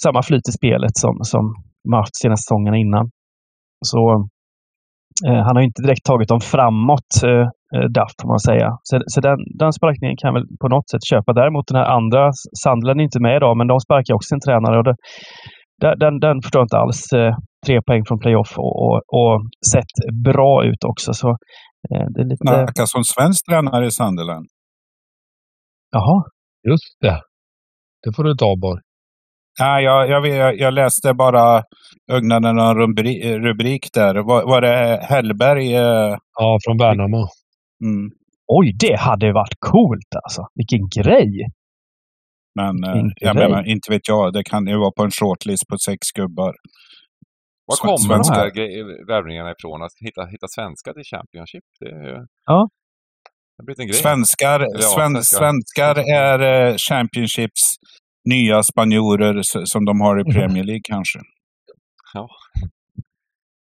samma 0.03 0.21
flyt 0.23 0.49
i 0.49 0.51
spelet 0.51 0.97
som, 1.03 1.13
som 1.31 1.43
de 1.83 1.93
haft 1.93 2.13
de 2.15 2.19
senaste 2.23 2.43
säsongerna 2.43 2.77
innan. 2.77 3.05
Så 3.85 4.01
eh, 5.27 5.41
han 5.45 5.55
har 5.55 5.63
inte 5.63 5.81
direkt 5.81 6.05
tagit 6.05 6.29
dem 6.29 6.41
framåt, 6.41 7.11
eh, 7.25 7.47
eh, 7.75 7.87
Duff, 7.95 8.11
får 8.21 8.29
man 8.33 8.39
säga. 8.49 8.69
Så, 8.83 8.93
så 9.13 9.21
den, 9.21 9.37
den 9.61 9.73
sparkningen 9.73 10.17
kan 10.21 10.33
väl 10.33 10.45
på 10.61 10.67
något 10.67 10.89
sätt 10.89 11.03
köpa. 11.11 11.33
Däremot 11.33 11.67
den 11.67 11.77
här 11.81 11.89
andra, 11.97 12.31
Sandlen 12.63 12.99
är 12.99 13.03
inte 13.03 13.21
med 13.21 13.35
idag, 13.37 13.57
men 13.57 13.67
de 13.67 13.79
sparkar 13.79 14.13
också 14.13 14.27
sin 14.33 14.39
tränare. 14.45 14.75
Och 14.79 14.85
det, 15.81 15.95
den, 16.03 16.19
den, 16.19 16.41
förstår 16.41 16.59
jag 16.59 16.65
inte 16.65 16.77
alls. 16.77 17.01
Eh, 17.13 17.33
tre 17.65 17.81
poäng 17.87 18.03
från 18.07 18.19
playoff 18.19 18.51
och, 18.57 18.75
och, 18.85 18.95
och 19.19 19.35
sett 19.73 19.93
bra 20.29 20.53
ut 20.65 20.83
också. 20.91 21.13
Så 21.13 21.29
eh, 21.91 22.05
det 22.13 22.21
är 22.21 22.25
lite... 22.31 22.43
Snackas 22.47 22.95
om 22.95 23.03
svensk 23.03 23.45
tränare 23.49 23.85
i 23.85 23.91
Sunderland. 23.91 24.45
Jaha. 25.91 26.23
Just 26.69 26.83
det. 27.01 27.21
Det 28.03 28.15
får 28.15 28.23
du 28.23 28.35
ta 28.35 28.55
Borg. 28.61 28.81
Nej, 29.59 29.83
jag, 29.83 30.09
jag, 30.09 30.21
vet- 30.21 30.59
jag 30.59 30.73
läste 30.73 31.13
bara, 31.13 31.63
ögnade 32.11 32.53
någon 32.53 32.77
rubrik, 32.77 33.25
rubrik 33.25 33.89
där. 33.93 34.15
Var, 34.15 34.43
var 34.45 34.61
det 34.61 34.99
Hellberg? 35.03 35.75
eh, 35.75 36.15
Ja, 36.39 36.57
från 36.65 36.77
Värnamo. 36.77 37.27
Mm. 37.83 38.11
Oj, 38.47 38.73
det 38.79 38.95
hade 38.99 39.33
varit 39.33 39.55
coolt 39.59 40.15
alltså. 40.23 40.47
Vilken 40.55 40.89
grej! 41.03 41.31
Men 42.55 42.83
eh, 42.83 43.11
jag 43.15 43.35
grej. 43.35 43.49
menar, 43.49 43.63
inte 43.67 43.91
vet 43.91 44.07
jag. 44.07 44.33
Det 44.33 44.43
kan 44.43 44.67
ju 44.67 44.77
vara 44.77 44.91
på 44.91 45.03
en 45.03 45.11
shortlist 45.11 45.67
på 45.67 45.77
sex 45.77 46.11
gubbar. 46.15 46.55
Var 47.65 47.75
kommer 47.77 47.93
de 47.93 47.97
svenska. 47.97 48.33
här 48.35 48.49
gre- 48.51 49.07
värvningarna 49.07 49.51
ifrån? 49.51 49.81
Att 49.81 49.91
hitta, 50.05 50.25
hitta 50.25 50.47
svenskar 50.47 50.93
till 50.93 51.03
Championship? 51.03 51.63
Det, 51.79 51.89
är 51.89 52.03
ju- 52.03 52.25
Ja. 52.45 52.69
det 53.55 53.61
har 53.61 53.65
blivit 53.65 53.79
en 53.79 53.87
grej. 53.87 53.95
Svenskar, 53.95 54.59
Ja, 54.59 54.67
sven, 54.81 55.11
svenskar. 55.11 55.37
svenskar 55.37 55.95
är 56.13 56.39
eh, 56.69 56.75
Championships 56.89 57.75
nya 58.29 58.63
spanjorer 58.63 59.41
som 59.65 59.85
de 59.85 60.01
har 60.01 60.19
i 60.21 60.23
Premier 60.33 60.63
League 60.63 60.81
kanske. 60.83 61.19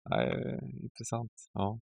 Nej, 0.10 0.60
intressant. 0.84 1.32
Ja. 1.54 1.80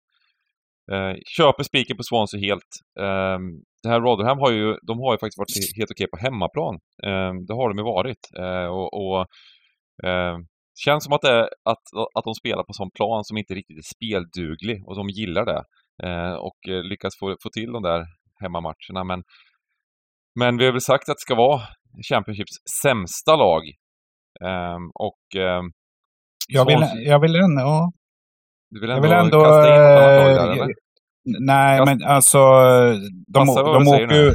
Eh, 0.92 1.16
köper 1.38 1.64
spiken 1.64 1.98
på 1.98 2.04
Swansea 2.04 2.40
helt. 2.40 2.72
Eh, 3.00 3.40
det 3.84 3.90
här 3.90 4.02
Rotherham 4.02 4.40
har 4.40 4.52
ju, 4.52 4.76
de 4.88 5.00
har 5.00 5.14
ju 5.14 5.18
faktiskt 5.18 5.38
varit 5.44 5.78
helt 5.78 5.92
okej 5.92 6.08
på 6.14 6.18
hemmaplan. 6.18 6.76
Eh, 7.08 7.32
det 7.48 7.54
har 7.54 7.70
de 7.70 7.78
ju 7.78 7.84
varit. 7.84 8.24
Eh, 8.44 8.68
och, 8.78 8.90
och 9.02 9.20
eh, 10.08 10.38
känns 10.86 11.04
som 11.04 11.14
att, 11.14 11.22
det, 11.22 11.42
att, 11.44 11.86
att 12.16 12.24
de 12.24 12.34
spelar 12.34 12.64
på 12.64 12.74
sån 12.74 12.92
plan 12.92 13.24
som 13.24 13.38
inte 13.38 13.54
riktigt 13.54 13.78
är 13.78 13.90
spelduglig 13.96 14.88
och 14.88 14.96
de 14.96 15.10
gillar 15.10 15.46
det. 15.46 15.64
Eh, 16.04 16.34
och 16.34 16.60
eh, 16.70 16.84
lyckas 16.84 17.14
få, 17.20 17.36
få 17.44 17.50
till 17.50 17.72
de 17.72 17.84
där 17.84 18.06
hemmamatcherna. 18.42 19.04
Men, 19.04 19.24
men 20.40 20.58
vi 20.58 20.66
har 20.66 20.72
väl 20.72 20.82
sagt 20.82 21.10
att 21.10 21.18
det 21.18 21.28
ska 21.28 21.36
vara 21.36 21.62
Championships 22.10 22.56
sämsta 22.84 23.36
lag. 23.36 23.64
Eh, 24.46 24.80
och 24.94 25.42
eh, 25.42 25.62
Jag 26.48 26.66
vill, 26.66 27.06
jag 27.06 27.20
vill 27.20 27.36
ändå... 27.36 27.62
Ja. 27.62 27.92
Du 28.70 28.80
vill 28.80 28.90
Jag 28.90 28.98
ändå, 28.98 29.08
vill 29.08 29.18
ändå... 29.18 29.42
kasta 29.42 29.76
in 29.76 29.82
något 29.82 30.02
annat 30.02 30.36
där, 30.36 30.48
eh, 30.48 30.54
eller? 30.54 30.74
Nej, 31.40 31.82
men 31.86 32.04
alltså... 32.04 32.38
De, 33.34 33.46
Passa 33.48 33.64
de, 33.64 33.86
säger 33.86 34.06
åker 34.06 34.16
ju, 34.16 34.34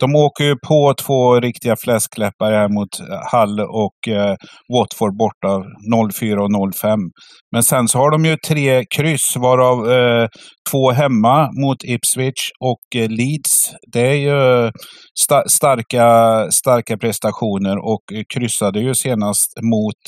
de 0.00 0.16
åker 0.16 0.44
ju 0.44 0.56
på 0.68 0.94
två 1.06 1.40
riktiga 1.40 1.76
fläskläppar 1.76 2.52
här 2.52 2.68
mot 2.68 2.88
Hull 3.32 3.60
och 3.60 4.14
eh, 4.14 4.36
Watford 4.72 5.16
borta 5.16 5.62
0-4 5.94 6.36
och 6.36 6.72
0-5. 6.84 6.98
Men 7.52 7.62
sen 7.62 7.88
så 7.88 7.98
har 7.98 8.10
de 8.10 8.24
ju 8.24 8.36
tre 8.48 8.84
kryss 8.96 9.36
varav 9.36 9.92
eh, 9.92 10.28
två 10.70 10.90
hemma 10.90 11.48
mot 11.62 11.84
Ipswich 11.84 12.50
och 12.60 13.00
eh, 13.02 13.08
Leeds. 13.08 13.74
Det 13.92 14.00
är 14.00 14.14
ju 14.14 14.70
sta- 15.24 15.48
starka, 15.48 16.06
starka 16.50 16.96
prestationer 16.96 17.78
och 17.78 18.02
eh, 18.12 18.22
kryssade 18.34 18.80
ju 18.80 18.94
senast 18.94 19.52
mot 19.62 20.02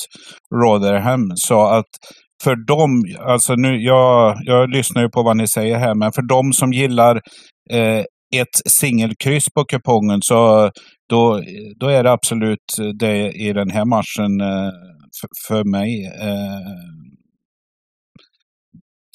Rotherham. 0.54 1.32
Så 1.34 1.66
att 1.66 1.90
för 2.44 2.56
dem, 2.56 3.02
alltså 3.20 3.54
nu, 3.54 3.76
jag, 3.76 4.38
jag 4.42 4.70
lyssnar 4.70 5.02
ju 5.02 5.08
på 5.08 5.22
vad 5.22 5.36
ni 5.36 5.48
säger 5.48 5.78
här, 5.78 5.94
men 5.94 6.12
för 6.12 6.22
dem 6.22 6.52
som 6.52 6.72
gillar 6.72 7.16
eh, 7.70 8.04
ett 8.36 8.56
singelkryss 8.80 9.44
på 9.54 9.64
kupongen 9.64 10.22
så 10.22 10.70
då, 11.08 11.42
då 11.80 11.88
är 11.88 12.02
det 12.02 12.12
absolut 12.12 12.76
det 12.98 13.30
i 13.32 13.52
den 13.52 13.70
här 13.70 13.84
matchen 13.84 14.40
eh, 14.40 14.72
för, 15.20 15.28
för 15.48 15.64
mig. 15.64 16.06
Eh, 16.06 16.74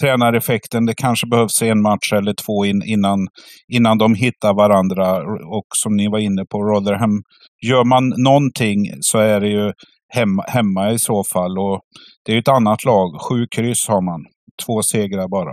tränareffekten, 0.02 0.86
det 0.86 0.94
kanske 0.96 1.28
behövs 1.28 1.62
en 1.62 1.82
match 1.82 2.14
eller 2.14 2.34
två 2.34 2.66
in, 2.66 2.82
innan, 2.86 3.28
innan 3.74 3.98
de 3.98 4.14
hittar 4.16 4.54
varandra. 4.54 5.18
Och 5.58 5.68
som 5.76 5.96
ni 5.96 6.08
var 6.08 6.20
inne 6.20 6.46
på, 6.46 6.64
Rotherham, 6.64 7.22
gör 7.68 7.84
man 7.84 8.14
någonting 8.18 8.78
så 9.02 9.18
är 9.20 9.40
det 9.40 9.50
ju 9.50 9.72
hemma, 10.10 10.44
hemma 10.48 10.92
i 10.92 11.00
så 11.00 11.24
fall. 11.24 11.60
Och 11.60 11.82
det 12.24 12.32
är 12.32 12.36
ju 12.36 12.40
ett 12.40 12.48
annat 12.48 12.86
lag. 12.86 13.22
Sju 13.22 13.48
kryss 13.52 13.88
har 13.88 14.02
man. 14.02 14.26
Två 14.66 14.82
segrar 14.82 15.28
bara. 15.28 15.52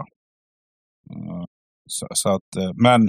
Eh, 1.11 1.45
så, 1.87 2.07
så 2.15 2.29
att, 2.29 2.57
eh, 2.59 2.71
men 2.83 3.09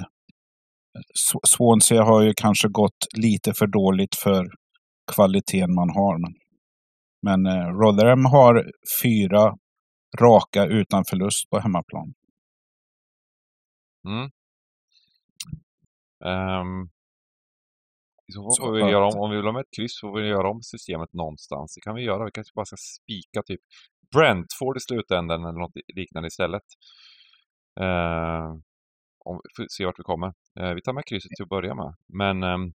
Swansea 1.47 2.03
har 2.03 2.21
ju 2.21 2.33
kanske 2.37 2.67
gått 2.67 3.05
lite 3.17 3.53
för 3.53 3.67
dåligt 3.67 4.15
för 4.15 4.47
kvaliteten 5.11 5.73
man 5.75 5.89
har. 5.89 6.17
Men, 6.17 6.33
men 7.21 7.57
eh, 7.57 7.67
Rotherham 7.67 8.25
har 8.25 8.71
fyra 9.03 9.53
raka 10.19 10.65
utan 10.65 11.05
förlust 11.05 11.49
på 11.49 11.59
hemmaplan. 11.59 12.13
Mm. 14.07 14.29
Ehm, 16.25 16.89
i 18.29 18.31
så 18.31 18.41
fall 18.41 18.65
får 18.65 18.73
vi 18.73 18.91
göra 18.91 19.05
om, 19.07 19.19
om 19.19 19.29
vi 19.29 19.35
vill 19.35 19.45
ha 19.45 19.51
med 19.51 19.61
ett 19.61 19.75
kryss 19.77 19.99
får 20.01 20.21
vi 20.21 20.27
göra 20.27 20.49
om 20.49 20.61
systemet 20.61 21.13
någonstans. 21.13 21.75
Det 21.75 21.81
kan 21.81 21.95
vi 21.95 22.01
göra. 22.01 22.25
Vi 22.25 22.31
kanske 22.31 22.51
bara 22.55 22.65
ska 22.65 22.77
spika 22.77 23.43
typ 23.43 23.61
Brentford 24.15 24.77
i 24.77 24.79
slutändan 24.79 25.45
eller 25.45 25.59
något 25.59 25.77
liknande 25.95 26.27
istället. 26.27 26.63
Ehm, 27.79 28.51
om, 29.25 29.41
får 29.55 29.65
se 29.69 29.85
vart 29.85 29.99
vi 29.99 30.03
kommer. 30.03 30.33
Eh, 30.59 30.73
vi 30.73 30.81
tar 30.81 30.93
med 30.93 31.05
krysset 31.05 31.31
till 31.35 31.43
att 31.43 31.49
börja 31.49 31.75
med. 31.75 31.95
Men 32.13 32.43
ehm, 32.43 32.73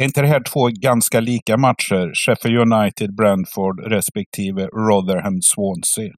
Är 0.00 0.04
inte 0.04 0.20
det 0.20 0.26
här 0.26 0.42
två 0.52 0.68
ganska 0.80 1.20
lika 1.20 1.56
matcher? 1.56 2.12
Sheffield 2.14 2.72
United, 2.72 3.14
Brentford 3.14 3.80
respektive 3.80 4.66
Rotherham, 4.66 5.42
Swansea. 5.42 6.14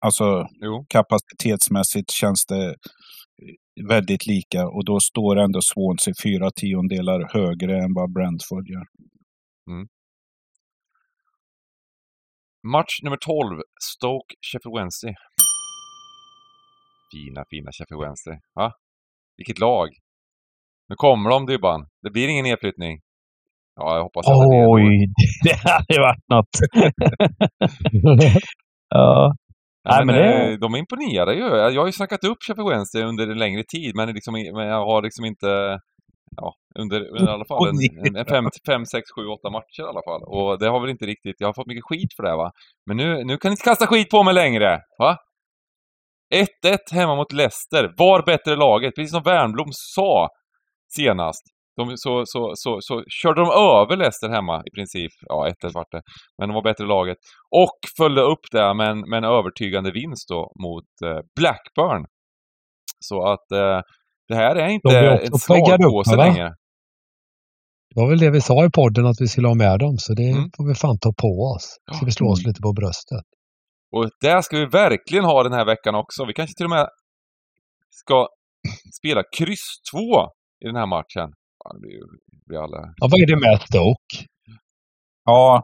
Alltså 0.00 0.46
jo, 0.60 0.86
kapacitetsmässigt 0.88 2.10
känns 2.10 2.46
det 2.46 2.76
väldigt 3.88 4.26
lika 4.26 4.66
och 4.68 4.84
då 4.84 5.00
står 5.00 5.36
ändå 5.36 5.60
Swansea 5.62 6.14
fyra 6.22 6.50
tiondelar 6.50 7.28
högre 7.32 7.76
än 7.84 7.94
vad 7.94 8.12
Brentford 8.12 8.68
gör. 8.68 8.86
match 12.62 13.02
nummer 13.02 13.16
12. 13.16 13.62
Stoke 13.80 14.34
Sheffield 14.40 14.76
Wednesday. 14.78 15.14
Fina, 17.12 17.44
fina 17.50 17.70
Sheffield 17.72 18.02
Wednesday. 18.02 18.38
Va? 18.54 18.72
Vilket 19.36 19.58
lag! 19.58 19.88
Nu 20.88 20.96
kommer 20.96 21.30
de 21.30 21.46
Dybban. 21.46 21.86
Det 22.02 22.10
blir 22.10 22.28
ingen 22.28 22.44
nedflyttning. 22.44 23.00
Ja, 23.76 23.96
jag 23.96 24.02
hoppas 24.02 24.26
att. 24.26 24.32
Oj, 24.68 25.06
det 25.44 25.54
hade 25.54 26.00
varit 26.00 26.28
något. 26.28 26.54
ja. 28.88 29.34
Nej, 29.88 30.06
men, 30.06 30.16
men 30.16 30.16
det- 30.16 30.52
eh, 30.52 30.58
De 30.58 30.76
imponerar 30.76 31.32
ju. 31.32 31.40
Jag 31.74 31.80
har 31.82 31.86
ju 31.86 31.92
snackat 31.92 32.24
upp 32.24 32.38
Sheffield 32.46 32.68
Wednesday 32.70 33.02
under 33.02 33.28
en 33.28 33.38
längre 33.38 33.62
tid, 33.68 33.96
men, 33.96 34.08
liksom, 34.14 34.32
men 34.34 34.66
jag 34.66 34.84
har 34.86 35.02
liksom 35.02 35.24
inte... 35.24 35.78
Ja, 36.36 36.54
under, 36.78 37.00
under 37.08 37.30
i 37.30 37.34
alla 37.34 37.44
fall 37.44 37.58
en, 37.68 38.16
en 38.16 38.26
fem, 38.26 38.44
fem, 38.66 38.86
sex, 38.86 39.04
sju, 39.16 39.26
åtta 39.26 39.50
matcher 39.50 39.80
i 39.80 39.88
alla 39.92 40.02
fall. 40.08 40.22
Och 40.26 40.58
det 40.58 40.68
har 40.68 40.80
väl 40.80 40.90
inte 40.90 41.06
riktigt... 41.06 41.36
Jag 41.38 41.48
har 41.48 41.54
fått 41.54 41.66
mycket 41.66 41.84
skit 41.84 42.14
för 42.16 42.22
det 42.22 42.36
va. 42.36 42.50
Men 42.86 42.96
nu, 42.96 43.24
nu 43.24 43.36
kan 43.36 43.48
ni 43.48 43.52
inte 43.52 43.64
kasta 43.64 43.86
skit 43.86 44.10
på 44.10 44.22
mig 44.22 44.34
längre! 44.34 44.80
Va? 44.98 45.16
1-1 46.66 46.78
hemma 46.92 47.14
mot 47.16 47.32
Leicester. 47.32 47.94
Var 47.96 48.22
bättre 48.22 48.56
laget, 48.56 48.94
precis 48.94 49.10
som 49.10 49.22
Wernbloom 49.22 49.68
sa 49.72 50.28
senast. 50.96 51.42
De, 51.76 51.92
så, 51.96 52.22
så, 52.26 52.52
så, 52.54 52.78
så 52.80 53.04
körde 53.22 53.40
de 53.40 53.50
över 53.50 53.96
Leicester 53.96 54.28
hemma 54.28 54.62
i 54.66 54.70
princip. 54.76 55.12
Ja, 55.20 55.48
1-1 55.64 55.70
vart 55.74 55.90
det. 55.92 56.02
Men 56.38 56.48
de 56.48 56.54
var 56.54 56.62
bättre 56.62 56.86
laget. 56.86 57.16
Och 57.50 57.78
följde 57.96 58.22
upp 58.22 58.44
det 58.52 58.74
med 58.74 58.88
en, 58.90 59.00
med 59.10 59.16
en 59.16 59.24
övertygande 59.24 59.90
vinst 59.92 60.28
då 60.28 60.52
mot 60.62 60.84
eh, 61.04 61.20
Blackburn. 61.40 62.04
Så 63.00 63.26
att 63.32 63.50
eh, 63.52 63.80
det 64.28 64.34
här 64.34 64.56
är 64.56 64.68
inte 64.68 64.88
en 64.98 65.38
slagpåse 65.38 66.16
längre. 66.16 66.48
Det 67.94 68.00
var 68.00 68.08
väl 68.08 68.18
det 68.18 68.30
vi 68.30 68.40
sa 68.40 68.64
i 68.64 68.70
podden 68.70 69.06
att 69.06 69.20
vi 69.20 69.28
skulle 69.28 69.48
ha 69.48 69.54
med 69.54 69.78
dem, 69.78 69.94
så 69.98 70.14
det 70.14 70.30
Mm. 70.30 70.50
får 70.56 70.68
vi 70.68 70.74
fan 70.74 70.98
ta 70.98 71.12
på 71.12 71.54
oss. 71.54 71.66
Ska 71.96 72.06
vi 72.06 72.12
slå 72.12 72.30
oss 72.30 72.44
lite 72.46 72.60
på 72.62 72.72
bröstet. 72.72 73.24
Och 73.96 74.10
det 74.20 74.42
ska 74.44 74.56
vi 74.58 74.66
verkligen 74.66 75.24
ha 75.24 75.42
den 75.42 75.52
här 75.52 75.64
veckan 75.64 75.94
också. 75.94 76.24
Vi 76.26 76.32
kanske 76.32 76.54
till 76.56 76.66
och 76.66 76.70
med 76.70 76.88
ska 77.90 78.28
spela 78.98 79.22
kryss 79.38 79.66
2 79.92 79.98
i 80.64 80.66
den 80.66 80.76
här 80.76 80.86
matchen. 80.86 81.28
Ja, 81.64 81.72
det 81.74 81.80
blir 81.80 81.90
ju... 81.90 82.62
alla... 82.62 82.76
Ja, 82.96 83.08
vad 83.10 83.20
är 83.20 83.26
det 83.26 83.36
med 83.36 83.60
Stoke? 83.62 84.26
Ja, 85.24 85.62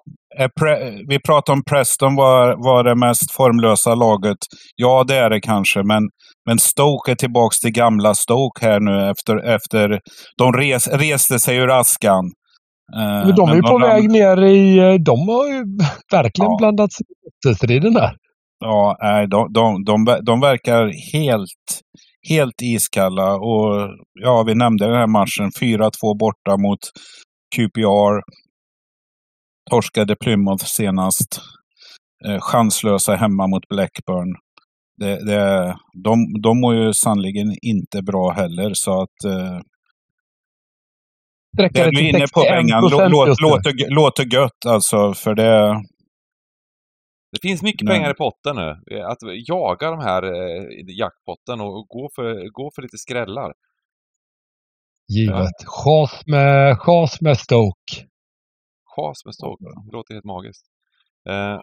vi 1.08 1.18
pratar 1.26 1.52
om 1.52 1.62
Preston 1.64 2.16
var, 2.16 2.64
var 2.64 2.84
det 2.84 2.94
mest 2.96 3.32
formlösa 3.32 3.94
laget. 3.94 4.36
Ja, 4.76 5.04
det 5.08 5.14
är 5.16 5.30
det 5.30 5.40
kanske, 5.40 5.82
men, 5.82 6.02
men 6.46 6.58
Stoke 6.58 7.10
är 7.10 7.14
tillbaka 7.14 7.54
till 7.62 7.70
gamla 7.72 8.14
Stoke 8.14 8.66
här 8.66 8.80
nu 8.80 9.10
efter... 9.10 9.36
efter 9.54 10.00
de 10.38 10.52
res, 10.52 10.88
reste 10.88 11.38
sig 11.38 11.56
ur 11.56 11.80
askan. 11.80 12.24
Eh, 12.96 13.26
Men 13.26 13.34
de 13.34 13.48
är 13.50 13.54
ju 13.54 13.62
men 13.62 13.70
på 13.70 13.78
väg 13.78 14.10
ner 14.10 14.42
i... 14.42 14.78
eh, 14.78 14.94
De 14.94 15.28
har 15.28 15.46
ju 15.48 15.64
verkligen 16.12 16.50
Ja. 16.50 16.56
blandat 16.58 16.92
sig 16.92 17.06
i 17.50 17.54
striden 17.54 17.92
där. 17.94 18.16
Ja, 18.64 18.96
nej, 19.02 19.26
de, 19.28 19.52
de, 19.52 19.84
de, 19.84 20.18
de 20.22 20.40
verkar 20.40 21.12
helt, 21.12 21.80
helt 22.28 22.62
iskalla. 22.62 23.34
Och 23.34 23.96
ja, 24.12 24.42
vi 24.42 24.54
nämnde 24.54 24.86
den 24.86 24.94
här 24.94 25.06
matchen. 25.06 25.50
4-2 25.60 25.90
borta 26.18 26.56
mot 26.56 26.78
QPR. 27.56 28.20
Torskade 29.70 30.16
Plymouth 30.16 30.64
senast. 30.64 31.40
Eh, 32.26 32.40
chanslösa 32.40 33.16
hemma 33.16 33.46
mot 33.46 33.68
Blackburn. 33.68 34.34
Det, 34.98 35.24
det, 35.26 35.76
de, 36.04 36.40
de 36.42 36.60
mår 36.60 36.74
ju 36.74 36.92
sannoliken 36.94 37.54
inte 37.62 38.02
bra 38.02 38.30
heller, 38.30 38.70
så 38.74 39.02
att... 39.02 39.24
Eh, 39.24 39.58
det 41.56 41.90
du 41.90 41.98
är 41.98 42.08
inne 42.08 42.26
på 42.34 42.40
Bengan, 42.40 42.82
lå- 42.84 43.08
lå- 43.08 43.34
låter, 43.42 43.94
låter 43.94 44.34
gött 44.34 44.66
alltså, 44.66 45.14
för 45.14 45.34
det... 45.34 45.82
Det 47.32 47.48
finns 47.48 47.62
mycket 47.62 47.86
Nej. 47.88 47.96
pengar 47.98 48.10
i 48.10 48.14
potten 48.14 48.56
nu. 48.56 49.00
Att 49.02 49.18
jaga 49.48 49.90
de 49.90 50.00
här 50.00 50.22
eh, 50.22 50.64
jackpotten 50.98 51.60
och 51.60 51.86
gå 51.88 52.10
för, 52.14 52.48
gå 52.50 52.70
för 52.74 52.82
lite 52.82 52.98
skrällar. 52.98 53.52
Givet. 55.08 55.54
Chas 55.66 56.22
med, 56.26 56.78
chas 56.78 57.20
med 57.20 57.38
Stoke. 57.38 58.06
Chas 58.96 59.24
med 59.24 59.34
Stoke. 59.34 59.64
Det 59.86 59.92
låter 59.96 60.14
helt 60.14 60.24
magiskt. 60.24 60.66
Eh, 61.28 61.58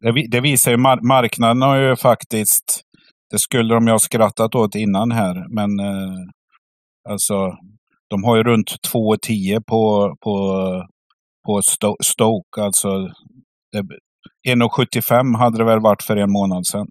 Det, 0.00 0.12
vi- 0.12 0.26
det 0.26 0.40
visar 0.40 0.70
ju 0.70 0.76
mar- 0.76 1.02
marknaden 1.02 1.62
har 1.62 1.76
ju 1.76 1.96
faktiskt, 1.96 2.82
det 3.30 3.38
skulle 3.38 3.74
de 3.74 3.86
ju 3.86 3.92
ha 3.92 3.98
skrattat 3.98 4.54
åt 4.54 4.74
innan 4.74 5.10
här, 5.12 5.46
men 5.54 5.80
eh, 5.80 6.18
alltså 7.08 7.56
de 8.08 8.24
har 8.24 8.36
ju 8.36 8.42
runt 8.42 8.70
2,10 8.94 9.62
på, 9.66 10.16
på, 10.20 10.34
på 11.46 11.60
Sto- 11.60 12.02
Stoke. 12.02 12.62
Alltså, 12.62 12.88
det, 13.72 13.82
1,75 14.48 15.36
hade 15.38 15.58
det 15.58 15.64
väl 15.64 15.80
varit 15.80 16.02
för 16.02 16.16
en 16.16 16.32
månad 16.32 16.66
sedan. 16.66 16.86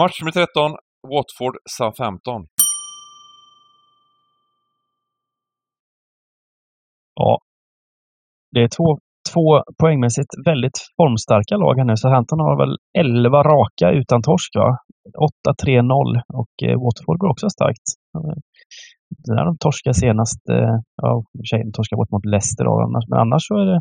match 0.00 0.20
nummer 0.20 0.32
13, 0.32 0.72
Watford 1.12 1.56
Southampton. 1.70 2.46
Ja. 7.14 7.38
Det 8.50 8.60
är 8.60 8.68
två, 8.68 8.98
två 9.32 9.62
poängmässigt 9.80 10.32
väldigt 10.46 10.78
formstarka 10.96 11.56
lag 11.56 11.74
här 11.78 11.84
nu. 11.84 11.96
Så 11.96 12.08
Hampton 12.08 12.40
har 12.40 12.56
väl 12.62 12.76
11 12.98 13.42
raka 13.42 13.90
utan 13.90 14.22
torsk, 14.22 14.54
va? 14.54 14.78
8-3-0 15.64 16.22
och 16.40 16.54
eh, 16.68 16.76
Watford 16.82 17.18
går 17.18 17.28
också 17.28 17.48
starkt. 17.50 17.86
Det 19.10 19.34
Där 19.34 19.44
de 19.44 19.56
torskade 19.58 19.94
senast, 19.94 20.48
eh, 20.48 20.74
ja, 21.02 21.10
i 21.18 21.38
och 21.38 21.40
för 21.42 21.48
sig, 21.50 21.60
de 21.64 21.72
torskade 21.72 21.98
bort 22.00 22.14
mot 22.14 22.26
Leicester 22.32 22.64
då, 22.64 22.72
annars, 22.86 23.04
men 23.10 23.18
annars 23.24 23.42
så 23.48 23.54
är 23.62 23.66
det 23.72 23.80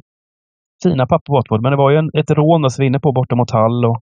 fina 0.84 1.06
papper 1.08 1.26
på 1.28 1.34
Watford. 1.34 1.62
Men 1.62 1.72
det 1.72 1.78
var 1.84 1.92
ju 1.92 1.98
en, 1.98 2.10
ett 2.20 2.32
rån 2.32 2.62
då, 2.62 2.70
som 2.70 2.84
inne 2.86 3.00
på 3.00 3.12
borta 3.12 3.36
mot 3.36 3.52
Hull 3.52 3.86
och 3.86 4.00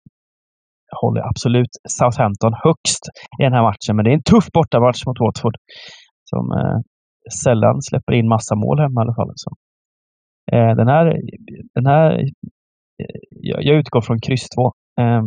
jag 0.90 0.98
håller 1.04 1.22
absolut 1.30 1.74
Southampton 1.88 2.54
högst 2.64 3.04
i 3.40 3.42
den 3.42 3.52
här 3.52 3.62
matchen. 3.62 3.96
Men 3.96 4.04
det 4.04 4.10
är 4.10 4.14
en 4.20 4.30
tuff 4.32 4.46
bortamatch 4.52 5.06
mot 5.06 5.20
Watford 5.20 5.56
som 6.30 6.42
eh, 6.58 6.78
sällan 7.42 7.82
släpper 7.82 8.12
in 8.12 8.28
massa 8.28 8.54
mål 8.54 8.78
hemma 8.80 9.00
i 9.00 9.02
alla 9.04 9.14
fall. 9.14 9.32
Så. 9.34 9.50
Eh, 10.52 10.72
den 10.80 10.88
här, 10.88 11.04
den 11.74 11.86
här 11.86 12.10
eh, 13.02 13.18
jag, 13.30 13.62
jag 13.62 13.76
utgår 13.76 14.00
från 14.00 14.20
kryss 14.20 14.48
2. 14.48 14.66
Eh, 15.00 15.22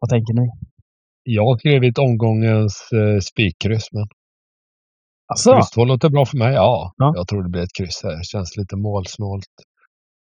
vad 0.00 0.10
tänker 0.10 0.34
ni? 0.34 0.46
Jag 1.28 1.44
har 1.46 1.58
skrivit 1.58 1.98
omgångens 1.98 2.88
eh, 2.92 3.18
spikkryss, 3.20 3.88
men 3.92 4.06
Alltså, 5.28 5.52
kryss 5.54 5.70
2 5.70 5.84
låter 5.84 6.08
bra 6.08 6.26
för 6.26 6.38
mig. 6.38 6.54
Ja, 6.54 6.92
Ja. 6.96 7.12
jag 7.16 7.28
tror 7.28 7.42
det 7.42 7.48
blir 7.50 7.62
ett 7.62 7.76
kryss 7.78 8.00
här. 8.04 8.22
Känns 8.22 8.56
lite 8.56 8.76
målsnålt. 8.76 9.54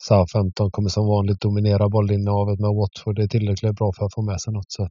Southampton 0.08 0.70
kommer 0.70 0.88
som 0.88 1.06
vanligt 1.06 1.40
dominera 1.40 1.88
bollinnehavet 1.88 2.58
med 2.60 2.70
Watford. 2.70 3.16
Det 3.16 3.22
är 3.22 3.28
tillräckligt 3.28 3.76
bra 3.76 3.92
för 3.98 4.04
att 4.06 4.14
få 4.14 4.22
med 4.22 4.40
sig 4.40 4.52
något. 4.52 4.72
Så 4.72 4.88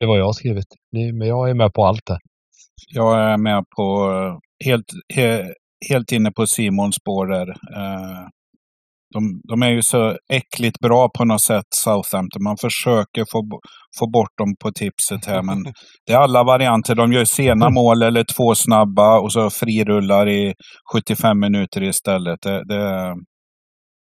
det 0.00 0.06
var 0.06 0.16
jag 0.18 0.24
har 0.24 0.32
skrivit. 0.32 0.66
Ni, 0.92 1.12
men 1.12 1.28
jag 1.28 1.50
är 1.50 1.54
med 1.54 1.72
på 1.72 1.84
allt 1.84 2.06
där. 2.06 2.18
Jag 2.94 3.20
är 3.32 3.36
med 3.38 3.64
på, 3.76 4.10
eh, 4.12 4.66
helt, 4.68 4.86
he, 5.14 5.52
helt 5.90 6.12
inne 6.12 6.30
på 6.32 6.46
Simons 6.46 6.94
spår 6.96 7.26
där. 7.26 7.48
Eh, 7.48 8.26
de, 9.14 9.40
de 9.48 9.62
är 9.62 9.70
ju 9.70 9.82
så 9.82 10.16
äckligt 10.32 10.78
bra 10.80 11.08
på 11.18 11.24
något 11.24 11.42
sätt, 11.42 11.66
Southampton. 11.74 12.42
Man 12.42 12.56
försöker 12.60 13.24
få, 13.32 13.60
få 13.98 14.10
bort 14.10 14.38
dem 14.38 14.54
på 14.60 14.72
tipset 14.72 15.24
här, 15.26 15.42
men 15.42 15.62
det 16.06 16.12
är 16.12 16.18
alla 16.18 16.44
varianter. 16.44 16.94
De 16.94 17.12
gör 17.12 17.24
sena 17.24 17.70
mål 17.70 18.02
eller 18.02 18.24
två 18.24 18.54
snabba 18.54 19.20
och 19.20 19.32
så 19.32 19.50
frirullar 19.50 20.28
i 20.28 20.54
75 20.94 21.40
minuter 21.40 21.82
istället. 21.82 22.40
Det, 22.42 22.64
det, 22.64 23.14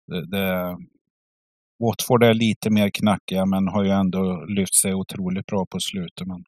det, 0.07 0.30
det, 0.32 0.76
Watford 1.84 2.23
är 2.23 2.34
lite 2.34 2.69
mer 2.69 2.90
knackiga, 2.99 3.45
men 3.45 3.68
har 3.68 3.84
ju 3.84 3.91
ändå 3.91 4.45
lyft 4.57 4.76
sig 4.82 4.94
otroligt 4.94 5.45
bra 5.45 5.65
på 5.72 5.80
slutet. 5.80 6.27
Men, 6.27 6.44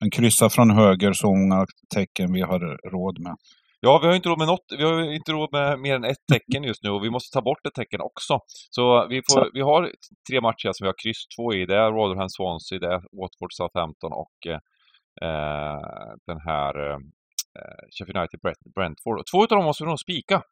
men 0.00 0.10
kryssa 0.10 0.50
från 0.50 0.70
höger 0.70 1.12
så 1.12 1.26
många 1.26 1.66
tecken 1.94 2.32
vi 2.32 2.40
har 2.40 2.90
råd 2.90 3.18
med. 3.20 3.36
Ja, 3.84 3.98
vi 4.02 4.06
har 4.06 4.14
inte 4.14 4.28
råd 4.28 4.38
med 4.38 4.46
något. 4.46 4.66
Vi 4.78 4.84
har 4.84 5.12
inte 5.18 5.32
råd 5.32 5.48
med 5.52 5.78
mer 5.80 5.94
än 5.94 6.04
ett 6.04 6.26
tecken 6.32 6.64
just 6.64 6.82
nu 6.82 6.90
och 6.90 7.04
vi 7.04 7.10
måste 7.10 7.34
ta 7.36 7.42
bort 7.42 7.66
ett 7.66 7.74
tecken 7.74 8.00
också. 8.00 8.40
Så 8.70 9.06
vi, 9.08 9.22
får, 9.32 9.50
vi 9.52 9.60
har 9.60 9.90
tre 10.30 10.40
matcher 10.40 10.70
som 10.72 10.84
vi 10.84 10.88
har 10.88 10.94
kryss 11.04 11.26
två 11.36 11.54
i. 11.54 11.66
Det 11.66 11.76
är 11.76 11.90
Rotherham 11.92 12.28
Swansea, 12.28 12.78
det 12.78 12.86
är 12.86 13.00
Watford 13.20 13.52
Southampton 13.52 14.12
och 14.12 14.36
eh, 14.46 15.78
den 16.26 16.40
här 16.48 16.90
eh, 16.90 16.98
Sheffield 17.94 18.16
United 18.16 18.40
Brent- 18.40 18.72
Brentford. 18.74 19.18
Och 19.18 19.26
Två 19.32 19.44
utav 19.44 19.56
dem 19.58 19.64
måste 19.64 19.84
vi 19.84 19.88
nog 19.88 20.00
spika. 20.00 20.42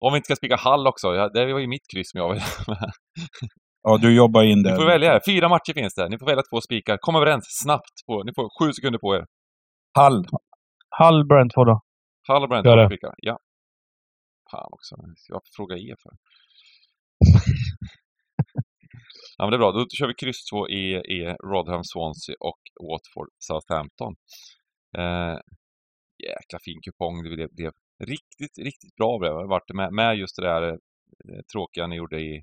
Om 0.00 0.12
vi 0.12 0.16
inte 0.16 0.26
ska 0.26 0.36
spika 0.36 0.56
Hall 0.56 0.86
också. 0.86 1.28
Det 1.28 1.52
var 1.52 1.60
ju 1.60 1.66
mitt 1.66 1.86
kryss 1.92 2.10
som 2.10 2.18
jag 2.20 2.32
vill. 2.32 2.42
Ja, 3.82 3.98
du 3.98 4.16
jobbar 4.16 4.42
in 4.42 4.58
Ni 4.58 4.62
där. 4.62 4.76
får 4.76 4.86
välja. 4.86 5.20
Fyra 5.26 5.48
matcher 5.48 5.72
finns 5.74 5.94
det. 5.94 6.08
Ni 6.08 6.18
får 6.18 6.26
välja 6.26 6.42
två 6.50 6.60
spikar. 6.60 6.96
Kom 7.00 7.16
överens 7.16 7.44
snabbt. 7.62 7.94
På, 8.06 8.22
ni 8.22 8.32
får 8.36 8.48
sju 8.58 8.72
sekunder 8.72 8.98
på 8.98 9.14
er. 9.16 9.24
Hall. 9.96 10.26
Hull 10.98 11.26
Brentford 11.26 11.66
då? 11.66 11.80
Hall 12.28 12.42
och 12.42 12.48
Brentford 12.48 12.78
det. 12.78 12.86
spikar. 12.86 13.14
Ja. 13.16 13.38
Fan 14.50 14.68
också. 14.72 14.96
Jag 15.28 15.42
frågar 15.56 15.76
er 15.76 15.96
för. 16.02 16.10
ja 19.36 19.44
men 19.44 19.50
det 19.50 19.56
är 19.56 19.58
bra. 19.58 19.72
Då 19.72 19.86
kör 19.88 20.06
vi 20.06 20.14
kryss 20.14 20.44
två 20.44 20.68
i, 20.68 20.96
i 20.96 21.36
Rotherham 21.44 21.84
Swansea 21.84 22.36
och 22.40 22.60
Watford 22.88 23.28
Southampton. 23.38 24.16
Eh, 24.98 25.38
jäkla 26.28 26.58
fin 26.64 26.80
kupong. 26.82 27.22
Det 27.22 27.30
blev, 27.36 27.48
blev 27.54 27.72
riktigt, 28.04 28.58
riktigt 28.58 28.96
bra 28.96 29.18
blev 29.18 29.34
det. 29.34 29.46
Vart 29.46 29.72
med, 29.74 29.92
med 29.92 30.16
just 30.16 30.36
det 30.36 30.42
där 30.42 30.62
eh, 30.72 31.42
tråkiga 31.52 31.86
ni 31.86 31.96
gjorde 31.96 32.20
i, 32.20 32.42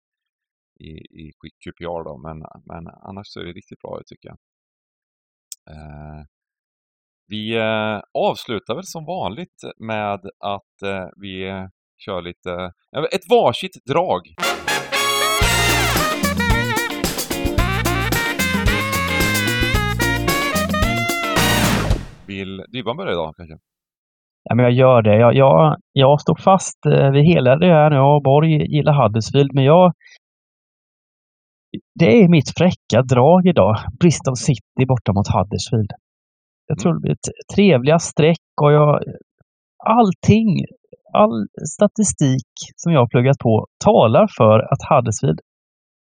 i, 0.80 0.92
i 1.22 1.32
QPR 1.64 2.04
då. 2.04 2.18
Men, 2.18 2.38
men 2.66 2.88
annars 2.88 3.28
så 3.28 3.40
är 3.40 3.46
det 3.46 3.52
riktigt 3.52 3.80
bra 3.80 4.02
tycker 4.06 4.30
jag. 4.30 4.38
Eh, 5.76 6.26
vi 7.28 7.56
eh, 7.56 8.00
avslutar 8.14 8.76
väl 8.76 8.84
som 8.86 9.06
vanligt 9.06 9.62
med 9.80 10.20
att 10.40 10.82
eh, 10.84 11.08
vi 11.22 11.68
kör 12.06 12.22
lite, 12.22 12.72
ett 13.12 13.30
varsitt 13.30 13.86
drag. 13.86 14.22
Vill 22.28 22.66
Dybban 22.72 22.98
börja 22.98 23.12
idag 23.12 23.34
kanske? 23.38 23.58
Ja, 24.44 24.56
men 24.56 24.66
jag 24.66 24.74
gör 24.74 25.02
det. 25.02 25.16
Jag, 25.16 25.36
jag, 25.36 25.78
jag 25.94 26.22
står 26.22 26.36
fast 26.36 26.86
eh, 26.86 27.12
vid 27.12 27.26
hela 27.26 27.56
det 27.56 27.74
här 27.74 27.90
nu. 27.90 28.00
och 28.00 28.24
Borg 28.24 28.76
gillar 28.76 29.04
Huddersfield, 29.04 29.54
men 29.54 29.64
jag... 29.64 29.94
Det 32.00 32.22
är 32.22 32.28
mitt 32.30 32.58
fräcka 32.58 33.02
drag 33.02 33.48
idag. 33.48 33.76
Bristol 34.00 34.36
City 34.36 34.86
borta 34.88 35.14
mot 35.14 35.28
Huddersfield. 35.28 35.92
Jag 36.68 36.80
tror 36.80 36.94
det 36.94 37.00
blir 37.00 37.12
ett 37.12 37.56
trevliga 37.56 38.00
streck 38.00 38.62
och 38.62 38.72
jag... 38.72 39.04
Allting, 39.86 40.66
all 41.14 41.48
statistik 41.76 42.48
som 42.76 42.94
jag 42.94 43.00
har 43.00 43.08
pluggat 43.08 43.38
på 43.38 43.68
talar 43.86 44.28
för 44.38 44.60
att 44.60 44.80
Huddersfield 44.90 45.40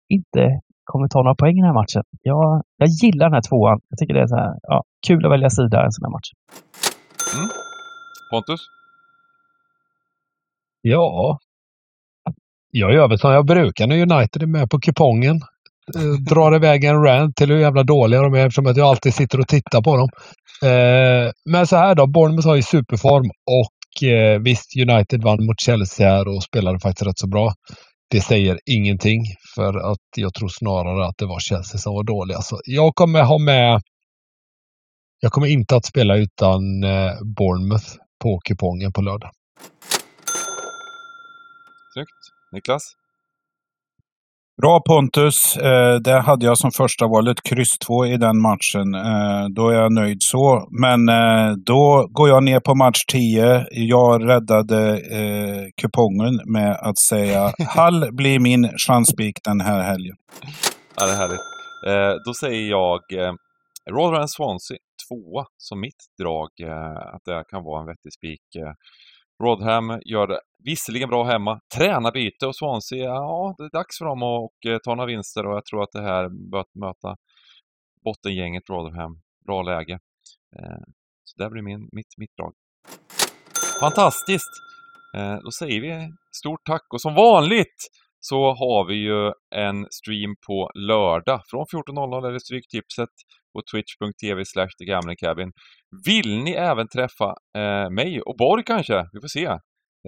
inte 0.09 0.59
kommer 0.83 1.07
ta 1.07 1.19
några 1.19 1.35
poäng 1.35 1.57
i 1.57 1.61
den 1.61 1.65
här 1.65 1.73
matchen. 1.73 2.03
Jag, 2.21 2.63
jag 2.77 2.89
gillar 2.89 3.25
den 3.25 3.33
här 3.33 3.41
tvåan. 3.49 3.79
Jag 3.89 3.99
tycker 3.99 4.13
det 4.13 4.21
är 4.21 4.27
så 4.27 4.35
här, 4.35 4.53
ja, 4.61 4.83
kul 5.07 5.25
att 5.25 5.31
välja 5.31 5.49
sida 5.49 5.81
i 5.81 5.85
en 5.85 5.91
sån 5.91 6.05
här 6.05 6.11
match. 6.11 6.29
Pontus? 8.31 8.61
Ja. 10.81 11.39
Jag 12.71 12.93
gör 12.93 13.07
väl 13.07 13.19
som 13.19 13.31
jag 13.31 13.45
brukar 13.45 13.87
när 13.87 13.95
United 13.95 14.43
är 14.43 14.47
med 14.47 14.69
på 14.69 14.79
kupongen. 14.79 15.41
Eh, 15.95 16.01
drar 16.01 16.55
iväg 16.55 16.83
en 16.83 17.03
rant 17.03 17.35
till 17.35 17.51
hur 17.51 17.59
jävla 17.59 17.83
dåliga 17.83 18.21
de 18.21 18.33
är 18.33 18.45
eftersom 18.45 18.67
att 18.67 18.77
jag 18.77 18.87
alltid 18.87 19.13
sitter 19.13 19.39
och 19.39 19.47
tittar 19.47 19.81
på 19.81 19.97
dem. 19.97 20.09
Eh, 20.69 21.31
men 21.45 21.67
så 21.67 21.75
här 21.75 21.95
då, 21.95 22.07
Bournemouth 22.07 22.47
har 22.47 22.55
ju 22.55 22.61
superform 22.61 23.29
och 23.45 24.09
eh, 24.09 24.39
visst, 24.39 24.77
United 24.89 25.23
vann 25.23 25.45
mot 25.45 25.59
Chelsea 25.59 26.09
här 26.09 26.27
och 26.27 26.43
spelade 26.43 26.79
faktiskt 26.79 27.07
rätt 27.07 27.19
så 27.19 27.27
bra. 27.27 27.53
Det 28.09 28.21
säger 28.21 28.59
ingenting 28.65 29.21
för 29.55 29.91
att 29.91 30.07
jag 30.15 30.33
tror 30.33 30.47
snarare 30.47 31.05
att 31.05 31.17
det 31.17 31.25
var 31.25 31.39
Chelsea 31.39 31.77
som 31.77 31.93
var 31.93 32.03
dåliga. 32.03 32.41
Så 32.41 32.59
jag 32.65 32.95
kommer 32.95 33.23
ha 33.23 33.37
med 33.37 33.81
jag 35.19 35.31
kommer 35.31 35.47
inte 35.47 35.75
att 35.75 35.85
spela 35.85 36.17
utan 36.17 36.83
eh, 36.83 37.13
Bournemouth 37.37 37.87
på 38.23 38.39
kupongen 38.39 38.93
på 38.93 39.01
lördag. 39.01 39.31
Snyggt. 41.93 42.11
Niklas? 42.51 42.95
Bra 44.61 44.79
Pontus. 44.79 45.57
Eh, 45.57 45.95
där 45.95 46.19
hade 46.19 46.45
jag 46.45 46.57
som 46.57 46.71
första 46.71 47.07
valet 47.07 47.43
kryss 47.43 47.77
2 47.77 48.05
i 48.05 48.17
den 48.17 48.41
matchen. 48.41 48.95
Eh, 48.95 49.45
då 49.55 49.69
är 49.69 49.73
jag 49.73 49.91
nöjd 49.91 50.17
så. 50.19 50.67
Men 50.81 51.09
eh, 51.09 51.53
då 51.65 52.07
går 52.11 52.29
jag 52.29 52.43
ner 52.43 52.59
på 52.59 52.75
match 52.75 53.05
10. 53.07 53.65
Jag 53.71 54.29
räddade 54.29 55.01
kupongen 55.81 56.41
med 56.45 56.71
att 56.81 56.99
säga 56.99 57.51
Hall 57.75 58.07
blir 58.11 58.39
min 58.39 58.69
chansspik 58.87 59.37
den 59.43 59.61
här 59.61 59.81
helgen. 59.83 60.15
Ja, 60.97 61.05
det 61.05 61.11
är 61.11 61.17
härligt. 61.17 62.25
Då 62.25 62.33
säger 62.33 62.69
jag 62.69 63.01
Rotherham 63.91 64.27
Swansea 64.27 64.77
2 65.09 65.45
som 65.57 65.79
mitt 65.79 66.03
drag. 66.19 66.49
Att 67.13 67.25
det 67.25 67.43
kan 67.49 67.63
vara 67.63 67.81
en 67.81 67.87
vettig 67.87 68.13
spik. 68.13 68.65
Rodham 69.43 70.01
gör 70.05 70.27
det 70.27 70.39
visserligen 70.63 71.09
bra 71.09 71.23
hemma. 71.23 71.59
Tränarbyte 71.75 72.47
och 72.47 72.55
Swansea, 72.55 73.05
ja, 73.05 73.55
det 73.57 73.63
är 73.63 73.69
dags 73.69 73.97
för 73.97 74.05
dem 74.05 74.23
att 74.23 74.43
och, 74.43 74.71
eh, 74.71 74.77
ta 74.83 74.95
några 74.95 75.07
vinster 75.07 75.45
och 75.45 75.55
jag 75.55 75.65
tror 75.65 75.83
att 75.83 75.91
det 75.91 76.01
här 76.01 76.29
bör 76.51 76.65
möta 76.79 77.15
bottengänget 78.05 78.69
Rotherham. 78.69 79.21
Bra 79.45 79.61
läge. 79.61 79.93
Eh, 80.59 80.83
så 81.23 81.43
det 81.43 81.49
blir 81.49 81.61
min, 81.61 81.89
mitt, 81.91 82.17
mitt 82.17 82.37
drag. 82.37 82.53
Fantastiskt! 83.79 84.51
Eh, 85.17 85.37
då 85.43 85.51
säger 85.51 85.81
vi 85.81 86.13
stort 86.31 86.65
tack 86.65 86.93
och 86.93 87.01
som 87.01 87.15
vanligt 87.15 87.89
så 88.19 88.53
har 88.53 88.87
vi 88.87 88.95
ju 88.95 89.33
en 89.55 89.87
stream 89.91 90.35
på 90.47 90.71
lördag 90.73 91.41
från 91.49 91.65
14.00 91.65 92.27
är 92.27 92.31
det 92.31 92.39
Stryktipset 92.39 93.09
på 93.55 93.61
twitch.tv 93.71 94.45
slash 94.45 94.73
thegamlingcabin. 94.79 95.51
Vill 96.05 96.29
ni 96.43 96.51
även 96.51 96.87
träffa 96.87 97.29
eh, 97.57 97.89
mig 97.89 98.21
och 98.21 98.37
Borg 98.37 98.63
kanske? 98.63 98.97
Vi 99.13 99.19
får 99.21 99.27
se. 99.27 99.45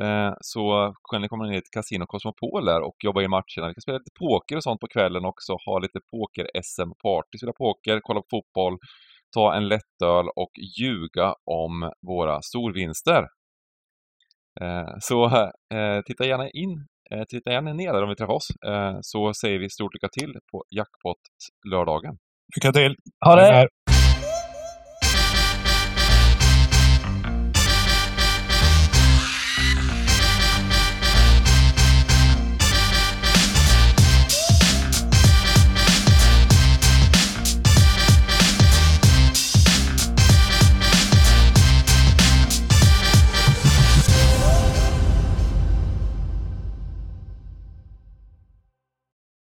Eh, 0.03 0.33
så 0.41 0.93
kan 1.11 1.21
ni 1.21 1.27
komma 1.27 1.45
ner 1.45 1.61
till 1.61 1.75
Casino 1.77 2.05
Cosmopol 2.05 2.65
där 2.65 2.81
och 2.81 2.95
jobba 3.03 3.21
i 3.21 3.27
matcherna. 3.27 3.67
Vi 3.67 3.73
kan 3.73 3.81
spela 3.81 3.97
lite 3.97 4.17
poker 4.19 4.55
och 4.55 4.63
sånt 4.63 4.79
på 4.79 4.87
kvällen 4.87 5.25
också. 5.25 5.51
Ha 5.65 5.79
lite 5.79 5.99
poker-SM-party, 6.11 7.37
spela 7.37 7.53
poker, 7.53 7.99
kolla 8.03 8.21
på 8.21 8.27
fotboll, 8.31 8.77
ta 9.33 9.55
en 9.55 9.67
lättöl 9.67 10.25
och 10.35 10.51
ljuga 10.79 11.35
om 11.45 11.91
våra 12.07 12.41
storvinster. 12.41 13.27
Eh, 14.61 14.93
så 14.99 15.25
eh, 15.73 16.01
titta 16.05 16.25
gärna 16.25 16.49
in 16.49 16.87
eh, 17.11 17.23
titta 17.29 17.51
gärna 17.51 17.73
ner 17.73 17.93
där 17.93 18.03
om 18.03 18.09
vi 18.09 18.15
träffar 18.15 18.33
oss, 18.33 18.47
eh, 18.65 18.97
så 19.01 19.33
säger 19.33 19.59
vi 19.59 19.69
stort 19.69 19.93
lycka 19.93 20.09
till 20.09 20.33
på 20.51 20.63
jackpot-lördagen. 20.69 22.17
Lycka 22.55 22.73
till! 22.73 22.95
Ha 23.25 23.35
det! 23.35 23.67